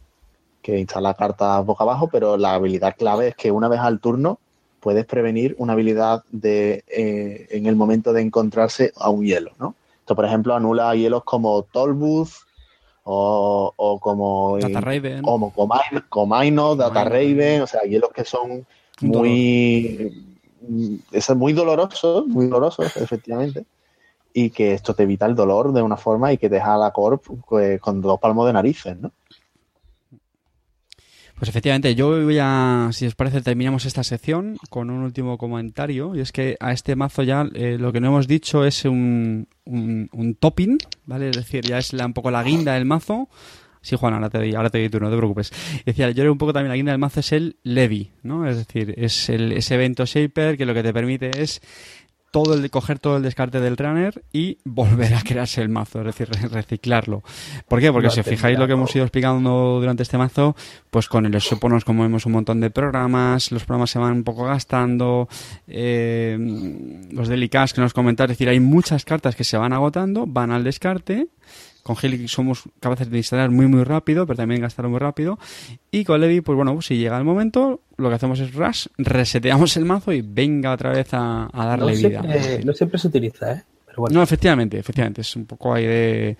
que 0.62 0.80
instala 0.80 1.14
cartas 1.14 1.66
boca 1.66 1.84
abajo, 1.84 2.08
pero 2.10 2.38
la 2.38 2.54
habilidad 2.54 2.96
clave 2.98 3.28
es 3.30 3.36
que 3.36 3.52
una 3.52 3.68
vez 3.68 3.82
al 3.82 4.00
turno 4.00 4.39
puedes 4.80 5.06
prevenir 5.06 5.56
una 5.58 5.74
habilidad 5.74 6.24
de 6.32 6.86
eh, 6.88 7.48
en 7.52 7.66
el 7.66 7.76
momento 7.76 8.14
de 8.14 8.22
encontrarse 8.22 8.94
a 8.96 9.10
un 9.10 9.26
hielo, 9.26 9.52
¿no? 9.60 9.76
Esto, 10.00 10.16
por 10.16 10.24
ejemplo, 10.24 10.56
anula 10.56 10.96
hielos 10.96 11.26
como 11.26 11.64
Tollbooth 11.64 12.30
o, 13.04 13.74
o 13.76 14.00
como 14.00 14.58
Data 14.58 14.80
Raven. 14.80 15.22
como 15.22 15.52
Comaino, 16.08 16.76
Data. 16.78 17.04
Raven, 17.04 17.62
o 17.64 17.68
sea, 17.68 17.82
hielos 17.82 18.12
que 18.16 18.24
son 18.24 18.66
muy 19.02 20.32
es 21.11 21.36
muy 21.36 21.53
dolorosos, 21.53 22.28
muy 22.28 22.47
dolorosos, 22.47 22.95
efectivamente, 22.97 23.66
y 24.34 24.49
que 24.49 24.74
esto 24.74 24.93
te 24.93 25.03
evita 25.03 25.26
el 25.26 25.36
dolor 25.36 25.74
de 25.74 25.82
una 25.82 25.97
forma 25.97 26.34
y 26.34 26.38
que 26.38 26.49
te 26.49 26.55
deja 26.55 26.78
la 26.78 26.91
corp 26.91 27.24
pues, 27.47 27.80
con 27.80 28.01
dos 28.01 28.20
palmos 28.20 28.47
de 28.47 28.53
narices, 28.53 28.97
¿no? 28.97 29.11
Pues 31.43 31.49
efectivamente, 31.49 31.93
yo 31.93 32.24
voy 32.24 32.38
a, 32.39 32.89
si 32.93 33.05
os 33.05 33.16
parece, 33.16 33.41
terminamos 33.41 33.86
esta 33.86 34.03
sección 34.03 34.55
con 34.70 34.89
un 34.89 35.03
último 35.03 35.38
comentario. 35.38 36.16
Y 36.16 36.22
es 36.22 36.32
que 36.32 36.55
a 36.59 36.72
este 36.72 36.95
mazo 36.95 37.24
ya 37.24 37.45
eh, 37.53 37.78
lo 37.78 37.91
que 37.91 37.99
no 37.99 38.07
hemos 38.07 38.28
dicho 38.28 38.64
es 38.64 38.86
un, 38.86 39.47
un, 39.66 40.09
un 40.14 40.36
topping, 40.36 40.78
¿vale? 41.05 41.32
Es 41.32 41.36
decir, 41.36 41.66
ya 41.66 41.80
es 41.80 41.91
la, 41.91 42.05
un 42.05 42.14
poco 42.14 42.32
la 42.32 42.43
guinda 42.43 42.76
del 42.76 42.86
mazo. 42.86 43.28
Sí, 43.84 43.97
Juan, 43.97 44.13
ahora 44.13 44.29
te 44.29 44.38
doy, 44.38 44.55
ahora 44.55 44.69
te 44.69 44.79
doy 44.79 44.89
tú, 44.89 44.99
no 44.99 45.11
te 45.11 45.17
preocupes. 45.17 45.51
Decía, 45.86 46.09
yo 46.11 46.31
un 46.31 46.38
poco 46.38 46.53
también 46.53 46.69
la 46.69 46.75
guinda 46.75 46.93
del 46.93 46.99
mazo 46.99 47.19
es 47.19 47.34
el 47.34 47.57
Levi, 47.63 48.11
¿no? 48.23 48.47
Es 48.47 48.55
decir, 48.57 48.95
es 48.97 49.29
el, 49.29 49.51
ese 49.51 49.75
evento 49.75 50.05
Shaper 50.05 50.57
que 50.57 50.65
lo 50.65 50.73
que 50.73 50.81
te 50.81 50.93
permite 50.93 51.29
es 51.41 51.61
todo 52.31 52.55
el 52.55 52.67
coger 52.71 52.97
todo 52.97 53.17
el 53.17 53.23
descarte 53.23 53.59
del 53.59 53.77
runner 53.77 54.23
y 54.34 54.57
volver 54.63 55.13
a 55.13 55.21
crearse 55.21 55.61
el 55.61 55.69
mazo, 55.69 55.99
es 55.99 56.05
decir, 56.05 56.29
reciclarlo. 56.51 57.23
¿Por 57.67 57.79
qué? 57.79 57.91
Porque 57.91 58.09
si 58.09 58.21
os 58.21 58.25
fijáis 58.25 58.57
lo 58.57 58.65
que 58.65 58.73
hemos 58.73 58.95
ido 58.95 59.03
explicando 59.03 59.77
durante 59.79 60.01
este 60.01 60.17
mazo, 60.17 60.55
pues 60.89 61.07
con 61.07 61.27
el 61.27 61.41
Soponos 61.41 61.86
como 61.86 62.01
vemos 62.01 62.25
un 62.25 62.31
montón 62.31 62.59
de 62.59 62.71
programas, 62.71 63.51
los 63.51 63.65
programas 63.65 63.91
se 63.91 63.99
van 63.99 64.13
un 64.13 64.23
poco 64.23 64.45
gastando, 64.45 65.27
eh, 65.67 66.36
los 67.11 67.27
delicados 67.27 67.73
que 67.73 67.81
nos 67.81 67.93
comentáis, 67.93 68.31
es 68.31 68.38
decir, 68.38 68.49
hay 68.49 68.59
muchas 68.59 69.05
cartas 69.05 69.36
que 69.36 69.43
se 69.43 69.57
van 69.57 69.71
agotando, 69.71 70.25
van 70.25 70.49
al 70.51 70.63
descarte 70.63 71.27
con 71.84 71.97
Helix 72.01 72.31
somos 72.31 72.63
capaces 72.79 73.09
de 73.09 73.17
instalar 73.17 73.49
muy 73.49 73.67
muy 73.67 73.84
rápido, 73.84 74.25
pero 74.25 74.38
también 74.38 74.61
gastar 74.61 74.88
muy 74.88 74.99
rápido. 74.99 75.38
Y 75.91 76.05
con 76.05 76.19
Levi, 76.21 76.41
pues 76.41 76.55
bueno, 76.55 76.81
si 76.81 76.97
llega 76.97 77.17
el 77.17 77.25
momento, 77.25 77.81
lo 77.97 78.09
que 78.09 78.15
hacemos 78.15 78.39
es 78.39 78.53
rush, 78.53 78.88
reseteamos 78.97 79.75
el 79.77 79.86
mazo 79.86 80.13
y 80.13 80.21
venga 80.21 80.71
otra 80.71 80.91
vez 80.91 81.09
a, 81.11 81.49
darle 81.53 81.95
vida. 81.95 82.23
no 82.63 82.73
siempre 82.73 82.97
se 82.97 83.07
utiliza, 83.07 83.51
¿eh? 83.51 83.63
No, 84.09 84.23
efectivamente, 84.23 84.79
efectivamente. 84.79 85.21
Es 85.21 85.36
un 85.36 85.45
poco 85.45 85.73
ahí 85.73 85.86
de. 85.86 86.38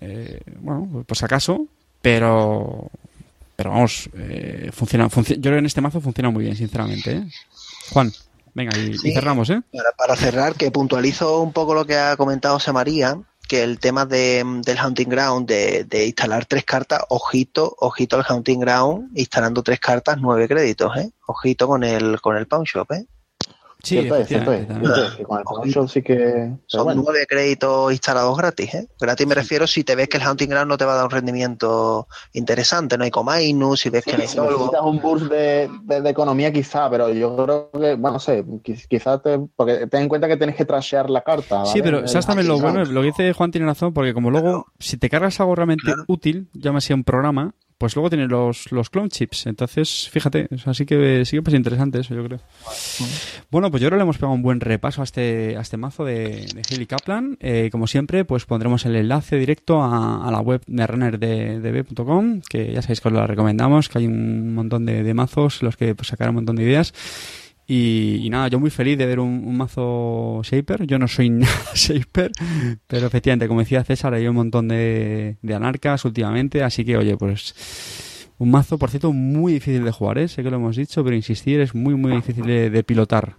Eh, 0.00 0.40
bueno, 0.60 1.04
pues 1.06 1.22
acaso, 1.22 1.66
pero. 2.00 2.90
Pero 3.56 3.70
vamos, 3.70 4.08
eh, 4.16 4.70
funciona, 4.72 5.08
yo 5.08 5.24
creo 5.24 5.54
que 5.54 5.58
en 5.58 5.66
este 5.66 5.80
mazo 5.80 6.00
funciona 6.00 6.30
muy 6.30 6.44
bien, 6.44 6.56
sinceramente. 6.56 7.12
¿eh? 7.12 7.28
Juan. 7.90 8.12
Venga, 8.54 8.76
y, 8.78 9.12
cerramos, 9.12 9.50
¿eh? 9.50 9.60
Para, 9.72 9.90
para, 9.96 10.16
cerrar, 10.16 10.54
que 10.54 10.70
puntualizo 10.70 11.42
un 11.42 11.52
poco 11.52 11.74
lo 11.74 11.84
que 11.84 11.96
ha 11.96 12.16
comentado 12.16 12.54
José 12.54 12.72
María, 12.72 13.18
que 13.48 13.62
el 13.64 13.80
tema 13.80 14.06
de, 14.06 14.44
del 14.64 14.78
Hunting 14.78 15.08
Ground, 15.08 15.48
de, 15.48 15.84
de, 15.84 16.06
instalar 16.06 16.44
tres 16.44 16.64
cartas, 16.64 17.00
ojito, 17.08 17.74
ojito 17.78 18.16
al 18.16 18.26
Hunting 18.28 18.60
Ground, 18.60 19.10
instalando 19.18 19.62
tres 19.62 19.80
cartas, 19.80 20.18
nueve 20.20 20.46
créditos, 20.46 20.96
¿eh? 20.98 21.10
Ojito 21.26 21.66
con 21.66 21.82
el, 21.82 22.20
con 22.20 22.36
el 22.36 22.46
Pawn 22.46 22.64
Shop, 22.64 22.92
¿eh? 22.92 23.06
Sí, 23.82 24.08
Con 25.24 25.88
sí 25.88 26.02
que. 26.02 26.52
Son 26.66 26.96
nueve 26.96 27.26
créditos 27.28 27.92
instalados 27.92 28.36
gratis, 28.36 28.74
¿eh? 28.74 28.88
Gratis 29.00 29.26
me 29.26 29.36
refiero 29.36 29.66
si 29.68 29.84
te 29.84 29.94
ves 29.94 30.08
que 30.08 30.16
el 30.16 30.26
Hunting 30.26 30.48
Ground 30.48 30.68
no 30.68 30.76
te 30.76 30.84
va 30.84 30.94
a 30.94 30.96
dar 30.96 31.04
un 31.04 31.10
rendimiento 31.10 32.08
interesante, 32.32 32.98
no 32.98 33.04
hay 33.04 33.10
Comainus, 33.10 33.80
si 33.80 33.90
ves 33.90 34.04
que 34.04 34.16
no 34.16 34.22
hay 34.22 34.28
si 34.28 34.40
necesitas 34.40 34.80
un 34.82 35.00
boost 35.00 35.26
de, 35.26 35.70
de, 35.84 36.10
economía, 36.10 36.52
quizá, 36.52 36.90
pero 36.90 37.10
yo 37.10 37.36
creo 37.36 37.70
que, 37.70 37.94
bueno, 37.94 38.14
no 38.14 38.18
sé, 38.18 38.44
quizás 38.88 39.22
te. 39.22 39.38
Porque 39.54 39.86
ten 39.86 40.02
en 40.02 40.08
cuenta 40.08 40.26
que 40.26 40.36
tienes 40.36 40.56
que 40.56 40.64
trashear 40.64 41.08
la 41.08 41.22
carta. 41.22 41.64
Sí, 41.66 41.80
pero 41.80 42.08
¿sabes 42.08 42.26
también 42.26 42.48
lo 42.48 42.58
bueno? 42.58 42.84
Lo 42.84 43.00
que 43.02 43.06
dice 43.06 43.32
Juan 43.32 43.52
tiene 43.52 43.66
razón, 43.66 43.92
porque 43.92 44.12
como 44.12 44.30
luego, 44.30 44.66
si 44.80 44.96
te 44.96 45.08
cargas 45.08 45.38
algo 45.38 45.54
realmente 45.54 45.92
útil, 46.08 46.48
llámese 46.52 46.94
un 46.94 47.04
programa, 47.04 47.54
pues 47.78 47.94
luego 47.94 48.10
tiene 48.10 48.26
los, 48.26 48.70
los 48.72 48.90
clone 48.90 49.08
chips. 49.08 49.46
Entonces, 49.46 50.08
fíjate, 50.10 50.48
así 50.66 50.84
que 50.84 51.24
sí 51.24 51.36
que 51.36 51.42
pues 51.42 51.54
interesante 51.54 52.00
eso, 52.00 52.14
yo 52.14 52.24
creo. 52.24 52.40
Bueno, 53.50 53.70
pues 53.70 53.80
yo 53.80 53.88
creo 53.88 53.96
que 53.96 54.00
le 54.00 54.02
hemos 54.02 54.18
pegado 54.18 54.34
un 54.34 54.42
buen 54.42 54.60
repaso 54.60 55.00
a 55.00 55.04
este, 55.04 55.56
a 55.56 55.60
este 55.60 55.76
mazo 55.76 56.04
de, 56.04 56.46
de 56.54 56.86
Kaplan. 56.86 57.36
Eh, 57.40 57.68
como 57.70 57.86
siempre, 57.86 58.24
pues 58.24 58.44
pondremos 58.46 58.84
el 58.84 58.96
enlace 58.96 59.36
directo 59.36 59.82
a, 59.82 60.28
la 60.30 60.40
web 60.40 60.62
de 60.66 60.86
runnerdb.com, 60.86 62.40
que 62.48 62.72
ya 62.72 62.82
sabéis 62.82 63.00
que 63.00 63.08
os 63.08 63.14
la 63.14 63.26
recomendamos, 63.26 63.88
que 63.88 63.98
hay 63.98 64.06
un 64.06 64.54
montón 64.54 64.84
de, 64.84 65.04
de 65.04 65.14
mazos 65.14 65.62
los 65.62 65.76
que 65.76 65.94
pues, 65.94 66.08
sacar 66.08 66.28
un 66.30 66.36
montón 66.36 66.56
de 66.56 66.64
ideas. 66.64 66.92
Y, 67.70 68.26
nada, 68.30 68.48
yo 68.48 68.58
muy 68.58 68.70
feliz 68.70 68.96
de 68.96 69.04
ver 69.04 69.20
un, 69.20 69.54
mazo 69.54 70.40
Shaper. 70.42 70.86
Yo 70.86 70.98
no 70.98 71.06
soy 71.06 71.28
nada 71.30 71.52
Shaper, 71.74 72.32
pero 72.86 73.06
efectivamente, 73.06 73.46
como 73.46 73.60
decía 73.60 73.84
César, 73.84 74.14
hay 74.14 74.26
un 74.26 74.36
montón 74.36 74.68
de, 74.68 75.36
anarcas 75.54 76.06
últimamente. 76.06 76.62
Así 76.64 76.82
que, 76.86 76.96
oye, 76.96 77.18
pues 77.18 78.26
un 78.38 78.50
mazo, 78.50 78.78
por 78.78 78.88
cierto, 78.88 79.12
muy 79.12 79.52
difícil 79.52 79.84
de 79.84 79.92
jugar, 79.92 80.16
¿eh? 80.16 80.28
sé 80.28 80.42
que 80.42 80.50
lo 80.50 80.56
hemos 80.56 80.76
dicho, 80.76 81.04
pero 81.04 81.14
insistir 81.14 81.60
es 81.60 81.74
muy, 81.74 81.94
muy 81.94 82.12
difícil 82.12 82.44
de, 82.46 82.84
pilotar. 82.84 83.36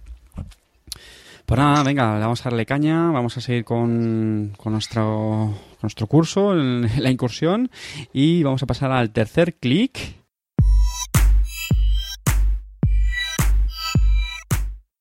Pues 1.44 1.58
nada, 1.58 1.82
venga, 1.82 2.16
vamos 2.20 2.40
a 2.46 2.50
darle 2.50 2.64
caña, 2.66 3.10
vamos 3.10 3.36
a 3.36 3.40
seguir 3.40 3.64
con, 3.64 4.52
con 4.56 4.72
nuestro, 4.72 5.52
nuestro 5.82 6.06
curso, 6.06 6.54
la 6.54 7.10
incursión, 7.10 7.68
y 8.12 8.44
vamos 8.44 8.62
a 8.62 8.66
pasar 8.66 8.92
al 8.92 9.10
tercer 9.10 9.54
clic 9.54 10.19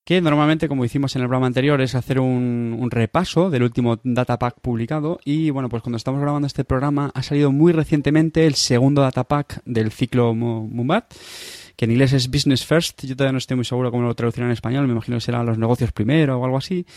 que 0.10 0.22
normalmente, 0.22 0.68
como 0.68 0.86
hicimos 0.86 1.16
en 1.16 1.22
el 1.22 1.28
programa 1.28 1.46
anterior, 1.46 1.80
es 1.82 1.94
hacer 1.94 2.20
un, 2.20 2.90
repaso 2.90 3.52
del 3.52 3.62
último 3.62 4.00
datapack 4.04 4.60
publicado. 4.60 5.20
Y 5.24 5.52
bueno, 5.52 5.70
pues 5.70 5.84
cuando 5.84 5.98
estamos 5.98 6.20
grabando 6.20 6.48
este 6.48 6.64
programa 6.64 7.12
ha 7.14 7.22
salido 7.22 7.52
muy 7.52 7.74
recientemente 7.74 8.48
el 8.48 8.56
segundo 8.56 9.04
datapack 9.04 9.62
del 9.66 9.92
ciclo 9.92 10.34
Mumbat 10.34 11.14
que 11.76 11.86
en 11.86 11.92
inglés 11.92 12.14
es 12.14 12.32
Business 12.32 12.66
First. 12.66 13.06
Yo 13.06 13.16
todavía 13.16 13.34
no 13.34 13.38
estoy 13.38 13.56
muy 13.56 13.66
seguro 13.66 13.92
cómo 13.92 14.02
lo 14.02 14.16
traducirán 14.16 14.50
en 14.50 14.54
español. 14.54 14.88
Me 14.88 14.94
imagino 14.94 15.18
que 15.18 15.22
será 15.22 15.44
los 15.44 15.60
negocios 15.60 15.92
primero 15.92 16.40
o 16.40 16.44
algo 16.44 16.58
así. 16.58 16.88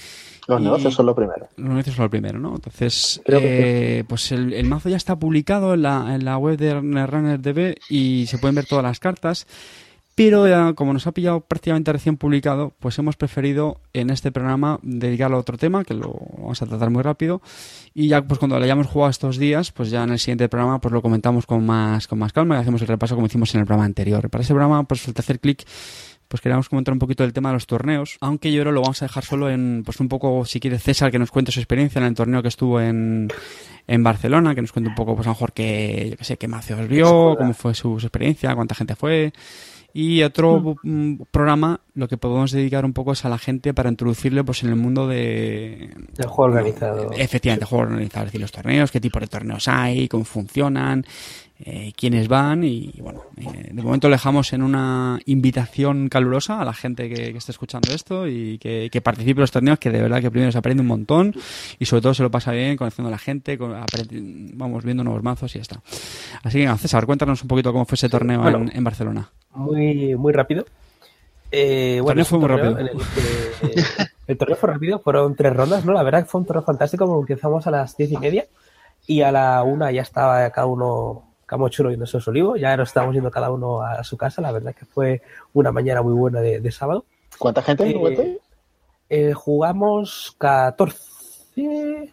Los 0.49 0.63
negocios 0.63 0.95
son 0.95 1.05
lo 1.05 1.15
primero. 1.15 1.49
Los 1.59 1.69
negocios 1.69 1.95
son 1.95 2.07
lo 2.07 2.11
primero, 2.11 2.39
¿no? 2.39 2.55
Entonces, 2.55 3.21
eh, 3.27 4.05
pues 4.09 4.33
el, 4.33 4.55
el, 4.55 4.67
mazo 4.67 4.89
ya 4.89 4.97
está 4.97 5.19
publicado 5.19 5.75
en 5.75 5.83
la, 5.83 6.15
en 6.15 6.25
la 6.25 6.39
web 6.39 6.57
de 6.57 6.73
RunnerDB 6.75 7.77
y 7.91 8.25
se 8.27 8.39
pueden 8.39 8.55
ver 8.55 8.65
todas 8.65 8.83
las 8.83 8.99
cartas. 8.99 9.47
Pero 10.15 10.47
ya, 10.47 10.75
como 10.75 10.93
nos 10.93 11.07
ha 11.07 11.13
pillado 11.13 11.41
prácticamente 11.41 11.91
recién 11.93 12.19
publicado, 12.19 12.75
pues 12.79 12.99
hemos 12.99 13.17
preferido 13.17 13.81
en 13.95 14.11
este 14.11 14.31
programa 14.31 14.79
dedicarlo 14.83 15.39
a 15.39 15.41
otro 15.41 15.57
tema, 15.57 15.85
que 15.85 15.95
lo 15.95 16.15
vamos 16.37 16.61
a 16.61 16.67
tratar 16.67 16.91
muy 16.91 17.03
rápido. 17.03 17.41
Y 17.95 18.09
ya 18.09 18.23
pues 18.23 18.39
cuando 18.39 18.59
lo 18.59 18.65
hayamos 18.65 18.87
jugado 18.89 19.11
estos 19.11 19.39
días, 19.39 19.73
pues 19.73 19.91
ya 19.91 20.05
en 20.05 20.11
el 20.11 20.19
siguiente 20.19 20.49
programa 20.51 20.81
pues 20.81 20.93
lo 20.93 21.01
comentamos 21.01 21.47
con 21.47 21.65
más, 21.65 22.07
con 22.09 22.19
más 22.19 22.33
calma 22.33 22.57
y 22.57 22.61
hacemos 22.61 22.83
el 22.83 22.89
repaso 22.89 23.15
como 23.15 23.27
hicimos 23.27 23.55
en 23.55 23.61
el 23.61 23.67
programa 23.67 23.87
anterior. 23.87 24.29
Para 24.29 24.43
ese 24.43 24.53
programa, 24.53 24.85
pues 24.85 25.09
el 25.09 25.15
tercer 25.15 25.41
clic 25.41 25.65
pues 26.33 26.41
queríamos 26.41 26.71
comentar 26.71 26.93
un 26.93 26.99
poquito 26.99 27.25
del 27.25 27.35
tema 27.35 27.51
de 27.51 27.57
los 27.57 27.67
torneos, 27.67 28.17
aunque 28.23 28.51
yo 28.51 28.63
creo 28.63 28.73
lo 28.73 28.81
vamos 28.81 29.03
a 29.03 29.05
dejar 29.05 29.23
solo 29.23 29.51
en, 29.51 29.83
pues 29.85 30.01
un 30.01 30.09
poco, 30.09 30.47
si 30.47 30.61
quiere 30.61 30.79
César, 30.79 31.11
que 31.11 31.19
nos 31.19 31.31
cuente 31.31 31.53
su 31.53 31.61
experiencia 31.61 31.99
en 31.99 32.07
el 32.07 32.15
torneo 32.15 32.41
que 32.41 32.49
estuvo 32.49 32.81
en, 32.81 33.29
en 33.87 34.03
Barcelona, 34.03 34.55
que 34.55 34.63
nos 34.63 34.73
cuente 34.73 34.89
un 34.89 34.95
poco, 34.95 35.15
pues 35.15 35.27
a 35.27 35.31
lo 35.31 35.35
mejor 35.35 35.53
que, 35.53 36.09
yo 36.11 36.17
qué 36.17 36.25
sé, 36.25 36.39
qué 36.39 36.47
os 36.47 36.89
vio, 36.89 37.37
cómo 37.37 37.53
fue 37.53 37.75
su 37.75 37.99
experiencia, 37.99 38.55
cuánta 38.55 38.75
gente 38.75 38.97
fue, 38.97 39.31
y 39.95 40.23
otro 40.23 40.77
mm, 40.83 41.23
programa 41.31 41.81
lo 41.95 42.09
que 42.09 42.17
podemos 42.17 42.51
dedicar 42.53 42.85
un 42.85 42.93
poco 42.93 43.13
es 43.13 43.25
a 43.25 43.29
la 43.29 43.39
gente 43.39 43.75
para 43.75 43.91
introducirle 43.91 44.43
pues 44.45 44.63
en 44.63 44.71
el 44.71 44.77
mundo 44.77 45.07
de... 45.07 45.91
Del 46.15 46.27
juego 46.27 46.55
organizado. 46.55 47.11
Efectivamente, 47.13 47.67
juego 47.67 47.85
organizado, 47.85 48.25
es 48.25 48.29
decir, 48.29 48.41
los 48.41 48.53
torneos, 48.53 48.91
qué 48.91 49.01
tipo 49.01 49.21
de 49.21 49.27
torneos 49.27 49.69
hay, 49.69 50.09
cómo 50.09 50.25
funcionan, 50.25 51.05
eh, 51.65 51.93
quiénes 51.97 52.29
van 52.29 52.65
y, 52.65 52.93
bueno, 53.01 53.23
eh, 53.37 53.71
de 53.73 53.83
momento 53.83 54.09
le 54.09 54.15
dejamos 54.15 54.53
en 54.53 54.63
una 54.63 55.19
invitación 55.27 56.09
calurosa 56.09 56.61
a 56.61 56.65
la 56.65 56.73
gente 56.73 57.09
que, 57.09 57.33
que 57.33 57.39
esté 57.39 57.53
escuchando 57.53 57.93
esto 57.93 58.27
y 58.27 58.59
que, 58.59 58.89
que, 58.91 59.01
participe 59.01 59.39
en 59.39 59.43
los 59.43 59.51
torneos, 59.51 59.79
que 59.79 59.91
de 59.91 60.03
verdad 60.03 60.21
que 60.21 60.31
primero 60.31 60.53
se 60.53 60.59
aprende 60.59 60.81
un 60.81 60.89
montón 60.89 61.35
y 61.79 61.85
sobre 61.85 62.03
todo 62.03 62.15
se 62.15 62.23
lo 62.23 62.31
pasa 62.31 62.53
bien 62.53 62.77
conociendo 62.77 63.09
a 63.09 63.13
la 63.13 63.19
gente, 63.19 63.57
vamos 63.57 64.85
viendo 64.85 65.05
nuevos 65.05 65.23
mazos 65.23 65.55
y 65.55 65.59
ya 65.59 65.63
está. 65.63 65.81
Así 66.43 66.59
que 66.59 66.77
César, 66.79 67.07
cuéntanos 67.07 67.43
un 67.43 67.49
poquito 67.49 67.73
cómo 67.73 67.85
fue 67.85 67.97
ese 67.97 68.09
torneo 68.09 68.47
en, 68.49 68.71
en 68.75 68.85
Barcelona 68.85 69.31
muy, 69.55 70.15
muy 70.17 70.33
rápido. 70.33 70.65
Eh, 71.51 72.01
bueno, 72.03 72.25
fue 72.25 72.39
muy 72.39 72.49
rápido. 72.49 72.79
El, 74.27 74.39
torneo 74.39 74.57
fue 74.57 74.71
rápido, 74.71 74.99
fueron 75.01 75.35
tres 75.35 75.55
rondas, 75.55 75.85
¿no? 75.85 75.93
La 75.93 76.03
verdad 76.03 76.23
que 76.23 76.31
fue 76.31 76.41
un 76.41 76.47
torneo 76.47 76.63
fantástico, 76.63 77.07
porque 77.07 77.35
empezamos 77.35 77.67
a 77.67 77.71
las 77.71 77.97
diez 77.97 78.13
y 78.13 78.17
media 78.17 78.47
y 79.07 79.23
a 79.23 79.33
la 79.33 79.63
una 79.63 79.91
ya 79.91 80.03
estaba 80.03 80.49
cada 80.51 80.67
uno 80.67 81.32
Camochulo 81.53 81.91
yendo 81.91 82.07
su 82.07 82.19
olivo, 82.31 82.57
ya 82.57 82.75
nos 82.79 82.89
estábamos 82.89 83.15
yendo 83.15 83.31
cada 83.31 83.51
uno 83.51 83.83
a 83.83 84.03
su 84.05 84.17
casa, 84.17 84.41
la 84.41 84.53
verdad 84.53 84.75
que 84.75 84.87
fue 84.87 85.21
una 85.53 85.71
mañana 85.71 86.01
muy 86.01 86.15
buena 86.15 86.41
de, 86.41 86.73
sábado. 86.73 87.05
¿Cuánta 87.37 87.61
gente 87.61 87.91
eh, 87.91 88.39
eh, 89.11 89.33
jugamos 89.35 90.35
14, 90.39 92.11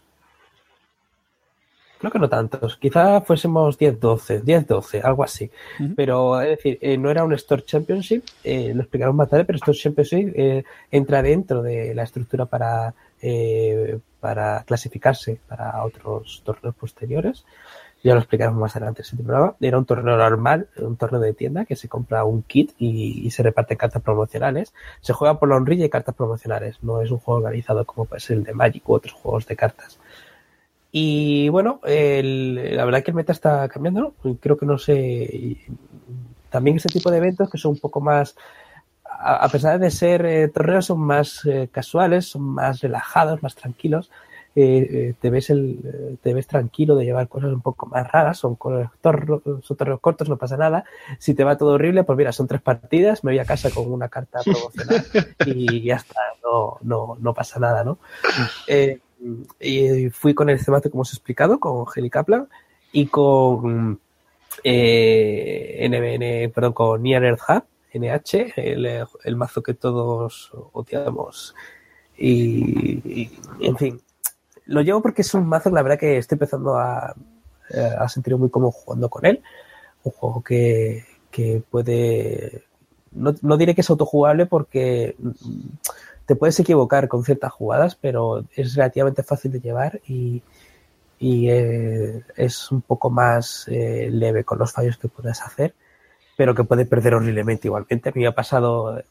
Creo 1.99 2.11
que 2.11 2.19
no 2.19 2.27
tantos. 2.27 2.75
Quizá 2.75 3.21
fuésemos 3.21 3.79
10-12, 3.79 4.43
10-12, 4.43 5.01
algo 5.05 5.23
así. 5.23 5.49
Pero, 5.95 6.41
es 6.41 6.49
decir, 6.57 6.77
eh, 6.81 6.97
no 6.97 7.09
era 7.09 7.23
un 7.23 7.31
Store 7.31 7.63
Championship, 7.63 8.25
lo 8.43 8.81
explicaron 8.81 9.15
más 9.15 9.29
tarde, 9.29 9.45
pero 9.45 9.55
Store 9.55 9.77
Championship 9.77 10.65
entra 10.91 11.21
dentro 11.21 11.61
de 11.61 11.95
la 11.95 12.03
estructura 12.03 12.45
para, 12.45 12.93
para 14.19 14.63
clasificarse 14.65 15.39
para 15.47 15.81
otros 15.85 16.41
torneos 16.43 16.75
posteriores. 16.75 17.45
Ya 18.01 18.13
lo 18.13 18.19
explicaremos 18.19 18.59
más 18.59 18.75
adelante 18.75 19.01
ese 19.01 19.17
programa. 19.17 19.55
Era 19.59 19.77
un 19.77 19.85
torneo 19.85 20.15
normal, 20.15 20.69
un 20.77 20.95
torneo 20.95 21.19
de 21.19 21.33
tienda 21.33 21.65
que 21.65 21.75
se 21.75 21.89
compra 21.89 22.23
un 22.23 22.43
kit 22.43 22.71
y, 22.79 23.29
se 23.31 23.43
reparte 23.43 23.75
cartas 23.75 24.01
promocionales. 24.01 24.73
Se 25.01 25.11
juega 25.13 25.37
por 25.37 25.49
la 25.49 25.57
honrilla 25.57 25.85
y 25.85 25.89
cartas 25.89 26.15
promocionales. 26.15 26.81
No 26.81 27.01
es 27.01 27.11
un 27.11 27.19
juego 27.19 27.39
organizado 27.39 27.85
como 27.85 28.05
puede 28.05 28.21
ser 28.21 28.37
el 28.37 28.43
de 28.43 28.53
Magic 28.53 28.87
u 28.87 28.93
otros 28.93 29.13
juegos 29.13 29.47
de 29.47 29.55
cartas. 29.57 29.99
Y 30.91 31.49
bueno, 31.49 31.81
la 31.83 32.85
verdad 32.85 33.03
que 33.03 33.11
el 33.11 33.15
meta 33.15 33.33
está 33.33 33.67
cambiando, 33.67 34.15
Creo 34.39 34.57
que 34.57 34.65
no 34.65 34.77
sé. 34.77 35.57
También 36.49 36.77
ese 36.77 36.89
tipo 36.89 37.11
de 37.11 37.17
eventos 37.17 37.49
que 37.49 37.57
son 37.57 37.71
un 37.71 37.79
poco 37.79 38.01
más. 38.01 38.35
A, 39.21 39.49
pesar 39.49 39.79
de 39.79 39.91
ser 39.91 40.25
eh, 40.25 40.47
torneos, 40.47 40.85
son 40.85 41.01
más 41.01 41.43
eh, 41.45 41.67
casuales, 41.71 42.27
son 42.27 42.43
más 42.43 42.79
relajados, 42.79 43.43
más 43.43 43.55
tranquilos. 43.55 44.09
Eh, 44.61 45.13
te 45.19 45.29
ves 45.29 45.49
el, 45.49 46.17
te 46.21 46.33
ves 46.33 46.47
tranquilo 46.47 46.95
de 46.95 47.05
llevar 47.05 47.27
cosas 47.27 47.51
un 47.51 47.61
poco 47.61 47.85
más 47.85 48.11
raras, 48.11 48.37
son, 48.37 48.57
son 48.61 49.77
torneos 49.77 49.99
cortos, 49.99 50.29
no 50.29 50.37
pasa 50.37 50.57
nada. 50.57 50.85
Si 51.17 51.33
te 51.33 51.43
va 51.43 51.57
todo 51.57 51.73
horrible, 51.73 52.03
pues 52.03 52.17
mira, 52.17 52.31
son 52.31 52.47
tres 52.47 52.61
partidas, 52.61 53.23
me 53.23 53.31
voy 53.31 53.39
a 53.39 53.45
casa 53.45 53.69
con 53.69 53.91
una 53.91 54.09
carta 54.09 54.39
promocional 54.43 55.05
y 55.45 55.83
ya 55.83 55.95
está, 55.95 56.19
no, 56.43 56.77
no, 56.81 57.17
no 57.19 57.33
pasa 57.33 57.59
nada, 57.59 57.83
¿no? 57.83 57.99
Eh, 58.67 58.99
y 59.59 60.09
fui 60.09 60.33
con 60.33 60.49
el 60.49 60.59
cemato 60.59 60.89
como 60.89 61.01
os 61.01 61.13
he 61.13 61.15
explicado, 61.15 61.59
con 61.59 61.85
Heli 61.93 62.09
Kaplan 62.09 62.47
y 62.91 63.07
con 63.07 63.99
eh, 64.63 65.87
NBN, 65.89 66.51
perdón, 66.53 66.73
con 66.73 67.03
Near 67.03 67.23
Earth 67.23 67.41
Hub, 67.47 67.63
NH, 67.93 68.53
el, 68.55 69.05
el 69.23 69.35
mazo 69.35 69.63
que 69.63 69.73
todos 69.73 70.51
odiamos. 70.73 71.55
Y, 72.17 73.31
en 73.61 73.77
fin, 73.77 74.01
lo 74.69 74.81
llevo 74.81 75.01
porque 75.01 75.23
es 75.23 75.33
un 75.33 75.47
mazo, 75.47 75.69
la 75.71 75.81
verdad 75.81 75.99
que 75.99 76.17
estoy 76.17 76.35
empezando 76.35 76.77
a, 76.77 77.15
a 77.99 78.09
sentir 78.09 78.37
muy 78.37 78.49
cómodo 78.49 78.71
jugando 78.71 79.09
con 79.09 79.25
él. 79.25 79.41
Un 80.03 80.11
juego 80.11 80.43
que, 80.43 81.05
que 81.31 81.61
puede. 81.69 82.63
No, 83.11 83.33
no, 83.41 83.57
diré 83.57 83.73
que 83.73 83.81
es 83.81 83.89
autojugable 83.89 84.45
porque 84.45 85.15
te 86.25 86.35
puedes 86.35 86.59
equivocar 86.59 87.07
con 87.07 87.23
ciertas 87.23 87.51
jugadas, 87.51 87.95
pero 87.95 88.45
es 88.55 88.75
relativamente 88.75 89.23
fácil 89.23 89.51
de 89.51 89.59
llevar 89.59 89.99
y, 90.07 90.43
y 91.17 91.49
eh, 91.49 92.23
es 92.35 92.71
un 92.71 92.81
poco 92.81 93.09
más 93.09 93.65
eh, 93.67 94.09
leve 94.11 94.43
con 94.43 94.59
los 94.59 94.71
fallos 94.71 94.97
que 94.97 95.07
puedes 95.07 95.41
hacer, 95.41 95.73
pero 96.37 96.53
que 96.53 96.63
puede 96.63 96.85
perder 96.85 97.15
horriblemente 97.15 97.67
igualmente. 97.67 98.09
A 98.09 98.11
mí 98.13 98.21
me 98.21 98.27
ha 98.27 98.35
pasado. 98.35 99.01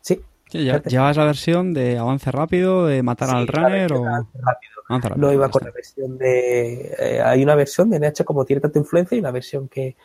Sí. 0.00 0.22
¿Llevas 0.52 1.16
la 1.16 1.24
versión 1.24 1.72
de 1.72 1.98
avance 1.98 2.30
rápido, 2.30 2.86
de 2.86 3.02
matar 3.02 3.30
al 3.30 3.46
runner 3.46 3.92
o.? 3.92 4.04
Rápido. 4.04 5.16
no 5.16 5.32
iba 5.32 5.48
con 5.48 5.64
la 5.64 5.70
versión 5.70 6.18
de. 6.18 6.94
Eh, 6.98 7.22
hay 7.22 7.42
una 7.42 7.54
versión 7.54 7.90
de 7.90 7.98
NH 7.98 8.24
como 8.24 8.44
tiene 8.44 8.60
tanta 8.60 8.78
influencia 8.78 9.16
y 9.16 9.20
una 9.20 9.30
versión 9.30 9.68
que, 9.68 9.96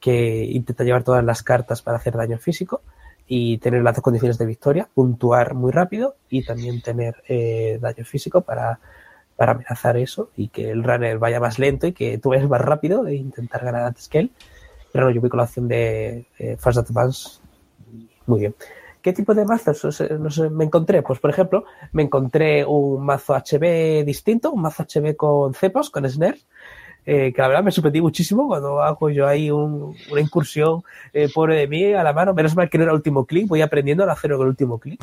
que 0.00 0.44
intenta 0.44 0.84
llevar 0.84 1.04
todas 1.04 1.24
las 1.24 1.42
cartas 1.42 1.82
para 1.82 1.98
hacer 1.98 2.14
daño 2.16 2.38
físico 2.38 2.82
y 3.26 3.58
tener 3.58 3.82
las 3.82 3.94
dos 3.94 4.02
condiciones 4.02 4.36
de 4.38 4.46
victoria, 4.46 4.88
puntuar 4.92 5.54
muy 5.54 5.70
rápido 5.72 6.16
y 6.28 6.44
también 6.44 6.82
tener 6.82 7.22
eh, 7.28 7.78
daño 7.80 8.04
físico 8.04 8.40
para, 8.42 8.80
para, 9.36 9.52
amenazar 9.52 9.96
eso 9.96 10.30
y 10.36 10.48
que 10.48 10.70
el 10.70 10.82
runner 10.82 11.18
vaya 11.18 11.40
más 11.40 11.58
lento 11.58 11.86
y 11.86 11.92
que 11.92 12.18
tú 12.18 12.30
vayas 12.30 12.48
más 12.48 12.60
rápido 12.60 13.06
e 13.06 13.14
intentar 13.14 13.64
ganar 13.64 13.84
antes 13.84 14.08
que 14.08 14.18
él. 14.18 14.32
Pero 14.92 15.06
no, 15.06 15.10
yo 15.12 15.20
voy 15.20 15.30
con 15.30 15.38
la 15.38 15.44
opción 15.44 15.68
de 15.68 16.26
eh, 16.38 16.56
Fast 16.58 16.78
Advance. 16.78 17.40
Muy 18.26 18.40
bien. 18.40 18.54
¿Qué 19.02 19.12
tipo 19.12 19.34
de 19.34 19.44
mazos 19.44 20.02
me 20.50 20.64
encontré? 20.64 21.02
Pues, 21.02 21.18
por 21.18 21.30
ejemplo, 21.30 21.64
me 21.92 22.04
encontré 22.04 22.64
un 22.64 23.04
mazo 23.04 23.34
HB 23.34 24.04
distinto, 24.04 24.52
un 24.52 24.62
mazo 24.62 24.84
HB 24.84 25.16
con 25.16 25.54
cepos, 25.54 25.90
con 25.90 26.08
snares, 26.08 26.46
eh, 27.04 27.32
que 27.34 27.42
la 27.42 27.48
verdad 27.48 27.64
me 27.64 27.72
sorprendí 27.72 28.00
muchísimo 28.00 28.46
cuando 28.46 28.80
hago 28.80 29.10
yo 29.10 29.26
ahí 29.26 29.50
un, 29.50 29.96
una 30.10 30.20
incursión 30.20 30.84
eh, 31.12 31.28
pobre 31.34 31.56
de 31.56 31.66
mí 31.66 31.92
a 31.92 32.04
la 32.04 32.12
mano. 32.12 32.32
Menos 32.32 32.54
mal 32.54 32.70
que 32.70 32.78
no 32.78 32.84
era 32.84 32.92
el 32.92 32.96
último 32.96 33.26
clic, 33.26 33.48
voy 33.48 33.60
aprendiendo 33.60 34.04
a 34.04 34.12
hacerlo 34.12 34.38
con 34.38 34.46
el 34.46 34.50
último 34.50 34.78
clic. 34.78 35.00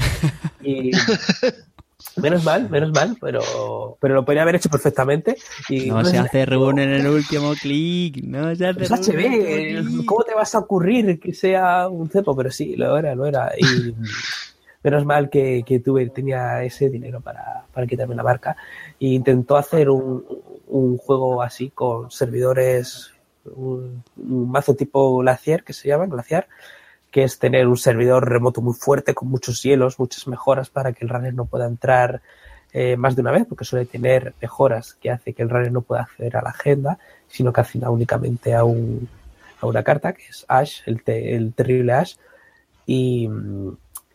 Y 0.61 0.91
menos 2.15 2.43
mal, 2.43 2.69
menos 2.69 2.91
mal, 2.91 3.17
pero, 3.19 3.97
pero 3.99 4.15
lo 4.15 4.25
podría 4.25 4.43
haber 4.43 4.55
hecho 4.55 4.69
perfectamente. 4.69 5.37
Y 5.69 5.89
no, 5.89 6.03
se 6.05 6.17
hace 6.17 6.45
run 6.45 6.79
en 6.79 6.91
el 6.91 7.07
último 7.07 7.53
clic, 7.61 8.23
no 8.23 8.55
se 8.55 8.67
hace 8.67 8.83
es 8.83 8.91
HB, 8.91 10.05
¿cómo 10.05 10.23
te 10.23 10.33
vas 10.33 10.55
a 10.55 10.59
ocurrir 10.59 11.19
que 11.19 11.33
sea 11.33 11.87
un 11.87 12.09
cepo? 12.09 12.35
Pero 12.35 12.51
sí, 12.51 12.75
lo 12.75 12.97
era, 12.97 13.15
lo 13.15 13.25
era. 13.25 13.51
Y 13.57 13.93
menos 14.83 15.05
mal 15.05 15.29
que, 15.29 15.63
que 15.65 15.79
tuve, 15.79 16.09
tenía 16.09 16.63
ese 16.63 16.89
dinero 16.89 17.21
para, 17.21 17.65
para 17.73 17.87
quitarme 17.87 18.15
la 18.15 18.23
marca. 18.23 18.55
E 18.99 19.07
intentó 19.07 19.57
hacer 19.57 19.89
un, 19.89 20.23
un 20.69 20.97
juego 20.97 21.41
así 21.41 21.69
con 21.69 22.09
servidores, 22.11 23.11
un, 23.45 24.03
mazo 24.15 24.75
tipo 24.75 25.17
Glaciar 25.17 25.63
que 25.63 25.73
se 25.73 25.87
llama, 25.87 26.05
Glaciar, 26.05 26.47
que 27.11 27.23
es 27.23 27.39
tener 27.39 27.67
un 27.67 27.77
servidor 27.77 28.29
remoto 28.29 28.61
muy 28.61 28.73
fuerte 28.73 29.13
con 29.13 29.29
muchos 29.29 29.63
hielos, 29.63 29.99
muchas 29.99 30.27
mejoras 30.27 30.69
para 30.69 30.93
que 30.93 31.05
el 31.05 31.09
runner 31.09 31.33
no 31.33 31.45
pueda 31.45 31.65
entrar 31.65 32.21
eh, 32.71 32.97
más 32.97 33.15
de 33.15 33.21
una 33.21 33.31
vez, 33.31 33.45
porque 33.47 33.65
suele 33.65 33.85
tener 33.85 34.33
mejoras 34.41 34.93
que 34.93 35.09
hace 35.09 35.33
que 35.33 35.41
el 35.41 35.49
runner 35.49 35.71
no 35.71 35.81
pueda 35.81 36.03
acceder 36.03 36.37
a 36.37 36.41
la 36.43 36.51
agenda, 36.51 36.99
sino 37.27 37.51
que 37.51 37.61
acceda 37.61 37.89
únicamente 37.89 38.53
a, 38.53 38.63
un, 38.63 39.09
a 39.59 39.65
una 39.65 39.83
carta, 39.83 40.13
que 40.13 40.23
es 40.27 40.45
Ash, 40.47 40.81
el, 40.85 41.01
el 41.05 41.53
terrible 41.53 41.93
Ash, 41.93 42.15
y, 42.85 43.29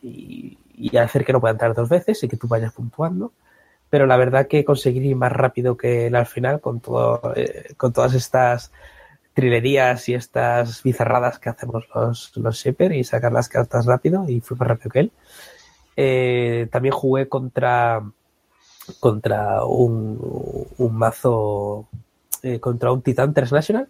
y, 0.02 0.96
hacer 0.96 1.24
que 1.24 1.32
no 1.32 1.40
pueda 1.40 1.52
entrar 1.52 1.74
dos 1.74 1.88
veces 1.88 2.22
y 2.22 2.28
que 2.28 2.36
tú 2.36 2.46
vayas 2.46 2.72
puntuando. 2.72 3.32
Pero 3.90 4.06
la 4.06 4.16
verdad 4.16 4.48
que 4.48 4.64
conseguir 4.64 5.04
ir 5.04 5.16
más 5.16 5.32
rápido 5.32 5.76
que 5.76 6.06
él 6.06 6.16
al 6.16 6.26
final 6.26 6.60
con 6.60 6.80
todo, 6.80 7.32
eh, 7.36 7.74
con 7.76 7.92
todas 7.92 8.14
estas 8.14 8.72
trilerías 9.34 10.08
y 10.08 10.14
estas 10.14 10.82
bizarradas 10.82 11.38
que 11.38 11.50
hacemos 11.50 11.84
los, 11.94 12.32
los 12.36 12.66
y 12.66 13.04
sacar 13.04 13.32
las 13.32 13.48
cartas 13.48 13.86
rápido 13.86 14.24
y 14.28 14.40
fui 14.40 14.56
más 14.56 14.68
rápido 14.68 14.90
que 14.90 15.00
él. 15.00 15.12
Eh, 15.96 16.68
también 16.72 16.94
jugué 16.94 17.28
contra 17.28 18.02
contra 19.00 19.64
un, 19.64 20.66
un 20.76 20.96
mazo 20.96 21.88
eh, 22.42 22.60
contra 22.60 22.92
un 22.92 23.02
Titan 23.02 23.34
Transnational. 23.34 23.88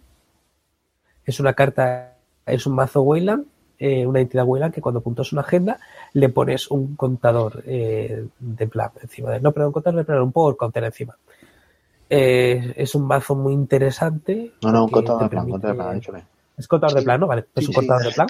Es 1.25 1.39
una 1.39 1.53
carta, 1.53 2.15
es 2.45 2.65
un 2.65 2.75
mazo 2.75 3.01
Wayland 3.01 3.45
eh, 3.77 4.07
una 4.07 4.21
entidad 4.21 4.45
Wayland 4.45 4.73
que 4.73 4.79
cuando 4.79 5.01
puntos 5.01 5.33
una 5.33 5.41
agenda 5.41 5.79
le 6.13 6.29
pones 6.29 6.71
un 6.71 6.95
contador 6.95 7.61
eh, 7.65 8.25
de 8.39 8.67
plan 8.67 8.89
encima 9.01 9.31
de 9.31 9.41
no 9.41 9.51
perdón 9.51 9.67
un 9.67 9.73
contador 9.73 9.97
de 9.97 10.05
plan 10.05 10.21
un 10.21 10.31
power 10.31 10.55
counter 10.55 10.85
encima 10.85 11.17
eh, 12.09 12.73
es 12.75 12.95
un 12.95 13.07
mazo 13.07 13.35
muy 13.35 13.53
interesante 13.53 14.53
no 14.61 14.71
no 14.71 14.85
un 14.85 14.91
contador 14.91 15.23
de 15.23 15.29
plan, 15.29 15.49
contador 15.49 15.95
de 15.95 16.01
plan 16.01 16.27
es 16.57 16.67
contador 16.67 16.97
de 16.97 17.03
plan 17.03 17.19
no 17.19 17.27
vale 17.27 17.45
es 17.55 17.67
un 17.67 17.73
contador 17.73 18.03
de 18.03 18.11
plan. 18.11 18.27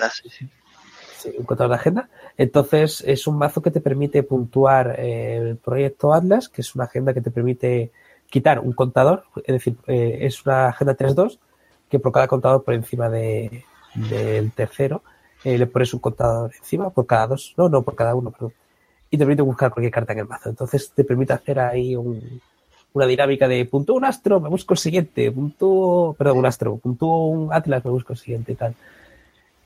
sí, 1.18 1.36
un 1.40 1.46
contador 1.46 1.72
de 1.72 1.78
agenda. 1.78 2.08
Entonces 2.38 3.04
es 3.08 3.26
un 3.26 3.40
mazo 3.40 3.60
que 3.60 3.72
te 3.72 3.82
permite 3.82 4.22
puntuar 4.22 5.00
el 5.00 5.58
proyecto 5.58 6.14
Atlas 6.14 6.50
que 6.50 6.62
es 6.62 6.76
una 6.76 6.86
agenda 6.86 7.14
que 7.14 7.22
te 7.22 7.32
permite 7.32 7.92
quitar 8.30 8.60
un 8.60 8.74
contador 8.74 9.24
es 9.38 9.54
decir 9.54 9.78
es 9.88 10.46
una 10.46 10.68
agenda 10.68 10.96
3-2 10.96 11.40
que 11.90 12.00
por 12.00 12.12
cada 12.12 12.28
contador 12.28 12.64
por 12.64 12.74
encima 12.74 13.10
de, 13.10 13.64
del 13.96 14.52
tercero 14.52 15.02
eh, 15.46 15.60
le 15.60 15.68
pones 15.68 15.94
un 15.94 16.00
contador 16.00 16.52
encima 16.58 16.90
por 16.90 17.06
cada 17.06 17.28
dos, 17.28 17.54
no, 17.56 17.70
no, 17.70 17.84
por 17.84 17.96
cada 17.96 18.16
uno, 18.16 18.32
perdón. 18.32 18.54
Y 19.12 19.18
te 19.18 19.24
permite 19.24 19.44
buscar 19.44 19.72
cualquier 19.72 19.94
carta 19.94 20.14
en 20.14 20.20
el 20.20 20.28
mazo. 20.28 20.50
Entonces 20.50 20.92
te 20.92 21.04
permite 21.04 21.34
hacer 21.34 21.60
ahí 21.60 21.96
un, 21.96 22.42
una 22.96 23.06
dinámica 23.06 23.48
de 23.48 23.66
punto 23.66 23.94
un 23.94 24.06
astro, 24.06 24.40
me 24.40 24.50
busco 24.50 24.74
el 24.74 24.80
siguiente, 24.80 25.32
punto, 25.32 26.16
perdón, 26.18 26.40
un 26.40 26.46
astro, 26.46 26.78
punto 26.78 27.06
un 27.06 27.54
atlas, 27.54 27.84
me 27.84 27.92
busco 27.92 28.14
el 28.14 28.20
siguiente 28.20 28.54
y 28.54 28.56
tal. 28.56 28.74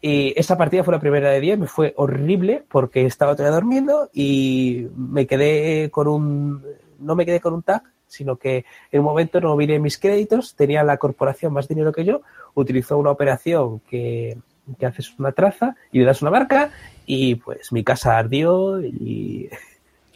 Y 0.02 0.34
esa 0.38 0.58
partida 0.58 0.84
fue 0.84 0.94
la 0.94 1.00
primera 1.00 1.30
de 1.30 1.40
10, 1.40 1.60
me 1.60 1.68
fue 1.68 1.94
horrible 1.98 2.64
porque 2.70 3.06
estaba 3.06 3.36
todavía 3.36 3.60
durmiendo 3.60 4.10
y 4.14 4.88
me 4.96 5.28
quedé 5.28 5.90
con 5.92 6.08
un, 6.08 6.64
no 7.00 7.16
me 7.16 7.26
quedé 7.26 7.40
con 7.40 7.54
un 7.54 7.64
tag, 7.64 7.84
sino 8.08 8.38
que 8.38 8.66
en 8.92 9.00
un 9.00 9.06
momento 9.06 9.40
no 9.40 9.56
miré 9.56 9.78
mis 9.78 9.98
créditos, 9.98 10.56
tenía 10.56 10.84
la 10.84 10.98
corporación 10.98 11.54
más 11.54 11.68
dinero 11.68 11.92
que 11.92 12.06
yo, 12.06 12.22
utilizó 12.56 12.98
una 12.98 13.12
operación 13.12 13.80
que 13.82 14.38
que 14.78 14.86
haces 14.86 15.18
una 15.18 15.32
traza 15.32 15.76
y 15.92 16.00
le 16.00 16.06
das 16.06 16.22
una 16.22 16.32
marca 16.32 16.72
y 17.06 17.36
pues 17.36 17.72
mi 17.72 17.84
casa 17.84 18.18
ardió 18.18 18.82
y... 18.82 19.50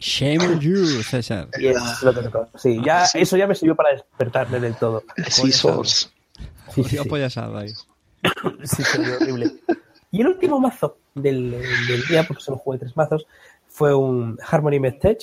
Shame 0.04 0.44
on 0.44 0.60
you, 0.60 1.02
César. 1.02 1.48
Sí, 2.56 2.78
ya, 2.84 3.06
eso 3.14 3.36
ya 3.38 3.46
me 3.46 3.54
sirvió 3.54 3.74
para 3.74 3.92
despertarme 3.92 4.60
del 4.60 4.74
todo. 4.74 5.02
Sí, 5.30 5.50
sos. 5.50 6.12
Sí, 6.74 6.84
sí, 6.84 6.98
sí. 6.98 8.82
sería 8.84 9.16
horrible. 9.16 9.52
Y 10.10 10.20
el 10.20 10.26
último 10.26 10.60
mazo 10.60 10.98
del, 11.14 11.52
del, 11.88 12.06
día, 12.06 12.24
porque 12.24 12.42
solo 12.42 12.58
jugué 12.58 12.78
tres 12.78 12.94
mazos, 12.94 13.26
fue 13.66 13.94
un 13.94 14.38
Harmony 14.46 14.78
Tech 15.00 15.20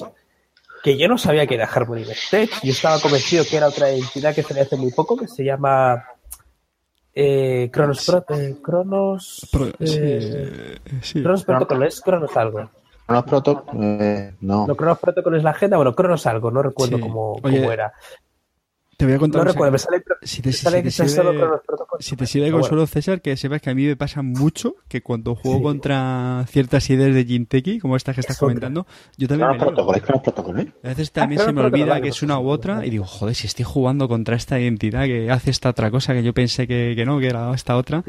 que 0.84 0.97
yo 0.97 1.07
no 1.07 1.19
sabía 1.19 1.45
que 1.45 1.53
era 1.53 1.65
Harmony 1.65 2.03
Tech 2.32 2.49
Yo 2.63 2.71
estaba 2.71 2.99
convencido 2.99 3.45
que 3.45 3.57
era 3.57 3.67
otra 3.67 3.91
entidad 3.91 4.34
que 4.34 4.41
se 4.41 4.55
le 4.55 4.61
hace 4.61 4.77
muy 4.77 4.91
poco, 4.91 5.15
que 5.15 5.27
se 5.27 5.43
llama 5.43 6.03
eh, 7.13 7.69
Cronos, 7.71 8.03
Pro, 8.03 8.25
eh, 8.29 8.55
Cronos, 8.63 9.47
eh, 9.79 10.79
sí, 11.01 11.21
Cronos 11.21 11.43
Protocol 11.43 11.84
es 11.84 12.01
Cronos 12.01 12.36
algo. 12.36 12.71
Cronos 13.06 13.26
Protocol, 13.26 13.78
eh, 13.82 14.36
no. 14.41 14.68
No, 14.68 14.76
Cronos 14.76 14.99
Protocol 14.99 15.36
es 15.36 15.43
la 15.43 15.52
agenda, 15.52 15.78
bueno, 15.78 15.93
Cronos 15.93 16.26
algo, 16.28 16.52
no 16.52 16.62
recuerdo 16.62 16.99
cómo, 16.99 17.34
Oye, 17.43 17.60
cómo, 17.60 17.72
era. 17.72 17.93
Te 19.02 19.06
voy 19.06 19.16
a 19.16 19.18
contar. 19.18 19.43
No 19.43 19.52
recuerdo, 19.52 19.72
me 19.72 19.80
sale, 19.80 20.04
si 20.22 20.43
te, 20.43 20.54
sale 20.54 20.78
si 20.78 20.84
te 20.84 21.10
sirve, 21.10 21.34
si 21.99 22.16
te 22.16 22.26
sirve 22.28 22.52
consuelo, 22.52 22.82
bueno. 22.82 22.88
César, 22.88 23.20
que 23.20 23.36
sepas 23.36 23.60
que 23.60 23.72
a 23.72 23.74
mí 23.74 23.88
me 23.88 23.95
pasa 23.95 24.22
mucho 24.22 24.76
que 24.88 25.02
cuando 25.02 25.34
juego 25.34 25.58
sí. 25.58 25.64
contra 25.64 26.45
ciertas 26.47 26.88
ideas 26.91 27.16
de 27.16 27.26
Jinteki, 27.26 27.80
como 27.80 27.95
esta 27.95 28.14
que 28.14 28.20
estás 28.20 28.36
es 28.36 28.39
comentando, 28.39 28.86
yo 29.18 29.28
también. 29.28 29.49
Cronos 29.49 29.66
Protocol, 29.66 29.95
es 29.95 30.02
Cronos 30.04 30.22
Protocol, 30.22 30.60
¿eh? 30.60 30.74
A 30.84 30.88
veces 30.89 31.12
también 31.12 31.41
ah, 31.41 31.45
se 31.45 31.52
me 31.52 31.62
olvida 31.62 31.99
que 31.99 32.10
es 32.10 32.22
una 32.22 32.39
u 32.39 32.47
otra 32.47 32.86
y 32.86 32.91
digo, 32.91 33.06
joder, 33.06 33.34
si 33.34 33.47
estoy 33.47 33.66
jugando 33.66 34.08
contra 34.08 34.36
esta 34.36 34.60
identidad 34.60 35.06
que 35.06 35.32
hace 35.32 35.49
esta 35.49 35.70
otra 35.70 35.89
cosa 35.89 36.14
que 36.14 36.22
yo 36.22 36.34
pensé 36.36 36.68
que, 36.68 36.93
que 36.95 37.04
no, 37.04 37.20
que 37.20 37.28
era 37.28 37.52
esta 37.56 37.78
otra. 37.78 38.04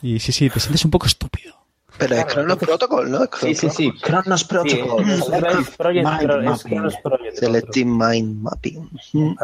Y 0.00 0.18
sí, 0.18 0.32
sí, 0.32 0.48
te 0.48 0.60
sientes 0.60 0.82
un 0.82 0.90
poco 0.90 1.06
estúpido. 1.06 1.67
Pero 1.98 2.14
es 2.14 2.24
Claro, 2.24 2.30
Chronos 2.32 2.52
entonces- 2.52 2.68
Protocol, 2.68 3.10
¿no? 3.10 3.24
Es 3.24 3.30
Sí, 3.40 3.54
sí, 3.54 3.70
sí. 3.70 3.92
Chronos 4.02 4.40
Sí, 4.40 4.46
Protocol. 4.46 5.04
es 5.10 5.76
Project, 5.76 6.06
Mind 6.08 6.20
es. 6.52 6.62
Chronos 6.64 6.96
Project. 7.02 7.36
Selective 7.36 7.90
Mind 7.90 8.40
Mapping. 8.42 8.90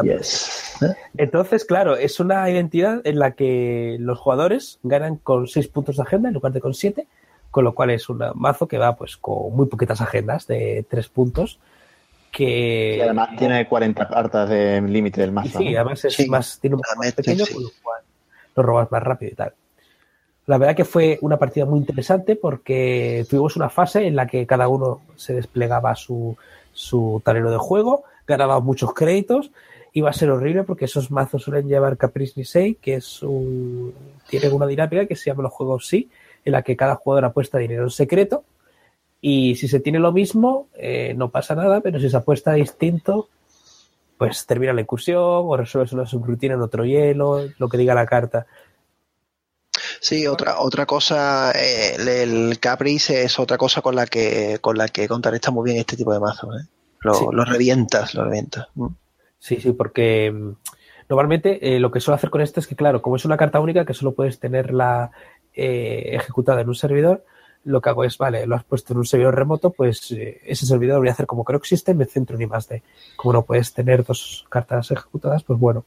Yes. 0.03 0.77
Entonces, 1.17 1.65
claro, 1.65 1.95
es 1.97 2.19
una 2.19 2.49
identidad 2.49 3.01
en 3.05 3.19
la 3.19 3.31
que 3.31 3.97
los 3.99 4.19
jugadores 4.19 4.79
ganan 4.83 5.17
con 5.17 5.47
6 5.47 5.67
puntos 5.67 5.97
de 5.97 6.03
agenda 6.03 6.29
en 6.29 6.33
lugar 6.35 6.51
de 6.53 6.61
con 6.61 6.73
7, 6.73 7.07
con 7.51 7.63
lo 7.63 7.75
cual 7.75 7.89
es 7.91 8.07
un 8.09 8.21
mazo 8.35 8.67
que 8.67 8.77
va 8.77 8.95
pues 8.95 9.17
con 9.17 9.55
muy 9.55 9.67
poquitas 9.67 9.99
agendas 10.01 10.47
de 10.47 10.85
3 10.89 11.09
puntos. 11.09 11.59
Que 12.31 12.97
Y 12.97 13.01
además 13.01 13.29
tiene 13.37 13.65
40 13.67 14.07
cartas 14.09 14.49
de 14.49 14.81
límite 14.81 15.21
del 15.21 15.29
y 15.29 15.33
mazo. 15.33 15.57
sí, 15.59 15.69
¿no? 15.71 15.79
además 15.79 16.03
es 16.05 16.13
Sí, 16.15 16.27
más, 16.29 16.59
tiene 16.59 16.75
un 16.75 16.81
más 16.97 17.13
pequeño, 17.13 17.45
sí. 17.45 17.53
con 17.53 17.63
lo 17.63 17.69
cual 17.81 18.01
lo 18.57 18.63
robas 18.63 18.91
más 18.91 19.03
rápido 19.03 19.31
y 19.31 19.35
tal. 19.35 19.53
La 20.47 20.57
verdad 20.57 20.75
que 20.75 20.85
fue 20.85 21.17
una 21.21 21.37
partida 21.37 21.65
muy 21.65 21.79
interesante 21.79 22.35
porque 22.35 23.25
tuvimos 23.29 23.55
una 23.55 23.69
fase 23.69 24.05
en 24.05 24.15
la 24.15 24.27
que 24.27 24.45
cada 24.45 24.67
uno 24.67 25.01
se 25.15 25.33
desplegaba 25.33 25.95
su, 25.95 26.37
su 26.71 27.21
tablero 27.25 27.49
de 27.49 27.57
juego, 27.57 28.03
ganaba 28.27 28.59
muchos 28.59 28.93
créditos, 28.93 29.51
iba 29.93 30.09
a 30.09 30.13
ser 30.13 30.29
horrible 30.29 30.63
porque 30.63 30.85
esos 30.85 31.09
mazos 31.09 31.43
suelen 31.43 31.67
llevar 31.67 31.97
Caprice 31.97 32.33
Nisei, 32.35 32.75
que 32.75 32.95
es 32.95 33.23
un, 33.23 33.93
tienen 34.29 34.53
una 34.53 34.67
dinámica 34.67 35.07
que 35.07 35.15
se 35.15 35.31
llama 35.31 35.43
los 35.43 35.53
juegos 35.53 35.87
sí, 35.87 36.09
en 36.43 36.51
la 36.51 36.61
que 36.61 36.75
cada 36.75 36.95
jugador 36.95 37.25
apuesta 37.25 37.57
dinero 37.57 37.83
en 37.83 37.89
secreto 37.89 38.43
y 39.21 39.55
si 39.55 39.67
se 39.67 39.79
tiene 39.79 39.97
lo 39.97 40.11
mismo 40.11 40.67
eh, 40.75 41.15
no 41.17 41.29
pasa 41.29 41.55
nada, 41.55 41.81
pero 41.81 41.99
si 41.99 42.09
se 42.09 42.17
apuesta 42.17 42.53
distinto 42.53 43.29
pues 44.17 44.45
termina 44.45 44.73
la 44.73 44.81
incursión 44.81 45.21
o 45.23 45.57
resuelves 45.57 45.93
una 45.93 46.05
subrutina 46.05 46.53
en 46.53 46.61
otro 46.61 46.85
hielo, 46.85 47.41
lo 47.57 47.69
que 47.69 47.77
diga 47.77 47.93
la 47.93 48.05
carta. 48.05 48.45
Sí, 49.99 50.27
otra, 50.27 50.59
otra 50.59 50.85
cosa, 50.85 51.51
eh, 51.51 51.95
el, 51.97 52.59
Caprice 52.59 53.23
es 53.23 53.39
otra 53.39 53.57
cosa 53.57 53.81
con 53.81 53.95
la 53.95 54.05
que 54.05 54.59
con 54.61 54.77
la 54.77 54.87
que 54.87 55.07
contrarresta 55.07 55.51
muy 55.51 55.65
bien 55.65 55.77
este 55.77 55.97
tipo 55.97 56.13
de 56.13 56.19
mazos. 56.19 56.49
¿eh? 56.61 56.67
Lo, 57.01 57.13
Sí. 57.13 57.25
lo 57.31 57.45
revientas, 57.45 58.15
lo 58.15 58.23
revientas. 58.23 58.67
Mm. 58.75 58.87
Sí, 59.39 59.57
sí, 59.61 59.73
porque 59.73 60.31
mm, 60.31 60.51
normalmente 61.09 61.75
eh, 61.75 61.79
lo 61.79 61.91
que 61.91 61.99
suelo 61.99 62.15
hacer 62.15 62.29
con 62.29 62.41
esto 62.41 62.59
es 62.59 62.67
que, 62.67 62.75
claro, 62.75 63.01
como 63.01 63.15
es 63.15 63.25
una 63.25 63.37
carta 63.37 63.59
única 63.59 63.85
que 63.85 63.93
solo 63.93 64.13
puedes 64.13 64.39
tenerla 64.39 65.11
eh, 65.53 66.11
ejecutada 66.13 66.61
en 66.61 66.69
un 66.69 66.75
servidor, 66.75 67.23
lo 67.63 67.81
que 67.81 67.89
hago 67.89 68.03
es, 68.03 68.17
vale, 68.17 68.45
lo 68.45 68.55
has 68.55 68.63
puesto 68.63 68.93
en 68.93 68.99
un 68.99 69.05
servidor 69.05 69.35
remoto, 69.35 69.71
pues 69.71 70.11
eh, 70.11 70.41
ese 70.45 70.65
servidor 70.65 70.99
voy 70.99 71.09
a 71.09 71.11
hacer 71.11 71.25
como 71.25 71.43
que 71.43 71.53
no 71.53 71.57
existe, 71.57 71.93
me 71.93 72.05
centro 72.05 72.35
en 72.35 72.43
I 72.43 72.47
más 72.47 72.67
D. 72.67 72.83
Como 73.15 73.33
no 73.33 73.43
puedes 73.43 73.73
tener 73.73 74.03
dos 74.03 74.45
cartas 74.49 74.91
ejecutadas, 74.91 75.43
pues 75.43 75.59
bueno. 75.59 75.85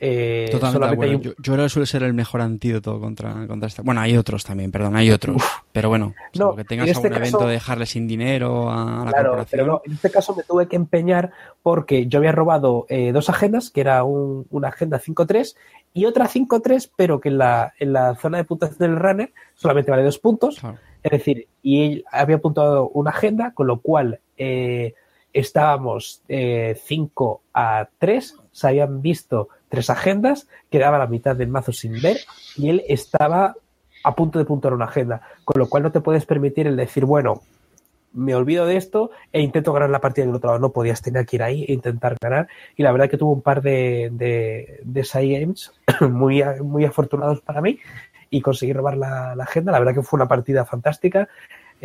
Eh, 0.00 0.48
Totalmente 0.50 1.16
un- 1.16 1.22
Yo, 1.22 1.32
yo 1.38 1.52
creo 1.54 1.64
que 1.64 1.68
suele 1.68 1.86
ser 1.86 2.02
el 2.02 2.14
mejor 2.14 2.40
antídoto 2.40 3.00
contra, 3.00 3.46
contra 3.46 3.68
esta. 3.68 3.82
Bueno, 3.82 4.00
hay 4.00 4.16
otros 4.16 4.44
también, 4.44 4.70
perdón, 4.70 4.96
hay 4.96 5.10
otros. 5.10 5.42
Pero 5.72 5.88
bueno, 5.88 6.14
No, 6.38 6.54
que 6.56 6.64
tengas 6.64 6.86
en 6.88 6.92
este 6.92 7.06
algún 7.08 7.22
evento 7.22 7.46
de 7.46 7.52
dejarle 7.54 7.86
sin 7.86 8.06
dinero 8.06 8.70
a 8.70 9.04
la 9.04 9.10
Claro, 9.12 9.28
corporación. 9.30 9.46
pero 9.50 9.66
no, 9.66 9.82
en 9.84 9.92
este 9.92 10.10
caso 10.10 10.34
me 10.34 10.42
tuve 10.42 10.68
que 10.68 10.76
empeñar 10.76 11.30
porque 11.62 12.06
yo 12.06 12.18
había 12.18 12.32
robado 12.32 12.86
eh, 12.88 13.12
dos 13.12 13.30
agendas, 13.30 13.70
que 13.70 13.80
era 13.80 14.04
un- 14.04 14.46
una 14.50 14.68
agenda 14.68 14.98
5-3 14.98 15.56
y 15.94 16.04
otra 16.06 16.26
5-3, 16.28 16.90
pero 16.96 17.20
que 17.20 17.28
en 17.30 17.38
la, 17.38 17.72
en 17.78 17.92
la 17.92 18.14
zona 18.16 18.38
de 18.38 18.44
puntuación 18.44 18.78
del 18.78 18.98
runner 18.98 19.32
solamente 19.54 19.90
vale 19.90 20.02
dos 20.02 20.18
puntos. 20.18 20.58
Claro. 20.60 20.78
Es 21.02 21.10
decir, 21.12 21.48
y 21.62 21.82
él 21.84 22.04
había 22.10 22.36
apuntado 22.36 22.88
una 22.88 23.10
agenda, 23.10 23.52
con 23.54 23.66
lo 23.66 23.80
cual 23.80 24.20
eh, 24.38 24.94
estábamos 25.32 26.22
5 26.28 27.42
a 27.52 27.88
3, 27.98 28.36
se 28.52 28.68
habían 28.68 29.02
visto 29.02 29.48
tres 29.74 29.90
agendas, 29.90 30.46
quedaba 30.70 30.98
la 30.98 31.08
mitad 31.08 31.34
del 31.34 31.48
mazo 31.48 31.72
sin 31.72 32.00
ver 32.00 32.18
y 32.56 32.70
él 32.70 32.84
estaba 32.88 33.56
a 34.04 34.14
punto 34.14 34.38
de 34.38 34.44
puntuar 34.44 34.72
una 34.72 34.84
agenda, 34.84 35.22
con 35.44 35.58
lo 35.58 35.68
cual 35.68 35.82
no 35.82 35.90
te 35.90 36.00
puedes 36.00 36.24
permitir 36.26 36.68
el 36.68 36.76
decir, 36.76 37.04
bueno, 37.04 37.42
me 38.12 38.36
olvido 38.36 38.66
de 38.66 38.76
esto 38.76 39.10
e 39.32 39.40
intento 39.40 39.72
ganar 39.72 39.90
la 39.90 40.00
partida 40.00 40.26
del 40.26 40.36
otro 40.36 40.50
lado. 40.50 40.60
No 40.60 40.70
podías 40.70 41.02
tener 41.02 41.26
que 41.26 41.34
ir 41.34 41.42
ahí 41.42 41.64
e 41.66 41.72
intentar 41.72 42.14
ganar. 42.20 42.46
Y 42.76 42.84
la 42.84 42.92
verdad 42.92 43.10
que 43.10 43.18
tuvo 43.18 43.32
un 43.32 43.42
par 43.42 43.60
de, 43.60 44.10
de, 44.12 44.80
de 44.84 45.04
side 45.04 45.40
games 45.40 45.72
muy, 46.00 46.44
muy 46.62 46.84
afortunados 46.84 47.40
para 47.40 47.60
mí 47.60 47.80
y 48.30 48.40
conseguí 48.40 48.72
robar 48.72 48.96
la, 48.96 49.34
la 49.34 49.42
agenda. 49.42 49.72
La 49.72 49.80
verdad 49.80 49.94
que 49.94 50.02
fue 50.02 50.18
una 50.18 50.28
partida 50.28 50.64
fantástica. 50.64 51.28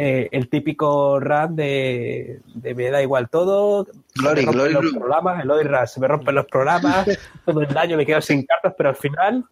Eh, 0.01 0.29
el 0.31 0.47
típico 0.47 1.19
run 1.19 1.57
de, 1.57 2.39
de 2.53 2.73
me 2.73 2.89
da 2.89 3.01
igual 3.01 3.29
todo, 3.29 3.85
Glory, 4.15 4.43
se 4.43 4.47
me 4.47 4.53
rompen 4.53 4.53
glory, 4.53 4.73
los 4.73 4.81
glory. 4.81 4.97
programas, 4.97 5.43
el 5.43 5.51
Oira, 5.51 5.87
se 5.87 5.99
me 5.99 6.07
rompen 6.07 6.35
los 6.35 6.45
programas, 6.45 7.05
todo 7.45 7.61
el 7.61 7.67
daño 7.67 7.97
me 7.97 8.05
quedo 8.05 8.21
sin 8.21 8.45
cartas, 8.45 8.75
pero 8.77 8.87
al 8.91 8.95
final 8.95 9.43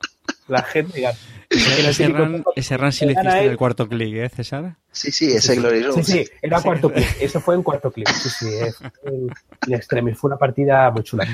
la 0.48 0.64
gente 0.64 1.02
gana. 1.02 1.18
Ese, 1.50 2.06
el 2.06 2.46
ese 2.56 2.92
sí 2.94 3.06
le 3.06 3.12
hiciste 3.12 3.40
en 3.40 3.52
el 3.52 3.58
cuarto 3.58 3.90
clic, 3.90 4.16
¿eh, 4.16 4.30
César? 4.30 4.78
Sí, 4.90 5.12
sí, 5.12 5.34
ese 5.34 5.58
Glory 5.58 5.84
Room. 5.84 6.02
Sí, 6.02 6.24
sí, 6.24 6.30
era 6.42 6.62
cuarto 6.62 6.94
clip. 6.94 7.06
Eso 7.20 7.42
fue 7.42 7.56
en 7.56 7.64
cuarto 7.64 7.92
clip. 7.92 8.08
Sí, 8.08 8.30
sí, 8.30 9.74
extremis. 9.74 10.18
Fue 10.18 10.30
una 10.30 10.38
partida 10.38 10.90
muy 10.92 11.04
chula. 11.04 11.28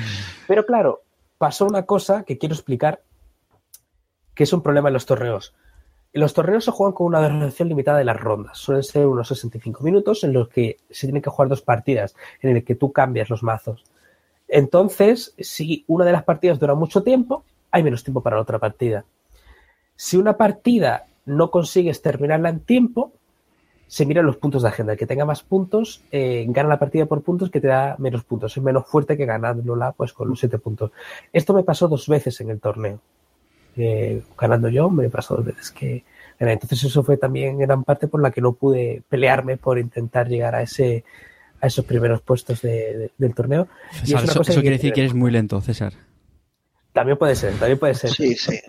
Pero 0.48 0.66
claro, 0.66 1.04
pasó 1.38 1.66
una 1.66 1.86
cosa 1.86 2.24
que 2.24 2.36
quiero 2.36 2.56
explicar, 2.56 3.00
que 4.34 4.42
es 4.42 4.52
un 4.52 4.60
problema 4.60 4.88
en 4.88 4.94
los 4.94 5.06
torneos. 5.06 5.54
Los 6.14 6.32
torneos 6.32 6.64
se 6.64 6.70
juegan 6.70 6.94
con 6.94 7.08
una 7.08 7.28
duración 7.28 7.68
limitada 7.68 7.98
de 7.98 8.04
las 8.04 8.16
rondas. 8.16 8.56
Suelen 8.56 8.84
ser 8.84 9.04
unos 9.04 9.26
65 9.26 9.82
minutos 9.82 10.22
en 10.22 10.32
los 10.32 10.48
que 10.48 10.76
se 10.88 11.08
tienen 11.08 11.20
que 11.20 11.28
jugar 11.28 11.48
dos 11.48 11.60
partidas, 11.60 12.14
en 12.40 12.56
el 12.56 12.64
que 12.64 12.76
tú 12.76 12.92
cambias 12.92 13.28
los 13.28 13.42
mazos. 13.42 13.84
Entonces, 14.46 15.34
si 15.38 15.84
una 15.88 16.04
de 16.04 16.12
las 16.12 16.22
partidas 16.22 16.60
dura 16.60 16.76
mucho 16.76 17.02
tiempo, 17.02 17.42
hay 17.72 17.82
menos 17.82 18.04
tiempo 18.04 18.22
para 18.22 18.36
la 18.36 18.42
otra 18.42 18.60
partida. 18.60 19.04
Si 19.96 20.16
una 20.16 20.36
partida 20.36 21.06
no 21.26 21.50
consigues 21.50 22.00
terminarla 22.00 22.48
en 22.50 22.60
tiempo, 22.60 23.12
se 23.88 24.06
miran 24.06 24.24
los 24.24 24.36
puntos 24.36 24.62
de 24.62 24.68
agenda. 24.68 24.92
El 24.92 24.98
que 25.00 25.08
tenga 25.08 25.24
más 25.24 25.42
puntos 25.42 26.04
eh, 26.12 26.46
gana 26.48 26.68
la 26.68 26.78
partida 26.78 27.06
por 27.06 27.22
puntos 27.22 27.50
que 27.50 27.60
te 27.60 27.66
da 27.66 27.96
menos 27.98 28.22
puntos. 28.22 28.56
Es 28.56 28.62
menos 28.62 28.86
fuerte 28.86 29.16
que 29.16 29.26
ganándola 29.26 29.90
pues, 29.90 30.12
con 30.12 30.28
los 30.28 30.38
siete 30.38 30.58
puntos. 30.58 30.92
Esto 31.32 31.54
me 31.54 31.64
pasó 31.64 31.88
dos 31.88 32.06
veces 32.06 32.40
en 32.40 32.50
el 32.50 32.60
torneo. 32.60 33.00
Eh, 33.76 34.22
ganando 34.38 34.68
yo, 34.68 34.88
me 34.90 35.08
pasó 35.10 35.36
dos 35.36 35.44
veces 35.46 35.70
que 35.70 36.04
gané. 36.38 36.52
Entonces 36.52 36.82
eso 36.84 37.02
fue 37.02 37.16
también 37.16 37.50
en 37.50 37.58
gran 37.60 37.84
parte 37.84 38.06
por 38.08 38.20
la 38.22 38.30
que 38.30 38.40
no 38.40 38.52
pude 38.52 39.02
pelearme 39.08 39.56
por 39.56 39.78
intentar 39.78 40.28
llegar 40.28 40.54
a 40.54 40.62
ese 40.62 41.04
a 41.60 41.66
esos 41.68 41.84
primeros 41.86 42.20
puestos 42.20 42.60
de- 42.60 42.70
de- 42.98 43.10
del 43.16 43.34
torneo. 43.34 43.68
Y 44.04 44.12
es 44.14 44.22
eso, 44.22 44.38
cosa 44.38 44.52
eso 44.52 44.60
que 44.60 44.64
quiere 44.64 44.76
decir 44.76 44.92
que 44.92 45.00
eres 45.00 45.14
muy 45.14 45.30
lento, 45.30 45.60
César. 45.62 45.94
También 46.92 47.16
puede 47.16 47.34
ser, 47.36 47.54
también 47.54 47.78
puede 47.78 47.94
ser. 47.94 48.10
Sí, 48.10 48.34
sí. 48.34 48.58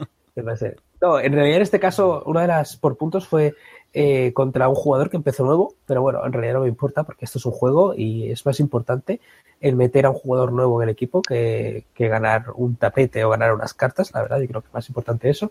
No, 1.01 1.17
en 1.19 1.31
realidad 1.33 1.57
en 1.57 1.61
este 1.61 1.79
caso, 1.79 2.23
una 2.25 2.41
de 2.41 2.47
las 2.47 2.75
por 2.75 2.97
puntos 2.97 3.25
fue 3.27 3.53
eh, 3.97 4.33
contra 4.33 4.67
un 4.67 4.75
jugador 4.75 5.09
que 5.09 5.15
empezó 5.15 5.45
nuevo, 5.45 5.73
pero 5.85 6.01
bueno, 6.01 6.25
en 6.25 6.33
realidad 6.33 6.55
no 6.55 6.59
me 6.63 6.67
importa 6.67 7.05
porque 7.05 7.23
esto 7.23 7.39
es 7.39 7.45
un 7.45 7.53
juego 7.53 7.93
y 7.95 8.29
es 8.29 8.45
más 8.45 8.59
importante 8.59 9.21
el 9.61 9.77
meter 9.77 10.05
a 10.05 10.09
un 10.09 10.17
jugador 10.17 10.51
nuevo 10.51 10.81
en 10.81 10.89
el 10.89 10.93
equipo 10.93 11.21
que, 11.21 11.85
que 11.93 12.09
ganar 12.09 12.47
un 12.55 12.75
tapete 12.75 13.23
o 13.23 13.29
ganar 13.29 13.53
unas 13.53 13.73
cartas, 13.73 14.13
la 14.13 14.21
verdad, 14.21 14.41
y 14.41 14.49
creo 14.49 14.59
que 14.59 14.67
es 14.67 14.73
más 14.73 14.89
importante 14.89 15.29
eso. 15.29 15.49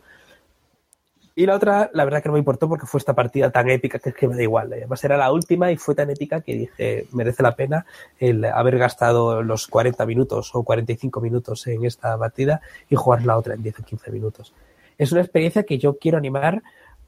Y 1.35 1.47
la 1.47 1.55
otra, 1.55 1.89
la 1.95 2.05
verdad 2.05 2.23
que 2.23 2.29
no 2.29 2.35
me 2.35 2.39
importó 2.39 2.69
porque 2.69 2.85
fue 2.85 2.99
esta 2.99 3.15
partida 3.15 3.51
tan 3.51 3.71
épica 3.71 3.99
que 3.99 4.11
es 4.11 4.15
que 4.15 4.29
me 4.29 4.37
da 4.37 4.43
igual. 4.43 4.71
Además 4.75 5.03
era 5.03 5.17
la 5.17 5.33
última 5.33 5.73
y 5.73 5.79
fue 5.79 5.95
tan 5.95 6.11
épica 6.11 6.43
que 6.43 6.55
dije, 6.55 7.07
merece 7.13 7.43
la 7.43 7.57
pena 7.57 7.87
el 8.21 8.45
haber 8.45 8.77
gastado 8.77 9.43
los 9.43 9.69
40 9.69 10.05
minutos 10.05 10.51
o 10.55 10.63
45 10.63 11.23
minutos 11.23 11.67
en 11.67 11.87
esta 11.87 12.19
partida 12.19 12.61
y 12.91 12.97
jugar 12.97 13.25
la 13.25 13.39
otra 13.39 13.55
en 13.55 13.63
10 13.63 13.81
o 13.81 13.83
15 13.85 14.11
minutos. 14.11 14.53
Es 14.99 15.13
una 15.13 15.23
experiencia 15.23 15.65
que 15.65 15.79
yo 15.79 15.97
quiero 15.97 16.19
animar 16.19 16.63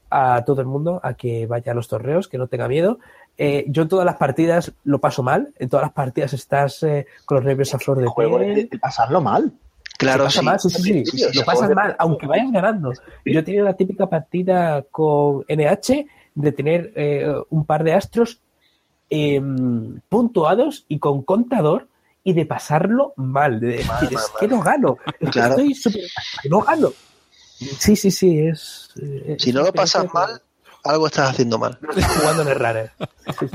a 0.09 0.43
todo 0.45 0.61
el 0.61 0.67
mundo 0.67 0.99
a 1.03 1.13
que 1.15 1.45
vaya 1.47 1.71
a 1.71 1.75
los 1.75 1.87
torneos, 1.87 2.27
que 2.27 2.37
no 2.37 2.47
tenga 2.47 2.67
miedo. 2.67 2.99
Eh, 3.37 3.65
yo 3.67 3.83
en 3.83 3.87
todas 3.89 4.05
las 4.05 4.15
partidas 4.15 4.73
lo 4.83 4.99
paso 4.99 5.21
mal, 5.23 5.53
en 5.59 5.69
todas 5.69 5.85
las 5.85 5.93
partidas 5.93 6.33
estás 6.33 6.81
eh, 6.83 7.05
con 7.25 7.35
los 7.37 7.45
nervios 7.45 7.73
a 7.73 7.79
flor 7.79 7.99
de 7.99 8.07
juego 8.07 8.39
de, 8.39 8.65
de 8.65 8.79
pasarlo 8.79 9.21
mal. 9.21 9.51
Claro, 9.97 10.25
pasa 10.25 10.39
sí. 10.39 10.45
mal, 10.45 10.59
sí, 10.59 10.69
sí, 10.69 10.81
sí, 10.81 11.05
Sí, 11.05 11.17
sí, 11.17 11.37
lo 11.39 11.43
pasas 11.45 11.69
mal, 11.71 11.95
aunque 11.99 12.27
vayas 12.27 12.51
ganando. 12.51 12.93
Yo 13.25 13.39
he 13.39 13.43
tenido 13.43 13.65
la 13.65 13.73
típica 13.73 14.07
partida 14.07 14.83
con 14.91 15.43
NH 15.49 16.05
de 16.35 16.51
tener 16.51 16.93
eh, 16.95 17.33
un 17.49 17.65
par 17.65 17.83
de 17.83 17.93
astros 17.93 18.39
eh, 19.09 19.41
puntuados 20.09 20.85
y 20.87 20.99
con 20.99 21.23
contador 21.23 21.87
y 22.23 22.33
de 22.33 22.45
pasarlo 22.45 23.13
mal, 23.15 23.59
de 23.59 23.67
decir, 23.67 23.87
Mal, 23.87 24.03
es 24.03 24.11
mal, 24.13 24.23
que 24.39 24.47
no 24.47 24.61
gano, 24.61 24.97
es 25.07 25.13
que 25.29 25.31
Claro. 25.31 25.49
estoy 25.51 25.73
súper... 25.73 26.01
que 26.43 26.49
no 26.49 26.61
gano. 26.61 26.89
Sí, 27.57 27.95
sí, 27.95 28.11
sí, 28.11 28.39
es... 28.39 28.89
eh, 29.01 29.35
Si 29.39 29.51
no 29.51 29.63
lo 29.63 29.73
pasas 29.73 30.13
mal, 30.13 30.41
algo 30.83 31.07
estás 31.07 31.31
haciendo 31.31 31.57
mal. 31.57 31.77
Jugando 32.19 32.43
en 32.43 32.47
el 32.49 32.55
runner. 32.55 32.91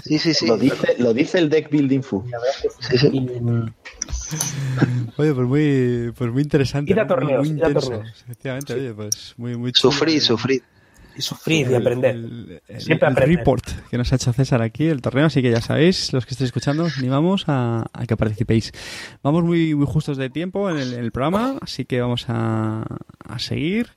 Sí, 0.04 0.18
sí, 0.18 0.34
sí. 0.34 0.46
Lo 0.46 0.56
dice, 0.56 0.96
lo 0.98 1.14
dice 1.14 1.38
el 1.38 1.48
deck 1.48 1.70
building 1.70 2.02
fu. 2.02 2.24
Sí, 2.80 2.98
sí. 2.98 3.20
Mm, 3.20 3.66
Oye, 5.16 5.34
pues 5.34 5.46
muy, 5.46 6.12
pues 6.16 6.32
muy 6.32 6.42
interesante. 6.42 6.90
Ir 6.92 6.98
a 7.00 7.04
¿no? 7.04 7.08
torneos, 7.08 7.40
muy, 7.40 7.50
muy 7.50 7.58
ir 7.58 7.64
a 7.64 7.72
torneos. 7.80 8.08
Efectivamente, 8.24 8.74
oye, 8.74 8.92
pues 8.92 9.34
muy, 9.36 9.56
muy 9.56 9.72
chulo. 9.72 9.92
Sufrir, 9.92 10.62
Sufrir. 11.18 11.18
y 11.18 11.22
sufrir 11.22 11.70
y 11.70 11.74
aprender. 11.74 12.62
Siempre 12.78 13.08
el 13.08 13.16
report 13.16 13.64
que 13.90 13.98
nos 13.98 14.12
ha 14.12 14.16
hecho 14.16 14.32
César 14.32 14.62
aquí, 14.62 14.86
el 14.86 15.02
torneo, 15.02 15.26
así 15.26 15.42
que 15.42 15.50
ya 15.50 15.60
sabéis, 15.60 16.12
los 16.12 16.26
que 16.26 16.34
estéis 16.34 16.48
escuchando, 16.48 16.84
os 16.84 16.98
animamos 16.98 17.44
a, 17.48 17.90
que 18.06 18.16
participéis. 18.16 18.72
Vamos 19.22 19.44
muy, 19.44 19.74
muy 19.74 19.86
justos 19.86 20.16
de 20.16 20.30
tiempo 20.30 20.70
en 20.70 20.78
el, 20.78 21.12
programa, 21.12 21.58
así 21.60 21.84
que 21.84 22.00
vamos 22.00 22.26
a, 22.28 22.84
a 23.24 23.38
seguir. 23.38 23.90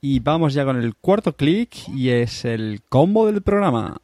Y 0.00 0.20
vamos 0.20 0.54
ya 0.54 0.64
con 0.64 0.76
el 0.76 0.94
cuarto 0.96 1.36
clic 1.36 1.74
y 1.88 2.10
es 2.10 2.44
el 2.44 2.82
combo 2.88 3.26
del 3.26 3.42
programa. 3.42 4.00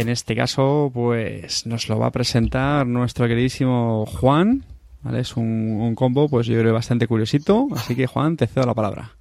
en 0.00 0.08
este 0.08 0.34
caso 0.34 0.90
pues 0.92 1.66
nos 1.66 1.88
lo 1.88 1.98
va 1.98 2.06
a 2.06 2.12
presentar 2.12 2.86
nuestro 2.86 3.26
queridísimo 3.28 4.06
Juan, 4.06 4.64
¿vale? 5.02 5.20
Es 5.20 5.36
un, 5.36 5.94
combo 5.94 6.28
pues 6.28 6.46
yo 6.46 6.58
creo 6.58 6.72
bastante 6.72 7.06
curiosito, 7.06 7.68
así 7.74 7.94
que 7.94 8.06
Juan, 8.06 8.36
te 8.36 8.46
cedo 8.46 8.66
la 8.66 8.74
palabra. 8.74 9.16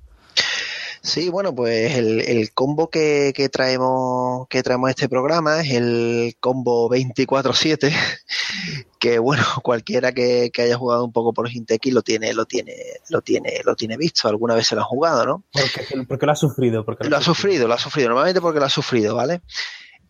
Sí, 1.03 1.29
bueno, 1.29 1.55
pues 1.55 1.97
el, 1.97 2.51
combo 2.53 2.91
que, 2.91 3.33
traemos 3.51 4.47
que 4.49 4.61
traemos 4.61 4.87
a 4.87 4.91
este 4.91 5.09
programa 5.09 5.61
es 5.61 5.71
el 5.71 6.35
combo 6.39 6.91
24-7, 6.91 7.91
que 8.99 9.17
bueno, 9.17 9.43
cualquiera 9.63 10.11
que, 10.11 10.51
haya 10.55 10.77
jugado 10.77 11.03
un 11.03 11.11
poco 11.11 11.33
por 11.33 11.49
Hinteki 11.49 11.89
lo 11.89 12.03
tiene, 12.03 12.33
lo 12.35 12.45
tiene, 12.45 12.75
lo 13.09 13.21
tiene, 13.21 13.61
lo 13.65 13.75
tiene 13.75 13.97
visto, 13.97 14.27
alguna 14.27 14.53
vez 14.53 14.67
se 14.67 14.75
lo 14.75 14.81
ha 14.81 14.85
jugado, 14.85 15.25
¿no? 15.25 15.43
Porque, 15.51 16.03
porque 16.07 16.25
lo 16.27 16.31
ha 16.33 16.35
sufrido, 16.35 16.85
porque 16.85 17.09
lo, 17.09 17.17
ha 17.17 17.21
sufrido, 17.21 17.67
lo 17.67 17.73
ha 17.73 17.79
sufrido, 17.79 18.09
normalmente 18.09 18.39
porque 18.39 18.59
lo 18.59 18.65
ha 18.65 18.69
sufrido, 18.69 19.15
¿vale? 19.15 19.41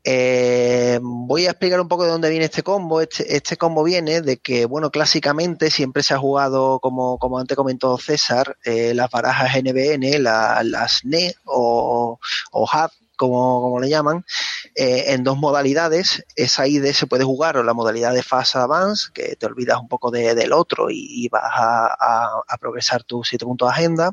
Eh, 0.03 0.99
voy 1.01 1.45
a 1.45 1.51
explicar 1.51 1.79
un 1.79 1.87
poco 1.87 2.03
de 2.03 2.11
dónde 2.11 2.29
viene 2.29 2.45
este 2.45 2.63
combo. 2.63 3.01
Este, 3.01 3.35
este, 3.35 3.57
combo 3.57 3.83
viene 3.83 4.21
de 4.21 4.37
que, 4.37 4.65
bueno, 4.65 4.89
clásicamente 4.89 5.69
siempre 5.69 6.03
se 6.03 6.13
ha 6.13 6.17
jugado, 6.17 6.79
como, 6.79 7.17
como 7.19 7.39
antes 7.39 7.55
comentó 7.55 7.97
César, 7.97 8.57
eh, 8.63 8.93
las 8.93 9.09
barajas 9.11 9.55
NBN, 9.55 10.19
las 10.19 11.05
NE 11.05 11.35
o, 11.45 12.19
o 12.51 12.65
como, 13.21 13.61
como 13.61 13.79
le 13.79 13.87
llaman, 13.87 14.25
eh, 14.73 15.13
en 15.13 15.23
dos 15.23 15.37
modalidades. 15.37 16.25
Esa 16.35 16.65
ID 16.65 16.91
se 16.91 17.05
puede 17.05 17.23
jugar 17.23 17.55
o 17.55 17.63
la 17.63 17.75
modalidad 17.75 18.15
de 18.15 18.23
Fast 18.23 18.55
Advance, 18.55 19.11
que 19.13 19.35
te 19.35 19.45
olvidas 19.45 19.79
un 19.79 19.87
poco 19.87 20.09
del 20.09 20.51
otro 20.53 20.87
y, 20.89 21.29
vas 21.29 21.43
a, 21.53 22.41
a, 22.47 22.57
progresar 22.57 23.03
tus 23.03 23.29
siete 23.29 23.45
puntos 23.45 23.67
de 23.67 23.73
agenda, 23.73 24.11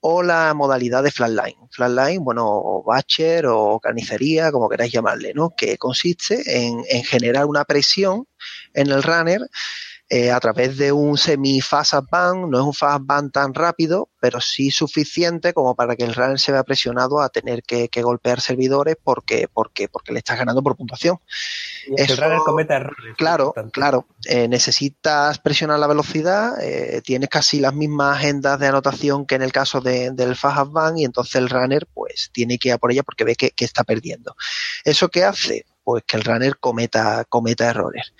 o 0.00 0.24
la 0.24 0.54
modalidad 0.54 1.04
de 1.04 1.12
Flatline. 1.12 1.56
Flatline, 1.70 2.24
bueno, 2.24 2.46
o 2.48 2.82
Batcher 2.82 3.46
o 3.46 3.78
carnicería, 3.78 4.50
como 4.50 4.68
queráis 4.68 4.92
llamarle, 4.92 5.32
¿no? 5.34 5.50
Que 5.56 5.78
consiste 5.78 6.42
en, 6.44 6.82
en 6.88 7.04
generar 7.04 7.46
una 7.46 7.64
presión 7.64 8.26
en 8.74 8.90
el 8.90 9.04
runner 9.04 9.40
eh, 10.14 10.30
a 10.30 10.38
través 10.40 10.76
de 10.76 10.92
un 10.92 11.16
semi-fast 11.16 11.94
advance, 11.94 12.46
no 12.46 12.58
es 12.58 12.64
un 12.66 12.74
fast 12.74 13.00
advance 13.00 13.30
tan 13.32 13.54
rápido, 13.54 14.10
pero 14.20 14.42
sí 14.42 14.70
suficiente 14.70 15.54
como 15.54 15.74
para 15.74 15.96
que 15.96 16.04
el 16.04 16.14
runner 16.14 16.38
se 16.38 16.52
vea 16.52 16.64
presionado 16.64 17.22
a 17.22 17.30
tener 17.30 17.62
que, 17.62 17.88
golpear 18.02 18.42
servidores 18.42 18.96
porque, 19.02 19.48
porque, 19.50 19.88
porque 19.88 20.12
le 20.12 20.18
estás 20.18 20.36
ganando 20.36 20.62
por 20.62 20.76
puntuación. 20.76 21.18
el 21.96 22.14
runner 22.14 22.40
cometa 22.40 22.76
errores. 22.76 23.16
Claro, 23.16 23.54
claro. 23.72 24.06
Eh, 24.26 24.48
necesitas 24.48 25.38
presionar 25.38 25.78
la 25.78 25.86
velocidad, 25.86 26.62
eh, 26.62 27.00
tienes 27.02 27.30
casi 27.30 27.58
las 27.58 27.72
mismas 27.72 28.18
agendas 28.18 28.60
de 28.60 28.66
anotación 28.66 29.24
que 29.24 29.36
en 29.36 29.42
el 29.42 29.50
caso 29.50 29.80
del 29.80 30.36
fast 30.36 30.58
advance 30.58 31.00
y 31.00 31.04
entonces 31.06 31.36
el 31.36 31.48
runner 31.48 31.86
pues 31.86 32.28
tiene 32.34 32.58
que 32.58 32.68
ir 32.68 32.74
a 32.74 32.78
por 32.78 32.92
ella 32.92 33.02
porque 33.02 33.24
ve 33.24 33.34
que, 33.34 33.52
que 33.52 33.64
está 33.64 33.82
perdiendo. 33.82 34.36
¿Eso 34.84 35.08
qué 35.08 35.24
hace? 35.24 35.64
Pues 35.82 36.04
que 36.06 36.18
el 36.18 36.24
runner 36.24 36.58
cometa, 36.58 37.24
cometa 37.24 37.70
errores. 37.70 38.12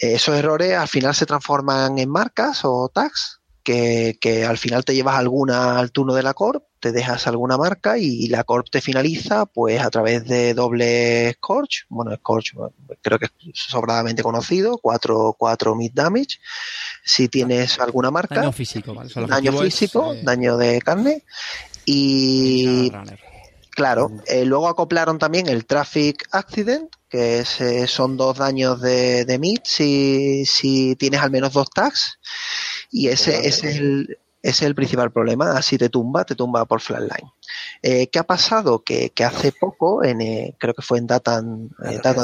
Esos 0.00 0.34
errores 0.34 0.74
al 0.74 0.88
final 0.88 1.14
se 1.14 1.26
transforman 1.26 1.98
en 1.98 2.08
marcas 2.08 2.60
o 2.64 2.88
tags 2.88 3.40
que, 3.62 4.44
al 4.48 4.58
final 4.58 4.84
te 4.84 4.94
llevas 4.94 5.16
alguna 5.16 5.78
al 5.78 5.92
turno 5.92 6.14
de 6.14 6.22
la 6.22 6.34
corp, 6.34 6.64
te 6.80 6.92
dejas 6.92 7.26
alguna 7.26 7.58
marca 7.58 7.98
y 7.98 8.26
la 8.28 8.44
corp 8.44 8.68
te 8.70 8.80
finaliza 8.80 9.46
pues 9.46 9.80
a 9.80 9.90
través 9.90 10.24
de 10.24 10.54
doble 10.54 11.34
scorch, 11.34 11.84
bueno, 11.88 12.14
scorch 12.16 12.54
creo 13.02 13.18
que 13.18 13.26
es 13.26 13.32
sobradamente 13.52 14.22
conocido, 14.22 14.78
4, 14.78 15.36
4 15.38 15.74
mid 15.74 15.92
damage, 15.92 16.40
si 17.04 17.28
tienes 17.28 17.78
alguna 17.78 18.10
marca. 18.10 18.36
Daño 18.36 18.52
físico, 18.52 18.94
Daño 19.28 19.52
físico, 19.52 20.14
eh, 20.14 20.22
daño 20.24 20.56
de 20.56 20.80
carne 20.80 21.24
y... 21.84 22.90
Claro, 23.70 24.10
eh, 24.26 24.44
luego 24.44 24.68
acoplaron 24.68 25.18
también 25.18 25.48
el 25.48 25.64
Traffic 25.64 26.28
Accident, 26.32 26.90
que 27.08 27.40
eh, 27.40 27.86
son 27.86 28.16
dos 28.16 28.38
daños 28.38 28.80
de, 28.80 29.24
de 29.24 29.38
mid 29.38 29.58
si, 29.64 30.44
si 30.44 30.96
tienes 30.96 31.20
al 31.20 31.30
menos 31.30 31.52
dos 31.52 31.70
tags. 31.70 32.18
Y 32.90 33.08
ese, 33.08 33.46
es 33.46 33.62
el, 33.64 34.18
es 34.42 34.62
el 34.62 34.74
principal 34.74 35.12
problema. 35.12 35.52
Así 35.52 35.78
te 35.78 35.88
tumba, 35.88 36.24
te 36.24 36.34
tumba 36.34 36.64
por 36.64 36.80
flatline. 36.80 37.30
Eh, 37.82 38.08
¿Qué 38.08 38.18
ha 38.18 38.24
pasado? 38.24 38.82
Que, 38.82 39.12
hace 39.24 39.52
poco, 39.52 40.04
en, 40.04 40.20
eh, 40.20 40.56
creo 40.58 40.74
que 40.74 40.82
fue 40.82 40.98
en 40.98 41.06
Data, 41.06 41.40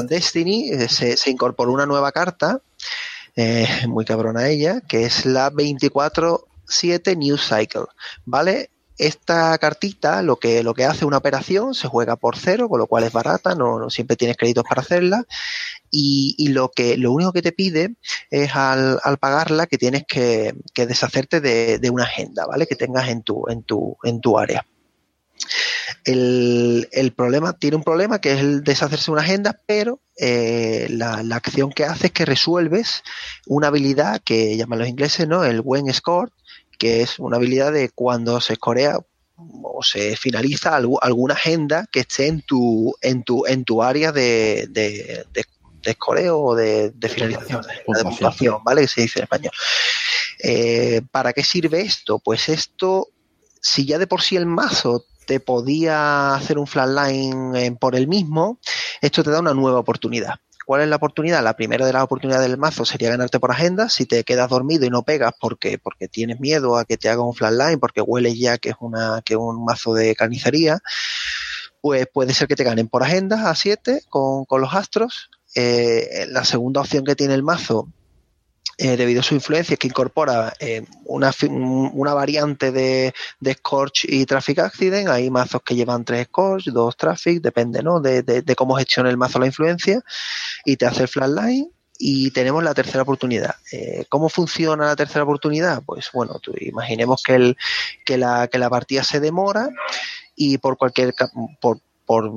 Destiny, 0.08 0.70
se, 0.88 1.16
se, 1.16 1.30
incorporó 1.30 1.72
una 1.72 1.86
nueva 1.86 2.12
carta, 2.12 2.60
muy 3.88 4.04
cabrona 4.04 4.48
ella, 4.48 4.80
que 4.80 5.04
es 5.04 5.26
la 5.26 5.52
24-7 5.52 7.16
News 7.16 7.48
Cycle. 7.48 7.86
¿Vale? 8.24 8.70
Esta 8.98 9.56
cartita 9.58 10.22
lo 10.22 10.36
que, 10.36 10.62
lo 10.62 10.72
que 10.72 10.84
hace 10.84 11.04
una 11.04 11.18
operación 11.18 11.74
se 11.74 11.86
juega 11.86 12.16
por 12.16 12.36
cero, 12.36 12.68
con 12.68 12.78
lo 12.78 12.86
cual 12.86 13.04
es 13.04 13.12
barata, 13.12 13.54
no, 13.54 13.90
siempre 13.90 14.16
tienes 14.16 14.36
créditos 14.36 14.64
para 14.64 14.80
hacerla. 14.80 15.24
Y, 15.90 16.48
lo 16.48 16.70
que 16.70 16.96
lo 16.96 17.12
único 17.12 17.32
que 17.32 17.42
te 17.42 17.52
pide 17.52 17.94
es 18.30 18.54
al, 18.54 19.00
pagarla 19.20 19.66
que 19.66 19.78
tienes 19.78 20.04
que, 20.06 20.54
deshacerte 20.74 21.40
de, 21.40 21.90
una 21.90 22.04
agenda, 22.04 22.46
¿vale? 22.46 22.66
Que 22.66 22.76
tengas 22.76 23.08
en 23.08 23.22
tu, 23.22 23.48
en 23.48 23.62
tu, 23.62 23.96
en 24.02 24.20
tu 24.20 24.38
área. 24.38 24.66
El, 26.04 27.12
problema 27.16 27.52
tiene 27.52 27.76
un 27.76 27.82
problema 27.82 28.20
que 28.20 28.32
es 28.32 28.40
el 28.40 28.64
deshacerse 28.64 29.06
de 29.06 29.12
una 29.12 29.22
agenda, 29.22 29.60
pero 29.66 30.00
eh, 30.18 30.86
la, 30.90 31.22
la, 31.22 31.36
acción 31.36 31.70
que 31.70 31.84
hace 31.84 32.06
es 32.06 32.12
que 32.12 32.24
resuelves 32.24 33.02
una 33.46 33.68
habilidad 33.68 34.20
que 34.24 34.56
llaman 34.56 34.78
los 34.78 34.88
ingleses, 34.88 35.28
¿no? 35.28 35.44
El 35.44 35.60
when 35.62 35.92
score, 35.92 36.30
que 36.78 37.02
es 37.02 37.18
una 37.18 37.36
habilidad 37.36 37.72
de 37.72 37.90
cuando 37.90 38.40
se 38.40 38.54
escorea 38.54 38.98
o 39.36 39.82
se 39.82 40.16
finaliza 40.16 40.74
alguna 40.74 41.34
agenda 41.34 41.86
que 41.90 42.00
esté 42.00 42.28
en 42.28 42.42
tu, 42.42 42.94
en 43.02 43.22
tu, 43.22 43.44
en 43.46 43.64
tu 43.64 43.82
área 43.82 44.12
de, 44.12 44.66
de, 44.70 45.24
de, 45.32 45.44
escoreo 45.90 46.40
o 46.40 46.54
de, 46.54 46.92
finalización, 47.08 47.62
de 47.62 48.04
puntuación, 48.04 48.64
¿vale? 48.64 48.82
Que 48.82 48.88
se 48.88 49.02
dice 49.02 49.18
en 49.20 49.24
español. 49.24 49.52
Eh, 50.42 51.02
¿Para 51.10 51.32
qué 51.32 51.44
sirve 51.44 51.80
esto? 51.80 52.18
Pues 52.18 52.48
esto, 52.48 53.08
si 53.60 53.84
ya 53.84 53.98
de 53.98 54.06
por 54.06 54.22
sí 54.22 54.36
el 54.36 54.46
mazo 54.46 55.04
te 55.26 55.40
podía 55.40 56.34
hacer 56.34 56.58
un 56.58 56.66
flatline 56.66 57.76
por 57.78 57.94
el 57.94 58.08
mismo, 58.08 58.58
esto 59.00 59.22
te 59.22 59.30
da 59.30 59.40
una 59.40 59.54
nueva 59.54 59.80
oportunidad. 59.80 60.36
¿Cuál 60.66 60.82
es 60.82 60.88
la 60.88 60.96
oportunidad? 60.96 61.44
La 61.44 61.54
primera 61.54 61.86
de 61.86 61.92
las 61.92 62.02
oportunidades 62.02 62.50
del 62.50 62.58
mazo 62.58 62.84
sería 62.84 63.08
ganarte 63.08 63.38
por 63.38 63.52
agenda. 63.52 63.88
Si 63.88 64.04
te 64.04 64.24
quedas 64.24 64.50
dormido 64.50 64.84
y 64.84 64.90
no 64.90 65.04
pegas 65.04 65.32
porque, 65.40 65.78
porque 65.78 66.08
tienes 66.08 66.40
miedo 66.40 66.76
a 66.76 66.84
que 66.84 66.96
te 66.96 67.08
haga 67.08 67.22
un 67.22 67.34
flatline, 67.34 67.78
porque 67.78 68.00
hueles 68.00 68.36
ya 68.36 68.58
que 68.58 68.70
es 68.70 68.74
una, 68.80 69.22
que 69.24 69.36
un 69.36 69.64
mazo 69.64 69.94
de 69.94 70.16
carnicería, 70.16 70.80
pues 71.80 72.08
puede 72.12 72.34
ser 72.34 72.48
que 72.48 72.56
te 72.56 72.64
ganen 72.64 72.88
por 72.88 73.04
agenda 73.04 73.48
a 73.48 73.54
7 73.54 74.02
con, 74.08 74.44
con 74.44 74.60
los 74.60 74.74
astros. 74.74 75.30
Eh, 75.54 76.26
la 76.30 76.44
segunda 76.44 76.80
opción 76.80 77.04
que 77.04 77.14
tiene 77.14 77.34
el 77.34 77.44
mazo 77.44 77.88
eh, 78.78 78.98
debido 78.98 79.20
a 79.20 79.22
su 79.22 79.34
influencia, 79.34 79.78
que 79.78 79.86
incorpora 79.86 80.52
eh, 80.60 80.84
una, 81.06 81.32
una, 81.48 82.12
variante 82.12 82.72
de, 82.72 83.14
Scorch 83.54 84.04
y 84.04 84.26
Traffic 84.26 84.58
Accident. 84.58 85.08
Hay 85.08 85.30
mazos 85.30 85.62
que 85.62 85.74
llevan 85.74 86.04
tres 86.04 86.26
Scorch, 86.26 86.66
dos 86.66 86.94
Traffic, 86.94 87.40
depende 87.40 87.82
¿no? 87.82 88.00
de, 88.00 88.22
de, 88.22 88.54
cómo 88.54 88.76
gestione 88.76 89.08
el 89.08 89.16
mazo 89.16 89.38
la 89.38 89.46
influencia, 89.46 90.02
y 90.66 90.76
te 90.76 90.84
hace 90.84 91.04
el 91.04 91.08
flatline. 91.08 91.70
Y 91.98 92.30
tenemos 92.32 92.62
la 92.62 92.74
tercera 92.74 93.04
oportunidad. 93.04 93.54
Eh, 93.72 94.04
¿Cómo 94.10 94.28
funciona 94.28 94.84
la 94.84 94.96
tercera 94.96 95.24
oportunidad? 95.24 95.82
Pues 95.82 96.10
bueno, 96.12 96.38
tú, 96.40 96.52
imaginemos 96.60 97.22
que, 97.22 97.34
el, 97.34 97.56
que, 98.04 98.18
la, 98.18 98.48
que 98.48 98.58
la 98.58 98.68
partida 98.68 99.02
se 99.02 99.20
demora 99.20 99.70
y 100.34 100.58
por 100.58 100.76
cualquier 100.76 101.14
por, 101.62 101.80
por, 102.04 102.30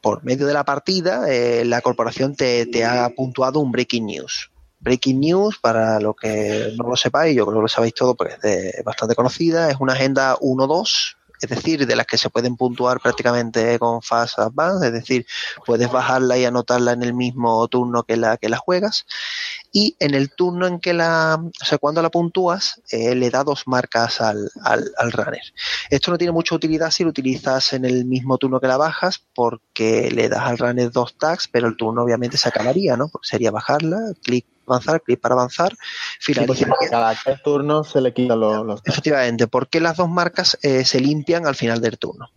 por 0.00 0.22
medio 0.22 0.46
de 0.46 0.54
la 0.54 0.62
partida 0.64 1.26
la 1.64 1.80
corporación 1.80 2.36
te, 2.36 2.66
te 2.66 2.84
ha 2.84 3.08
puntuado 3.08 3.58
un 3.58 3.72
breaking 3.72 4.06
news 4.06 4.52
Breaking 4.84 5.18
News, 5.18 5.58
para 5.58 5.98
lo 5.98 6.14
que 6.14 6.74
no 6.76 6.88
lo 6.88 6.96
sepáis, 6.96 7.34
yo 7.34 7.46
creo 7.46 7.58
que 7.58 7.62
lo 7.62 7.68
sabéis 7.68 7.94
todo 7.94 8.14
porque 8.14 8.36
es 8.42 8.84
bastante 8.84 9.14
conocida, 9.14 9.70
es 9.70 9.78
una 9.80 9.94
agenda 9.94 10.36
1-2, 10.36 11.16
es 11.40 11.50
decir, 11.50 11.86
de 11.86 11.96
las 11.96 12.06
que 12.06 12.18
se 12.18 12.30
pueden 12.30 12.56
puntuar 12.56 13.00
prácticamente 13.00 13.78
con 13.78 14.02
Fast 14.02 14.38
Advance, 14.38 14.86
es 14.86 14.92
decir, 14.92 15.26
puedes 15.64 15.90
bajarla 15.90 16.38
y 16.38 16.44
anotarla 16.44 16.92
en 16.92 17.02
el 17.02 17.14
mismo 17.14 17.66
turno 17.68 18.02
que 18.04 18.16
la 18.16 18.36
que 18.36 18.48
la 18.48 18.58
juegas 18.58 19.06
y 19.72 19.96
en 19.98 20.14
el 20.14 20.30
turno 20.30 20.66
en 20.66 20.80
que 20.80 20.92
la, 20.92 21.42
o 21.42 21.64
sea, 21.64 21.78
cuando 21.78 22.02
la 22.02 22.10
puntúas, 22.10 22.80
eh, 22.90 23.14
le 23.14 23.30
da 23.30 23.42
dos 23.42 23.66
marcas 23.66 24.20
al, 24.20 24.50
al, 24.62 24.92
al, 24.96 25.12
runner. 25.12 25.42
Esto 25.90 26.10
no 26.10 26.18
tiene 26.18 26.32
mucha 26.32 26.54
utilidad 26.54 26.90
si 26.90 27.04
lo 27.04 27.10
utilizas 27.10 27.72
en 27.72 27.84
el 27.84 28.04
mismo 28.04 28.38
turno 28.38 28.60
que 28.60 28.68
la 28.68 28.76
bajas, 28.76 29.20
porque 29.34 30.10
le 30.10 30.28
das 30.28 30.42
al 30.46 30.58
runner 30.58 30.92
dos 30.92 31.16
tags, 31.18 31.48
pero 31.48 31.66
el 31.66 31.76
turno 31.76 32.04
obviamente 32.04 32.36
se 32.36 32.48
acabaría, 32.48 32.96
¿no? 32.96 33.08
Porque 33.08 33.26
sería 33.26 33.50
bajarla, 33.50 33.98
clic 34.22 34.46
avanzar, 34.66 35.02
clic 35.02 35.20
para 35.20 35.34
avanzar, 35.34 35.74
finaliza. 36.20 36.66
cada 36.90 37.14
tres 37.14 37.42
turnos 37.42 37.90
se 37.90 38.00
le 38.00 38.12
quitan 38.12 38.40
los, 38.40 38.64
los... 38.64 38.80
Efectivamente, 38.84 39.46
porque 39.46 39.80
las 39.80 39.96
dos 39.96 40.08
marcas 40.08 40.58
eh, 40.62 40.84
se 40.84 41.00
limpian 41.00 41.46
al 41.46 41.54
final 41.54 41.80
del 41.80 41.98
turno. 41.98 42.30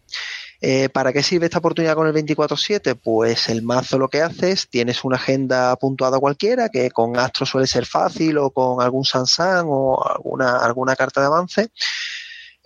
Eh, 0.60 0.90
¿Para 0.90 1.14
qué 1.14 1.22
sirve 1.22 1.45
esta 1.45 1.60
oportunidad 1.60 1.94
con 1.94 2.08
el 2.08 2.14
24-7? 2.14 2.99
Pues 3.02 3.49
el 3.49 3.62
mazo 3.62 3.99
lo 3.99 4.10
que 4.10 4.22
hace 4.22 4.52
es, 4.52 4.68
tienes 4.68 5.04
una 5.04 5.18
agenda 5.18 5.76
puntuada 5.76 6.20
cualquiera, 6.20 6.70
que 6.70 6.90
con 6.90 7.18
Astro 7.18 7.45
suele 7.45 7.68
ser 7.68 7.86
fácil, 7.86 8.38
o 8.40 8.49
con 8.49 8.82
algún 8.82 9.06
Sansan 9.06 9.66
o 9.68 10.04
alguna, 10.04 10.58
alguna 10.58 10.95
carta 10.95 11.22
de 11.22 11.28
avance. 11.28 11.70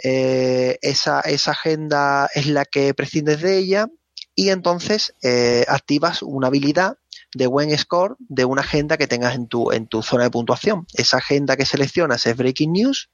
Eh, 0.03 0.79
esa, 0.81 1.19
esa 1.21 1.51
agenda 1.51 2.29
es 2.33 2.47
la 2.47 2.65
que 2.65 2.93
prescindes 2.93 3.41
de 3.41 3.57
ella 3.57 3.87
y 4.33 4.49
entonces 4.49 5.13
eh, 5.21 5.65
activas 5.67 6.23
una 6.23 6.47
habilidad 6.47 6.97
de 7.33 7.47
buen 7.47 7.75
score 7.77 8.15
de 8.19 8.45
una 8.45 8.61
agenda 8.61 8.97
que 8.97 9.07
tengas 9.07 9.35
en 9.35 9.47
tu, 9.47 9.71
en 9.71 9.87
tu 9.87 10.01
zona 10.01 10.23
de 10.23 10.31
puntuación. 10.31 10.85
Esa 10.93 11.17
agenda 11.17 11.57
que 11.57 11.65
seleccionas 11.65 12.25
es 12.25 12.35
Breaking 12.35 12.73
News 12.73 13.09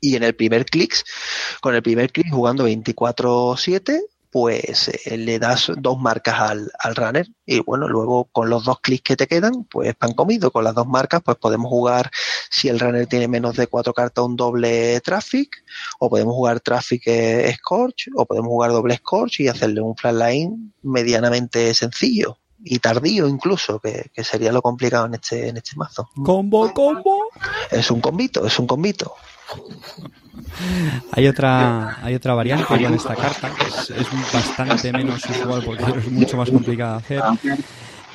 y 0.00 0.16
en 0.16 0.24
el 0.24 0.34
primer 0.34 0.66
clic, 0.66 0.94
con 1.60 1.74
el 1.74 1.82
primer 1.82 2.10
clic 2.10 2.30
jugando 2.30 2.68
24-7, 2.68 4.00
pues 4.32 4.88
eh, 4.88 5.18
le 5.18 5.38
das 5.38 5.70
dos 5.76 5.98
marcas 5.98 6.40
al, 6.40 6.72
al, 6.78 6.96
runner 6.96 7.28
y 7.44 7.60
bueno, 7.60 7.86
luego 7.86 8.24
con 8.32 8.48
los 8.48 8.64
dos 8.64 8.80
clics 8.80 9.02
que 9.02 9.16
te 9.16 9.26
quedan, 9.26 9.64
pues 9.64 9.94
pan 9.94 10.14
comido. 10.14 10.50
Con 10.50 10.64
las 10.64 10.74
dos 10.74 10.86
marcas, 10.86 11.20
pues 11.22 11.36
podemos 11.36 11.68
jugar, 11.68 12.10
si 12.50 12.68
el 12.68 12.80
runner 12.80 13.06
tiene 13.06 13.28
menos 13.28 13.56
de 13.56 13.66
cuatro 13.66 13.92
cartas, 13.92 14.24
un 14.24 14.34
doble 14.34 15.00
traffic, 15.02 15.62
o 16.00 16.08
podemos 16.08 16.34
jugar 16.34 16.60
traffic 16.60 17.02
eh, 17.06 17.54
scorch, 17.58 18.08
o 18.16 18.24
podemos 18.26 18.48
jugar 18.48 18.72
doble 18.72 18.96
scorch 18.96 19.40
y 19.40 19.48
hacerle 19.48 19.82
un 19.82 19.96
flatline 19.96 20.74
medianamente 20.82 21.74
sencillo 21.74 22.38
y 22.64 22.78
tardío 22.78 23.28
incluso, 23.28 23.78
que, 23.80 24.10
que, 24.14 24.24
sería 24.24 24.52
lo 24.52 24.62
complicado 24.62 25.06
en 25.06 25.14
este, 25.14 25.48
en 25.48 25.56
este 25.56 25.76
mazo. 25.76 26.08
Combo, 26.24 26.72
combo. 26.72 27.30
Es 27.70 27.90
un 27.90 28.00
combito, 28.00 28.46
es 28.46 28.58
un 28.58 28.66
combito. 28.66 29.14
Hay 31.12 31.26
otra, 31.26 31.98
hay 32.02 32.14
otra 32.14 32.34
variante 32.34 32.64
con 32.64 32.94
esta 32.94 33.14
carta, 33.14 33.50
es, 33.66 33.90
es, 33.90 34.06
bastante 34.32 34.92
menos 34.92 35.24
usual 35.28 35.62
porque 35.64 35.84
es 35.84 36.10
mucho 36.10 36.36
más 36.36 36.50
complicada 36.50 36.98
de 37.08 37.18
hacer. 37.18 37.22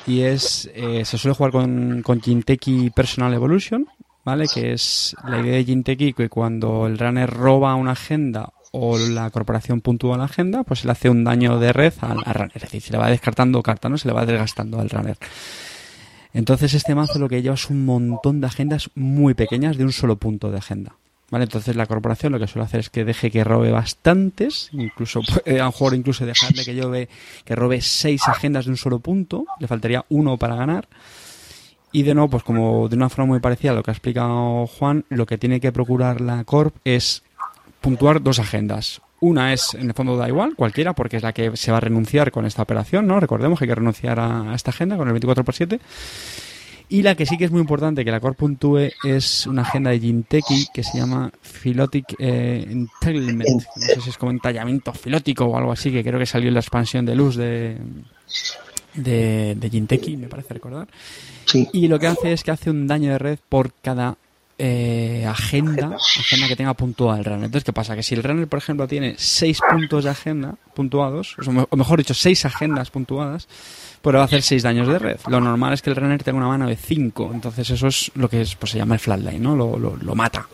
Y 0.06 0.22
es, 0.22 0.70
eh, 0.74 1.04
se 1.04 1.18
suele 1.18 1.34
jugar 1.34 1.52
con, 1.52 2.02
con 2.02 2.20
Jinteki 2.20 2.90
Personal 2.90 3.34
Evolution, 3.34 3.86
¿vale? 4.24 4.46
Que 4.52 4.72
es 4.72 5.14
la 5.24 5.40
idea 5.40 5.56
de 5.56 5.64
Jinteki 5.64 6.14
que 6.14 6.28
cuando 6.28 6.86
el 6.86 6.98
runner 6.98 7.28
roba 7.28 7.74
una 7.74 7.92
agenda 7.92 8.52
o 8.72 8.98
la 8.98 9.30
corporación 9.30 9.80
puntúa 9.80 10.18
la 10.18 10.24
agenda, 10.24 10.62
pues 10.62 10.84
le 10.84 10.92
hace 10.92 11.10
un 11.10 11.24
daño 11.24 11.58
de 11.58 11.72
red 11.72 11.94
al, 12.00 12.22
runner. 12.24 12.52
Es 12.54 12.62
decir, 12.62 12.82
se 12.82 12.92
le 12.92 12.98
va 12.98 13.08
descartando 13.08 13.62
carta, 13.62 13.88
¿no? 13.88 13.98
Se 13.98 14.08
le 14.08 14.14
va 14.14 14.26
desgastando 14.26 14.80
al 14.80 14.90
runner. 14.90 15.16
Entonces 16.34 16.74
este 16.74 16.94
mazo 16.94 17.18
lo 17.18 17.28
que 17.28 17.42
lleva 17.42 17.54
es 17.54 17.70
un 17.70 17.84
montón 17.84 18.40
de 18.40 18.46
agendas 18.46 18.90
muy 18.94 19.34
pequeñas 19.34 19.76
de 19.76 19.84
un 19.84 19.92
solo 19.92 20.16
punto 20.16 20.50
de 20.50 20.58
agenda. 20.58 20.96
¿Vale? 21.30 21.44
Entonces 21.44 21.76
la 21.76 21.86
corporación 21.86 22.32
lo 22.32 22.38
que 22.38 22.46
suele 22.46 22.64
hacer 22.64 22.80
es 22.80 22.88
que 22.88 23.04
deje 23.04 23.30
que 23.30 23.44
robe 23.44 23.70
bastantes, 23.70 24.70
incluso 24.72 25.20
a 25.46 25.50
lo 25.50 25.66
mejor 25.66 25.94
incluso 25.94 26.24
dejarle 26.24 26.64
que 26.64 26.74
lleve, 26.74 27.08
que 27.44 27.54
robe 27.54 27.82
seis 27.82 28.22
agendas 28.28 28.64
de 28.64 28.70
un 28.70 28.76
solo 28.78 29.00
punto, 29.00 29.44
le 29.60 29.68
faltaría 29.68 30.04
uno 30.08 30.38
para 30.38 30.56
ganar. 30.56 30.88
Y 31.92 32.02
de 32.02 32.14
nuevo, 32.14 32.30
pues 32.30 32.42
como 32.42 32.88
de 32.88 32.96
una 32.96 33.08
forma 33.08 33.32
muy 33.32 33.40
parecida 33.40 33.72
a 33.72 33.74
lo 33.74 33.82
que 33.82 33.90
ha 33.90 33.94
explicado 33.94 34.66
Juan, 34.66 35.04
lo 35.08 35.26
que 35.26 35.38
tiene 35.38 35.60
que 35.60 35.72
procurar 35.72 36.20
la 36.20 36.44
Corp 36.44 36.76
es 36.84 37.22
puntuar 37.80 38.22
dos 38.22 38.38
agendas. 38.38 39.00
Una 39.20 39.52
es, 39.52 39.74
en 39.74 39.88
el 39.88 39.94
fondo 39.94 40.16
da 40.16 40.28
igual, 40.28 40.54
cualquiera, 40.54 40.92
porque 40.92 41.16
es 41.16 41.22
la 41.22 41.32
que 41.32 41.56
se 41.56 41.72
va 41.72 41.78
a 41.78 41.80
renunciar 41.80 42.30
con 42.30 42.46
esta 42.46 42.62
operación, 42.62 43.06
¿no? 43.06 43.18
Recordemos 43.18 43.58
que 43.58 43.64
hay 43.64 43.68
que 43.68 43.74
renunciar 43.74 44.20
a, 44.20 44.52
a 44.52 44.54
esta 44.54 44.70
agenda 44.70 44.96
con 44.96 45.08
el 45.08 45.20
24x7. 45.20 45.80
Y 46.90 47.02
la 47.02 47.14
que 47.14 47.26
sí 47.26 47.36
que 47.36 47.44
es 47.44 47.50
muy 47.50 47.60
importante 47.60 48.04
que 48.04 48.10
la 48.10 48.20
Corp 48.20 48.38
puntúe 48.38 48.90
es 49.04 49.46
una 49.46 49.62
agenda 49.62 49.90
de 49.90 50.00
Jinteki 50.00 50.68
que 50.72 50.82
se 50.82 50.98
llama 50.98 51.30
Philotic 51.42 52.14
eh, 52.18 52.66
Entanglement. 52.66 53.46
No 53.48 53.94
sé 53.94 54.00
si 54.00 54.10
es 54.10 54.16
como 54.16 54.30
entallamiento 54.30 54.94
filótico 54.94 55.44
o 55.44 55.58
algo 55.58 55.72
así, 55.72 55.92
que 55.92 56.02
creo 56.02 56.18
que 56.18 56.24
salió 56.24 56.48
en 56.48 56.54
la 56.54 56.60
expansión 56.60 57.04
de 57.04 57.14
luz 57.14 57.36
de, 57.36 57.76
de, 58.94 59.54
de 59.54 59.70
Jinteki, 59.70 60.16
me 60.16 60.28
parece 60.28 60.54
recordar. 60.54 60.88
Sí. 61.44 61.68
Y 61.74 61.88
lo 61.88 61.98
que 61.98 62.06
hace 62.06 62.32
es 62.32 62.42
que 62.42 62.52
hace 62.52 62.70
un 62.70 62.86
daño 62.86 63.12
de 63.12 63.18
red 63.18 63.38
por 63.50 63.72
cada 63.82 64.16
eh, 64.58 65.24
agenda, 65.26 65.96
agenda 65.96 66.48
que 66.48 66.56
tenga 66.56 66.74
puntuada 66.74 67.18
el 67.18 67.24
runner. 67.24 67.44
Entonces, 67.44 67.64
¿qué 67.64 67.72
pasa? 67.72 67.94
Que 67.94 68.02
si 68.02 68.14
el 68.14 68.22
runner, 68.22 68.48
por 68.48 68.58
ejemplo, 68.58 68.88
tiene 68.88 69.14
seis 69.16 69.60
puntos 69.60 70.04
de 70.04 70.10
agenda 70.10 70.56
puntuados, 70.74 71.36
o 71.70 71.76
mejor 71.76 71.98
dicho, 71.98 72.14
seis 72.14 72.44
agendas 72.44 72.90
puntuadas, 72.90 73.48
pues 74.02 74.14
va 74.14 74.20
a 74.20 74.24
hacer 74.24 74.42
6 74.42 74.62
daños 74.62 74.88
de 74.88 74.98
red. 74.98 75.18
Lo 75.28 75.40
normal 75.40 75.72
es 75.74 75.82
que 75.82 75.90
el 75.90 75.96
runner 75.96 76.22
tenga 76.22 76.38
una 76.38 76.48
mano 76.48 76.68
de 76.68 76.76
5, 76.76 77.30
entonces 77.34 77.68
eso 77.70 77.88
es 77.88 78.10
lo 78.14 78.28
que 78.28 78.42
es, 78.42 78.54
pues 78.54 78.72
se 78.72 78.78
llama 78.78 78.94
el 78.94 79.00
flatline, 79.00 79.42
¿no? 79.42 79.56
Lo, 79.56 79.78
lo, 79.78 79.96
lo 79.96 80.14
mata. 80.14 80.48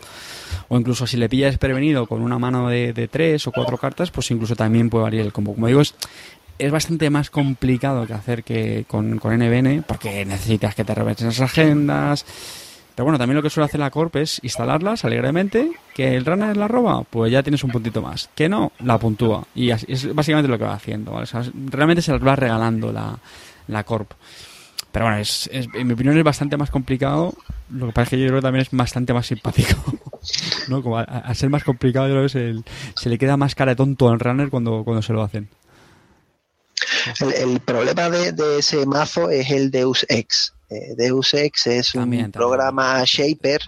O 0.67 0.77
incluso 0.79 1.05
si 1.05 1.17
le 1.17 1.29
pilla 1.29 1.47
desprevenido 1.47 2.07
con 2.07 2.21
una 2.21 2.39
mano 2.39 2.69
de, 2.69 2.91
de 2.93 3.07
3 3.07 3.47
o 3.47 3.51
4 3.51 3.77
cartas, 3.77 4.11
pues 4.11 4.31
incluso 4.31 4.55
también 4.55 4.89
puede 4.89 5.03
variar 5.03 5.25
el 5.25 5.33
combo. 5.33 5.53
Como 5.53 5.67
digo, 5.67 5.81
es, 5.81 5.93
es 6.57 6.71
bastante 6.71 7.09
más 7.09 7.29
complicado 7.29 8.07
que 8.07 8.13
hacer 8.13 8.43
que 8.43 8.85
con, 8.87 9.19
con 9.19 9.37
NBN, 9.37 9.83
porque 9.83 10.25
necesitas 10.25 10.73
que 10.73 10.83
te 10.83 10.95
reventen 10.95 11.27
esas 11.27 11.51
agendas. 11.51 12.25
Pero 12.95 13.05
bueno, 13.05 13.17
también 13.17 13.35
lo 13.35 13.43
que 13.43 13.49
suele 13.49 13.65
hacer 13.65 13.79
la 13.79 13.91
Corp 13.91 14.15
es 14.15 14.39
instalarlas 14.41 15.03
alegremente, 15.03 15.71
que 15.93 16.15
el 16.15 16.25
runner 16.25 16.55
la 16.55 16.69
roba, 16.69 17.03
pues 17.03 17.29
ya 17.29 17.43
tienes 17.43 17.63
un 17.65 17.71
puntito 17.71 18.01
más. 18.01 18.29
Que 18.33 18.47
no, 18.47 18.71
la 18.79 18.97
puntúa. 18.97 19.45
Y 19.53 19.71
así, 19.71 19.85
es 19.89 20.15
básicamente 20.15 20.47
lo 20.47 20.57
que 20.57 20.63
va 20.63 20.73
haciendo. 20.73 21.11
¿vale? 21.11 21.27
Realmente 21.67 22.01
se 22.01 22.13
las 22.13 22.25
va 22.25 22.37
regalando 22.37 22.93
la, 22.93 23.19
la 23.67 23.83
Corp. 23.83 24.13
Pero 24.93 25.07
bueno, 25.07 25.19
es, 25.19 25.49
es, 25.51 25.67
en 25.73 25.87
mi 25.87 25.93
opinión 25.93 26.17
es 26.17 26.23
bastante 26.23 26.55
más 26.55 26.71
complicado. 26.71 27.33
Lo 27.69 27.87
que 27.87 27.91
pasa 27.91 28.03
es 28.03 28.09
que 28.11 28.19
yo 28.19 28.27
creo 28.27 28.39
que 28.39 28.43
también 28.43 28.61
es 28.61 28.69
bastante 28.71 29.13
más 29.13 29.27
simpático. 29.27 29.75
¿no? 30.69 30.81
Como 30.81 30.97
a, 30.97 31.33
ser 31.33 31.49
más 31.49 31.65
complicado, 31.65 32.07
yo 32.07 32.13
creo 32.13 32.21
que 32.21 32.27
es 32.27 32.35
el, 32.35 32.63
se 32.95 33.09
le 33.09 33.17
queda 33.17 33.35
más 33.35 33.55
cara 33.55 33.73
de 33.73 33.75
tonto 33.75 34.07
al 34.07 34.21
runner 34.21 34.49
cuando, 34.49 34.85
cuando 34.85 35.01
se 35.01 35.11
lo 35.11 35.21
hacen. 35.21 35.49
El, 37.21 37.33
el 37.33 37.59
problema 37.59 38.09
de, 38.09 38.31
de, 38.31 38.59
ese 38.59 38.85
mazo 38.85 39.29
es 39.29 39.49
el 39.51 39.71
Deus 39.71 40.05
Ex. 40.09 40.53
Eh, 40.69 40.95
Deus 40.95 41.33
Ex 41.33 41.67
es 41.67 41.91
también, 41.91 42.25
un 42.25 42.31
también. 42.31 42.31
programa 42.31 43.03
Shaper 43.05 43.61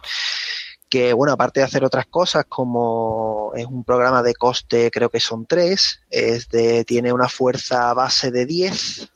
que, 0.90 1.14
bueno, 1.14 1.34
aparte 1.34 1.60
de 1.60 1.66
hacer 1.66 1.84
otras 1.84 2.06
cosas, 2.06 2.46
como 2.48 3.52
es 3.56 3.66
un 3.66 3.84
programa 3.84 4.24
de 4.24 4.34
coste, 4.34 4.90
creo 4.92 5.10
que 5.10 5.20
son 5.20 5.46
tres, 5.46 6.02
es 6.10 6.48
de, 6.50 6.86
tiene 6.86 7.12
una 7.12 7.28
fuerza 7.28 7.94
base 7.94 8.32
de 8.32 8.46
10 8.46 9.10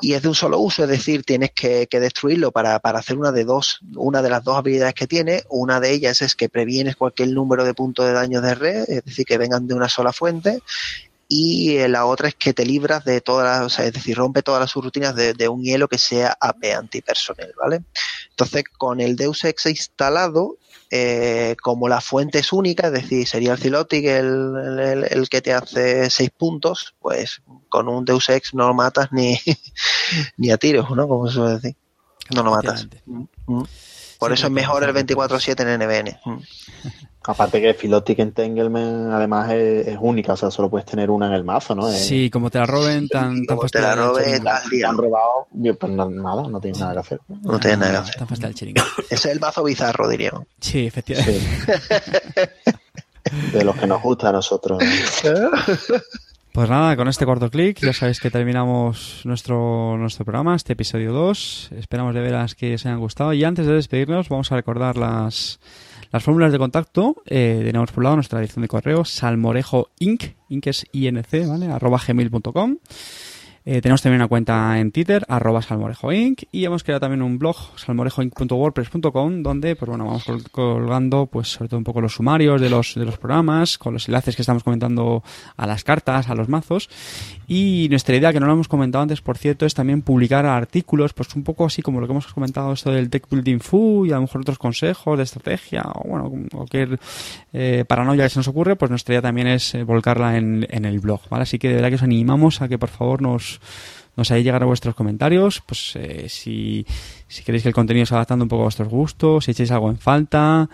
y 0.00 0.14
es 0.14 0.22
de 0.22 0.28
un 0.28 0.34
solo 0.34 0.58
uso, 0.58 0.84
es 0.84 0.88
decir, 0.88 1.24
tienes 1.24 1.50
que, 1.52 1.86
que 1.88 2.00
destruirlo 2.00 2.52
para, 2.52 2.78
para, 2.78 2.98
hacer 2.98 3.16
una 3.16 3.32
de 3.32 3.44
dos, 3.44 3.80
una 3.96 4.22
de 4.22 4.30
las 4.30 4.44
dos 4.44 4.56
habilidades 4.56 4.94
que 4.94 5.06
tiene. 5.06 5.42
Una 5.48 5.80
de 5.80 5.92
ellas 5.92 6.22
es 6.22 6.34
que 6.34 6.48
previenes 6.48 6.96
cualquier 6.96 7.30
número 7.30 7.64
de 7.64 7.74
puntos 7.74 8.06
de 8.06 8.12
daño 8.12 8.40
de 8.40 8.54
red, 8.54 8.84
es 8.88 9.04
decir, 9.04 9.24
que 9.24 9.38
vengan 9.38 9.66
de 9.66 9.74
una 9.74 9.88
sola 9.88 10.12
fuente 10.12 10.62
y 11.36 11.88
la 11.88 12.06
otra 12.06 12.28
es 12.28 12.36
que 12.36 12.54
te 12.54 12.64
libras 12.64 13.04
de 13.04 13.20
todas, 13.20 13.60
o 13.64 13.68
sea, 13.68 13.84
es 13.86 13.92
decir, 13.92 14.16
rompe 14.16 14.42
todas 14.42 14.60
las 14.60 14.70
subrutinas 14.70 15.16
de, 15.16 15.34
de, 15.34 15.48
un 15.48 15.64
hielo 15.64 15.88
que 15.88 15.98
sea 15.98 16.36
AP 16.40 16.66
antipersonal, 16.76 17.52
¿vale? 17.60 17.82
Entonces, 18.30 18.62
con 18.78 19.00
el 19.00 19.16
Deus 19.16 19.42
Ex 19.44 19.66
instalado, 19.66 20.58
eh, 20.92 21.56
como 21.60 21.88
la 21.88 22.00
fuente 22.00 22.38
es 22.38 22.52
única, 22.52 22.86
es 22.86 22.92
decir, 22.92 23.26
sería 23.26 23.52
el 23.52 23.58
Zilotic 23.58 24.04
el, 24.04 24.54
el, 24.78 25.04
el, 25.10 25.28
que 25.28 25.42
te 25.42 25.52
hace 25.52 26.08
seis 26.08 26.30
puntos, 26.30 26.94
pues 27.00 27.42
con 27.68 27.88
un 27.88 28.04
Deus 28.04 28.28
Ex 28.28 28.54
no 28.54 28.68
lo 28.68 28.74
matas 28.74 29.08
ni, 29.10 29.36
ni 30.36 30.52
a 30.52 30.56
tiros, 30.56 30.88
¿no? 30.90 31.08
Como 31.08 31.26
se 31.26 31.34
suele 31.34 31.54
decir. 31.54 31.76
No 32.32 32.44
lo 32.44 32.52
matas. 32.52 32.86
Por 34.18 34.30
sí, 34.30 34.34
eso 34.34 34.46
es 34.46 34.52
mejor 34.52 34.84
el 34.84 34.94
24-7 34.94 35.60
en 35.62 35.80
NBN. 35.80 36.40
Aparte 37.26 37.60
que 37.60 37.72
Philotic 37.72 38.18
Entanglement 38.18 39.10
además 39.12 39.50
es, 39.50 39.86
es, 39.88 39.98
única, 39.98 40.34
o 40.34 40.36
sea, 40.36 40.50
solo 40.50 40.68
puedes 40.68 40.84
tener 40.84 41.10
una 41.10 41.26
en 41.28 41.32
el 41.32 41.42
mazo, 41.42 41.74
¿no? 41.74 41.88
Es... 41.88 42.06
Sí, 42.06 42.28
como 42.28 42.50
te 42.50 42.58
la 42.58 42.66
roben 42.66 43.08
tan, 43.08 43.46
tan 43.46 43.56
como 43.56 43.68
te 43.68 43.80
la 43.80 43.94
roben, 43.94 44.42
te 44.42 44.84
han 44.84 44.96
robado, 44.96 45.46
pues 45.50 45.92
nada, 45.92 46.48
no 46.48 46.60
tienes 46.60 46.80
nada 46.80 46.92
que 46.92 46.98
hacer. 46.98 47.20
No, 47.28 47.52
no 47.52 47.60
tienes 47.60 47.78
nada 47.78 47.92
que 47.92 47.98
hacer. 47.98 48.14
Tan 48.16 48.28
fácil 48.28 48.44
el 48.44 48.54
chiringo. 48.54 48.82
Ese 49.10 49.14
es 49.14 49.26
el 49.26 49.40
mazo 49.40 49.64
bizarro, 49.64 50.06
diríamos. 50.08 50.44
Sí, 50.60 50.86
efectivamente. 50.86 51.40
Sí. 51.66 53.52
De 53.52 53.64
los 53.64 53.74
que 53.76 53.86
nos 53.86 54.02
gusta 54.02 54.28
a 54.28 54.32
nosotros. 54.32 54.82
Pues 56.54 56.70
nada, 56.70 56.94
con 56.94 57.08
este 57.08 57.24
cuarto 57.24 57.50
clic 57.50 57.80
ya 57.80 57.92
sabéis 57.92 58.20
que 58.20 58.30
terminamos 58.30 59.22
nuestro, 59.24 59.98
nuestro 59.98 60.24
programa, 60.24 60.54
este 60.54 60.74
episodio 60.74 61.12
2. 61.12 61.70
Esperamos 61.76 62.14
de 62.14 62.20
veras 62.20 62.54
que 62.54 62.74
os 62.74 62.86
hayan 62.86 63.00
gustado. 63.00 63.32
Y 63.32 63.42
antes 63.42 63.66
de 63.66 63.72
despedirnos, 63.72 64.28
vamos 64.28 64.52
a 64.52 64.54
recordar 64.54 64.96
las, 64.96 65.58
las 66.14 66.22
fórmulas 66.22 66.52
de 66.52 66.58
contacto. 66.58 67.16
Eh, 67.26 67.62
tenemos 67.64 67.90
por 67.90 67.98
un 67.98 68.04
lado 68.04 68.14
nuestra 68.14 68.38
dirección 68.38 68.62
de 68.62 68.68
correo, 68.68 69.04
salmorejoinc, 69.04 70.22
inc 70.48 70.66
es 70.68 70.86
inc, 70.92 71.48
¿vale? 71.48 71.66
arroba 71.66 72.00
gmail.com. 72.06 72.76
Eh, 73.66 73.80
tenemos 73.80 74.02
también 74.02 74.20
una 74.20 74.28
cuenta 74.28 74.78
en 74.78 74.92
Twitter, 74.92 75.24
arroba 75.26 75.62
salmorejoinc, 75.62 76.42
y 76.52 76.66
hemos 76.66 76.84
creado 76.84 77.00
también 77.00 77.22
un 77.22 77.38
blog, 77.38 77.56
salmorejoinc.wordpress.com, 77.76 79.42
donde, 79.42 79.74
pues 79.74 79.88
bueno, 79.88 80.04
vamos 80.04 80.26
colgando, 80.52 81.24
pues 81.24 81.48
sobre 81.48 81.70
todo 81.70 81.78
un 81.78 81.84
poco 81.84 82.02
los 82.02 82.12
sumarios 82.12 82.60
de 82.60 82.68
los, 82.68 82.94
de 82.94 83.06
los 83.06 83.16
programas, 83.16 83.78
con 83.78 83.94
los 83.94 84.06
enlaces 84.06 84.36
que 84.36 84.42
estamos 84.42 84.62
comentando 84.62 85.22
a 85.56 85.66
las 85.66 85.82
cartas, 85.82 86.28
a 86.28 86.34
los 86.34 86.50
mazos, 86.50 86.90
y 87.46 87.86
nuestra 87.88 88.14
idea, 88.14 88.34
que 88.34 88.40
no 88.40 88.46
lo 88.46 88.52
hemos 88.52 88.68
comentado 88.68 89.00
antes, 89.00 89.22
por 89.22 89.38
cierto, 89.38 89.64
es 89.64 89.72
también 89.72 90.02
publicar 90.02 90.44
artículos, 90.44 91.14
pues 91.14 91.34
un 91.34 91.42
poco 91.42 91.64
así 91.64 91.80
como 91.80 92.00
lo 92.00 92.06
que 92.06 92.12
hemos 92.12 92.26
comentado, 92.26 92.74
esto 92.74 92.90
del 92.90 93.08
Tech 93.08 93.26
Building 93.30 93.60
Fu, 93.60 94.04
y 94.04 94.12
a 94.12 94.16
lo 94.16 94.22
mejor 94.22 94.42
otros 94.42 94.58
consejos 94.58 95.16
de 95.16 95.24
estrategia, 95.24 95.84
o 95.86 96.06
bueno, 96.06 96.30
cualquier 96.52 97.00
eh, 97.54 97.86
paranoia 97.88 98.24
que 98.24 98.30
se 98.30 98.40
nos 98.40 98.48
ocurre, 98.48 98.76
pues 98.76 98.90
nuestra 98.90 99.14
idea 99.14 99.22
también 99.22 99.46
es 99.46 99.74
eh, 99.74 99.84
volcarla 99.84 100.36
en, 100.36 100.66
en 100.68 100.84
el 100.84 101.00
blog, 101.00 101.22
¿vale? 101.30 101.44
Así 101.44 101.58
que 101.58 101.68
de 101.68 101.76
verdad 101.76 101.88
que 101.88 101.94
os 101.94 102.02
animamos 102.02 102.60
a 102.60 102.68
que 102.68 102.76
por 102.76 102.90
favor 102.90 103.22
nos 103.22 103.53
nos, 104.16 104.30
hagáis 104.30 104.44
llegar 104.44 104.62
a 104.62 104.66
vuestros 104.66 104.94
comentarios, 104.94 105.62
pues 105.66 105.96
eh, 105.96 106.28
si, 106.28 106.86
si 107.28 107.42
queréis 107.42 107.62
que 107.62 107.68
el 107.68 107.74
contenido 107.74 108.06
se 108.06 108.14
adaptando 108.14 108.44
un 108.44 108.48
poco 108.48 108.62
a 108.62 108.66
vuestros 108.66 108.88
gustos, 108.88 109.44
si 109.44 109.50
echáis 109.50 109.70
algo 109.70 109.90
en 109.90 109.98
falta, 109.98 110.68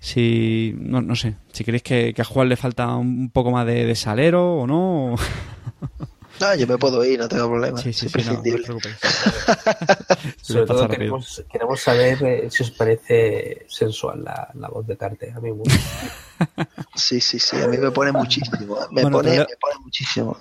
si, 0.00 0.74
no, 0.76 1.00
no 1.00 1.14
sé, 1.14 1.36
si 1.52 1.64
queréis 1.64 1.82
que, 1.82 2.14
a 2.18 2.24
Juan 2.24 2.48
le 2.48 2.56
falta 2.56 2.88
un 2.96 3.30
poco 3.30 3.50
más 3.50 3.66
de, 3.66 3.94
salero 3.94 4.56
o 4.56 4.66
no. 4.66 5.16
No, 6.40 6.54
yo 6.56 6.66
me 6.66 6.78
puedo 6.78 7.04
ir, 7.04 7.20
no 7.20 7.28
tengo 7.28 7.48
problema. 7.48 7.78
Sí, 7.78 7.92
sí, 7.92 8.08
sí, 8.08 8.18
no, 8.24 8.42
Sobre 10.40 10.66
todo 10.66 10.88
queremos, 10.88 11.44
queremos, 11.48 11.80
saber 11.80 12.20
eh, 12.24 12.50
si 12.50 12.64
os 12.64 12.72
parece 12.72 13.66
sensual 13.68 14.24
la, 14.24 14.50
la 14.54 14.68
voz 14.68 14.84
de 14.86 14.96
Carte. 14.96 15.30
A 15.30 15.40
mí. 15.40 15.50
Sí, 16.96 17.20
sí, 17.20 17.38
sí, 17.38 17.56
a 17.60 17.68
mí 17.68 17.78
me 17.78 17.92
pone 17.92 18.10
muchísimo. 18.10 18.76
Me, 18.90 19.02
pone, 19.02 19.38
me 19.38 19.56
pone 19.60 19.78
muchísimo. 19.84 20.36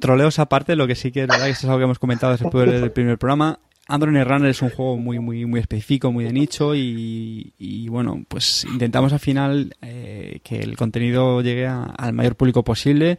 Troleos 0.00 0.38
aparte, 0.38 0.76
lo 0.76 0.86
que 0.86 0.94
sí 0.94 1.12
que 1.12 1.22
es 1.22 1.28
verdad, 1.28 1.46
que 1.46 1.52
es 1.52 1.64
algo 1.64 1.78
que 1.78 1.84
hemos 1.84 1.98
comentado 1.98 2.36
después 2.36 2.70
del 2.70 2.90
primer 2.90 3.18
programa. 3.18 3.58
Android 3.90 4.22
Runner 4.22 4.50
es 4.50 4.60
un 4.60 4.68
juego 4.68 4.98
muy, 4.98 5.18
muy, 5.18 5.46
muy 5.46 5.60
específico, 5.60 6.12
muy 6.12 6.24
de 6.24 6.32
nicho 6.32 6.74
y, 6.74 7.88
bueno, 7.88 8.22
pues 8.28 8.64
intentamos 8.64 9.14
al 9.14 9.18
final 9.18 9.74
eh, 9.80 10.40
que 10.44 10.60
el 10.60 10.76
contenido 10.76 11.40
llegue 11.40 11.66
al 11.66 12.12
mayor 12.12 12.36
público 12.36 12.62
posible 12.62 13.18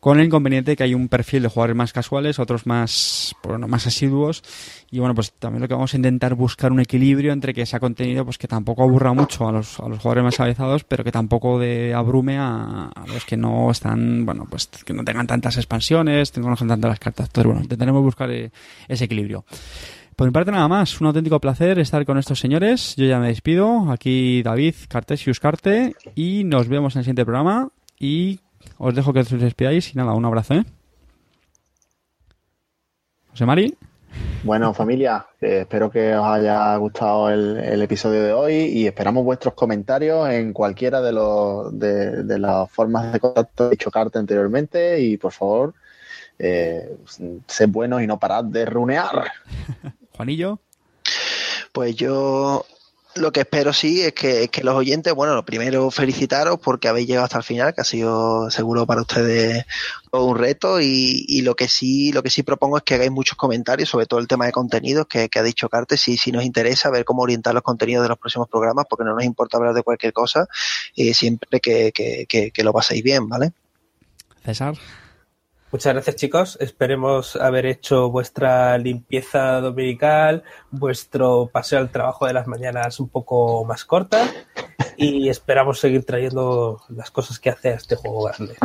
con 0.00 0.18
el 0.18 0.26
inconveniente 0.26 0.74
que 0.76 0.82
hay 0.82 0.94
un 0.94 1.08
perfil 1.08 1.42
de 1.42 1.48
jugadores 1.48 1.76
más 1.76 1.92
casuales, 1.92 2.38
otros 2.38 2.66
más, 2.66 3.34
bueno, 3.42 3.68
más 3.68 3.86
asiduos, 3.86 4.42
y 4.90 4.98
bueno, 4.98 5.14
pues 5.14 5.32
también 5.32 5.60
lo 5.60 5.68
que 5.68 5.74
vamos 5.74 5.92
a 5.92 5.96
intentar 5.96 6.34
buscar 6.34 6.72
un 6.72 6.80
equilibrio 6.80 7.32
entre 7.32 7.52
que 7.52 7.66
sea 7.66 7.78
contenido 7.78 8.24
pues 8.24 8.38
que 8.38 8.48
tampoco 8.48 8.82
aburra 8.82 9.12
mucho 9.12 9.46
a 9.46 9.52
los, 9.52 9.78
a 9.78 9.88
los 9.88 9.98
jugadores 9.98 10.24
más 10.24 10.40
avanzados, 10.40 10.84
pero 10.84 11.04
que 11.04 11.12
tampoco 11.12 11.58
de 11.58 11.92
abrume 11.94 12.38
a, 12.38 12.90
los 13.06 13.24
que 13.26 13.36
no 13.36 13.70
están, 13.70 14.24
bueno, 14.24 14.46
pues 14.48 14.68
que 14.68 14.94
no 14.94 15.04
tengan 15.04 15.26
tantas 15.26 15.58
expansiones, 15.58 16.30
que 16.30 16.40
no 16.40 16.44
conozcan 16.44 16.68
tantas 16.68 16.88
las 16.88 16.98
cartas. 16.98 17.26
Entonces, 17.26 17.46
bueno, 17.46 17.62
intentaremos 17.62 18.02
buscar 18.02 18.30
eh, 18.30 18.50
ese 18.88 19.04
equilibrio. 19.04 19.44
Por 20.16 20.26
mi 20.26 20.32
parte 20.32 20.50
nada 20.50 20.68
más, 20.68 21.00
un 21.00 21.06
auténtico 21.06 21.40
placer 21.40 21.78
estar 21.78 22.04
con 22.04 22.18
estos 22.18 22.38
señores. 22.40 22.94
Yo 22.96 23.06
ya 23.06 23.18
me 23.18 23.28
despido. 23.28 23.90
Aquí 23.90 24.42
David 24.42 24.74
Cartesius 24.88 25.40
Carte 25.40 25.94
y 26.14 26.44
nos 26.44 26.68
vemos 26.68 26.94
en 26.94 27.00
el 27.00 27.04
siguiente 27.04 27.24
programa 27.24 27.70
y 27.98 28.40
os 28.82 28.94
dejo 28.94 29.12
que 29.12 29.20
os 29.20 29.30
despidáis 29.30 29.92
y 29.92 29.98
nada, 29.98 30.14
un 30.14 30.24
abrazo, 30.24 30.54
¿eh? 30.54 30.64
José 33.28 33.44
Mari. 33.44 33.76
Bueno, 34.42 34.72
familia, 34.72 35.26
eh, 35.38 35.60
espero 35.60 35.90
que 35.90 36.16
os 36.16 36.26
haya 36.26 36.74
gustado 36.76 37.28
el, 37.28 37.82
episodio 37.82 38.22
de 38.22 38.32
hoy 38.32 38.54
y 38.54 38.86
esperamos 38.86 39.22
vuestros 39.22 39.52
comentarios 39.52 40.30
en 40.30 40.54
cualquiera 40.54 41.02
de, 41.02 41.12
los, 41.12 41.78
de, 41.78 42.38
las 42.38 42.70
formas 42.70 43.12
de 43.12 43.20
contacto 43.20 43.64
que 43.64 43.66
he 43.68 43.70
dicho 43.72 43.90
Carta 43.90 44.18
anteriormente 44.18 44.98
y 45.00 45.18
por 45.18 45.32
favor, 45.32 45.74
eh, 46.38 46.96
sed 47.46 47.68
buenos 47.68 48.00
y 48.00 48.06
no 48.06 48.18
parad 48.18 48.44
de 48.44 48.64
runear. 48.64 49.30
Juanillo. 50.16 50.58
Pues 51.72 51.94
yo 51.96 52.64
lo 53.14 53.32
que 53.32 53.40
espero 53.40 53.72
sí 53.72 54.02
es 54.02 54.12
que, 54.12 54.48
los 54.62 54.74
oyentes, 54.74 55.12
bueno, 55.14 55.34
lo 55.34 55.44
primero 55.44 55.90
felicitaros 55.90 56.58
porque 56.60 56.88
habéis 56.88 57.08
llegado 57.08 57.24
hasta 57.24 57.38
el 57.38 57.44
final, 57.44 57.74
que 57.74 57.80
ha 57.80 57.84
sido 57.84 58.50
seguro 58.50 58.86
para 58.86 59.02
ustedes 59.02 59.64
un 60.12 60.36
reto 60.36 60.80
y, 60.80 61.40
lo 61.42 61.54
que 61.54 61.68
sí, 61.68 62.12
lo 62.12 62.22
que 62.22 62.30
sí 62.30 62.42
propongo 62.42 62.78
es 62.78 62.82
que 62.82 62.94
hagáis 62.94 63.10
muchos 63.10 63.36
comentarios 63.36 63.88
sobre 63.88 64.06
todo 64.06 64.20
el 64.20 64.28
tema 64.28 64.46
de 64.46 64.52
contenidos 64.52 65.06
que, 65.06 65.28
ha 65.32 65.42
dicho 65.42 65.68
Carte, 65.68 65.96
si, 65.96 66.16
si 66.16 66.32
nos 66.32 66.44
interesa 66.44 66.90
ver 66.90 67.04
cómo 67.04 67.22
orientar 67.22 67.54
los 67.54 67.62
contenidos 67.62 68.02
de 68.02 68.08
los 68.08 68.18
próximos 68.18 68.48
programas, 68.48 68.86
porque 68.88 69.04
no 69.04 69.14
nos 69.14 69.24
importa 69.24 69.56
hablar 69.56 69.74
de 69.74 69.82
cualquier 69.82 70.12
cosa, 70.12 70.46
y 70.94 71.14
siempre 71.14 71.60
que, 71.60 71.92
que 71.92 72.64
lo 72.64 72.72
paséis 72.72 73.02
bien, 73.02 73.28
¿vale? 73.28 73.52
César. 74.44 74.74
Muchas 75.72 75.94
gracias 75.94 76.16
chicos, 76.16 76.58
esperemos 76.60 77.36
haber 77.36 77.64
hecho 77.66 78.10
vuestra 78.10 78.76
limpieza 78.76 79.60
dominical, 79.60 80.42
vuestro 80.72 81.48
paseo 81.52 81.78
al 81.78 81.90
trabajo 81.90 82.26
de 82.26 82.32
las 82.32 82.48
mañanas 82.48 82.98
un 82.98 83.08
poco 83.08 83.64
más 83.64 83.84
corta 83.84 84.28
y 84.96 85.28
esperamos 85.28 85.78
seguir 85.78 86.04
trayendo 86.04 86.82
las 86.88 87.12
cosas 87.12 87.38
que 87.38 87.50
hace 87.50 87.68
a 87.68 87.74
este 87.74 87.94
juego 87.94 88.24
grande, 88.24 88.56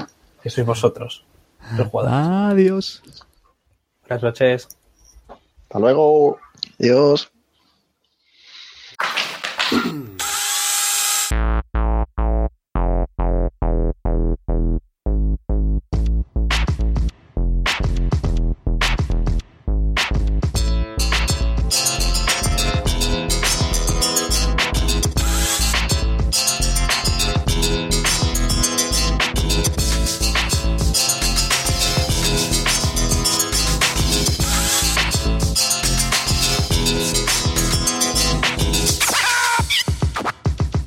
que 0.42 0.50
sois 0.50 0.66
vosotros, 0.66 1.26
los 1.78 1.88
jugadores. 1.90 2.52
Adiós. 2.52 3.04
Buenas 4.02 4.24
noches. 4.24 4.68
Hasta 5.62 5.80
luego. 5.80 6.40
Adiós. 6.80 7.32